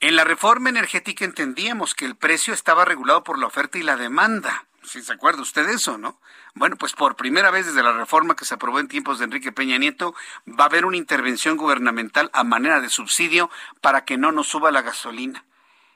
En 0.00 0.16
la 0.16 0.24
reforma 0.24 0.68
energética 0.68 1.24
entendíamos 1.24 1.94
que 1.94 2.04
el 2.04 2.16
precio 2.16 2.54
estaba 2.54 2.84
regulado 2.84 3.24
por 3.24 3.38
la 3.38 3.46
oferta 3.46 3.76
y 3.78 3.82
la 3.82 3.96
demanda. 3.96 4.66
Si 4.82 5.02
se 5.02 5.12
acuerda 5.12 5.42
usted 5.42 5.66
de 5.66 5.74
eso, 5.74 5.98
¿no? 5.98 6.20
Bueno, 6.54 6.76
pues 6.76 6.92
por 6.92 7.16
primera 7.16 7.50
vez 7.50 7.66
desde 7.66 7.82
la 7.82 7.92
reforma 7.92 8.36
que 8.36 8.44
se 8.44 8.54
aprobó 8.54 8.78
en 8.78 8.88
tiempos 8.88 9.18
de 9.18 9.24
Enrique 9.24 9.50
Peña 9.50 9.78
Nieto, 9.78 10.14
va 10.48 10.64
a 10.64 10.66
haber 10.66 10.84
una 10.84 10.98
intervención 10.98 11.56
gubernamental 11.56 12.30
a 12.34 12.44
manera 12.44 12.80
de 12.80 12.90
subsidio 12.90 13.50
para 13.80 14.04
que 14.04 14.18
no 14.18 14.30
nos 14.30 14.46
suba 14.46 14.70
la 14.70 14.82
gasolina. 14.82 15.44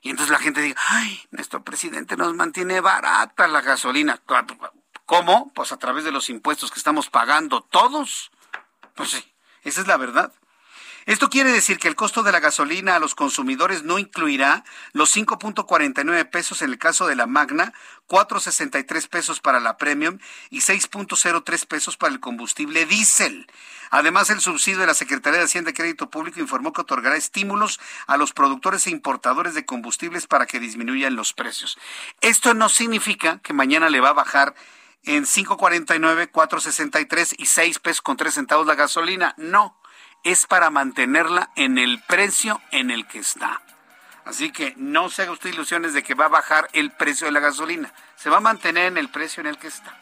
Y 0.01 0.11
entonces 0.11 0.33
la 0.33 0.39
gente 0.39 0.61
diga, 0.61 0.81
ay, 0.89 1.20
nuestro 1.31 1.62
presidente 1.62 2.16
nos 2.16 2.35
mantiene 2.35 2.81
barata 2.81 3.49
la 3.49 3.61
gasolina. 3.61 4.20
¿Cómo? 5.07 5.53
Pues 5.55 5.73
a 5.73 5.79
través 5.79 6.05
de 6.05 6.12
los 6.12 6.29
impuestos 6.31 6.70
que 6.70 6.79
estamos 6.79 7.11
pagando 7.11 7.62
todos. 7.62 8.31
Pues 8.95 9.11
sí, 9.11 9.35
esa 9.62 9.81
es 9.81 9.87
la 9.87 9.97
verdad. 9.97 10.33
Esto 11.09 11.30
quiere 11.30 11.51
decir 11.52 11.78
que 11.78 11.89
el 11.89 11.97
costo 11.97 12.22
de 12.22 12.32
la 12.32 12.39
gasolina 12.39 12.94
a 12.94 12.98
los 12.98 13.14
consumidores 13.14 13.82
no 13.82 13.98
incluirá 13.98 14.62
los 14.93 15.16
5.49 15.16 16.28
pesos 16.28 16.60
en 16.60 16.68
el 16.68 16.76
caso 16.76 17.06
de 17.06 17.16
la 17.16 17.26
Magna, 17.26 17.72
4.63 18.09 19.09
pesos 19.09 19.40
para 19.40 19.59
la 19.59 19.78
Premium 19.78 20.18
y 20.51 20.59
6.03 20.60 21.66
pesos 21.66 21.97
para 21.97 22.12
el 22.12 22.20
combustible 22.20 22.85
diésel. 22.85 23.51
Además, 23.89 24.28
el 24.28 24.43
subsidio 24.43 24.80
de 24.80 24.86
la 24.86 24.93
Secretaría 24.93 25.39
de 25.39 25.47
Hacienda 25.47 25.70
y 25.70 25.72
Crédito 25.72 26.10
Público 26.10 26.40
informó 26.40 26.74
que 26.74 26.82
otorgará 26.82 27.16
estímulos 27.16 27.80
a 28.06 28.18
los 28.18 28.35
productores 28.35 28.86
e 28.86 28.90
importadores 28.90 29.55
de 29.55 29.64
combustibles 29.64 30.26
para 30.26 30.44
que 30.44 30.60
disminuyan 30.60 31.16
los 31.16 31.32
precios. 31.32 31.78
Esto 32.20 32.52
no 32.52 32.68
significa 32.68 33.39
que 33.39 33.55
mañana 33.55 33.89
le 33.89 34.01
va 34.01 34.10
a 34.10 34.12
bajar 34.12 34.55
en 35.05 35.24
5.49, 35.24 36.30
4.63 36.30 37.35
y 37.39 37.47
6 37.47 37.78
pesos 37.78 38.02
con 38.02 38.18
3 38.18 38.35
centavos 38.35 38.66
la 38.66 38.74
gasolina. 38.74 39.35
No 39.39 39.78
es 40.31 40.47
para 40.47 40.69
mantenerla 40.69 41.51
en 41.57 41.79
el 41.79 42.01
precio 42.03 42.61
en 42.71 42.91
el 42.91 43.07
que 43.07 43.19
está. 43.19 43.63
Así 44.27 44.53
que 44.53 44.75
no 44.77 45.09
se 45.09 45.23
haga 45.23 45.33
usted 45.33 45.51
ilusiones 45.51 45.95
de 45.95 46.03
que 46.03 46.15
va 46.15 46.27
a 46.27 46.29
bajar 46.29 46.69
el 46.75 46.91
precio 46.91 47.27
de 47.27 47.33
la 47.33 47.41
gasolina. 47.41 47.91
Se 48.17 48.29
va 48.29 48.37
a 48.37 48.41
mantener 48.41 48.87
en 48.87 48.99
el 48.99 49.09
precio 49.09 49.41
en 49.41 49.47
el 49.47 49.57
que 49.57 49.69
está. 49.69 49.97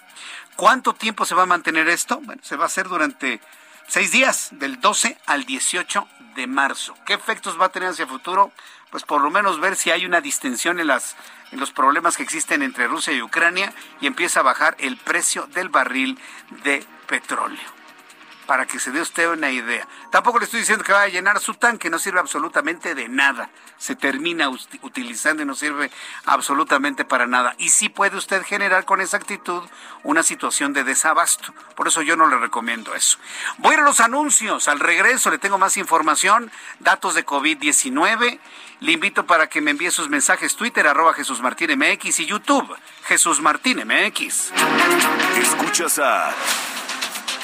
¿Cuánto 0.57 0.95
tiempo 0.95 1.25
se 1.25 1.37
va 1.37 1.45
a 1.45 1.47
mantener 1.47 1.89
esto? 1.89 2.19
Bueno, 2.23 2.43
se 2.45 2.57
va 2.57 2.65
a 2.65 2.67
hacer 2.67 2.89
durante 2.89 3.41
seis 3.87 4.11
días, 4.11 4.49
del 4.53 4.81
12 4.81 5.17
al 5.27 5.45
18 5.45 6.09
de 6.35 6.47
marzo. 6.49 6.97
¿Qué 7.07 7.15
efectos 7.15 7.61
va 7.61 7.67
a 7.67 7.69
tener 7.69 7.91
hacia 7.91 8.03
el 8.03 8.09
futuro? 8.09 8.51
Pues 8.91 9.05
por 9.05 9.23
lo 9.23 9.31
menos 9.31 9.61
ver 9.61 9.77
si 9.77 9.93
hay 9.93 10.07
una 10.07 10.21
distensión 10.21 10.81
en, 10.81 10.91
en 10.91 11.61
los 11.61 11.71
problemas 11.71 12.17
que 12.17 12.25
existen 12.25 12.63
entre 12.63 12.89
Rusia 12.89 13.13
y 13.13 13.23
Ucrania 13.23 13.73
y 14.01 14.09
empieza 14.09 14.41
a 14.41 14.45
bajar 14.45 14.75
el 14.81 14.97
precio 14.97 15.47
del 15.47 15.69
barril 15.69 16.19
de 16.65 16.85
petróleo 17.07 17.76
para 18.47 18.67
que 18.67 18.79
se 18.79 18.93
dé 18.93 19.01
usted 19.01 19.29
una 19.29 19.51
idea. 19.51 19.87
Tampoco 20.11 20.39
le 20.39 20.45
estoy 20.45 20.61
diciendo 20.61 20.85
que 20.85 20.93
vaya 20.93 21.05
a 21.05 21.09
llenar 21.09 21.41
su 21.41 21.55
tanque, 21.55 21.91
no 21.91 21.99
sirve 21.99 22.21
absolutamente 22.21 22.95
de 22.95 23.09
nada. 23.09 23.51
Se 23.77 23.97
termina 23.97 24.49
utilizando 24.49 25.43
y 25.43 25.47
no 25.47 25.55
sirve 25.55 25.91
absolutamente 26.25 27.05
para 27.05 27.27
nada. 27.27 27.55
Y 27.59 27.69
sí 27.71 27.89
puede 27.89 28.17
usted 28.17 28.43
generar 28.43 28.85
con 28.85 29.01
esa 29.01 29.17
actitud 29.17 29.63
una 30.03 30.23
situación 30.23 30.73
de 30.73 30.85
desabasto. 30.85 31.53
Por 31.75 31.89
eso 31.89 32.03
yo 32.03 32.17
no 32.17 32.29
le 32.29 32.39
recomiendo 32.39 32.95
eso. 32.95 33.19
Voy 33.59 33.75
a 33.75 33.81
los 33.83 34.01
anuncios. 34.01 34.69
Al 34.69 34.81
regreso 34.81 35.31
le 35.31 35.39
tengo 35.39 35.59
más 35.59 35.77
información, 35.77 36.51
datos 36.79 37.15
de 37.15 37.27
COVID-19. 37.27 38.39
Le 38.81 38.93
invito 38.93 39.27
para 39.27 39.49
que 39.49 39.61
me 39.61 39.73
envíe 39.73 39.91
sus 39.91 40.09
mensajes 40.09 40.55
Twitter, 40.57 40.87
arroba 40.87 41.15
Jesús 41.15 41.41
Martín 41.41 41.79
MX 41.79 42.21
y 42.21 42.27
YouTube, 42.27 42.77
Jesús 43.05 43.41
Martín 43.41 43.83
MX. 43.87 44.53
Escuchas 45.39 45.99
a... 45.99 46.35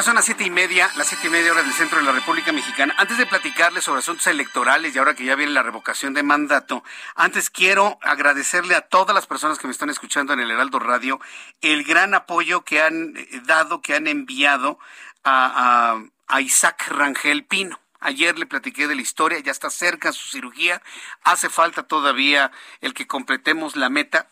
Ya 0.00 0.04
son 0.04 0.14
las 0.14 0.24
siete 0.24 0.44
y 0.44 0.50
media, 0.50 0.90
las 0.96 1.08
siete 1.08 1.26
y 1.26 1.30
media 1.30 1.52
horas 1.52 1.66
del 1.66 1.74
centro 1.74 1.98
de 1.98 2.06
la 2.06 2.12
República 2.12 2.52
Mexicana. 2.52 2.94
Antes 2.96 3.18
de 3.18 3.26
platicarles 3.26 3.84
sobre 3.84 3.98
asuntos 3.98 4.26
electorales 4.28 4.96
y 4.96 4.98
ahora 4.98 5.14
que 5.14 5.26
ya 5.26 5.34
viene 5.34 5.52
la 5.52 5.62
revocación 5.62 6.14
de 6.14 6.22
mandato, 6.22 6.82
antes 7.16 7.50
quiero 7.50 7.98
agradecerle 8.00 8.74
a 8.74 8.80
todas 8.80 9.14
las 9.14 9.26
personas 9.26 9.58
que 9.58 9.66
me 9.66 9.72
están 9.72 9.90
escuchando 9.90 10.32
en 10.32 10.40
el 10.40 10.50
Heraldo 10.50 10.78
Radio 10.78 11.20
el 11.60 11.84
gran 11.84 12.14
apoyo 12.14 12.64
que 12.64 12.80
han 12.80 13.14
eh, 13.14 13.42
dado, 13.44 13.82
que 13.82 13.94
han 13.94 14.06
enviado 14.06 14.78
a, 15.22 15.98
Isaac 16.40 16.88
Rangel 16.88 17.44
Pino. 17.44 17.78
Ayer 17.98 18.38
le 18.38 18.46
platiqué 18.46 18.88
de 18.88 18.94
la 18.94 19.02
historia, 19.02 19.38
ya 19.40 19.52
está 19.52 19.68
cerca 19.68 20.14
su 20.14 20.30
cirugía, 20.30 20.80
hace 21.24 21.50
falta 21.50 21.82
todavía 21.82 22.52
el 22.80 22.94
que 22.94 23.06
completemos. 23.06 23.76
La, 23.76 23.90
meta 23.90 24.28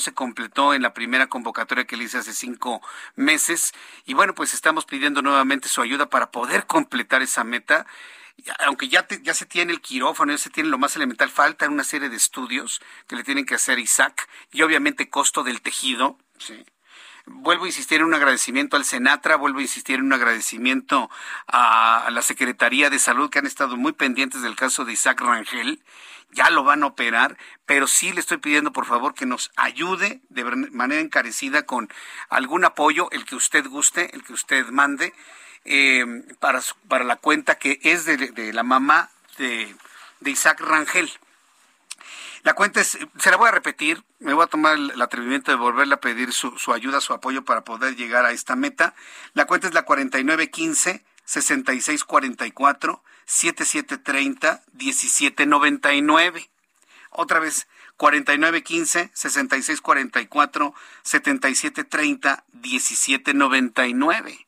se 0.00 0.14
completó 0.14 0.74
en 0.74 0.82
la 0.82 0.94
primera 0.94 1.28
convocatoria 1.28 1.86
que 1.86 1.96
le 1.96 2.04
hice 2.04 2.18
hace 2.18 2.32
cinco 2.32 2.82
meses 3.16 3.72
y 4.06 4.14
bueno, 4.14 4.34
pues 4.34 4.54
estamos 4.54 4.84
pidiendo 4.84 5.22
nuevamente 5.22 5.68
su 5.68 5.82
ayuda 5.82 6.10
para 6.10 6.30
poder 6.30 6.66
completar 6.66 7.22
esa 7.22 7.44
meta 7.44 7.86
aunque 8.60 8.88
ya, 8.88 9.06
ya 9.22 9.34
se 9.34 9.46
tiene 9.46 9.72
el 9.72 9.80
quirófano, 9.80 10.32
ya 10.32 10.38
se 10.38 10.50
tiene 10.50 10.70
lo 10.70 10.78
más 10.78 10.96
elemental, 10.96 11.30
falta 11.30 11.68
una 11.68 11.84
serie 11.84 12.08
de 12.08 12.16
estudios 12.16 12.80
que 13.06 13.16
le 13.16 13.24
tienen 13.24 13.46
que 13.46 13.54
hacer 13.54 13.78
Isaac 13.78 14.28
y 14.52 14.62
obviamente 14.62 15.10
costo 15.10 15.42
del 15.42 15.60
tejido, 15.60 16.18
¿sí? 16.38 16.64
Vuelvo 17.26 17.64
a 17.64 17.68
insistir 17.68 18.00
en 18.00 18.06
un 18.06 18.14
agradecimiento 18.14 18.76
al 18.76 18.84
Senatra, 18.84 19.36
vuelvo 19.36 19.58
a 19.58 19.62
insistir 19.62 19.96
en 19.96 20.06
un 20.06 20.12
agradecimiento 20.14 21.10
a 21.46 22.08
la 22.10 22.22
Secretaría 22.22 22.90
de 22.90 22.98
Salud 22.98 23.30
que 23.30 23.38
han 23.38 23.46
estado 23.46 23.76
muy 23.76 23.92
pendientes 23.92 24.42
del 24.42 24.56
caso 24.56 24.84
de 24.84 24.94
Isaac 24.94 25.20
Rangel. 25.20 25.82
Ya 26.32 26.50
lo 26.50 26.62
van 26.62 26.82
a 26.82 26.86
operar, 26.86 27.36
pero 27.66 27.86
sí 27.86 28.12
le 28.12 28.20
estoy 28.20 28.38
pidiendo 28.38 28.72
por 28.72 28.86
favor 28.86 29.14
que 29.14 29.26
nos 29.26 29.50
ayude 29.56 30.20
de 30.28 30.44
manera 30.44 31.00
encarecida 31.00 31.66
con 31.66 31.88
algún 32.28 32.64
apoyo, 32.64 33.10
el 33.10 33.24
que 33.24 33.34
usted 33.34 33.66
guste, 33.66 34.14
el 34.14 34.22
que 34.22 34.32
usted 34.32 34.66
mande, 34.68 35.12
eh, 35.64 36.04
para, 36.38 36.62
para 36.88 37.04
la 37.04 37.16
cuenta 37.16 37.56
que 37.56 37.80
es 37.82 38.04
de, 38.04 38.52
la 38.52 38.62
mamá 38.62 39.10
de, 39.38 39.74
de 40.20 40.30
Isaac 40.30 40.60
Rangel. 40.60 41.10
La 42.42 42.54
cuenta 42.54 42.80
es, 42.80 42.98
se 43.18 43.30
la 43.30 43.36
voy 43.36 43.48
a 43.48 43.52
repetir, 43.52 44.02
me 44.18 44.32
voy 44.32 44.44
a 44.44 44.46
tomar 44.46 44.76
el 44.76 45.02
atrevimiento 45.02 45.50
de 45.50 45.58
volverle 45.58 45.94
a 45.94 46.00
pedir 46.00 46.32
su, 46.32 46.54
ayuda, 46.72 47.00
su 47.00 47.12
apoyo 47.12 47.44
para 47.44 47.64
poder 47.64 47.96
llegar 47.96 48.24
a 48.24 48.32
esta 48.32 48.56
meta. 48.56 48.94
La 49.34 49.44
cuenta 49.44 49.68
es 49.68 49.74
la 49.74 49.84
4915 49.84 51.04
6644 51.24 53.02
7730 53.30 54.62
1799. 54.72 56.50
Otra 57.10 57.38
vez, 57.38 57.68
4915 57.96 59.10
6644 59.14 60.74
7730 61.02 62.44
1799. 62.52 64.46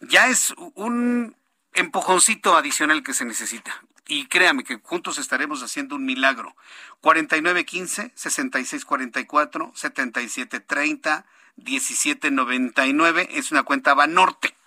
Ya 0.00 0.26
es 0.26 0.54
un 0.74 1.36
empujoncito 1.72 2.56
adicional 2.56 3.04
que 3.04 3.14
se 3.14 3.24
necesita. 3.24 3.84
Y 4.08 4.26
créame 4.26 4.64
que 4.64 4.80
juntos 4.82 5.18
estaremos 5.18 5.62
haciendo 5.62 5.94
un 5.94 6.04
milagro. 6.04 6.56
4915 7.02 8.10
6644 8.16 9.72
7730 9.76 11.26
1799 11.56 13.28
es 13.32 13.52
una 13.52 13.62
cuenta 13.62 13.94
Banorte. 13.94 14.57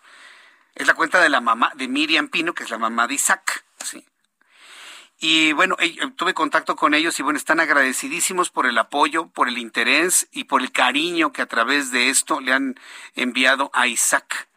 Es 0.76 0.88
la 0.88 0.94
cuenta 0.94 1.22
de 1.22 1.30
la 1.30 1.42
mamá 1.42 1.72
de 1.76 1.88
Miriam 1.88 2.30
Pino, 2.30 2.54
que 2.54 2.64
es 2.64 2.70
la 2.70 2.78
mamá 2.78 3.08
de 3.08 3.16
Isaac. 3.16 3.66
¿sí? 3.84 4.06
Y 5.24 5.54
bueno, 5.54 5.78
tuve 6.16 6.34
contacto 6.34 6.76
con 6.76 6.96
ellos 6.96 7.20
y 7.20 7.24
bueno, 7.24 7.38
están 7.38 7.60
agradecidísimos 7.60 8.50
por 8.50 8.66
el 8.66 8.76
apoyo, 8.80 9.28
por 9.28 9.48
el 9.48 9.60
interés 9.60 10.28
y 10.32 10.46
por 10.46 10.62
el 10.62 10.72
cariño 10.72 11.32
que 11.32 11.44
a 11.44 11.46
través 11.46 11.92
de 11.92 12.10
esto 12.10 12.40
le 12.40 12.54
han 12.54 12.80
enviado 13.16 13.70
a 13.74 13.86
Isaac. 13.86 14.48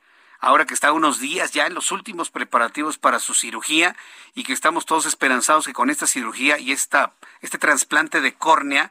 Ahora 0.40 0.64
que 0.64 0.72
está 0.72 0.92
unos 0.92 1.20
días 1.20 1.52
ya 1.52 1.66
en 1.66 1.74
los 1.74 1.92
últimos 1.92 2.30
preparativos 2.30 2.96
para 2.96 3.18
su 3.18 3.34
cirugía 3.34 3.94
y 4.34 4.44
que 4.44 4.54
estamos 4.54 4.86
todos 4.86 5.04
esperanzados 5.04 5.66
que 5.66 5.74
con 5.74 5.90
esta 5.90 6.06
cirugía 6.06 6.58
y 6.58 6.72
esta, 6.72 7.12
este 7.42 7.58
trasplante 7.58 8.22
de 8.22 8.32
córnea 8.32 8.90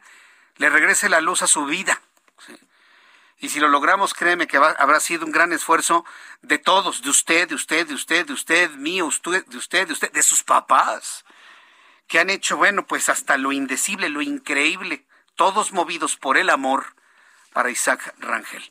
le 0.57 0.69
regrese 0.69 1.09
la 1.09 1.21
luz 1.21 1.41
a 1.41 1.47
su 1.47 1.65
vida. 1.65 2.01
Y 3.43 3.49
si 3.49 3.59
lo 3.59 3.67
logramos, 3.67 4.13
créeme 4.13 4.47
que 4.47 4.55
habrá 4.55 5.01
sido 5.01 5.25
un 5.25 5.33
gran 5.33 5.51
esfuerzo 5.51 6.05
de 6.43 6.59
todos, 6.59 7.01
de 7.01 7.09
usted, 7.09 7.49
de 7.49 7.55
usted, 7.55 7.85
de 7.85 7.93
usted, 7.93 8.25
de 8.25 8.31
usted, 8.31 8.71
mío, 8.71 9.05
usted, 9.05 9.45
de 9.47 9.57
usted, 9.57 9.85
de 9.85 9.91
usted, 9.91 10.13
de 10.13 10.23
sus 10.23 10.43
papás 10.43 11.25
que 12.07 12.19
han 12.19 12.29
hecho, 12.29 12.55
bueno, 12.55 12.87
pues 12.87 13.09
hasta 13.09 13.37
lo 13.37 13.51
indecible, 13.51 14.07
lo 14.07 14.21
increíble, 14.21 15.05
todos 15.35 15.73
movidos 15.73 16.15
por 16.15 16.37
el 16.37 16.49
amor 16.49 16.95
para 17.51 17.69
Isaac 17.69 18.15
Rangel. 18.17 18.63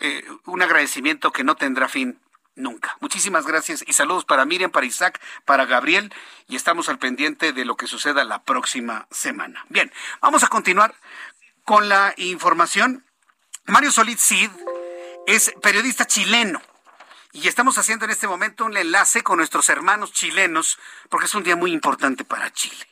eh, 0.00 0.24
un 0.46 0.62
agradecimiento 0.62 1.30
que 1.30 1.44
no 1.44 1.56
tendrá 1.56 1.86
fin 1.90 2.22
nunca. 2.54 2.96
Muchísimas 3.00 3.46
gracias 3.46 3.84
y 3.86 3.92
saludos 3.92 4.24
para 4.24 4.46
Miriam, 4.46 4.70
para 4.70 4.86
Isaac, 4.86 5.20
para 5.44 5.66
Gabriel 5.66 6.10
y 6.46 6.56
estamos 6.56 6.88
al 6.88 6.98
pendiente 6.98 7.52
de 7.52 7.66
lo 7.66 7.76
que 7.76 7.86
suceda 7.86 8.24
la 8.24 8.42
próxima 8.44 9.06
semana. 9.10 9.66
Bien, 9.68 9.92
vamos 10.22 10.44
a 10.44 10.48
continuar 10.48 10.94
con 11.64 11.90
la 11.90 12.14
información. 12.16 13.04
Mario 13.66 13.92
Solid 13.92 14.16
Cid 14.16 14.48
es 15.26 15.52
periodista 15.60 16.06
chileno 16.06 16.62
y 17.32 17.48
estamos 17.48 17.78
haciendo 17.78 18.04
en 18.04 18.10
este 18.10 18.28
momento 18.28 18.64
un 18.64 18.76
enlace 18.76 19.22
con 19.22 19.38
nuestros 19.38 19.68
hermanos 19.68 20.12
chilenos 20.12 20.78
porque 21.08 21.26
es 21.26 21.34
un 21.34 21.44
día 21.44 21.56
muy 21.56 21.72
importante 21.72 22.24
para 22.24 22.52
Chile. 22.52 22.86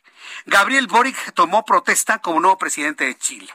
Gabriel 0.44 0.86
Boric 0.86 1.32
tomó 1.32 1.64
protesta 1.64 2.18
como 2.18 2.40
nuevo 2.40 2.58
presidente 2.58 3.04
de 3.04 3.18
Chile. 3.18 3.52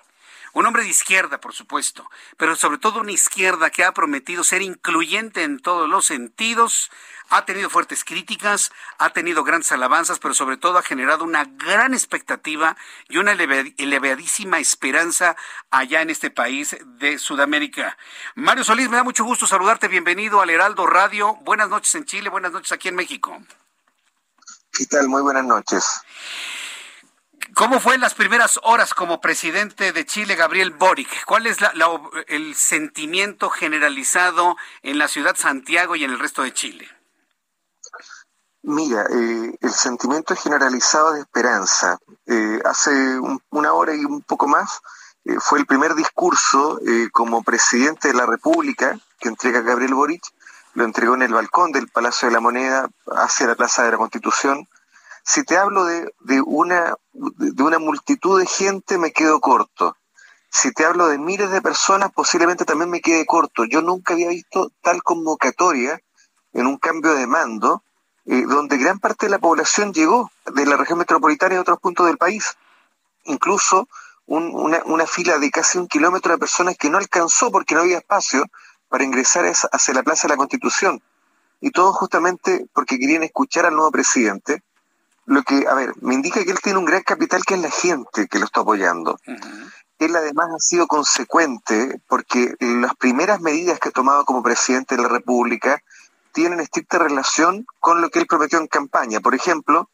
Un 0.54 0.66
hombre 0.66 0.84
de 0.84 0.90
izquierda, 0.90 1.40
por 1.40 1.54
supuesto, 1.54 2.10
pero 2.38 2.56
sobre 2.58 2.78
todo 2.78 3.00
una 3.00 3.14
izquierda 3.14 3.70
que 3.70 3.86
ha 3.86 3.94
prometido 3.94 4.44
ser 4.44 4.62
incluyente 4.62 5.44
en 5.44 5.60
todos 5.60 5.90
los 5.90 6.06
sentidos, 6.06 6.92
ha 7.30 7.46
tenido 7.46 7.70
fuertes 7.70 8.04
críticas, 8.04 8.74
ha 8.98 9.12
tenido 9.12 9.46
grandes 9.46 9.72
alabanzas, 9.72 10.20
pero 10.20 10.34
sobre 10.34 10.58
todo 10.58 10.78
ha 10.78 10.84
generado 10.84 11.24
una 11.24 11.46
gran 11.46 11.94
expectativa 11.94 12.76
y 13.08 13.18
una 13.18 13.32
elevadísima 13.32 14.60
esperanza 14.60 15.38
allá 15.70 16.02
en 16.02 16.10
este 16.10 16.30
país 16.30 16.76
de 16.86 17.18
Sudamérica. 17.18 17.98
Mario 18.36 18.66
Solís, 18.66 18.90
me 18.90 18.98
da 18.98 19.04
mucho 19.04 19.24
gusto 19.24 19.48
saludarte. 19.48 19.88
Bienvenido 19.88 20.42
al 20.42 20.50
Heraldo 20.50 20.86
Radio. 20.86 21.36
Buenas 21.44 21.70
noches 21.70 21.96
en 21.96 22.04
Chile, 22.04 22.30
buenas 22.30 22.52
noches 22.52 22.74
aquí 22.74 22.90
en 22.90 22.96
México. 22.96 23.42
¿Qué 24.74 24.86
tal? 24.86 25.08
Muy 25.08 25.22
buenas 25.22 25.46
noches. 25.46 26.02
¿Cómo 27.54 27.80
fue 27.80 27.96
en 27.96 28.02
las 28.02 28.14
primeras 28.14 28.60
horas 28.64 28.94
como 28.94 29.20
presidente 29.20 29.92
de 29.92 30.06
Chile, 30.06 30.36
Gabriel 30.36 30.72
Boric? 30.72 31.26
¿Cuál 31.26 31.48
es 31.48 31.58
el 32.28 32.56
sentimiento 32.56 33.50
generalizado 33.50 34.56
en 34.84 34.98
la 34.98 35.08
ciudad 35.08 35.36
Santiago 35.36 35.96
y 35.96 36.04
en 36.04 36.12
el 36.12 36.20
resto 36.20 36.44
de 36.44 36.54
Chile? 36.54 36.88
Mira, 38.64 39.06
eh, 39.10 39.58
el 39.60 39.72
sentimiento 39.72 40.36
generalizado 40.36 41.14
de 41.14 41.22
esperanza. 41.22 41.98
Eh, 42.26 42.60
hace 42.64 43.20
una 43.50 43.74
hora 43.74 43.96
y 43.96 44.06
un 44.06 44.22
poco 44.22 44.48
más 44.48 44.82
eh, 45.26 45.36
fue 45.40 45.60
el 45.60 45.66
primer 45.66 45.96
discurso 45.96 46.80
como 47.12 47.44
presidente 47.44 48.10
de 48.10 48.14
la 48.14 48.26
República 48.26 48.98
que 49.20 49.30
entrega 49.30 49.62
Gabriel 49.62 49.94
Boric. 49.94 50.24
Lo 50.74 50.86
entregó 50.86 51.16
en 51.16 51.24
el 51.24 51.34
balcón 51.34 51.72
del 51.74 51.90
Palacio 51.90 52.30
de 52.30 52.34
la 52.34 52.40
Moneda 52.40 52.88
hacia 53.08 53.48
la 53.48 53.56
Plaza 53.56 53.84
de 53.84 53.92
la 53.92 53.98
Constitución 53.98 54.68
si 55.24 55.44
te 55.44 55.58
hablo 55.58 55.86
de, 55.86 56.14
de, 56.22 56.42
una, 56.42 56.96
de 57.14 57.64
una 57.64 57.80
multitud 57.80 58.40
de 58.40 58.46
gente, 58.46 58.98
me 58.98 59.12
quedo 59.12 59.40
corto. 59.40 59.96
Si 60.50 60.74
te 60.74 60.86
hablo 60.86 61.08
de 61.08 61.18
miles 61.18 61.50
de 61.52 61.62
personas, 61.62 62.12
posiblemente 62.12 62.66
también 62.66 62.90
me 62.90 63.02
quede 63.02 63.26
corto. 63.26 63.64
Yo 63.66 63.82
nunca 63.82 64.14
había 64.14 64.30
visto 64.30 64.72
tal 64.82 65.02
convocatoria 65.02 66.02
en 66.54 66.68
un 66.68 66.78
cambio 66.78 67.14
de 67.14 67.26
mando, 67.28 67.84
eh, 68.26 68.44
donde 68.46 68.78
gran 68.78 69.00
parte 69.00 69.28
de 69.28 69.32
la 69.32 69.40
población 69.40 69.94
llegó 69.94 70.30
de 70.46 70.66
la 70.66 70.78
región 70.78 71.00
metropolitana 71.00 71.56
y 71.56 71.58
otros 71.58 71.80
puntos 71.80 72.06
del 72.06 72.18
país. 72.18 72.58
Incluso 73.24 73.88
una, 74.26 74.82
una, 74.86 75.08
fila 75.08 75.38
de 75.38 75.50
casi 75.52 75.78
un 75.78 75.88
kilómetro 75.88 76.32
de 76.32 76.38
personas 76.38 76.78
que 76.78 76.90
no 76.90 76.98
alcanzó 76.98 77.52
porque 77.52 77.76
no 77.76 77.82
había 77.82 77.98
espacio 77.98 78.46
para 78.90 79.04
ingresar 79.04 79.46
hacia 79.46 79.94
la 79.94 80.04
Plaza 80.04 80.28
de 80.28 80.34
la 80.34 80.38
Constitución. 80.38 81.02
Y 81.60 81.72
todo 81.72 81.94
justamente 81.94 82.66
porque 82.74 83.00
querían 83.00 83.24
escuchar 83.24 83.66
al 83.66 83.76
nuevo 83.76 83.92
presidente, 83.92 84.64
lo 85.26 85.44
que, 85.44 85.66
a 85.68 85.74
ver, 85.74 85.94
me 86.02 86.14
indica 86.14 86.44
que 86.44 86.52
él 86.52 86.60
tiene 86.62 86.80
un 86.80 86.86
gran 86.86 87.04
capital 87.04 87.44
que 87.46 87.56
es 87.56 87.62
la 87.62 87.72
gente 87.72 88.28
que 88.28 88.40
lo 88.40 88.46
está 88.46 88.62
apoyando. 88.62 89.18
Él 90.00 90.16
además 90.16 90.50
ha 90.56 90.60
sido 90.60 90.88
consecuente 90.88 92.02
porque 92.08 92.56
las 92.60 92.96
primeras 92.96 93.40
medidas 93.40 93.80
que 93.80 93.90
ha 93.90 93.92
tomado 93.92 94.26
como 94.26 94.42
presidente 94.42 94.96
de 94.96 95.04
la 95.04 95.10
República 95.10 95.82
tienen 96.32 96.60
estricta 96.60 96.98
relación 96.98 97.66
con 97.80 98.02
lo 98.02 98.10
que 98.10 98.20
él 98.20 98.28
prometió 98.28 98.58
en 98.58 98.68
campaña. 98.68 99.20
Por 99.20 99.36
ejemplo, 99.36 99.90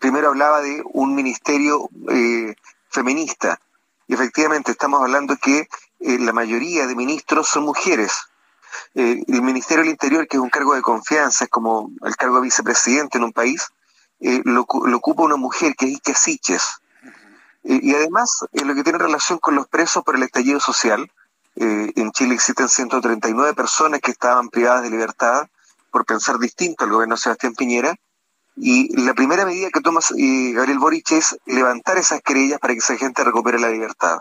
primero 0.00 0.28
hablaba 0.28 0.60
de 0.60 0.82
un 0.92 1.14
ministerio 1.14 1.88
eh, 2.10 2.54
feminista 2.88 3.60
y 4.06 4.14
efectivamente 4.14 4.72
estamos 4.72 5.00
hablando 5.00 5.36
que 5.36 5.68
eh, 6.00 6.18
la 6.18 6.32
mayoría 6.32 6.86
de 6.86 6.96
ministros 6.96 7.48
son 7.48 7.64
mujeres. 7.64 8.12
Eh, 8.94 9.22
el 9.26 9.42
Ministerio 9.42 9.84
del 9.84 9.92
Interior, 9.92 10.26
que 10.26 10.36
es 10.36 10.42
un 10.42 10.50
cargo 10.50 10.74
de 10.74 10.82
confianza, 10.82 11.44
es 11.44 11.50
como 11.50 11.90
el 12.02 12.16
cargo 12.16 12.36
de 12.36 12.42
vicepresidente 12.42 13.18
en 13.18 13.24
un 13.24 13.32
país, 13.32 13.68
eh, 14.20 14.42
lo, 14.44 14.62
ocupa 14.62 15.22
una 15.22 15.36
mujer 15.36 15.74
que 15.76 15.86
es 15.86 15.92
Ike 15.92 16.14
Siches. 16.14 16.80
Eh, 17.64 17.80
y 17.82 17.94
además, 17.94 18.44
en 18.52 18.68
lo 18.68 18.74
que 18.74 18.82
tiene 18.82 18.98
relación 18.98 19.38
con 19.38 19.54
los 19.54 19.66
presos 19.66 20.04
por 20.04 20.16
el 20.16 20.22
estallido 20.22 20.60
social, 20.60 21.10
eh, 21.56 21.92
en 21.96 22.12
Chile 22.12 22.34
existen 22.34 22.68
139 22.68 23.54
personas 23.54 24.00
que 24.00 24.10
estaban 24.10 24.48
privadas 24.50 24.82
de 24.82 24.90
libertad 24.90 25.48
por 25.90 26.04
pensar 26.04 26.38
distinto 26.38 26.84
al 26.84 26.90
gobierno 26.90 27.14
de 27.14 27.20
Sebastián 27.20 27.54
Piñera. 27.54 27.94
Y 28.56 28.94
la 29.02 29.14
primera 29.14 29.46
medida 29.46 29.70
que 29.70 29.80
toma 29.80 30.00
Gabriel 30.10 30.78
Boric 30.78 31.12
es 31.12 31.38
levantar 31.46 31.96
esas 31.96 32.20
querellas 32.20 32.58
para 32.58 32.74
que 32.74 32.80
esa 32.80 32.96
gente 32.96 33.24
recupere 33.24 33.58
la 33.58 33.70
libertad. 33.70 34.18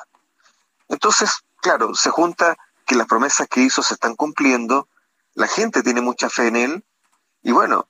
Entonces, 0.88 1.44
claro, 1.62 1.94
se 1.94 2.10
junta 2.10 2.56
que 2.86 2.96
las 2.96 3.08
promesas 3.08 3.48
que 3.50 3.62
hizo 3.62 3.84
se 3.84 3.96
están 3.96 4.16
cumpliendo, 4.16 4.88
la 5.34 5.48
gente 5.48 5.84
tiene 5.84 6.02
mucha 6.02 6.30
fe 6.30 6.48
en 6.48 6.56
él, 6.56 6.86
y 7.42 7.52
bueno, 7.52 7.89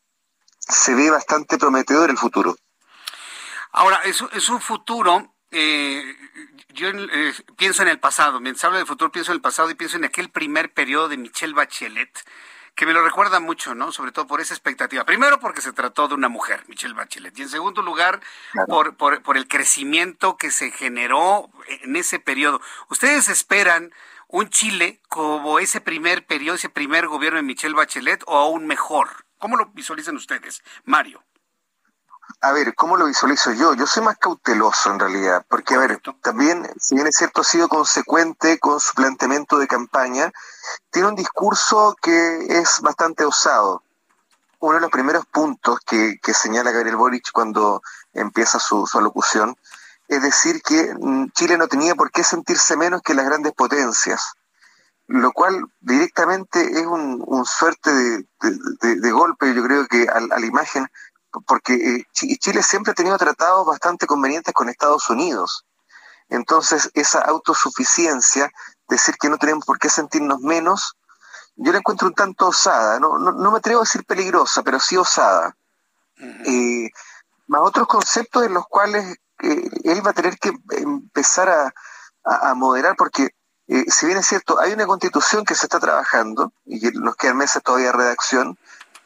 se 0.69 0.93
ve 0.95 1.09
bastante 1.09 1.57
prometedor 1.57 2.09
el 2.09 2.17
futuro. 2.17 2.55
Ahora, 3.71 3.97
es, 4.05 4.23
es 4.33 4.49
un 4.49 4.61
futuro, 4.61 5.35
eh, 5.51 6.15
yo 6.69 6.89
eh, 6.89 7.33
pienso 7.57 7.81
en 7.81 7.89
el 7.89 7.99
pasado, 7.99 8.39
mientras 8.39 8.63
hablo 8.63 8.77
del 8.77 8.87
futuro 8.87 9.11
pienso 9.11 9.31
en 9.31 9.37
el 9.37 9.41
pasado 9.41 9.69
y 9.69 9.75
pienso 9.75 9.97
en 9.97 10.05
aquel 10.05 10.29
primer 10.29 10.73
periodo 10.73 11.09
de 11.09 11.17
Michelle 11.17 11.53
Bachelet, 11.53 12.23
que 12.75 12.85
me 12.85 12.93
lo 12.93 13.03
recuerda 13.03 13.39
mucho, 13.39 13.75
¿no? 13.75 13.91
Sobre 13.91 14.11
todo 14.11 14.25
por 14.25 14.41
esa 14.41 14.53
expectativa. 14.53 15.03
Primero 15.03 15.39
porque 15.39 15.61
se 15.61 15.73
trató 15.73 16.07
de 16.07 16.13
una 16.13 16.29
mujer, 16.29 16.63
Michelle 16.67 16.93
Bachelet, 16.93 17.37
y 17.37 17.41
en 17.41 17.49
segundo 17.49 17.81
lugar 17.81 18.21
por, 18.67 18.95
por, 18.95 19.21
por 19.21 19.37
el 19.37 19.47
crecimiento 19.47 20.37
que 20.37 20.49
se 20.49 20.71
generó 20.71 21.49
en 21.67 21.95
ese 21.95 22.19
periodo. 22.19 22.61
¿Ustedes 22.89 23.27
esperan 23.27 23.91
un 24.27 24.49
Chile 24.49 25.01
como 25.09 25.59
ese 25.59 25.81
primer 25.81 26.25
periodo, 26.25 26.55
ese 26.55 26.69
primer 26.69 27.07
gobierno 27.07 27.37
de 27.37 27.43
Michelle 27.43 27.75
Bachelet 27.75 28.23
o 28.27 28.37
aún 28.37 28.65
mejor? 28.65 29.25
¿Cómo 29.39 29.57
lo 29.57 29.67
visualizan 29.67 30.15
ustedes, 30.15 30.61
Mario? 30.83 31.23
A 32.41 32.51
ver, 32.51 32.75
¿cómo 32.75 32.95
lo 32.95 33.05
visualizo 33.05 33.51
yo? 33.53 33.73
Yo 33.73 33.87
soy 33.87 34.03
más 34.03 34.17
cauteloso 34.17 34.91
en 34.91 34.99
realidad, 34.99 35.45
porque, 35.49 35.73
a 35.73 35.79
ver, 35.79 35.99
también, 36.21 36.69
si 36.79 36.93
bien 36.93 37.07
es 37.07 37.15
cierto, 37.15 37.41
ha 37.41 37.43
sido 37.43 37.67
consecuente 37.67 38.59
con 38.59 38.79
su 38.79 38.93
planteamiento 38.93 39.57
de 39.57 39.67
campaña, 39.67 40.31
tiene 40.91 41.07
un 41.07 41.15
discurso 41.15 41.95
que 42.01 42.45
es 42.49 42.79
bastante 42.81 43.25
osado. 43.25 43.81
uno 44.59 44.75
de 44.75 44.81
los 44.81 44.91
primeros 44.91 45.25
puntos 45.25 45.79
que, 45.79 46.19
señala 46.33 46.71
Gabriel 46.71 46.97
Boric 46.97 47.31
cuando 47.31 47.81
empieza 48.13 48.59
su, 48.59 48.85
su 48.85 48.99
alocución 48.99 49.55
es 50.09 50.23
decir 50.23 50.61
que 50.63 50.93
mm, 50.99 51.29
Chile 51.31 51.57
no 51.57 51.67
tenía 51.67 51.95
por 51.95 52.11
qué 52.11 52.23
sentirse 52.23 52.75
menos 52.75 53.01
que 53.01 53.13
las 53.13 53.25
grandes 53.25 53.53
potencias, 53.53 54.33
lo 55.10 55.31
cual 55.31 55.65
directamente 55.81 56.61
es 56.61 56.86
un, 56.86 57.44
suerte 57.44 57.91
de, 57.91 59.11
golpe, 59.11 59.53
yo 59.56 59.64
creo 59.64 59.88
que 59.88 60.07
a, 60.07 60.19
la 60.19 60.45
imagen, 60.45 60.88
porque 61.48 61.73
eh, 61.73 62.06
Chile 62.14 62.61
siempre 62.61 62.91
ha 62.91 62.95
tenido 62.95 63.18
tratados 63.18 63.65
bastante 63.65 64.06
convenientes 64.06 64.53
con 64.53 64.69
Estados 64.69 65.10
Unidos. 65.10 65.65
Entonces, 66.30 66.91
esa 66.94 67.22
autosuficiencia, 67.22 68.52
decir 68.88 69.15
que 69.19 69.30
no 69.30 69.40
tenemos 69.40 69.65
por 69.65 69.80
qué 69.80 69.90
sentirnos 69.90 70.41
menos, 70.41 70.95
yo 71.56 71.72
la 71.72 71.80
encuentro 71.80 72.07
un 72.07 72.14
tanto 72.14 72.49
osada, 72.49 72.99
no, 72.99 73.18
no, 73.18 73.52
me 73.52 73.57
atrevo 73.57 73.81
a 73.81 73.84
decir 73.84 74.06
peligrosa, 74.06 74.61
pero 74.61 74.80
sí 74.80 74.95
osada. 74.95 75.57
Eh, 76.45 76.90
más 77.48 77.61
otros 77.64 77.88
conceptos 77.88 78.45
en 78.45 78.53
los 78.53 78.68
cuales 78.68 79.18
eh, 79.41 79.69
él 79.86 80.06
va 80.06 80.11
a 80.11 80.14
tener 80.14 80.38
que 80.38 80.52
empezar 80.77 81.49
a, 81.49 81.73
moderar, 82.53 82.95
porque 82.95 83.30
eh, 83.69 83.85
si 83.87 84.07
bien 84.07 84.17
es 84.17 84.25
cierto, 84.25 84.59
hay 84.59 84.73
una 84.73 84.87
constitución 84.87 85.45
que 85.45 85.53
se 85.53 85.67
está 85.67 85.79
trabajando 85.79 86.51
y 86.65 86.79
nos 86.95 87.15
quedan 87.15 87.37
meses 87.37 87.61
todavía 87.61 87.91
de 87.91 87.97
redacción, 87.97 88.57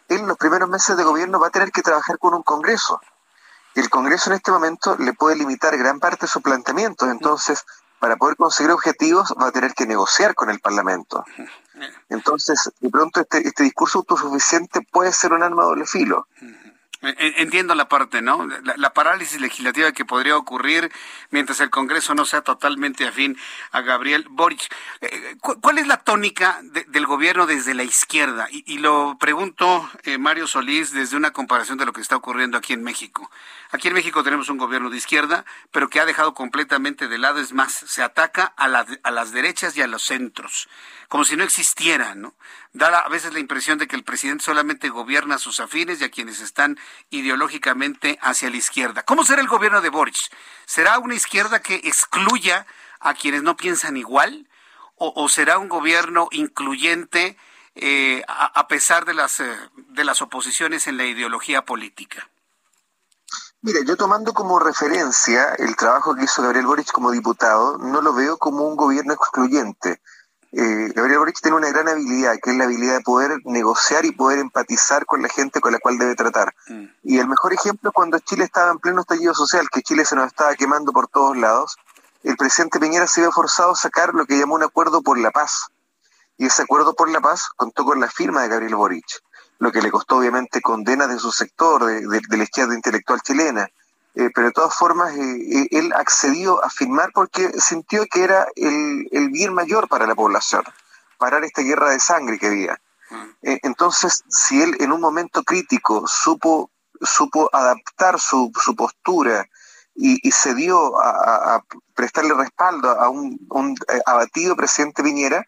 él 0.08 0.22
en 0.22 0.28
los 0.28 0.38
primeros 0.38 0.70
meses 0.70 0.96
de 0.96 1.04
gobierno 1.04 1.38
va 1.38 1.48
a 1.48 1.52
tener 1.52 1.72
que 1.72 1.82
trabajar 1.82 2.18
con 2.18 2.34
un 2.34 2.44
Congreso. 2.44 3.02
Y 3.76 3.82
el 3.82 3.90
Congreso 3.90 4.30
en 4.30 4.38
este 4.38 4.52
momento 4.52 4.96
le 4.98 5.12
puede 5.14 5.36
limitar 5.36 5.78
gran 5.78 6.00
parte 6.00 6.28
de 6.28 6.32
sus 6.32 6.42
planteamientos. 6.42 7.10
Entonces, 7.10 7.66
para 8.00 8.16
poder 8.16 8.38
conseguir 8.38 8.72
objetivos, 8.72 9.34
va 9.42 9.48
a 9.48 9.52
tener 9.52 9.74
que 9.74 9.86
negociar 9.86 10.34
con 10.34 10.50
el 10.50 10.62
Parlamento. 10.62 11.26
Entonces, 12.08 12.72
de 12.80 12.90
pronto, 12.90 13.20
este, 13.20 13.46
este 13.46 13.64
discurso 13.64 14.00
autosuficiente 14.00 14.80
puede 14.92 15.12
ser 15.12 15.34
un 15.34 15.44
arma 15.44 15.64
de 15.64 15.68
doble 15.70 15.86
filo. 15.86 16.28
Entiendo 17.04 17.76
la 17.76 17.90
parte, 17.90 18.22
¿no? 18.22 18.48
La, 18.78 18.94
parálisis 18.94 19.42
legislativa 19.42 19.92
que 19.92 20.06
podría 20.06 20.38
ocurrir 20.38 20.90
mientras 21.32 21.60
el 21.60 21.70
Congreso 21.70 22.16
no 22.16 22.24
sea 22.24 22.42
totalmente 22.42 23.06
afín 23.06 23.38
a 23.72 23.82
Gabriel 23.82 24.26
Boric. 24.30 24.74
Eh, 25.02 25.36
¿Cuál 25.42 25.80
es 25.80 25.88
la 25.88 25.98
tónica 25.98 26.62
del 26.62 27.06
gobierno 27.06 27.46
desde 27.46 27.74
la 27.74 27.84
izquierda? 27.84 28.48
Y, 28.50 28.78
lo 28.78 29.18
pregunto, 29.20 29.90
eh, 30.04 30.18
Mario 30.18 30.48
Solís, 30.48 30.94
desde 30.94 31.18
una 31.18 31.32
comparación 31.32 31.78
de 31.78 31.86
lo 31.86 31.92
que 31.92 32.00
está 32.00 32.16
ocurriendo 32.16 32.58
aquí 32.58 32.72
en 32.72 32.84
México. 32.84 33.30
Aquí 33.74 33.88
en 33.88 33.96
México 33.96 34.22
tenemos 34.24 34.50
un 34.50 34.60
gobierno 34.60 34.92
de 34.92 34.98
izquierda, 34.98 35.46
pero 35.72 35.90
que 35.90 36.00
ha 36.00 36.06
dejado 36.06 36.36
completamente 36.36 37.08
de 37.08 37.18
lado, 37.18 37.40
es 37.40 37.54
más, 37.54 37.74
se 37.74 38.04
ataca 38.04 38.54
a, 38.56 38.66
a 38.66 39.12
las 39.12 39.32
derechas 39.32 39.76
y 39.76 39.82
a 39.82 39.88
los 39.88 40.04
centros, 40.04 40.70
como 41.10 41.26
si 41.26 41.36
no 41.36 41.44
existieran, 41.44 42.22
¿no? 42.22 42.36
Da 42.74 43.00
a 43.00 43.10
veces 43.10 43.34
la 43.34 43.40
impresión 43.40 43.80
de 43.80 43.88
que 43.88 43.96
el 43.96 44.04
presidente 44.04 44.44
solamente 44.44 44.90
gobierna 44.90 45.36
a 45.36 45.40
sus 45.40 45.60
afines 45.60 46.00
y 46.00 46.04
a 46.04 46.12
quienes 46.12 46.40
están 46.40 46.78
ideológicamente 47.10 48.20
hacia 48.22 48.52
la 48.52 48.58
izquierda. 48.58 49.02
¿Cómo 49.02 49.26
será 49.26 49.42
el 49.42 49.48
gobierno 49.48 49.82
de 49.82 49.90
Boric? 49.90 50.18
¿Será 50.68 51.00
una 51.00 51.16
izquierda 51.16 51.64
que 51.64 51.74
excluya 51.78 52.68
a 53.00 53.16
quienes 53.16 53.42
no 53.42 53.58
piensan 53.58 53.98
igual? 53.98 54.48
¿O, 54.98 55.28
será 55.30 55.58
un 55.58 55.68
gobierno 55.68 56.28
incluyente 56.30 57.38
eh, 57.74 58.22
a, 58.28 58.68
pesar 58.68 59.06
de 59.06 59.16
las, 59.16 59.40
eh, 59.40 59.58
de 59.76 60.04
las 60.04 60.22
oposiciones 60.22 60.86
en 60.86 60.98
la 60.98 61.06
ideología 61.06 61.66
política? 61.66 62.30
Mira, 63.66 63.80
yo 63.86 63.96
tomando 63.96 64.34
como 64.34 64.60
referencia 64.60 65.54
el 65.58 65.78
trabajo 65.78 66.14
que 66.16 66.26
hizo 66.26 66.42
Gabriel 66.42 66.66
Boric 66.66 66.92
como 66.92 67.12
diputado, 67.12 67.78
no 67.78 68.02
lo 68.02 68.14
veo 68.14 68.38
como 68.38 68.68
un 68.68 68.76
gobierno 68.76 69.14
excluyente. 69.14 70.02
Eh, 70.52 70.92
Gabriel 70.94 71.20
Boric 71.20 71.40
tiene 71.42 71.56
una 71.56 71.70
gran 71.70 71.88
habilidad, 71.88 72.36
que 72.44 72.52
es 72.52 72.58
la 72.58 72.66
habilidad 72.66 72.98
de 72.98 73.04
poder 73.04 73.40
negociar 73.46 74.04
y 74.04 74.12
poder 74.12 74.40
empatizar 74.40 75.06
con 75.06 75.22
la 75.22 75.30
gente 75.30 75.62
con 75.62 75.72
la 75.72 75.80
cual 75.80 75.98
debe 75.98 76.14
tratar. 76.14 76.54
Mm. 76.68 76.84
Y 77.04 77.20
el 77.20 77.30
mejor 77.30 77.54
ejemplo 77.54 77.90
es 77.90 77.94
cuando 77.94 78.20
Chile 78.20 78.44
estaba 78.44 78.70
en 78.70 78.80
pleno 78.80 79.00
estallido 79.00 79.34
social, 79.34 79.70
que 79.72 79.82
Chile 79.82 80.04
se 80.04 80.18
nos 80.18 80.28
estaba 80.28 80.54
quemando 80.56 80.92
por 80.92 81.08
todos 81.08 81.38
lados. 81.38 81.78
El 82.24 82.36
presidente 82.36 82.82
Piñera 82.82 83.08
se 83.08 83.22
vio 83.22 83.32
forzado 83.32 83.72
a 83.72 83.76
sacar 83.76 84.14
lo 84.14 84.26
que 84.26 84.38
llamó 84.38 84.56
un 84.56 84.64
acuerdo 84.64 85.02
por 85.02 85.18
la 85.18 85.32
paz. 85.32 85.68
Y 86.38 86.48
ese 86.48 86.64
acuerdo 86.64 86.96
por 86.96 87.10
la 87.10 87.22
paz 87.22 87.48
contó 87.56 87.86
con 87.86 88.02
la 88.02 88.10
firma 88.10 88.42
de 88.42 88.50
Gabriel 88.50 88.76
Boric 88.76 89.06
lo 89.60 89.72
que 89.72 89.82
le 89.82 89.92
costó 89.92 90.18
obviamente 90.18 90.62
condenas 90.62 91.10
de 91.10 91.20
su 91.20 91.32
sector, 91.32 91.86
de, 91.86 92.22
la 92.38 92.44
izquierda 92.44 92.76
intelectual 92.76 93.22
chilena. 93.22 93.70
Eh, 94.16 94.30
pero 94.34 94.48
de 94.48 94.54
todas 94.54 94.76
formas, 94.76 95.16
eh, 95.16 95.22
eh, 95.22 95.68
él 95.72 95.92
accedió 95.94 96.64
a 96.64 96.70
firmar 96.70 97.10
porque 97.14 97.50
sintió 97.60 98.06
que 98.06 98.24
era 98.24 98.46
el, 98.56 99.30
bien 99.32 99.54
mayor 99.54 99.88
para 99.88 100.06
la 100.06 100.14
población, 100.14 100.64
parar 101.18 101.44
esta 101.44 101.64
guerra 101.64 101.90
de 101.90 102.00
sangre 102.00 102.38
que 102.38 102.48
había. 102.48 102.80
Mm. 103.10 103.58
entonces, 103.64 104.24
si 104.28 104.62
él 104.62 104.76
en 104.80 104.92
un 104.92 105.02
momento 105.02 105.44
crítico 105.44 106.08
supo, 106.08 106.72
supo 107.02 107.50
adaptar 107.54 108.20
su, 108.20 108.52
su 108.60 108.76
postura 108.76 109.46
y, 109.94 110.32
se 110.32 110.56
dio 110.56 111.00
a, 111.00 111.64
prestarle 111.94 112.34
respaldo 112.34 112.90
a 112.90 113.10
un, 113.10 113.40
un 113.50 113.76
abatido 114.06 114.56
presidente 114.56 115.04
Piñera, 115.04 115.46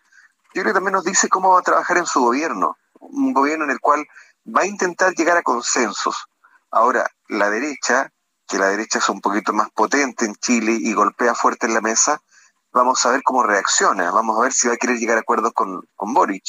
yo 0.53 0.61
creo 0.61 0.65
que 0.65 0.73
también 0.73 0.93
nos 0.93 1.05
dice 1.05 1.27
cómo 1.27 1.51
va 1.53 1.59
a 1.59 1.63
trabajar 1.63 1.97
en 1.97 2.05
su 2.05 2.19
gobierno 2.21 2.77
un 3.09 3.33
gobierno 3.33 3.65
en 3.65 3.71
el 3.71 3.79
cual 3.79 4.05
va 4.45 4.61
a 4.61 4.67
intentar 4.67 5.13
llegar 5.13 5.37
a 5.37 5.43
consensos. 5.43 6.15
Ahora, 6.71 7.09
la 7.27 7.49
derecha, 7.49 8.11
que 8.47 8.57
la 8.57 8.67
derecha 8.67 8.99
es 8.99 9.09
un 9.09 9.21
poquito 9.21 9.53
más 9.53 9.69
potente 9.71 10.25
en 10.25 10.35
Chile 10.35 10.77
y 10.79 10.93
golpea 10.93 11.33
fuerte 11.33 11.65
en 11.65 11.73
la 11.73 11.81
mesa, 11.81 12.21
vamos 12.71 13.05
a 13.05 13.11
ver 13.11 13.23
cómo 13.23 13.43
reacciona, 13.43 14.11
vamos 14.11 14.37
a 14.37 14.41
ver 14.41 14.53
si 14.53 14.67
va 14.67 14.73
a 14.73 14.77
querer 14.77 14.97
llegar 14.97 15.17
a 15.17 15.21
acuerdos 15.21 15.53
con, 15.53 15.81
con 15.95 16.13
Boric. 16.13 16.43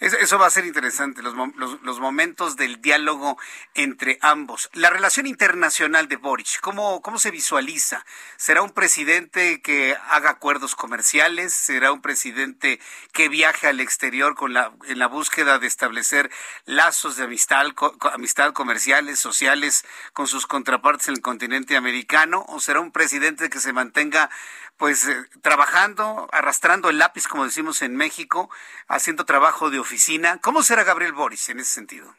Eso 0.00 0.38
va 0.38 0.46
a 0.46 0.50
ser 0.50 0.66
interesante, 0.66 1.22
los, 1.22 1.34
los, 1.56 2.00
momentos 2.00 2.56
del 2.56 2.80
diálogo 2.80 3.38
entre 3.74 4.18
ambos. 4.20 4.68
La 4.72 4.90
relación 4.90 5.26
internacional 5.26 6.08
de 6.08 6.16
Boric, 6.16 6.60
¿cómo, 6.60 7.02
¿cómo 7.02 7.20
se 7.20 7.30
visualiza? 7.30 8.04
¿Será 8.36 8.62
un 8.62 8.70
presidente 8.70 9.60
que 9.60 9.96
haga 10.10 10.30
acuerdos 10.30 10.74
comerciales? 10.74 11.54
¿Será 11.54 11.92
un 11.92 12.00
presidente 12.00 12.80
que 13.12 13.28
viaje 13.28 13.68
al 13.68 13.78
exterior 13.78 14.34
con 14.34 14.54
la, 14.54 14.72
en 14.86 14.98
la 14.98 15.06
búsqueda 15.06 15.60
de 15.60 15.68
establecer 15.68 16.30
lazos 16.64 17.16
de 17.16 17.24
amistad, 17.24 17.66
amistad 18.12 18.52
comerciales, 18.52 19.20
sociales 19.20 19.84
con 20.14 20.26
sus 20.26 20.48
contrapartes 20.48 21.08
en 21.08 21.14
el 21.14 21.22
continente 21.22 21.76
americano? 21.76 22.44
¿O 22.48 22.58
será 22.58 22.80
un 22.80 22.90
presidente 22.90 23.50
que 23.50 23.60
se 23.60 23.72
mantenga 23.72 24.30
pues 24.78 25.06
eh, 25.08 25.28
trabajando, 25.42 26.28
arrastrando 26.32 26.88
el 26.88 26.98
lápiz, 26.98 27.26
como 27.26 27.44
decimos 27.44 27.82
en 27.82 27.96
México, 27.96 28.48
haciendo 28.86 29.26
trabajo 29.26 29.70
de 29.70 29.80
oficina. 29.80 30.40
¿Cómo 30.40 30.62
será 30.62 30.84
Gabriel 30.84 31.12
Boris 31.12 31.48
en 31.48 31.58
ese 31.58 31.72
sentido? 31.72 32.14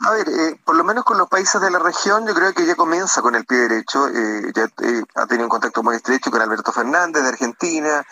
A 0.00 0.10
ver, 0.10 0.28
eh, 0.28 0.60
por 0.64 0.74
lo 0.74 0.82
menos 0.82 1.04
con 1.04 1.16
los 1.16 1.28
países 1.28 1.60
de 1.60 1.70
la 1.70 1.78
región, 1.78 2.26
yo 2.26 2.34
creo 2.34 2.52
que 2.52 2.66
ya 2.66 2.74
comienza 2.74 3.22
con 3.22 3.36
el 3.36 3.46
pie 3.46 3.58
derecho. 3.58 4.08
Eh, 4.08 4.52
ya 4.52 4.68
ha 5.14 5.26
tenido 5.26 5.46
un 5.46 5.50
contacto 5.50 5.84
muy 5.84 5.94
estrecho 5.94 6.32
con 6.32 6.42
Alberto 6.42 6.72
Fernández 6.72 7.22
de 7.22 7.28
Argentina, 7.28 8.04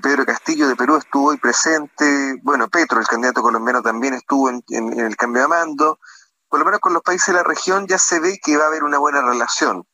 Pedro 0.00 0.24
Castillo 0.24 0.68
de 0.68 0.76
Perú 0.76 0.96
estuvo 0.96 1.32
ahí 1.32 1.36
presente, 1.36 2.38
bueno, 2.42 2.68
Petro, 2.68 3.00
el 3.00 3.06
candidato 3.06 3.42
colombiano, 3.42 3.82
también 3.82 4.14
estuvo 4.14 4.48
en, 4.48 4.62
en 4.68 5.00
el 5.00 5.16
cambio 5.16 5.42
de 5.42 5.48
mando. 5.48 5.98
Por 6.48 6.60
lo 6.60 6.64
menos 6.64 6.80
con 6.80 6.94
los 6.94 7.02
países 7.02 7.26
de 7.26 7.32
la 7.34 7.42
región 7.42 7.86
ya 7.88 7.98
se 7.98 8.20
ve 8.20 8.38
que 8.42 8.56
va 8.56 8.64
a 8.64 8.66
haber 8.68 8.84
una 8.84 8.98
buena 8.98 9.20
relación. 9.20 9.84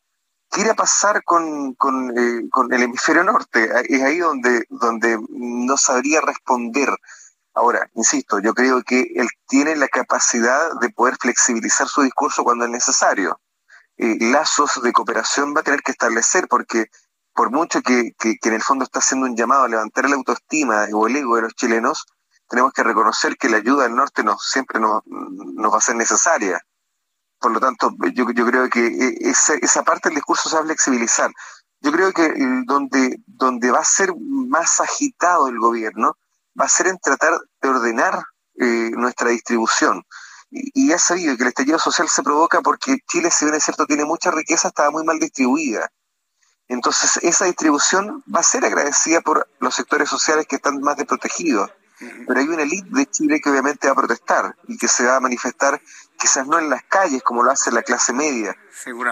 ¿Qué 0.50 0.62
irá 0.62 0.72
a 0.72 0.76
pasar 0.76 1.22
con, 1.24 1.76
eh, 2.16 2.48
con, 2.50 2.72
el 2.72 2.82
hemisferio 2.82 3.22
norte? 3.24 3.68
Es 3.88 4.02
ahí 4.02 4.18
donde, 4.18 4.64
donde 4.70 5.18
no 5.28 5.76
sabría 5.76 6.20
responder. 6.20 6.88
Ahora, 7.54 7.90
insisto, 7.94 8.38
yo 8.38 8.54
creo 8.54 8.82
que 8.82 9.00
él 9.16 9.28
tiene 9.46 9.76
la 9.76 9.88
capacidad 9.88 10.70
de 10.80 10.90
poder 10.90 11.16
flexibilizar 11.20 11.88
su 11.88 12.02
discurso 12.02 12.44
cuando 12.44 12.64
es 12.64 12.70
necesario. 12.70 13.40
Eh, 13.96 14.16
lazos 14.20 14.80
de 14.82 14.92
cooperación 14.92 15.54
va 15.54 15.60
a 15.60 15.64
tener 15.64 15.82
que 15.82 15.90
establecer 15.90 16.46
porque 16.48 16.86
por 17.34 17.50
mucho 17.50 17.82
que, 17.82 18.12
que, 18.18 18.36
en 18.42 18.54
el 18.54 18.62
fondo 18.62 18.84
está 18.84 19.00
haciendo 19.00 19.26
un 19.26 19.36
llamado 19.36 19.64
a 19.64 19.68
levantar 19.68 20.08
la 20.08 20.16
autoestima 20.16 20.86
o 20.92 21.06
el 21.06 21.16
ego 21.16 21.36
de 21.36 21.42
los 21.42 21.54
chilenos, 21.54 22.06
tenemos 22.48 22.72
que 22.72 22.82
reconocer 22.82 23.36
que 23.36 23.48
la 23.48 23.58
ayuda 23.58 23.84
del 23.84 23.94
norte 23.94 24.24
no, 24.24 24.38
siempre 24.38 24.80
nos, 24.80 25.02
nos 25.06 25.72
va 25.72 25.78
a 25.78 25.80
ser 25.80 25.96
necesaria. 25.96 26.60
Por 27.40 27.52
lo 27.52 27.60
tanto, 27.60 27.94
yo, 28.14 28.30
yo 28.30 28.46
creo 28.46 28.68
que 28.68 28.86
eh, 28.86 29.18
esa, 29.20 29.54
esa 29.54 29.82
parte 29.84 30.08
del 30.08 30.16
discurso 30.16 30.48
se 30.48 30.56
va 30.56 30.62
a 30.62 30.64
flexibilizar. 30.64 31.30
Yo 31.80 31.92
creo 31.92 32.12
que 32.12 32.26
eh, 32.26 32.62
donde, 32.66 33.18
donde 33.26 33.70
va 33.70 33.80
a 33.80 33.84
ser 33.84 34.12
más 34.16 34.80
agitado 34.80 35.48
el 35.48 35.58
gobierno 35.58 36.16
va 36.60 36.64
a 36.64 36.68
ser 36.68 36.88
en 36.88 36.98
tratar 36.98 37.38
de 37.62 37.68
ordenar 37.68 38.24
eh, 38.56 38.90
nuestra 38.96 39.30
distribución. 39.30 40.04
Y, 40.50 40.92
ha 40.92 40.98
sabido 40.98 41.36
que 41.36 41.42
el 41.42 41.50
estallido 41.50 41.78
social 41.78 42.08
se 42.08 42.22
provoca 42.22 42.62
porque 42.62 42.98
Chile, 43.06 43.30
si 43.30 43.44
bien 43.44 43.54
es 43.54 43.64
cierto, 43.64 43.86
tiene 43.86 44.04
mucha 44.04 44.30
riqueza, 44.30 44.68
estaba 44.68 44.90
muy 44.90 45.04
mal 45.04 45.18
distribuida. 45.18 45.90
Entonces, 46.68 47.18
esa 47.22 47.44
distribución 47.44 48.24
va 48.34 48.40
a 48.40 48.42
ser 48.42 48.64
agradecida 48.64 49.20
por 49.20 49.48
los 49.60 49.74
sectores 49.74 50.08
sociales 50.08 50.46
que 50.46 50.56
están 50.56 50.80
más 50.80 50.96
desprotegidos. 50.96 51.70
pero 52.26 52.40
hay 52.40 52.48
una 52.48 52.62
élite 52.62 52.88
de 52.90 53.06
Chile 53.06 53.40
que 53.40 53.50
obviamente 53.50 53.88
va 53.88 53.92
a 53.92 53.96
protestar 53.96 54.56
y 54.68 54.78
que 54.78 54.88
se 54.88 55.04
va 55.04 55.16
a 55.16 55.20
manifestar 55.20 55.80
quizás 56.18 56.46
no 56.46 56.58
en 56.58 56.68
las 56.68 56.82
calles 56.84 57.22
como 57.22 57.42
lo 57.42 57.50
hace 57.50 57.70
la 57.70 57.82
clase 57.82 58.12
media, 58.12 58.56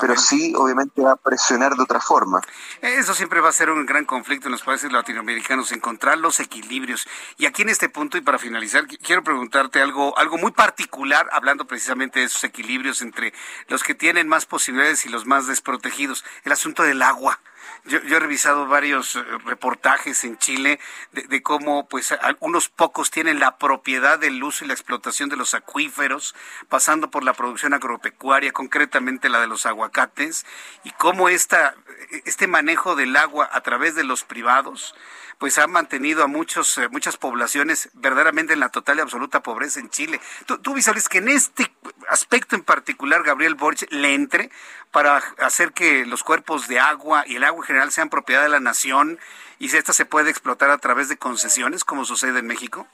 pero 0.00 0.16
sí 0.16 0.52
obviamente 0.56 1.00
va 1.00 1.12
a 1.12 1.16
presionar 1.16 1.74
de 1.74 1.82
otra 1.82 2.00
forma. 2.00 2.40
Eso 2.82 3.14
siempre 3.14 3.40
va 3.40 3.48
a 3.48 3.52
ser 3.52 3.70
un 3.70 3.86
gran 3.86 4.04
conflicto 4.04 4.48
en 4.48 4.52
los 4.52 4.62
países 4.62 4.92
latinoamericanos, 4.92 5.72
encontrar 5.72 6.18
los 6.18 6.40
equilibrios. 6.40 7.06
Y 7.36 7.46
aquí 7.46 7.62
en 7.62 7.68
este 7.68 7.88
punto, 7.88 8.18
y 8.18 8.20
para 8.20 8.38
finalizar, 8.38 8.86
quiero 8.86 9.22
preguntarte 9.22 9.80
algo, 9.80 10.16
algo 10.18 10.36
muy 10.36 10.52
particular, 10.52 11.28
hablando 11.32 11.66
precisamente 11.66 12.20
de 12.20 12.26
esos 12.26 12.44
equilibrios 12.44 13.00
entre 13.02 13.32
los 13.68 13.82
que 13.82 13.94
tienen 13.94 14.28
más 14.28 14.46
posibilidades 14.46 15.06
y 15.06 15.08
los 15.08 15.26
más 15.26 15.46
desprotegidos, 15.46 16.24
el 16.44 16.52
asunto 16.52 16.82
del 16.82 17.02
agua. 17.02 17.40
Yo, 17.86 17.98
he 17.98 18.20
revisado 18.20 18.66
varios 18.66 19.14
eh, 19.14 19.22
reportajes 19.44 20.24
en 20.24 20.38
Chile 20.38 20.80
de, 21.12 21.42
cómo 21.42 21.88
pues 21.88 22.12
algunos 22.12 22.68
pocos 22.68 23.10
tienen 23.10 23.38
la 23.38 23.58
propiedad 23.58 24.18
del 24.18 24.42
uso 24.42 24.64
y 24.64 24.68
la 24.68 24.74
explotación 24.74 25.28
de 25.28 25.36
los 25.36 25.54
acuíferos, 25.54 26.34
pasando 26.68 27.10
por 27.10 27.22
la 27.22 27.32
producción 27.32 27.74
agropecuaria, 27.74 28.52
concretamente 28.52 29.28
la 29.28 29.40
de 29.40 29.46
los 29.46 29.66
aguacates, 29.66 30.46
y 30.82 30.90
cómo 30.90 31.28
esta, 31.28 31.76
este 32.24 32.46
manejo 32.46 32.96
del 32.96 33.16
agua 33.16 33.48
a 33.52 33.60
través 33.60 33.94
de 33.94 34.04
los 34.04 34.24
privados 34.24 34.94
pues 35.38 35.58
ha 35.58 35.66
mantenido 35.66 36.24
a 36.24 36.26
muchos, 36.26 36.78
eh, 36.78 36.88
muchas 36.88 37.16
poblaciones 37.16 37.90
verdaderamente 37.94 38.54
en 38.54 38.60
la 38.60 38.70
total 38.70 38.98
y 38.98 39.00
absoluta 39.00 39.42
pobreza 39.42 39.80
en 39.80 39.90
Chile. 39.90 40.20
¿Tú, 40.46 40.58
tú 40.58 40.74
que 41.10 41.18
en 41.18 41.28
este 41.28 41.70
aspecto 42.08 42.56
en 42.56 42.62
particular 42.62 43.22
Gabriel 43.22 43.54
Boric 43.54 43.90
le 43.90 44.14
entre 44.14 44.50
para 44.92 45.18
hacer 45.38 45.72
que 45.72 46.06
los 46.06 46.22
cuerpos 46.22 46.68
de 46.68 46.80
agua 46.80 47.24
y 47.26 47.36
el 47.36 47.44
agua 47.44 47.60
en 47.60 47.66
general 47.66 47.92
sean 47.92 48.08
propiedad 48.08 48.42
de 48.42 48.48
la 48.48 48.60
nación 48.60 49.18
y 49.58 49.68
si 49.68 49.76
esta 49.76 49.92
se 49.92 50.04
puede 50.04 50.30
explotar 50.30 50.70
a 50.70 50.78
través 50.78 51.08
de 51.08 51.16
concesiones 51.16 51.84
como 51.84 52.04
sucede 52.04 52.38
en 52.38 52.46
México? 52.46 52.86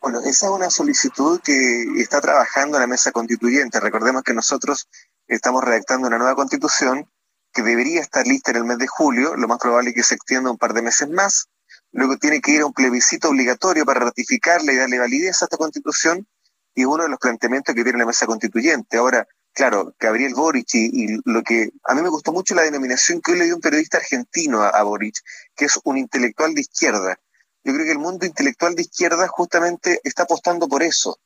Bueno, 0.00 0.18
esa 0.20 0.46
es 0.46 0.52
una 0.52 0.68
solicitud 0.68 1.40
que 1.40 1.84
está 1.96 2.20
trabajando 2.20 2.78
la 2.78 2.88
mesa 2.88 3.12
constituyente. 3.12 3.78
Recordemos 3.78 4.24
que 4.24 4.34
nosotros 4.34 4.88
estamos 5.28 5.62
redactando 5.62 6.08
una 6.08 6.18
nueva 6.18 6.34
constitución 6.34 7.08
que 7.52 7.62
debería 7.62 8.00
estar 8.00 8.26
lista 8.26 8.50
en 8.50 8.58
el 8.58 8.64
mes 8.64 8.78
de 8.78 8.86
julio, 8.86 9.36
lo 9.36 9.48
más 9.48 9.58
probable 9.58 9.90
es 9.90 9.96
que 9.96 10.02
se 10.02 10.14
extienda 10.14 10.50
un 10.50 10.58
par 10.58 10.72
de 10.72 10.82
meses 10.82 11.08
más, 11.08 11.48
luego 11.92 12.16
tiene 12.16 12.40
que 12.40 12.52
ir 12.52 12.62
a 12.62 12.66
un 12.66 12.72
plebiscito 12.72 13.28
obligatorio 13.28 13.84
para 13.84 14.00
ratificarla 14.00 14.72
y 14.72 14.76
darle 14.76 14.98
validez 14.98 15.42
a 15.42 15.46
esta 15.46 15.56
constitución, 15.56 16.26
y 16.74 16.84
uno 16.84 17.02
de 17.04 17.10
los 17.10 17.18
planteamientos 17.18 17.74
que 17.74 17.82
tiene 17.82 17.98
la 17.98 18.06
mesa 18.06 18.26
constituyente. 18.26 18.96
Ahora, 18.96 19.26
claro, 19.52 19.94
Gabriel 19.98 20.34
Boric 20.34 20.74
y, 20.74 21.18
lo 21.24 21.42
que 21.42 21.70
a 21.84 21.94
mí 21.94 22.02
me 22.02 22.08
gustó 22.08 22.32
mucho 22.32 22.54
la 22.54 22.62
denominación 22.62 23.20
que 23.20 23.32
hoy 23.32 23.38
le 23.38 23.44
dio 23.44 23.56
un 23.56 23.60
periodista 23.60 23.98
argentino 23.98 24.62
a, 24.62 24.82
Boric, 24.82 25.16
que 25.54 25.66
es 25.66 25.78
un 25.84 25.98
intelectual 25.98 26.54
de 26.54 26.62
izquierda. 26.62 27.18
Yo 27.64 27.72
creo 27.74 27.84
que 27.84 27.92
el 27.92 27.98
mundo 27.98 28.26
intelectual 28.26 28.74
de 28.74 28.82
izquierda 28.82 29.28
justamente 29.28 30.00
está 30.02 30.24
apostando 30.24 30.66
por 30.66 30.82
eso. 30.82 31.18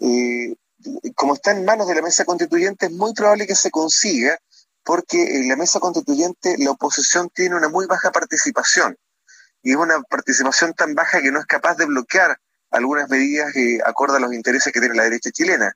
Eh, 0.00 0.54
como 1.14 1.34
está 1.34 1.52
en 1.52 1.64
manos 1.64 1.88
de 1.88 1.94
la 1.94 2.02
mesa 2.02 2.24
constituyente, 2.24 2.86
es 2.86 2.92
muy 2.92 3.14
probable 3.14 3.46
que 3.46 3.54
se 3.54 3.70
consiga 3.70 4.38
porque 4.86 5.20
en 5.36 5.48
la 5.48 5.56
mesa 5.56 5.80
constituyente 5.80 6.54
la 6.58 6.70
oposición 6.70 7.28
tiene 7.34 7.56
una 7.56 7.68
muy 7.68 7.86
baja 7.86 8.12
participación 8.12 8.96
y 9.60 9.72
es 9.72 9.76
una 9.76 10.00
participación 10.02 10.74
tan 10.74 10.94
baja 10.94 11.20
que 11.20 11.32
no 11.32 11.40
es 11.40 11.46
capaz 11.46 11.76
de 11.76 11.86
bloquear 11.86 12.38
algunas 12.70 13.10
medidas 13.10 13.52
que 13.52 13.80
acordan 13.84 14.22
los 14.22 14.32
intereses 14.32 14.72
que 14.72 14.78
tiene 14.78 14.94
la 14.94 15.02
derecha 15.02 15.32
chilena. 15.32 15.72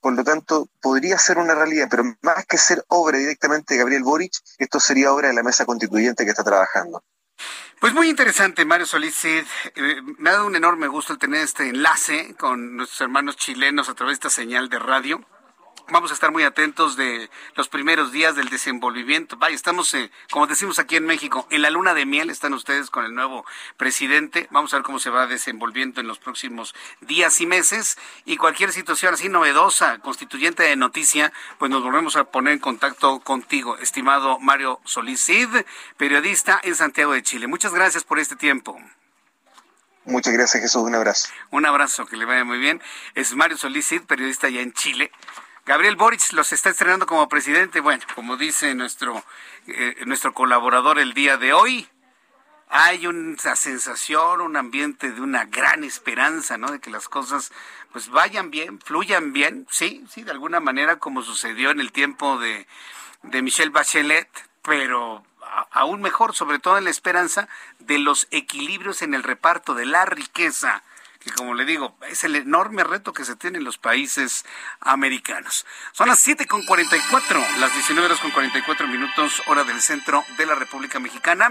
Por 0.00 0.14
lo 0.14 0.24
tanto, 0.24 0.68
podría 0.80 1.16
ser 1.18 1.38
una 1.38 1.54
realidad, 1.54 1.86
pero 1.88 2.02
más 2.22 2.44
que 2.46 2.58
ser 2.58 2.84
obra 2.88 3.18
directamente 3.18 3.74
de 3.74 3.78
Gabriel 3.78 4.02
Boric, 4.02 4.32
esto 4.58 4.80
sería 4.80 5.12
obra 5.12 5.28
de 5.28 5.34
la 5.34 5.44
mesa 5.44 5.64
constituyente 5.64 6.24
que 6.24 6.30
está 6.30 6.42
trabajando. 6.42 7.04
Pues 7.80 7.94
muy 7.94 8.08
interesante, 8.08 8.64
Mario 8.64 8.86
Solís. 8.86 9.24
Eh, 9.24 9.44
me 10.18 10.30
ha 10.30 10.32
dado 10.32 10.46
un 10.46 10.56
enorme 10.56 10.88
gusto 10.88 11.16
tener 11.16 11.42
este 11.42 11.68
enlace 11.68 12.34
con 12.36 12.76
nuestros 12.76 13.00
hermanos 13.02 13.36
chilenos 13.36 13.88
a 13.88 13.94
través 13.94 14.18
de 14.18 14.28
esta 14.28 14.30
señal 14.30 14.68
de 14.68 14.80
radio. 14.80 15.24
Vamos 15.90 16.10
a 16.10 16.14
estar 16.14 16.30
muy 16.30 16.42
atentos 16.42 16.96
de 16.96 17.30
los 17.54 17.68
primeros 17.68 18.12
días 18.12 18.34
del 18.34 18.48
desenvolvimiento. 18.48 19.36
Vaya, 19.36 19.54
estamos, 19.54 19.92
eh, 19.94 20.10
como 20.30 20.46
decimos 20.46 20.78
aquí 20.78 20.96
en 20.96 21.04
México, 21.04 21.46
en 21.50 21.62
la 21.62 21.70
luna 21.70 21.94
de 21.94 22.06
miel. 22.06 22.30
Están 22.30 22.54
ustedes 22.54 22.90
con 22.90 23.04
el 23.04 23.14
nuevo 23.14 23.44
presidente. 23.76 24.48
Vamos 24.50 24.72
a 24.72 24.76
ver 24.78 24.84
cómo 24.84 24.98
se 24.98 25.10
va 25.10 25.26
desenvolviendo 25.26 26.00
en 26.00 26.06
los 26.06 26.18
próximos 26.18 26.74
días 27.00 27.40
y 27.40 27.46
meses. 27.46 27.98
Y 28.24 28.36
cualquier 28.36 28.72
situación 28.72 29.14
así 29.14 29.28
novedosa, 29.28 29.98
constituyente 29.98 30.62
de 30.62 30.76
noticia, 30.76 31.32
pues 31.58 31.70
nos 31.70 31.82
volvemos 31.82 32.16
a 32.16 32.24
poner 32.24 32.54
en 32.54 32.58
contacto 32.58 33.20
contigo, 33.20 33.76
estimado 33.78 34.38
Mario 34.38 34.80
Solís 34.84 35.30
periodista 35.96 36.60
en 36.62 36.74
Santiago 36.74 37.12
de 37.12 37.22
Chile. 37.22 37.46
Muchas 37.46 37.72
gracias 37.72 38.04
por 38.04 38.18
este 38.18 38.36
tiempo. 38.36 38.78
Muchas 40.04 40.32
gracias, 40.32 40.62
Jesús. 40.62 40.82
Un 40.82 40.94
abrazo. 40.94 41.28
Un 41.50 41.64
abrazo, 41.64 42.06
que 42.06 42.16
le 42.16 42.24
vaya 42.24 42.44
muy 42.44 42.58
bien. 42.58 42.82
Es 43.14 43.34
Mario 43.34 43.56
Solís 43.56 43.94
periodista 44.06 44.48
allá 44.48 44.60
en 44.60 44.72
Chile. 44.72 45.12
Gabriel 45.64 45.94
Boric 45.94 46.32
los 46.32 46.52
está 46.52 46.70
estrenando 46.70 47.06
como 47.06 47.28
presidente. 47.28 47.80
Bueno, 47.80 48.02
como 48.16 48.36
dice 48.36 48.74
nuestro, 48.74 49.22
eh, 49.68 49.94
nuestro 50.06 50.34
colaborador 50.34 50.98
el 50.98 51.14
día 51.14 51.36
de 51.36 51.52
hoy, 51.52 51.88
hay 52.68 53.06
una 53.06 53.54
sensación, 53.54 54.40
un 54.40 54.56
ambiente 54.56 55.12
de 55.12 55.20
una 55.20 55.44
gran 55.44 55.84
esperanza, 55.84 56.58
¿no? 56.58 56.72
De 56.72 56.80
que 56.80 56.90
las 56.90 57.08
cosas 57.08 57.52
pues 57.92 58.08
vayan 58.08 58.50
bien, 58.50 58.80
fluyan 58.80 59.32
bien, 59.32 59.66
sí, 59.70 60.04
sí, 60.10 60.24
de 60.24 60.32
alguna 60.32 60.58
manera 60.58 60.96
como 60.96 61.22
sucedió 61.22 61.70
en 61.70 61.78
el 61.78 61.92
tiempo 61.92 62.38
de, 62.38 62.66
de 63.22 63.42
Michelle 63.42 63.70
Bachelet, 63.70 64.28
pero 64.62 65.22
aún 65.70 66.00
mejor, 66.00 66.34
sobre 66.34 66.58
todo 66.58 66.78
en 66.78 66.84
la 66.84 66.90
esperanza 66.90 67.48
de 67.78 67.98
los 67.98 68.26
equilibrios 68.30 69.02
en 69.02 69.14
el 69.14 69.22
reparto 69.22 69.74
de 69.74 69.86
la 69.86 70.06
riqueza 70.06 70.82
que 71.22 71.30
como 71.30 71.54
le 71.54 71.64
digo, 71.64 71.96
es 72.08 72.24
el 72.24 72.36
enorme 72.36 72.84
reto 72.84 73.12
que 73.12 73.24
se 73.24 73.36
tiene 73.36 73.58
en 73.58 73.64
los 73.64 73.78
países 73.78 74.44
americanos. 74.80 75.66
Son 75.92 76.08
las 76.08 76.18
7 76.20 76.46
con 76.46 76.64
44, 76.64 77.40
las 77.60 77.72
19 77.72 78.06
horas 78.06 78.20
con 78.20 78.30
44 78.30 78.86
minutos, 78.88 79.42
hora 79.46 79.64
del 79.64 79.80
centro 79.80 80.24
de 80.36 80.46
la 80.46 80.54
República 80.54 80.98
Mexicana. 80.98 81.50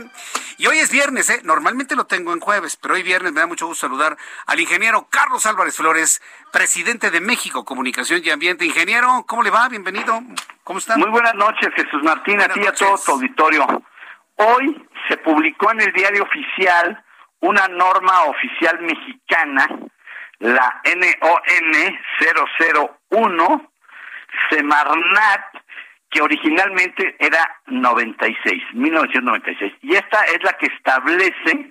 Y 0.58 0.68
hoy 0.68 0.80
es 0.80 0.92
viernes, 0.92 1.30
¿eh? 1.30 1.42
Normalmente 1.44 1.96
lo 1.96 2.06
tengo 2.06 2.34
en 2.34 2.40
jueves, 2.40 2.76
pero 2.76 2.96
hoy 2.96 3.04
viernes 3.04 3.32
me 3.34 3.40
da 3.40 3.48
mucho 3.48 3.68
gusto 3.68 3.88
saludar 3.88 4.18
al 4.46 4.60
ingeniero 4.60 5.08
Carlos 5.10 5.46
Álvarez 5.46 5.76
Flores, 5.76 6.22
presidente 6.52 7.12
de 7.12 7.22
México 7.22 7.66
Comunicación 7.66 8.22
y 8.24 8.30
Ambiente. 8.30 8.66
Ingeniero, 8.66 9.26
¿cómo 9.28 9.44
le 9.44 9.50
va? 9.50 9.70
Bienvenido. 9.70 10.22
¿Cómo 10.64 10.80
está? 10.80 10.98
Muy 10.98 11.10
buenas 11.10 11.36
noches, 11.36 11.70
Jesús 11.76 12.04
Martín, 12.04 12.42
a 12.42 12.50
ti 12.50 12.62
y 12.62 12.68
a 12.68 12.74
todo 12.74 12.98
tu 12.98 13.12
auditorio. 13.12 13.66
Hoy 14.36 14.88
se 15.08 15.18
publicó 15.18 15.72
en 15.72 15.82
el 15.82 15.94
diario 15.94 16.24
oficial 16.24 17.04
una 17.42 17.68
norma 17.68 18.24
oficial 18.24 18.80
mexicana, 18.82 19.68
la 20.40 20.82
NOM 20.86 21.40
001, 23.10 23.72
Semarnat, 24.50 25.46
que 26.10 26.22
originalmente 26.22 27.16
era 27.20 27.62
96, 27.68 28.64
1996. 28.74 29.74
Y 29.82 29.96
esta 29.96 30.24
es 30.26 30.44
la 30.44 30.54
que 30.54 30.68
establece 30.68 31.70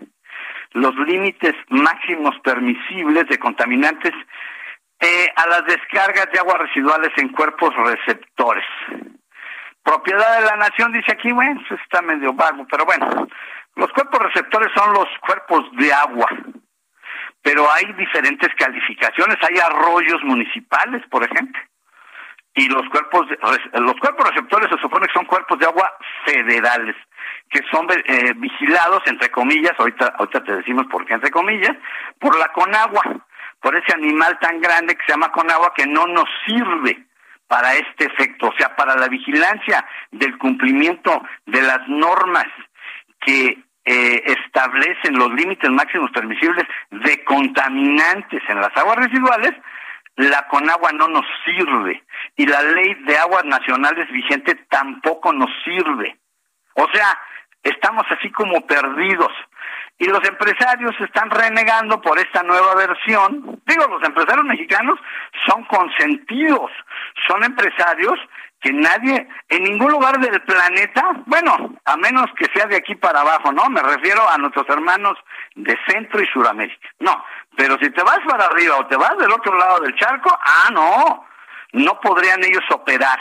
los 0.72 0.94
límites 0.96 1.54
máximos 1.68 2.38
permisibles 2.40 3.26
de 3.28 3.38
contaminantes 3.38 4.12
eh, 5.00 5.28
a 5.36 5.46
las 5.46 5.64
descargas 5.66 6.30
de 6.32 6.38
aguas 6.38 6.58
residuales 6.58 7.10
en 7.16 7.28
cuerpos 7.30 7.74
receptores. 7.76 8.64
Propiedad 9.82 10.40
de 10.40 10.46
la 10.46 10.56
nación, 10.56 10.92
dice 10.92 11.12
aquí, 11.12 11.32
bueno, 11.32 11.60
eso 11.64 11.74
está 11.74 12.02
medio 12.02 12.32
vago, 12.34 12.66
pero 12.70 12.84
bueno, 12.84 13.28
los 13.76 13.90
cuerpos 13.92 14.20
receptores 14.20 14.70
son 14.74 14.92
los 14.92 15.08
cuerpos 15.20 15.64
de 15.72 15.92
agua, 15.92 16.28
pero 17.42 17.70
hay 17.72 17.92
diferentes 17.94 18.50
calificaciones. 18.56 19.36
Hay 19.48 19.58
arroyos 19.58 20.22
municipales, 20.24 21.02
por 21.10 21.24
ejemplo, 21.24 21.60
y 22.54 22.68
los 22.68 22.88
cuerpos 22.88 23.26
los 23.72 23.94
cuerpos 23.96 24.28
receptores 24.28 24.68
se 24.70 24.80
supone 24.80 25.06
que 25.06 25.12
son 25.12 25.24
cuerpos 25.24 25.58
de 25.58 25.66
agua 25.66 25.90
federales 26.24 26.96
que 27.48 27.60
son 27.70 27.86
eh, 27.90 28.32
vigilados 28.36 29.02
entre 29.06 29.30
comillas 29.30 29.72
ahorita 29.78 30.14
ahorita 30.18 30.42
te 30.42 30.56
decimos 30.56 30.86
por 30.90 31.06
qué 31.06 31.14
entre 31.14 31.30
comillas 31.30 31.76
por 32.18 32.36
la 32.36 32.48
Conagua 32.48 33.02
por 33.60 33.76
ese 33.76 33.94
animal 33.94 34.36
tan 34.40 34.60
grande 34.60 34.96
que 34.96 35.04
se 35.06 35.12
llama 35.12 35.30
Conagua 35.30 35.72
que 35.76 35.86
no 35.86 36.06
nos 36.08 36.28
sirve 36.44 37.06
para 37.46 37.74
este 37.74 38.06
efecto 38.06 38.48
o 38.48 38.54
sea 38.58 38.74
para 38.74 38.96
la 38.96 39.06
vigilancia 39.06 39.86
del 40.10 40.36
cumplimiento 40.36 41.22
de 41.46 41.62
las 41.62 41.86
normas 41.86 42.46
que 43.20 43.62
eh, 43.84 44.22
establecen 44.26 45.18
los 45.18 45.32
límites 45.32 45.70
máximos 45.70 46.10
permisibles 46.12 46.66
de 46.90 47.24
contaminantes 47.24 48.42
en 48.48 48.60
las 48.60 48.76
aguas 48.76 48.96
residuales, 48.96 49.52
la 50.16 50.46
Conagua 50.48 50.92
no 50.92 51.08
nos 51.08 51.24
sirve 51.44 52.02
y 52.36 52.46
la 52.46 52.62
ley 52.62 52.94
de 53.06 53.16
aguas 53.16 53.44
nacionales 53.44 54.10
vigente 54.10 54.54
tampoco 54.68 55.32
nos 55.32 55.50
sirve. 55.64 56.18
O 56.74 56.86
sea, 56.92 57.18
estamos 57.62 58.04
así 58.10 58.30
como 58.30 58.66
perdidos. 58.66 59.32
Y 59.98 60.06
los 60.06 60.26
empresarios 60.26 60.94
están 61.00 61.30
renegando 61.30 62.00
por 62.00 62.18
esta 62.18 62.42
nueva 62.42 62.74
versión. 62.74 63.60
Digo, 63.66 63.86
los 63.86 64.02
empresarios 64.02 64.46
mexicanos 64.46 64.98
son 65.46 65.64
consentidos, 65.64 66.70
son 67.28 67.44
empresarios 67.44 68.18
que 68.60 68.72
nadie, 68.72 69.26
en 69.48 69.64
ningún 69.64 69.90
lugar 69.90 70.18
del 70.20 70.40
planeta, 70.42 71.12
bueno, 71.26 71.74
a 71.84 71.96
menos 71.96 72.26
que 72.36 72.46
sea 72.54 72.66
de 72.66 72.76
aquí 72.76 72.94
para 72.94 73.20
abajo, 73.20 73.52
¿no? 73.52 73.68
Me 73.70 73.82
refiero 73.82 74.28
a 74.28 74.36
nuestros 74.36 74.68
hermanos 74.68 75.16
de 75.54 75.78
Centro 75.88 76.22
y 76.22 76.26
Suramérica. 76.26 76.88
No, 76.98 77.24
pero 77.56 77.78
si 77.80 77.90
te 77.90 78.02
vas 78.02 78.20
para 78.28 78.46
arriba 78.46 78.76
o 78.76 78.86
te 78.86 78.96
vas 78.96 79.16
del 79.16 79.32
otro 79.32 79.56
lado 79.56 79.80
del 79.80 79.94
charco, 79.96 80.30
ah, 80.44 80.68
no, 80.72 81.26
no 81.72 82.00
podrían 82.00 82.44
ellos 82.44 82.64
operar 82.70 83.18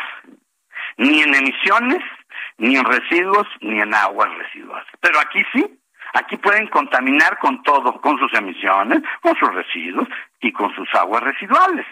ni 0.98 1.22
en 1.22 1.34
emisiones, 1.34 2.04
ni 2.58 2.76
en 2.76 2.84
residuos, 2.84 3.48
ni 3.62 3.80
en 3.80 3.94
aguas 3.94 4.30
residuales. 4.38 4.88
Pero 5.00 5.20
aquí 5.22 5.42
sí, 5.54 5.80
aquí 6.14 6.36
pueden 6.36 6.68
contaminar 6.68 7.40
con 7.40 7.64
todo, 7.64 8.02
con 8.02 8.20
sus 8.20 8.34
emisiones, 8.34 9.02
con 9.22 9.38
sus 9.38 9.54
residuos 9.54 10.10
y 10.42 10.52
con 10.52 10.76
sus 10.76 10.94
aguas 10.96 11.24
residuales 11.24 11.86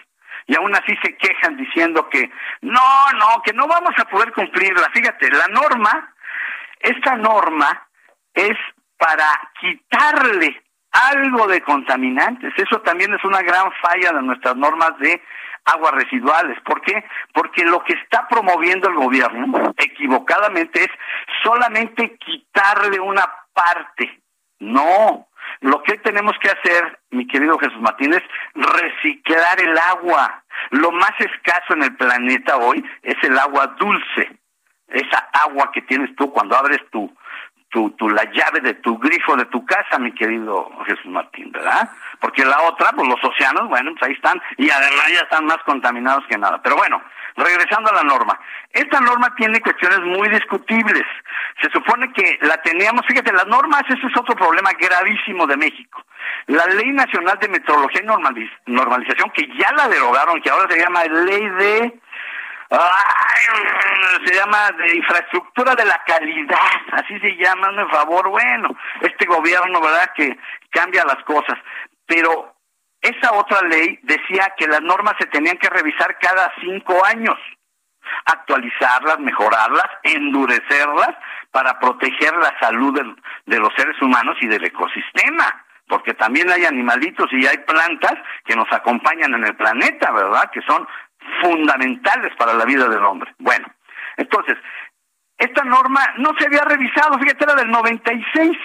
y 0.48 0.56
aún 0.56 0.74
así 0.74 0.96
se 1.02 1.14
quejan 1.16 1.56
diciendo 1.56 2.08
que 2.08 2.30
no, 2.62 3.12
no, 3.18 3.42
que 3.44 3.52
no 3.52 3.68
vamos 3.68 3.92
a 3.98 4.06
poder 4.06 4.32
cumplirla. 4.32 4.90
Fíjate, 4.94 5.30
la 5.30 5.46
norma, 5.48 6.14
esta 6.80 7.16
norma 7.16 7.86
es 8.32 8.56
para 8.96 9.26
quitarle 9.60 10.62
algo 10.90 11.46
de 11.48 11.60
contaminantes. 11.60 12.52
Eso 12.56 12.80
también 12.80 13.12
es 13.12 13.22
una 13.24 13.42
gran 13.42 13.70
falla 13.82 14.12
de 14.12 14.22
nuestras 14.22 14.56
normas 14.56 14.98
de 14.98 15.22
aguas 15.66 15.92
residuales. 15.92 16.58
¿Por 16.62 16.80
qué? 16.80 17.04
Porque 17.34 17.64
lo 17.64 17.84
que 17.84 17.92
está 17.92 18.26
promoviendo 18.26 18.88
el 18.88 18.94
gobierno, 18.94 19.74
equivocadamente, 19.76 20.84
es 20.84 20.90
solamente 21.42 22.16
quitarle 22.16 22.98
una 23.00 23.30
parte. 23.52 24.22
No, 24.60 25.27
lo 25.60 25.82
que 25.82 25.98
tenemos 25.98 26.36
que 26.40 26.50
hacer, 26.50 26.98
mi 27.10 27.26
querido 27.26 27.58
Jesús 27.58 27.80
Martínez, 27.80 28.22
reciclar 28.54 29.60
el 29.60 29.76
agua. 29.76 30.42
Lo 30.70 30.90
más 30.92 31.12
escaso 31.18 31.74
en 31.74 31.84
el 31.84 31.96
planeta 31.96 32.56
hoy 32.56 32.84
es 33.02 33.16
el 33.22 33.38
agua 33.38 33.66
dulce. 33.78 34.38
Esa 34.88 35.28
agua 35.32 35.70
que 35.72 35.82
tienes 35.82 36.14
tú 36.16 36.32
cuando 36.32 36.56
abres 36.56 36.80
tu, 36.90 37.12
tu, 37.70 38.08
la 38.08 38.24
llave 38.32 38.60
de 38.60 38.74
tu 38.74 38.98
grifo 38.98 39.36
de 39.36 39.44
tu 39.46 39.64
casa, 39.66 39.98
mi 39.98 40.12
querido 40.12 40.70
Jesús 40.86 41.06
Martín, 41.06 41.52
¿verdad? 41.52 41.90
Porque 42.20 42.44
la 42.44 42.62
otra, 42.62 42.92
pues 42.92 43.08
los 43.08 43.22
océanos, 43.22 43.68
bueno, 43.68 43.92
pues 43.92 44.04
ahí 44.04 44.14
están, 44.14 44.40
y 44.56 44.70
además 44.70 45.06
ya 45.12 45.20
están 45.20 45.44
más 45.44 45.58
contaminados 45.64 46.24
que 46.26 46.38
nada. 46.38 46.60
Pero 46.62 46.76
bueno, 46.76 47.02
regresando 47.38 47.90
a 47.90 47.94
la 47.94 48.02
norma. 48.02 48.38
Esta 48.72 49.00
norma 49.00 49.34
tiene 49.36 49.60
cuestiones 49.60 50.00
muy 50.00 50.28
discutibles. 50.28 51.04
Se 51.62 51.70
supone 51.70 52.12
que 52.12 52.38
la 52.42 52.60
teníamos, 52.62 53.06
fíjate, 53.06 53.32
las 53.32 53.46
normas, 53.46 53.82
ese 53.88 54.06
es 54.06 54.16
otro 54.16 54.34
problema 54.34 54.70
gravísimo 54.78 55.46
de 55.46 55.56
México. 55.56 56.04
La 56.46 56.66
Ley 56.66 56.92
Nacional 56.92 57.38
de 57.38 57.48
Metrología 57.48 58.02
y 58.02 58.06
Normalización, 58.70 59.30
que 59.30 59.46
ya 59.58 59.72
la 59.72 59.88
derogaron, 59.88 60.40
que 60.42 60.50
ahora 60.50 60.68
se 60.70 60.80
llama 60.80 61.04
Ley 61.04 61.48
de... 61.48 62.00
se 64.26 64.34
llama 64.34 64.70
de 64.72 64.96
infraestructura 64.96 65.74
de 65.74 65.84
la 65.84 66.02
calidad, 66.06 66.58
así 66.92 67.18
se 67.20 67.36
llama, 67.36 67.68
de 67.72 67.86
favor, 67.88 68.28
bueno, 68.28 68.76
este 69.00 69.26
gobierno, 69.26 69.80
¿verdad?, 69.80 70.10
que 70.14 70.38
cambia 70.70 71.04
las 71.04 71.22
cosas, 71.24 71.58
pero 72.06 72.57
esa 73.00 73.32
otra 73.32 73.60
ley 73.68 73.98
decía 74.02 74.54
que 74.56 74.66
las 74.66 74.82
normas 74.82 75.14
se 75.18 75.26
tenían 75.26 75.56
que 75.58 75.68
revisar 75.68 76.18
cada 76.18 76.52
cinco 76.60 77.04
años, 77.04 77.36
actualizarlas, 78.24 79.20
mejorarlas, 79.20 79.86
endurecerlas 80.02 81.14
para 81.50 81.78
proteger 81.78 82.36
la 82.36 82.58
salud 82.58 82.98
de, 83.46 83.58
los 83.58 83.72
seres 83.76 84.00
humanos 84.02 84.36
y 84.40 84.48
del 84.48 84.64
ecosistema 84.64 85.64
porque 85.86 86.12
también 86.12 86.50
hay 86.50 86.66
animalitos 86.66 87.32
y 87.32 87.46
hay 87.46 87.56
plantas 87.58 88.12
que 88.44 88.54
nos 88.54 88.70
acompañan 88.70 89.32
en 89.32 89.46
el 89.46 89.56
planeta, 89.56 90.12
¿verdad? 90.12 90.50
Que 90.50 90.60
son 90.60 90.86
fundamentales 91.40 92.36
para 92.36 92.52
la 92.52 92.66
vida 92.66 92.86
del 92.88 93.02
hombre. 93.02 93.34
Bueno, 93.38 93.66
entonces, 94.18 94.58
esta 95.38 95.64
norma 95.64 96.00
no 96.18 96.34
se 96.38 96.46
había 96.46 96.62
revisado, 96.64 97.18
fíjate, 97.18 97.42
era 97.42 97.54
del 97.54 97.70
96. 97.70 98.58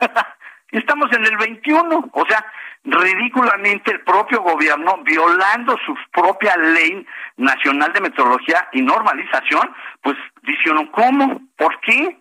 Estamos 0.74 1.06
en 1.12 1.24
el 1.24 1.36
21, 1.36 2.10
o 2.12 2.26
sea, 2.26 2.44
ridículamente 2.82 3.92
el 3.92 4.00
propio 4.00 4.42
gobierno, 4.42 4.98
violando 5.04 5.76
su 5.86 5.96
propia 6.12 6.56
ley 6.56 7.06
nacional 7.36 7.92
de 7.92 8.00
metrología 8.00 8.68
y 8.72 8.82
normalización, 8.82 9.72
pues 10.02 10.16
dijeron, 10.42 10.88
¿cómo? 10.88 11.42
¿Por 11.56 11.78
qué? 11.80 12.18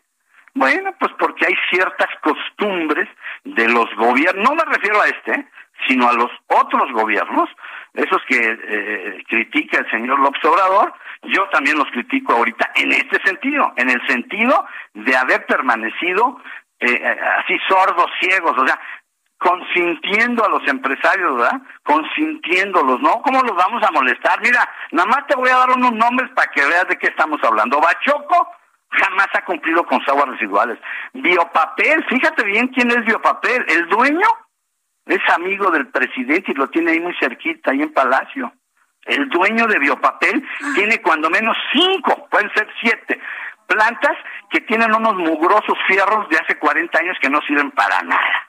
Bueno, 0.53 0.93
pues 0.99 1.11
porque 1.17 1.47
hay 1.47 1.55
ciertas 1.71 2.09
costumbres 2.21 3.09
de 3.43 3.67
los 3.69 3.91
gobiernos, 3.95 4.47
no 4.47 4.55
me 4.55 4.65
refiero 4.65 5.01
a 5.01 5.07
este, 5.07 5.47
sino 5.87 6.07
a 6.07 6.13
los 6.13 6.29
otros 6.45 6.91
gobiernos, 6.91 7.49
esos 7.95 8.21
que 8.27 8.37
eh, 8.37 9.23
critica 9.27 9.79
el 9.79 9.89
señor 9.89 10.19
López 10.19 10.45
Obrador, 10.45 10.93
yo 11.23 11.49
también 11.49 11.77
los 11.77 11.89
critico 11.89 12.33
ahorita 12.33 12.71
en 12.75 12.91
este 12.91 13.19
sentido, 13.25 13.73
en 13.77 13.89
el 13.89 14.07
sentido 14.07 14.63
de 14.93 15.15
haber 15.15 15.45
permanecido 15.47 16.39
eh, 16.83 17.01
eh, 17.01 17.19
así 17.39 17.57
sordos, 17.67 18.07
ciegos, 18.19 18.57
o 18.57 18.67
sea, 18.67 18.79
consintiendo 19.37 20.45
a 20.45 20.49
los 20.49 20.67
empresarios, 20.67 21.35
¿verdad? 21.35 21.61
Consintiéndolos, 21.83 23.01
¿no? 23.01 23.21
¿Cómo 23.21 23.41
los 23.41 23.55
vamos 23.55 23.83
a 23.83 23.91
molestar? 23.91 24.41
Mira, 24.41 24.69
nada 24.91 25.07
más 25.07 25.27
te 25.27 25.35
voy 25.35 25.49
a 25.49 25.57
dar 25.57 25.71
unos 25.71 25.93
nombres 25.93 26.29
para 26.31 26.49
que 26.51 26.65
veas 26.65 26.87
de 26.87 26.97
qué 26.97 27.07
estamos 27.07 27.43
hablando. 27.43 27.81
Bachoco 27.81 28.51
jamás 28.89 29.27
ha 29.33 29.43
cumplido 29.43 29.85
con 29.85 29.99
sus 29.99 30.09
aguas 30.09 30.29
residuales. 30.29 30.79
Biopapel, 31.13 32.05
fíjate 32.05 32.43
bien 32.43 32.67
quién 32.69 32.91
es 32.91 33.03
Biopapel. 33.05 33.65
El 33.67 33.87
dueño 33.89 34.27
es 35.05 35.21
amigo 35.33 35.71
del 35.71 35.87
presidente 35.87 36.51
y 36.51 36.55
lo 36.55 36.69
tiene 36.69 36.91
ahí 36.91 36.99
muy 36.99 37.15
cerquita, 37.19 37.71
ahí 37.71 37.81
en 37.81 37.93
Palacio. 37.93 38.53
El 39.05 39.27
dueño 39.29 39.67
de 39.67 39.79
Biopapel 39.79 40.45
ah. 40.45 40.71
tiene 40.75 41.01
cuando 41.01 41.29
menos 41.29 41.57
cinco, 41.73 42.27
pueden 42.29 42.49
ser 42.53 42.67
siete, 42.81 43.19
plantas 43.67 44.17
que 44.49 44.61
tienen 44.61 44.93
unos 44.93 45.15
mugrosos 45.15 45.77
fierros 45.87 46.29
de 46.29 46.37
hace 46.37 46.57
40 46.57 46.99
años 46.99 47.17
que 47.21 47.29
no 47.29 47.41
sirven 47.41 47.71
para 47.71 48.01
nada 48.01 48.47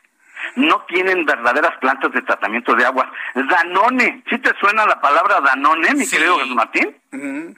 no 0.57 0.83
tienen 0.83 1.25
verdaderas 1.25 1.77
plantas 1.81 2.13
de 2.13 2.23
tratamiento 2.23 2.75
de 2.75 2.85
agua. 2.85 3.11
Danone, 3.35 4.23
¿sí 4.29 4.39
te 4.39 4.53
suena 4.59 4.87
la 4.87 5.01
palabra 5.01 5.41
Danone, 5.41 5.95
mi 5.95 6.09
querido 6.09 6.39
Jesús 6.39 6.55
Martín? 6.55 6.97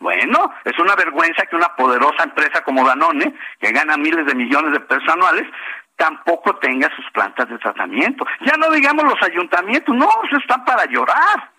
Bueno, 0.01 0.53
es 0.65 0.79
una 0.79 0.95
vergüenza 0.95 1.47
que 1.47 1.57
una 1.57 1.75
poderosa 1.75 2.25
empresa 2.25 2.63
como 2.63 2.87
Danone, 2.87 3.35
que 3.61 3.73
gana 3.73 3.97
miles 3.97 4.27
de 4.27 4.35
millones 4.35 4.73
de 4.73 4.81
pesos 4.81 5.09
anuales, 5.09 5.47
tampoco 5.97 6.57
tenga 6.57 6.95
sus 6.95 7.11
plantas 7.13 7.49
de 7.49 7.59
tratamiento. 7.59 8.27
Ya 8.45 8.57
no 8.57 8.71
digamos 8.71 9.05
los 9.05 9.23
ayuntamientos, 9.23 9.95
no, 9.95 10.09
se 10.31 10.37
están 10.37 10.65
para 10.65 10.85
llorar. 10.87 11.51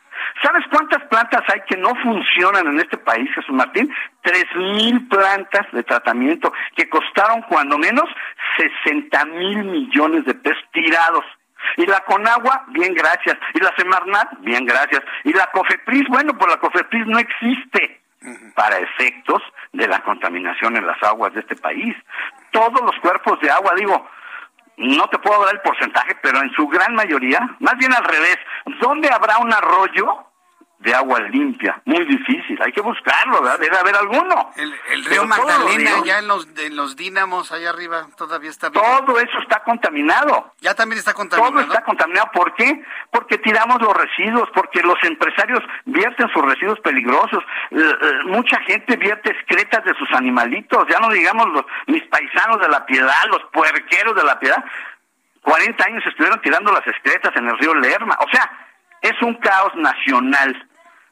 ¿Sabes 0.42 0.64
cuántas 0.70 1.04
plantas 1.06 1.44
hay 1.48 1.62
que 1.68 1.78
no 1.78 1.96
funcionan 1.96 2.68
en 2.68 2.80
este 2.80 2.98
país, 2.98 3.30
Jesús 3.34 3.56
Martín? 3.56 3.94
Tres 4.22 4.46
mil 4.56 5.08
plantas 5.08 5.66
de 5.72 5.84
tratamiento 5.84 6.54
que 6.76 6.90
costaron 6.90 7.42
cuando 7.44 7.78
menos 7.78 8.06
60 8.84 9.26
mil 9.26 9.64
millones 9.66 10.26
de 10.26 10.36
pesos 10.36 10.64
tirados. 10.72 11.26
Y 11.76 11.86
la 11.86 12.00
Conagua, 12.02 12.66
bien 12.70 12.94
gracias. 12.94 13.38
Y 13.54 13.60
la 13.60 13.74
Semarnat, 13.76 14.40
bien 14.40 14.66
gracias. 14.66 15.02
Y 15.24 15.34
la 15.34 15.48
Cofepris, 15.48 16.08
bueno, 16.08 16.38
pues 16.38 16.52
la 16.52 16.60
Cofepris 16.60 17.06
no 17.08 17.20
existe 17.20 18.02
para 18.56 18.80
efectos 18.80 19.42
de 19.74 19.88
la 19.88 20.02
contaminación 20.02 20.76
en 20.76 20.88
las 20.88 21.02
aguas 21.04 21.34
de 21.34 21.42
este 21.42 21.56
país. 21.56 21.96
Todos 22.52 22.82
los 22.82 22.96
cuerpos 23.00 23.40
de 23.42 23.52
agua, 23.52 23.74
digo, 23.76 24.08
no 24.78 25.08
te 25.10 25.18
puedo 25.20 25.44
dar 25.44 25.56
el 25.56 25.62
porcentaje, 25.62 26.16
pero 26.22 26.42
en 26.42 26.52
su 26.52 26.68
gran 26.68 26.94
mayoría, 26.96 27.40
más 27.60 27.76
bien 27.78 27.94
al 27.94 28.04
revés, 28.04 28.38
¿dónde 28.80 29.10
habrá 29.10 29.40
un 29.40 29.52
arroyo 29.52 30.27
de 30.80 30.94
agua 30.94 31.20
limpia. 31.22 31.82
Muy 31.86 32.06
difícil, 32.06 32.62
hay 32.62 32.72
que 32.72 32.82
buscarlo, 32.82 33.42
¿verdad? 33.42 33.60
Debe 33.60 33.78
haber 33.78 33.96
alguno. 33.96 34.52
El, 34.56 35.06
río 35.06 35.26
Magdalena, 35.26 36.04
ya 36.06 36.20
en 36.20 36.28
los, 36.28 36.48
en 36.58 36.76
los 36.76 36.96
dínamos, 36.96 37.52
allá 37.52 37.72
arriba, 37.72 38.08
todavía 38.16 38.52
está 38.52 38.70
bien. 38.70 38.84
Todo 38.84 39.20
eso 39.20 39.40
está 39.40 39.64
contaminado. 39.64 40.54
Ya 40.62 40.76
también 40.76 41.00
está 41.00 41.14
contaminado. 41.14 41.54
Todo 41.54 41.62
está 41.62 41.84
contaminado. 41.84 42.30
¿Por 42.32 42.54
qué? 42.54 42.84
Porque 43.12 43.40
tiramos 43.40 43.82
los 43.82 43.94
residuos, 43.96 44.50
porque 44.54 44.82
los 44.82 44.98
empresarios 45.04 45.64
vierten 45.86 46.30
sus 46.30 46.46
residuos 46.46 46.80
peligrosos. 46.82 47.44
mucha 48.26 48.60
gente 48.62 48.98
vierte 48.98 49.32
excretas 49.32 49.84
de 49.84 49.96
sus 49.96 50.12
animalitos, 50.12 50.88
ya 50.90 51.00
no 51.00 51.10
digamos 51.10 51.48
los 51.50 51.66
mis 51.88 52.04
paisanos 52.04 52.60
de 52.62 52.70
la 52.70 52.86
piedad, 52.86 53.24
los 53.30 53.44
puerqueros 53.52 54.16
de 54.16 54.24
la 54.24 54.40
piedad. 54.40 54.64
40 55.42 55.86
años 55.86 56.04
estuvieron 56.06 56.42
tirando 56.42 56.72
las 56.72 56.86
excretas 56.86 57.36
en 57.36 57.48
el 57.48 57.58
río 57.58 57.74
Lerma. 57.74 58.18
O 58.20 58.30
sea, 58.30 58.52
es 59.02 59.22
un 59.22 59.36
caos 59.36 59.74
nacional 59.76 60.67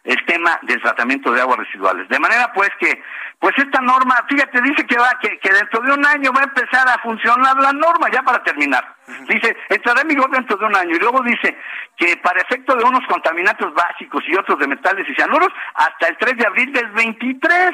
el 0.05 0.25
tema 0.25 0.59
del 0.61 0.81
tratamiento 0.81 1.31
de 1.31 1.41
aguas 1.41 1.59
residuales. 1.59 2.07
De 2.07 2.19
manera 2.19 2.51
pues 2.53 2.69
que, 2.79 3.01
pues 3.39 3.53
esta 3.57 3.81
norma, 3.81 4.15
fíjate, 4.29 4.61
dice 4.61 4.85
que 4.85 4.97
va, 4.97 5.09
que, 5.19 5.37
que 5.39 5.51
dentro 5.51 5.81
de 5.81 5.91
un 5.91 6.05
año 6.05 6.31
va 6.31 6.41
a 6.41 6.45
empezar 6.45 6.87
a 6.87 6.99
funcionar 6.99 7.57
la 7.57 7.73
norma, 7.73 8.09
ya 8.11 8.21
para 8.21 8.43
terminar. 8.43 8.95
Dice, 9.27 9.55
entrará 9.69 10.01
en 10.01 10.07
vigor 10.07 10.29
dentro 10.31 10.57
de 10.57 10.65
un 10.65 10.75
año. 10.75 10.95
Y 10.95 10.99
luego 10.99 11.21
dice 11.21 11.57
que 11.97 12.17
para 12.17 12.41
efecto 12.41 12.75
de 12.75 12.83
unos 12.83 13.05
contaminantes 13.07 13.67
básicos 13.73 14.23
y 14.27 14.35
otros 14.35 14.59
de 14.59 14.67
metales 14.67 15.07
y 15.07 15.15
cianuros, 15.15 15.49
hasta 15.75 16.07
el 16.07 16.17
3 16.17 16.37
de 16.37 16.47
abril 16.47 16.71
del 16.71 16.89
23. 16.91 17.71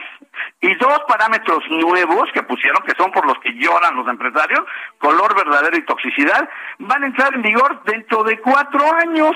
Y 0.61 0.75
dos 0.75 0.99
parámetros 1.07 1.63
nuevos 1.69 2.29
que 2.33 2.43
pusieron, 2.43 2.83
que 2.83 2.95
son 2.95 3.11
por 3.11 3.25
los 3.25 3.37
que 3.39 3.53
lloran 3.53 3.95
los 3.95 4.07
empresarios, 4.07 4.61
color 4.99 5.35
verdadero 5.35 5.77
y 5.77 5.85
toxicidad, 5.85 6.49
van 6.79 7.03
a 7.03 7.07
entrar 7.07 7.33
en 7.33 7.41
vigor 7.41 7.83
dentro 7.83 8.23
de 8.23 8.39
cuatro 8.39 8.81
años. 8.95 9.35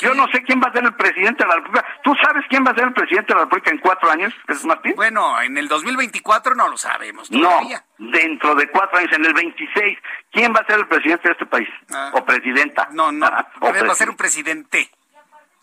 Yo 0.00 0.12
no 0.14 0.26
sé 0.32 0.42
quién 0.42 0.60
va 0.60 0.68
a 0.68 0.72
ser 0.72 0.84
el 0.84 0.94
presidente 0.94 1.44
de 1.44 1.48
la 1.48 1.54
República. 1.56 1.86
¿Tú 2.02 2.14
sabes 2.22 2.44
quién 2.48 2.64
va 2.66 2.72
a 2.72 2.74
ser 2.74 2.84
el 2.84 2.92
presidente 2.92 3.28
de 3.28 3.34
la 3.34 3.40
República 3.44 3.70
en 3.70 3.78
cuatro 3.78 4.10
años, 4.10 4.34
Jesús 4.48 4.64
Martín? 4.64 4.92
Bueno, 4.96 5.40
en 5.40 5.56
el 5.56 5.68
2024 5.68 6.54
no 6.56 6.68
lo 6.68 6.76
sabemos 6.76 7.30
No, 7.30 7.60
dentro 7.98 8.54
de 8.56 8.68
cuatro 8.70 8.98
años, 8.98 9.12
en 9.12 9.24
el 9.24 9.34
26. 9.34 9.98
¿Quién 10.32 10.52
va 10.52 10.60
a 10.60 10.66
ser 10.66 10.80
el 10.80 10.88
presidente 10.88 11.28
de 11.28 11.32
este 11.32 11.46
país? 11.46 11.68
Ah. 11.92 12.10
¿O 12.14 12.24
presidenta? 12.24 12.88
No, 12.92 13.12
no, 13.12 13.26
Ah, 13.26 13.46
o 13.60 13.72
va 13.72 13.92
a 13.92 13.94
ser 13.94 14.10
un 14.10 14.16
presidente. 14.16 14.90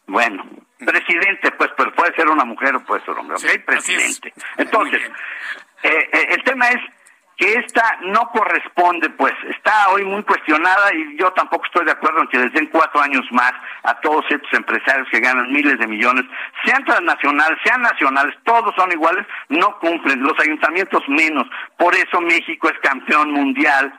Bueno, 0.07 0.43
presidente, 0.79 1.51
pues, 1.51 1.69
pero 1.77 1.93
puede 1.93 2.13
ser 2.15 2.27
una 2.29 2.45
mujer 2.45 2.75
o 2.75 2.83
puede 2.85 3.03
ser 3.05 3.17
hombre. 3.17 3.35
¿ok? 3.35 3.41
Sí, 3.41 3.47
es. 3.47 3.59
presidente. 3.63 4.33
Entonces, 4.57 5.01
eh, 5.83 6.09
eh, 6.13 6.25
el 6.29 6.43
tema 6.43 6.67
es 6.69 6.81
que 7.41 7.55
esta 7.55 7.97
no 8.03 8.29
corresponde, 8.29 9.09
pues, 9.09 9.33
está 9.49 9.89
hoy 9.89 10.05
muy 10.05 10.21
cuestionada 10.21 10.93
y 10.93 11.17
yo 11.17 11.33
tampoco 11.33 11.65
estoy 11.65 11.85
de 11.85 11.93
acuerdo 11.93 12.21
en 12.21 12.27
que 12.27 12.37
les 12.37 12.53
den 12.53 12.67
cuatro 12.67 13.01
años 13.01 13.25
más 13.31 13.51
a 13.81 13.99
todos 14.01 14.23
estos 14.29 14.53
empresarios 14.53 15.07
que 15.09 15.19
ganan 15.19 15.51
miles 15.51 15.79
de 15.79 15.87
millones, 15.87 16.23
sean 16.63 16.85
transnacionales, 16.85 17.57
sean 17.63 17.81
nacionales, 17.81 18.35
todos 18.43 18.75
son 18.75 18.91
iguales, 18.91 19.25
no 19.49 19.75
cumplen, 19.79 20.21
los 20.21 20.39
ayuntamientos 20.39 21.01
menos. 21.07 21.47
Por 21.77 21.95
eso 21.95 22.21
México 22.21 22.69
es 22.69 22.77
campeón 22.77 23.31
mundial 23.31 23.91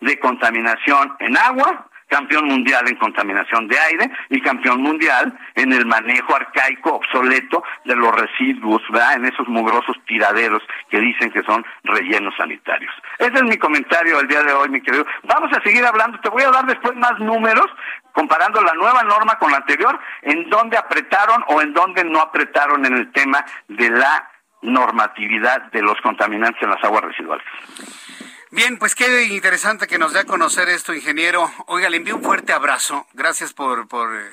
de 0.00 0.18
contaminación 0.18 1.14
en 1.20 1.36
agua, 1.36 1.87
campeón 2.08 2.46
mundial 2.46 2.88
en 2.88 2.96
contaminación 2.96 3.68
de 3.68 3.78
aire 3.78 4.10
y 4.30 4.40
campeón 4.40 4.82
mundial 4.82 5.32
en 5.54 5.72
el 5.72 5.86
manejo 5.86 6.34
arcaico, 6.34 6.94
obsoleto 6.94 7.62
de 7.84 7.94
los 7.94 8.14
residuos, 8.14 8.82
¿verdad? 8.90 9.14
En 9.14 9.26
esos 9.26 9.46
mugrosos 9.48 9.96
tiraderos 10.06 10.62
que 10.90 10.98
dicen 10.98 11.30
que 11.30 11.42
son 11.42 11.64
rellenos 11.84 12.34
sanitarios. 12.36 12.92
Ese 13.18 13.34
es 13.34 13.42
mi 13.44 13.56
comentario 13.56 14.16
del 14.18 14.28
día 14.28 14.42
de 14.42 14.52
hoy, 14.52 14.68
mi 14.68 14.80
querido. 14.80 15.06
Vamos 15.24 15.50
a 15.56 15.62
seguir 15.62 15.84
hablando, 15.84 16.18
te 16.20 16.28
voy 16.28 16.42
a 16.42 16.50
dar 16.50 16.66
después 16.66 16.96
más 16.96 17.18
números 17.18 17.66
comparando 18.12 18.60
la 18.62 18.74
nueva 18.74 19.02
norma 19.04 19.38
con 19.38 19.52
la 19.52 19.58
anterior, 19.58 19.98
en 20.22 20.48
dónde 20.50 20.76
apretaron 20.76 21.44
o 21.46 21.62
en 21.62 21.72
dónde 21.72 22.02
no 22.04 22.20
apretaron 22.20 22.84
en 22.84 22.94
el 22.94 23.12
tema 23.12 23.44
de 23.68 23.90
la 23.90 24.28
normatividad 24.62 25.70
de 25.70 25.82
los 25.82 26.00
contaminantes 26.00 26.60
en 26.62 26.70
las 26.70 26.82
aguas 26.82 27.04
residuales. 27.04 27.46
Bien, 28.50 28.78
pues 28.78 28.94
qué 28.94 29.24
interesante 29.24 29.86
que 29.86 29.98
nos 29.98 30.14
dé 30.14 30.20
a 30.20 30.24
conocer 30.24 30.70
esto, 30.70 30.94
ingeniero. 30.94 31.50
Oiga, 31.66 31.90
le 31.90 31.98
envío 31.98 32.16
un 32.16 32.22
fuerte 32.22 32.54
abrazo. 32.54 33.06
Gracias 33.12 33.52
por, 33.52 33.88
por 33.88 34.16
eh, 34.16 34.30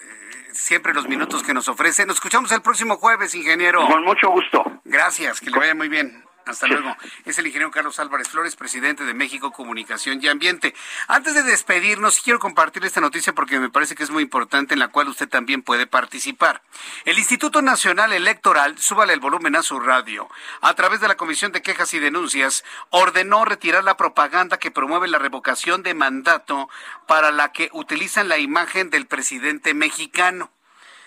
siempre 0.54 0.94
los 0.94 1.08
minutos 1.10 1.44
que 1.44 1.54
nos 1.54 1.68
ofrece. 1.68 2.06
Nos 2.06 2.16
escuchamos 2.16 2.52
el 2.54 2.62
próximo 2.62 2.96
jueves, 2.96 3.36
ingeniero. 3.36 3.86
Con 3.88 4.04
mucho 4.06 4.30
gusto. 4.30 4.64
Gracias, 4.86 5.42
que 5.42 5.50
le 5.50 5.60
vaya 5.60 5.76
muy 5.76 5.90
bien. 5.90 6.24
Hasta 6.46 6.68
luego. 6.68 6.96
Es 7.26 7.40
el 7.40 7.48
ingeniero 7.48 7.72
Carlos 7.72 8.00
Álvarez 8.00 8.30
Flores, 8.30 8.56
presidente 8.56 9.04
de 9.04 9.16
México 9.16 9.52
Comunicación 9.52 10.20
y 10.22 10.28
Ambiente. 10.28 10.76
Antes 11.08 11.34
de 11.34 11.42
despedirnos, 11.42 12.20
quiero 12.20 12.40
compartir 12.40 12.86
esta 12.86 13.02
noticia 13.02 13.34
porque 13.34 13.60
me 13.60 13.70
parece 13.70 13.96
que 13.96 14.04
es 14.04 14.12
muy 14.12 14.22
importante 14.22 14.76
en 14.76 14.80
la 14.80 14.90
cual 14.90 15.08
usted 15.08 15.28
también 15.28 15.64
puede 15.64 15.88
participar. 15.88 16.62
El 17.04 17.18
Instituto 17.18 17.64
Nacional 17.64 18.14
Electoral, 18.14 18.78
súbale 18.78 19.14
el 19.14 19.20
volumen 19.20 19.56
a 19.56 19.64
su 19.64 19.80
radio, 19.80 20.30
a 20.62 20.74
través 20.76 21.02
de 21.02 21.08
la 21.08 21.18
Comisión 21.18 21.52
de 21.52 21.64
Quejas 21.64 21.94
y 21.96 22.00
Denuncias, 22.00 22.64
ordenó 22.92 23.44
retirar 23.44 23.84
la 23.84 23.98
propaganda 23.98 24.58
que 24.58 24.70
promueve 24.70 25.08
la 25.08 25.18
revocación 25.18 25.82
de 25.82 25.96
mandato 25.96 26.70
para 27.08 27.32
la 27.32 27.52
que 27.52 27.70
utilizan 27.74 28.30
la 28.30 28.38
imagen 28.38 28.92
del 28.92 29.08
presidente 29.08 29.74
mexicano 29.74 30.52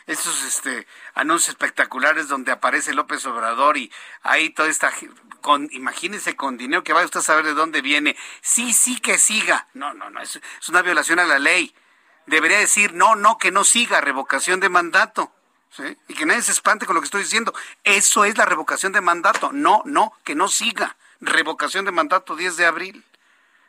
esos 0.09 0.43
este 0.44 0.86
anuncios 1.14 1.51
espectaculares 1.51 2.28
donde 2.28 2.51
aparece 2.51 2.94
López 2.94 3.24
Obrador 3.26 3.76
y 3.76 3.93
ahí 4.22 4.51
toda 4.51 4.68
esta 4.68 4.93
con 5.43 5.68
imagínese 5.70 6.35
con 6.35 6.56
dinero 6.56 6.82
que 6.82 6.94
vaya 6.94 7.05
usted 7.05 7.20
a 7.20 7.22
saber 7.22 7.44
de 7.44 7.55
dónde 7.55 7.82
viene. 7.82 8.16
Sí, 8.40 8.72
sí 8.72 8.98
que 8.98 9.18
siga. 9.18 9.68
No, 9.74 9.94
no, 9.94 10.10
no, 10.10 10.20
es, 10.20 10.36
es 10.36 10.68
una 10.68 10.82
violación 10.82 11.18
a 11.18 11.26
la 11.26 11.39
ley. 11.39 11.74
Debería 12.26 12.59
decir 12.59 12.94
no, 12.94 13.16
no, 13.16 13.39
que 13.39 13.52
no 13.52 13.64
siga, 13.64 14.01
revocación 14.01 14.60
de 14.60 14.70
mandato. 14.70 15.30
¿sí? 15.70 15.97
Y 16.09 16.14
que 16.14 16.24
nadie 16.24 16.43
se 16.43 16.52
espante 16.52 16.86
con 16.86 16.94
lo 16.94 17.02
que 17.02 17.06
estoy 17.06 17.22
diciendo. 17.22 17.55
Eso 17.85 18.24
es 18.24 18.36
la 18.39 18.47
revocación 18.47 18.93
de 18.93 19.02
mandato. 19.02 19.51
No, 19.52 19.82
no, 19.85 20.14
que 20.24 20.35
no 20.35 20.48
siga. 20.48 20.97
Revocación 21.20 21.85
de 21.85 21.93
mandato 21.93 22.35
10 22.35 22.56
de 22.56 22.66
abril. 22.66 23.05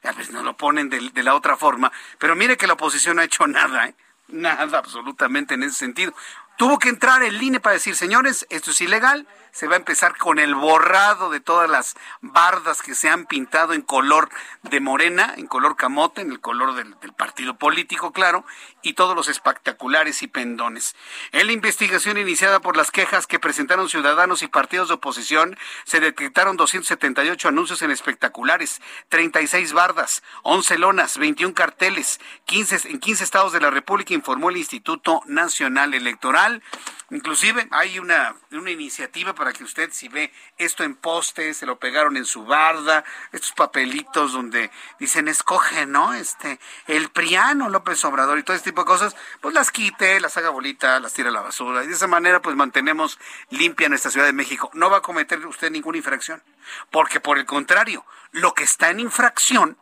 A 0.04 0.14
veces 0.14 0.32
no 0.32 0.42
lo 0.44 0.56
ponen 0.56 0.88
de, 0.90 1.10
de 1.14 1.24
la 1.24 1.36
otra 1.36 1.58
forma. 1.58 1.92
Pero 2.18 2.36
mire 2.38 2.56
que 2.56 2.68
la 2.68 2.74
oposición 2.74 3.18
no 3.18 3.22
ha 3.22 3.26
hecho 3.26 3.46
nada, 3.46 3.88
¿eh? 3.88 3.96
Nada 4.32 4.78
absolutamente 4.78 5.56
en 5.56 5.64
ese 5.64 5.76
sentido. 5.76 6.14
Tuvo 6.58 6.78
que 6.78 6.90
entrar 6.90 7.24
el 7.24 7.42
INE 7.42 7.60
para 7.60 7.74
decir, 7.74 7.96
señores, 7.96 8.46
esto 8.50 8.72
es 8.72 8.82
ilegal. 8.82 9.28
Se 9.60 9.68
va 9.68 9.74
a 9.74 9.80
empezar 9.80 10.18
con 10.18 10.40
el 10.40 10.56
borrado 10.56 11.30
de 11.30 11.42
todas 11.42 11.70
las 11.70 11.98
bardas 12.22 12.82
que 12.82 12.96
se 12.96 13.10
han 13.10 13.26
pintado 13.26 13.74
en 13.74 13.82
color 13.82 14.30
de 14.64 14.80
morena, 14.80 15.34
en 15.36 15.48
color 15.48 15.76
camote, 15.76 16.22
en 16.22 16.32
el 16.32 16.40
color 16.40 16.76
del, 16.76 16.96
partido 17.12 17.58
político, 17.58 18.14
claro, 18.14 18.46
y 18.82 18.94
todos 18.94 19.18
los 19.18 19.28
espectaculares 19.28 20.24
y 20.24 20.28
pendones. 20.28 20.96
En 21.34 21.48
la 21.48 21.52
investigación 21.52 22.18
iniciada 22.18 22.62
por 22.62 22.78
las 22.78 22.90
quejas 22.90 23.28
que 23.28 23.38
presentaron 23.38 23.90
ciudadanos 23.90 24.44
y 24.44 24.48
partidos 24.48 24.88
de 24.88 24.94
oposición, 24.94 25.58
se 25.84 26.00
detectaron 26.00 26.56
278 26.56 27.50
anuncios 27.50 27.82
en 27.82 27.92
espectaculares, 27.92 28.82
36 29.10 29.74
bardas, 29.74 30.24
11 30.44 30.78
lonas, 30.78 31.18
21 31.18 31.54
carteles, 31.54 32.22
15, 32.46 32.88
en 32.92 33.00
15 33.02 33.26
estados 33.26 33.52
de 33.52 33.60
la 33.60 33.72
República, 33.72 34.14
informó 34.14 34.52
el 34.52 34.56
Instituto 34.56 35.20
Nacional 35.26 35.94
Electoral. 35.94 36.64
Inclusive 37.12 37.68
hay 37.72 37.98
una, 37.98 38.36
una 38.52 38.70
iniciativa 38.70 39.34
para 39.34 39.52
que 39.52 39.64
usted 39.64 39.90
si 39.92 40.08
ve 40.10 40.32
esto 40.58 40.84
en 40.84 40.96
poste, 40.96 41.54
se 41.54 41.66
lo 41.66 41.80
pegaron 41.80 42.18
en 42.18 42.26
su 42.26 42.46
barda, 42.46 43.04
estos 43.32 43.52
papelitos 43.54 44.34
donde 44.34 44.70
dicen 45.00 45.28
escoge, 45.28 45.86
¿no? 45.86 46.14
Este, 46.14 46.60
el 46.88 47.10
Priano 47.10 47.70
López 47.70 48.04
Obrador 48.06 48.38
y 48.38 48.44
todo 48.44 48.56
este 48.56 48.72
tipo 48.72 48.82
de 48.82 48.88
cosas, 48.88 49.16
pues 49.42 49.54
las 49.56 49.72
quite, 49.72 50.20
las 50.20 50.38
haga 50.38 50.50
bolita, 50.50 51.00
las 51.00 51.14
tira 51.14 51.30
a 51.30 51.34
la 51.34 51.42
basura 51.42 51.84
y 51.84 51.88
de 51.88 51.94
esa 51.94 52.08
manera 52.08 52.42
pues 52.42 52.56
mantenemos 52.56 53.20
limpia 53.50 53.90
nuestra 53.90 54.12
Ciudad 54.12 54.28
de 54.28 54.34
México. 54.34 54.70
No 54.74 54.90
va 54.90 54.98
a 54.98 55.02
cometer 55.02 55.44
usted 55.48 55.72
ninguna 55.72 55.98
infracción, 55.98 56.44
porque 56.92 57.20
por 57.20 57.40
el 57.40 57.46
contrario, 57.46 58.06
lo 58.32 58.54
que 58.54 58.64
está 58.64 58.90
en 58.92 59.00
infracción 59.00 59.78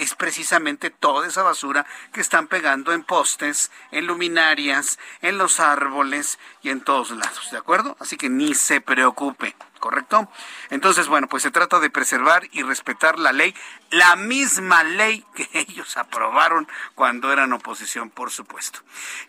es 0.00 0.14
precisamente 0.14 0.88
toda 0.90 1.28
esa 1.28 1.42
basura 1.42 1.84
que 2.12 2.22
están 2.22 2.46
pegando 2.46 2.92
en 2.92 3.04
postes, 3.04 3.70
en 3.90 4.06
luminarias, 4.06 4.98
en 5.20 5.36
los 5.36 5.60
árboles 5.60 6.38
y 6.62 6.70
en 6.70 6.80
todos 6.80 7.10
lados, 7.10 7.50
¿de 7.50 7.58
acuerdo? 7.58 7.96
Así 8.00 8.16
que 8.16 8.30
ni 8.30 8.54
se 8.54 8.80
preocupe, 8.80 9.54
¿correcto? 9.78 10.30
Entonces, 10.70 11.06
bueno, 11.06 11.26
pues 11.28 11.42
se 11.42 11.50
trata 11.50 11.80
de 11.80 11.90
preservar 11.90 12.48
y 12.52 12.62
respetar 12.62 13.18
la 13.18 13.32
ley, 13.32 13.54
la 13.90 14.16
misma 14.16 14.84
ley 14.84 15.24
que 15.34 15.48
ellos 15.68 15.98
aprobaron 15.98 16.66
cuando 16.94 17.30
eran 17.30 17.52
oposición, 17.52 18.08
por 18.08 18.30
supuesto. 18.30 18.80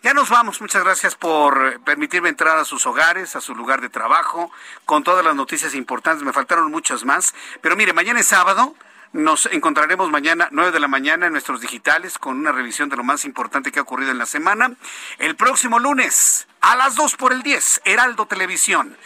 Ya 0.02 0.14
nos 0.14 0.30
vamos, 0.30 0.62
muchas 0.62 0.84
gracias 0.84 1.16
por 1.16 1.82
permitirme 1.82 2.30
entrar 2.30 2.56
a 2.56 2.64
sus 2.64 2.86
hogares, 2.86 3.36
a 3.36 3.42
su 3.42 3.54
lugar 3.54 3.82
de 3.82 3.90
trabajo, 3.90 4.50
con 4.86 5.04
todas 5.04 5.22
las 5.22 5.34
noticias 5.34 5.74
importantes, 5.74 6.24
me 6.24 6.32
faltaron 6.32 6.70
muchas 6.70 7.04
más, 7.04 7.34
pero 7.60 7.76
mire, 7.76 7.92
mañana 7.92 8.20
es 8.20 8.26
sábado. 8.26 8.74
Nos 9.12 9.44
encontraremos 9.52 10.10
mañana, 10.10 10.48
9 10.52 10.72
de 10.72 10.80
la 10.80 10.88
mañana, 10.88 11.26
en 11.26 11.32
nuestros 11.32 11.60
digitales 11.60 12.18
con 12.18 12.38
una 12.38 12.50
revisión 12.50 12.88
de 12.88 12.96
lo 12.96 13.04
más 13.04 13.26
importante 13.26 13.70
que 13.70 13.78
ha 13.78 13.82
ocurrido 13.82 14.10
en 14.10 14.16
la 14.16 14.24
semana. 14.24 14.72
El 15.18 15.36
próximo 15.36 15.78
lunes, 15.78 16.48
a 16.62 16.76
las 16.76 16.94
2 16.94 17.16
por 17.16 17.32
el 17.32 17.42
10, 17.42 17.82
Heraldo 17.84 18.24
Televisión. 18.24 18.96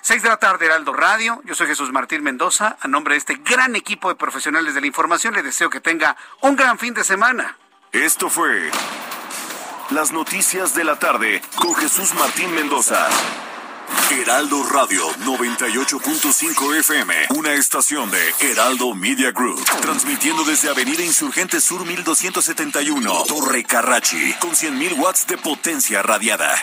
6 0.00 0.24
de 0.24 0.28
la 0.28 0.38
tarde, 0.38 0.66
Heraldo 0.66 0.92
Radio. 0.92 1.40
Yo 1.44 1.54
soy 1.54 1.68
Jesús 1.68 1.92
Martín 1.92 2.24
Mendoza. 2.24 2.76
A 2.80 2.88
nombre 2.88 3.14
de 3.14 3.18
este 3.18 3.36
gran 3.36 3.76
equipo 3.76 4.08
de 4.08 4.16
profesionales 4.16 4.74
de 4.74 4.80
la 4.80 4.88
información, 4.88 5.34
le 5.34 5.42
deseo 5.44 5.70
que 5.70 5.80
tenga 5.80 6.16
un 6.40 6.56
gran 6.56 6.76
fin 6.76 6.92
de 6.92 7.04
semana. 7.04 7.56
Esto 7.92 8.28
fue 8.28 8.70
Las 9.90 10.10
Noticias 10.10 10.74
de 10.74 10.82
la 10.82 10.98
Tarde 10.98 11.40
con 11.54 11.76
Jesús 11.76 12.12
Martín 12.14 12.52
Mendoza. 12.56 13.08
Heraldo 14.10 14.62
Radio 14.64 15.02
98.5 15.24 16.78
FM, 16.78 17.14
una 17.36 17.54
estación 17.54 18.10
de 18.10 18.18
Heraldo 18.40 18.94
Media 18.94 19.30
Group, 19.30 19.64
transmitiendo 19.80 20.44
desde 20.44 20.68
Avenida 20.68 21.02
Insurgente 21.04 21.60
Sur 21.60 21.84
1271, 21.84 23.24
Torre 23.26 23.64
Carrachi, 23.64 24.34
con 24.40 24.50
100.000 24.50 24.98
watts 24.98 25.26
de 25.26 25.36
potencia 25.36 26.02
radiada. 26.02 26.54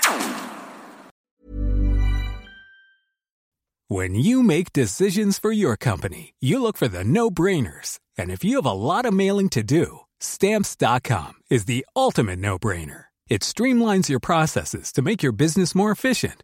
When 3.87 4.15
you 4.15 4.41
make 4.41 4.71
decisions 4.71 5.37
for 5.37 5.51
your 5.51 5.75
company, 5.75 6.33
you 6.39 6.61
look 6.61 6.77
for 6.77 6.87
the 6.87 7.03
no-brainers. 7.03 7.99
And 8.17 8.31
if 8.31 8.43
you 8.43 8.55
have 8.55 8.65
a 8.65 8.71
lot 8.71 9.05
of 9.05 9.13
mailing 9.13 9.49
to 9.49 9.63
do, 9.63 9.99
stamps.com 10.21 11.33
is 11.49 11.65
the 11.65 11.85
ultimate 11.93 12.39
no-brainer. 12.39 13.05
It 13.27 13.41
streamlines 13.41 14.09
your 14.09 14.19
processes 14.19 14.91
to 14.93 15.01
make 15.01 15.23
your 15.23 15.31
business 15.31 15.73
more 15.73 15.91
efficient, 15.91 16.43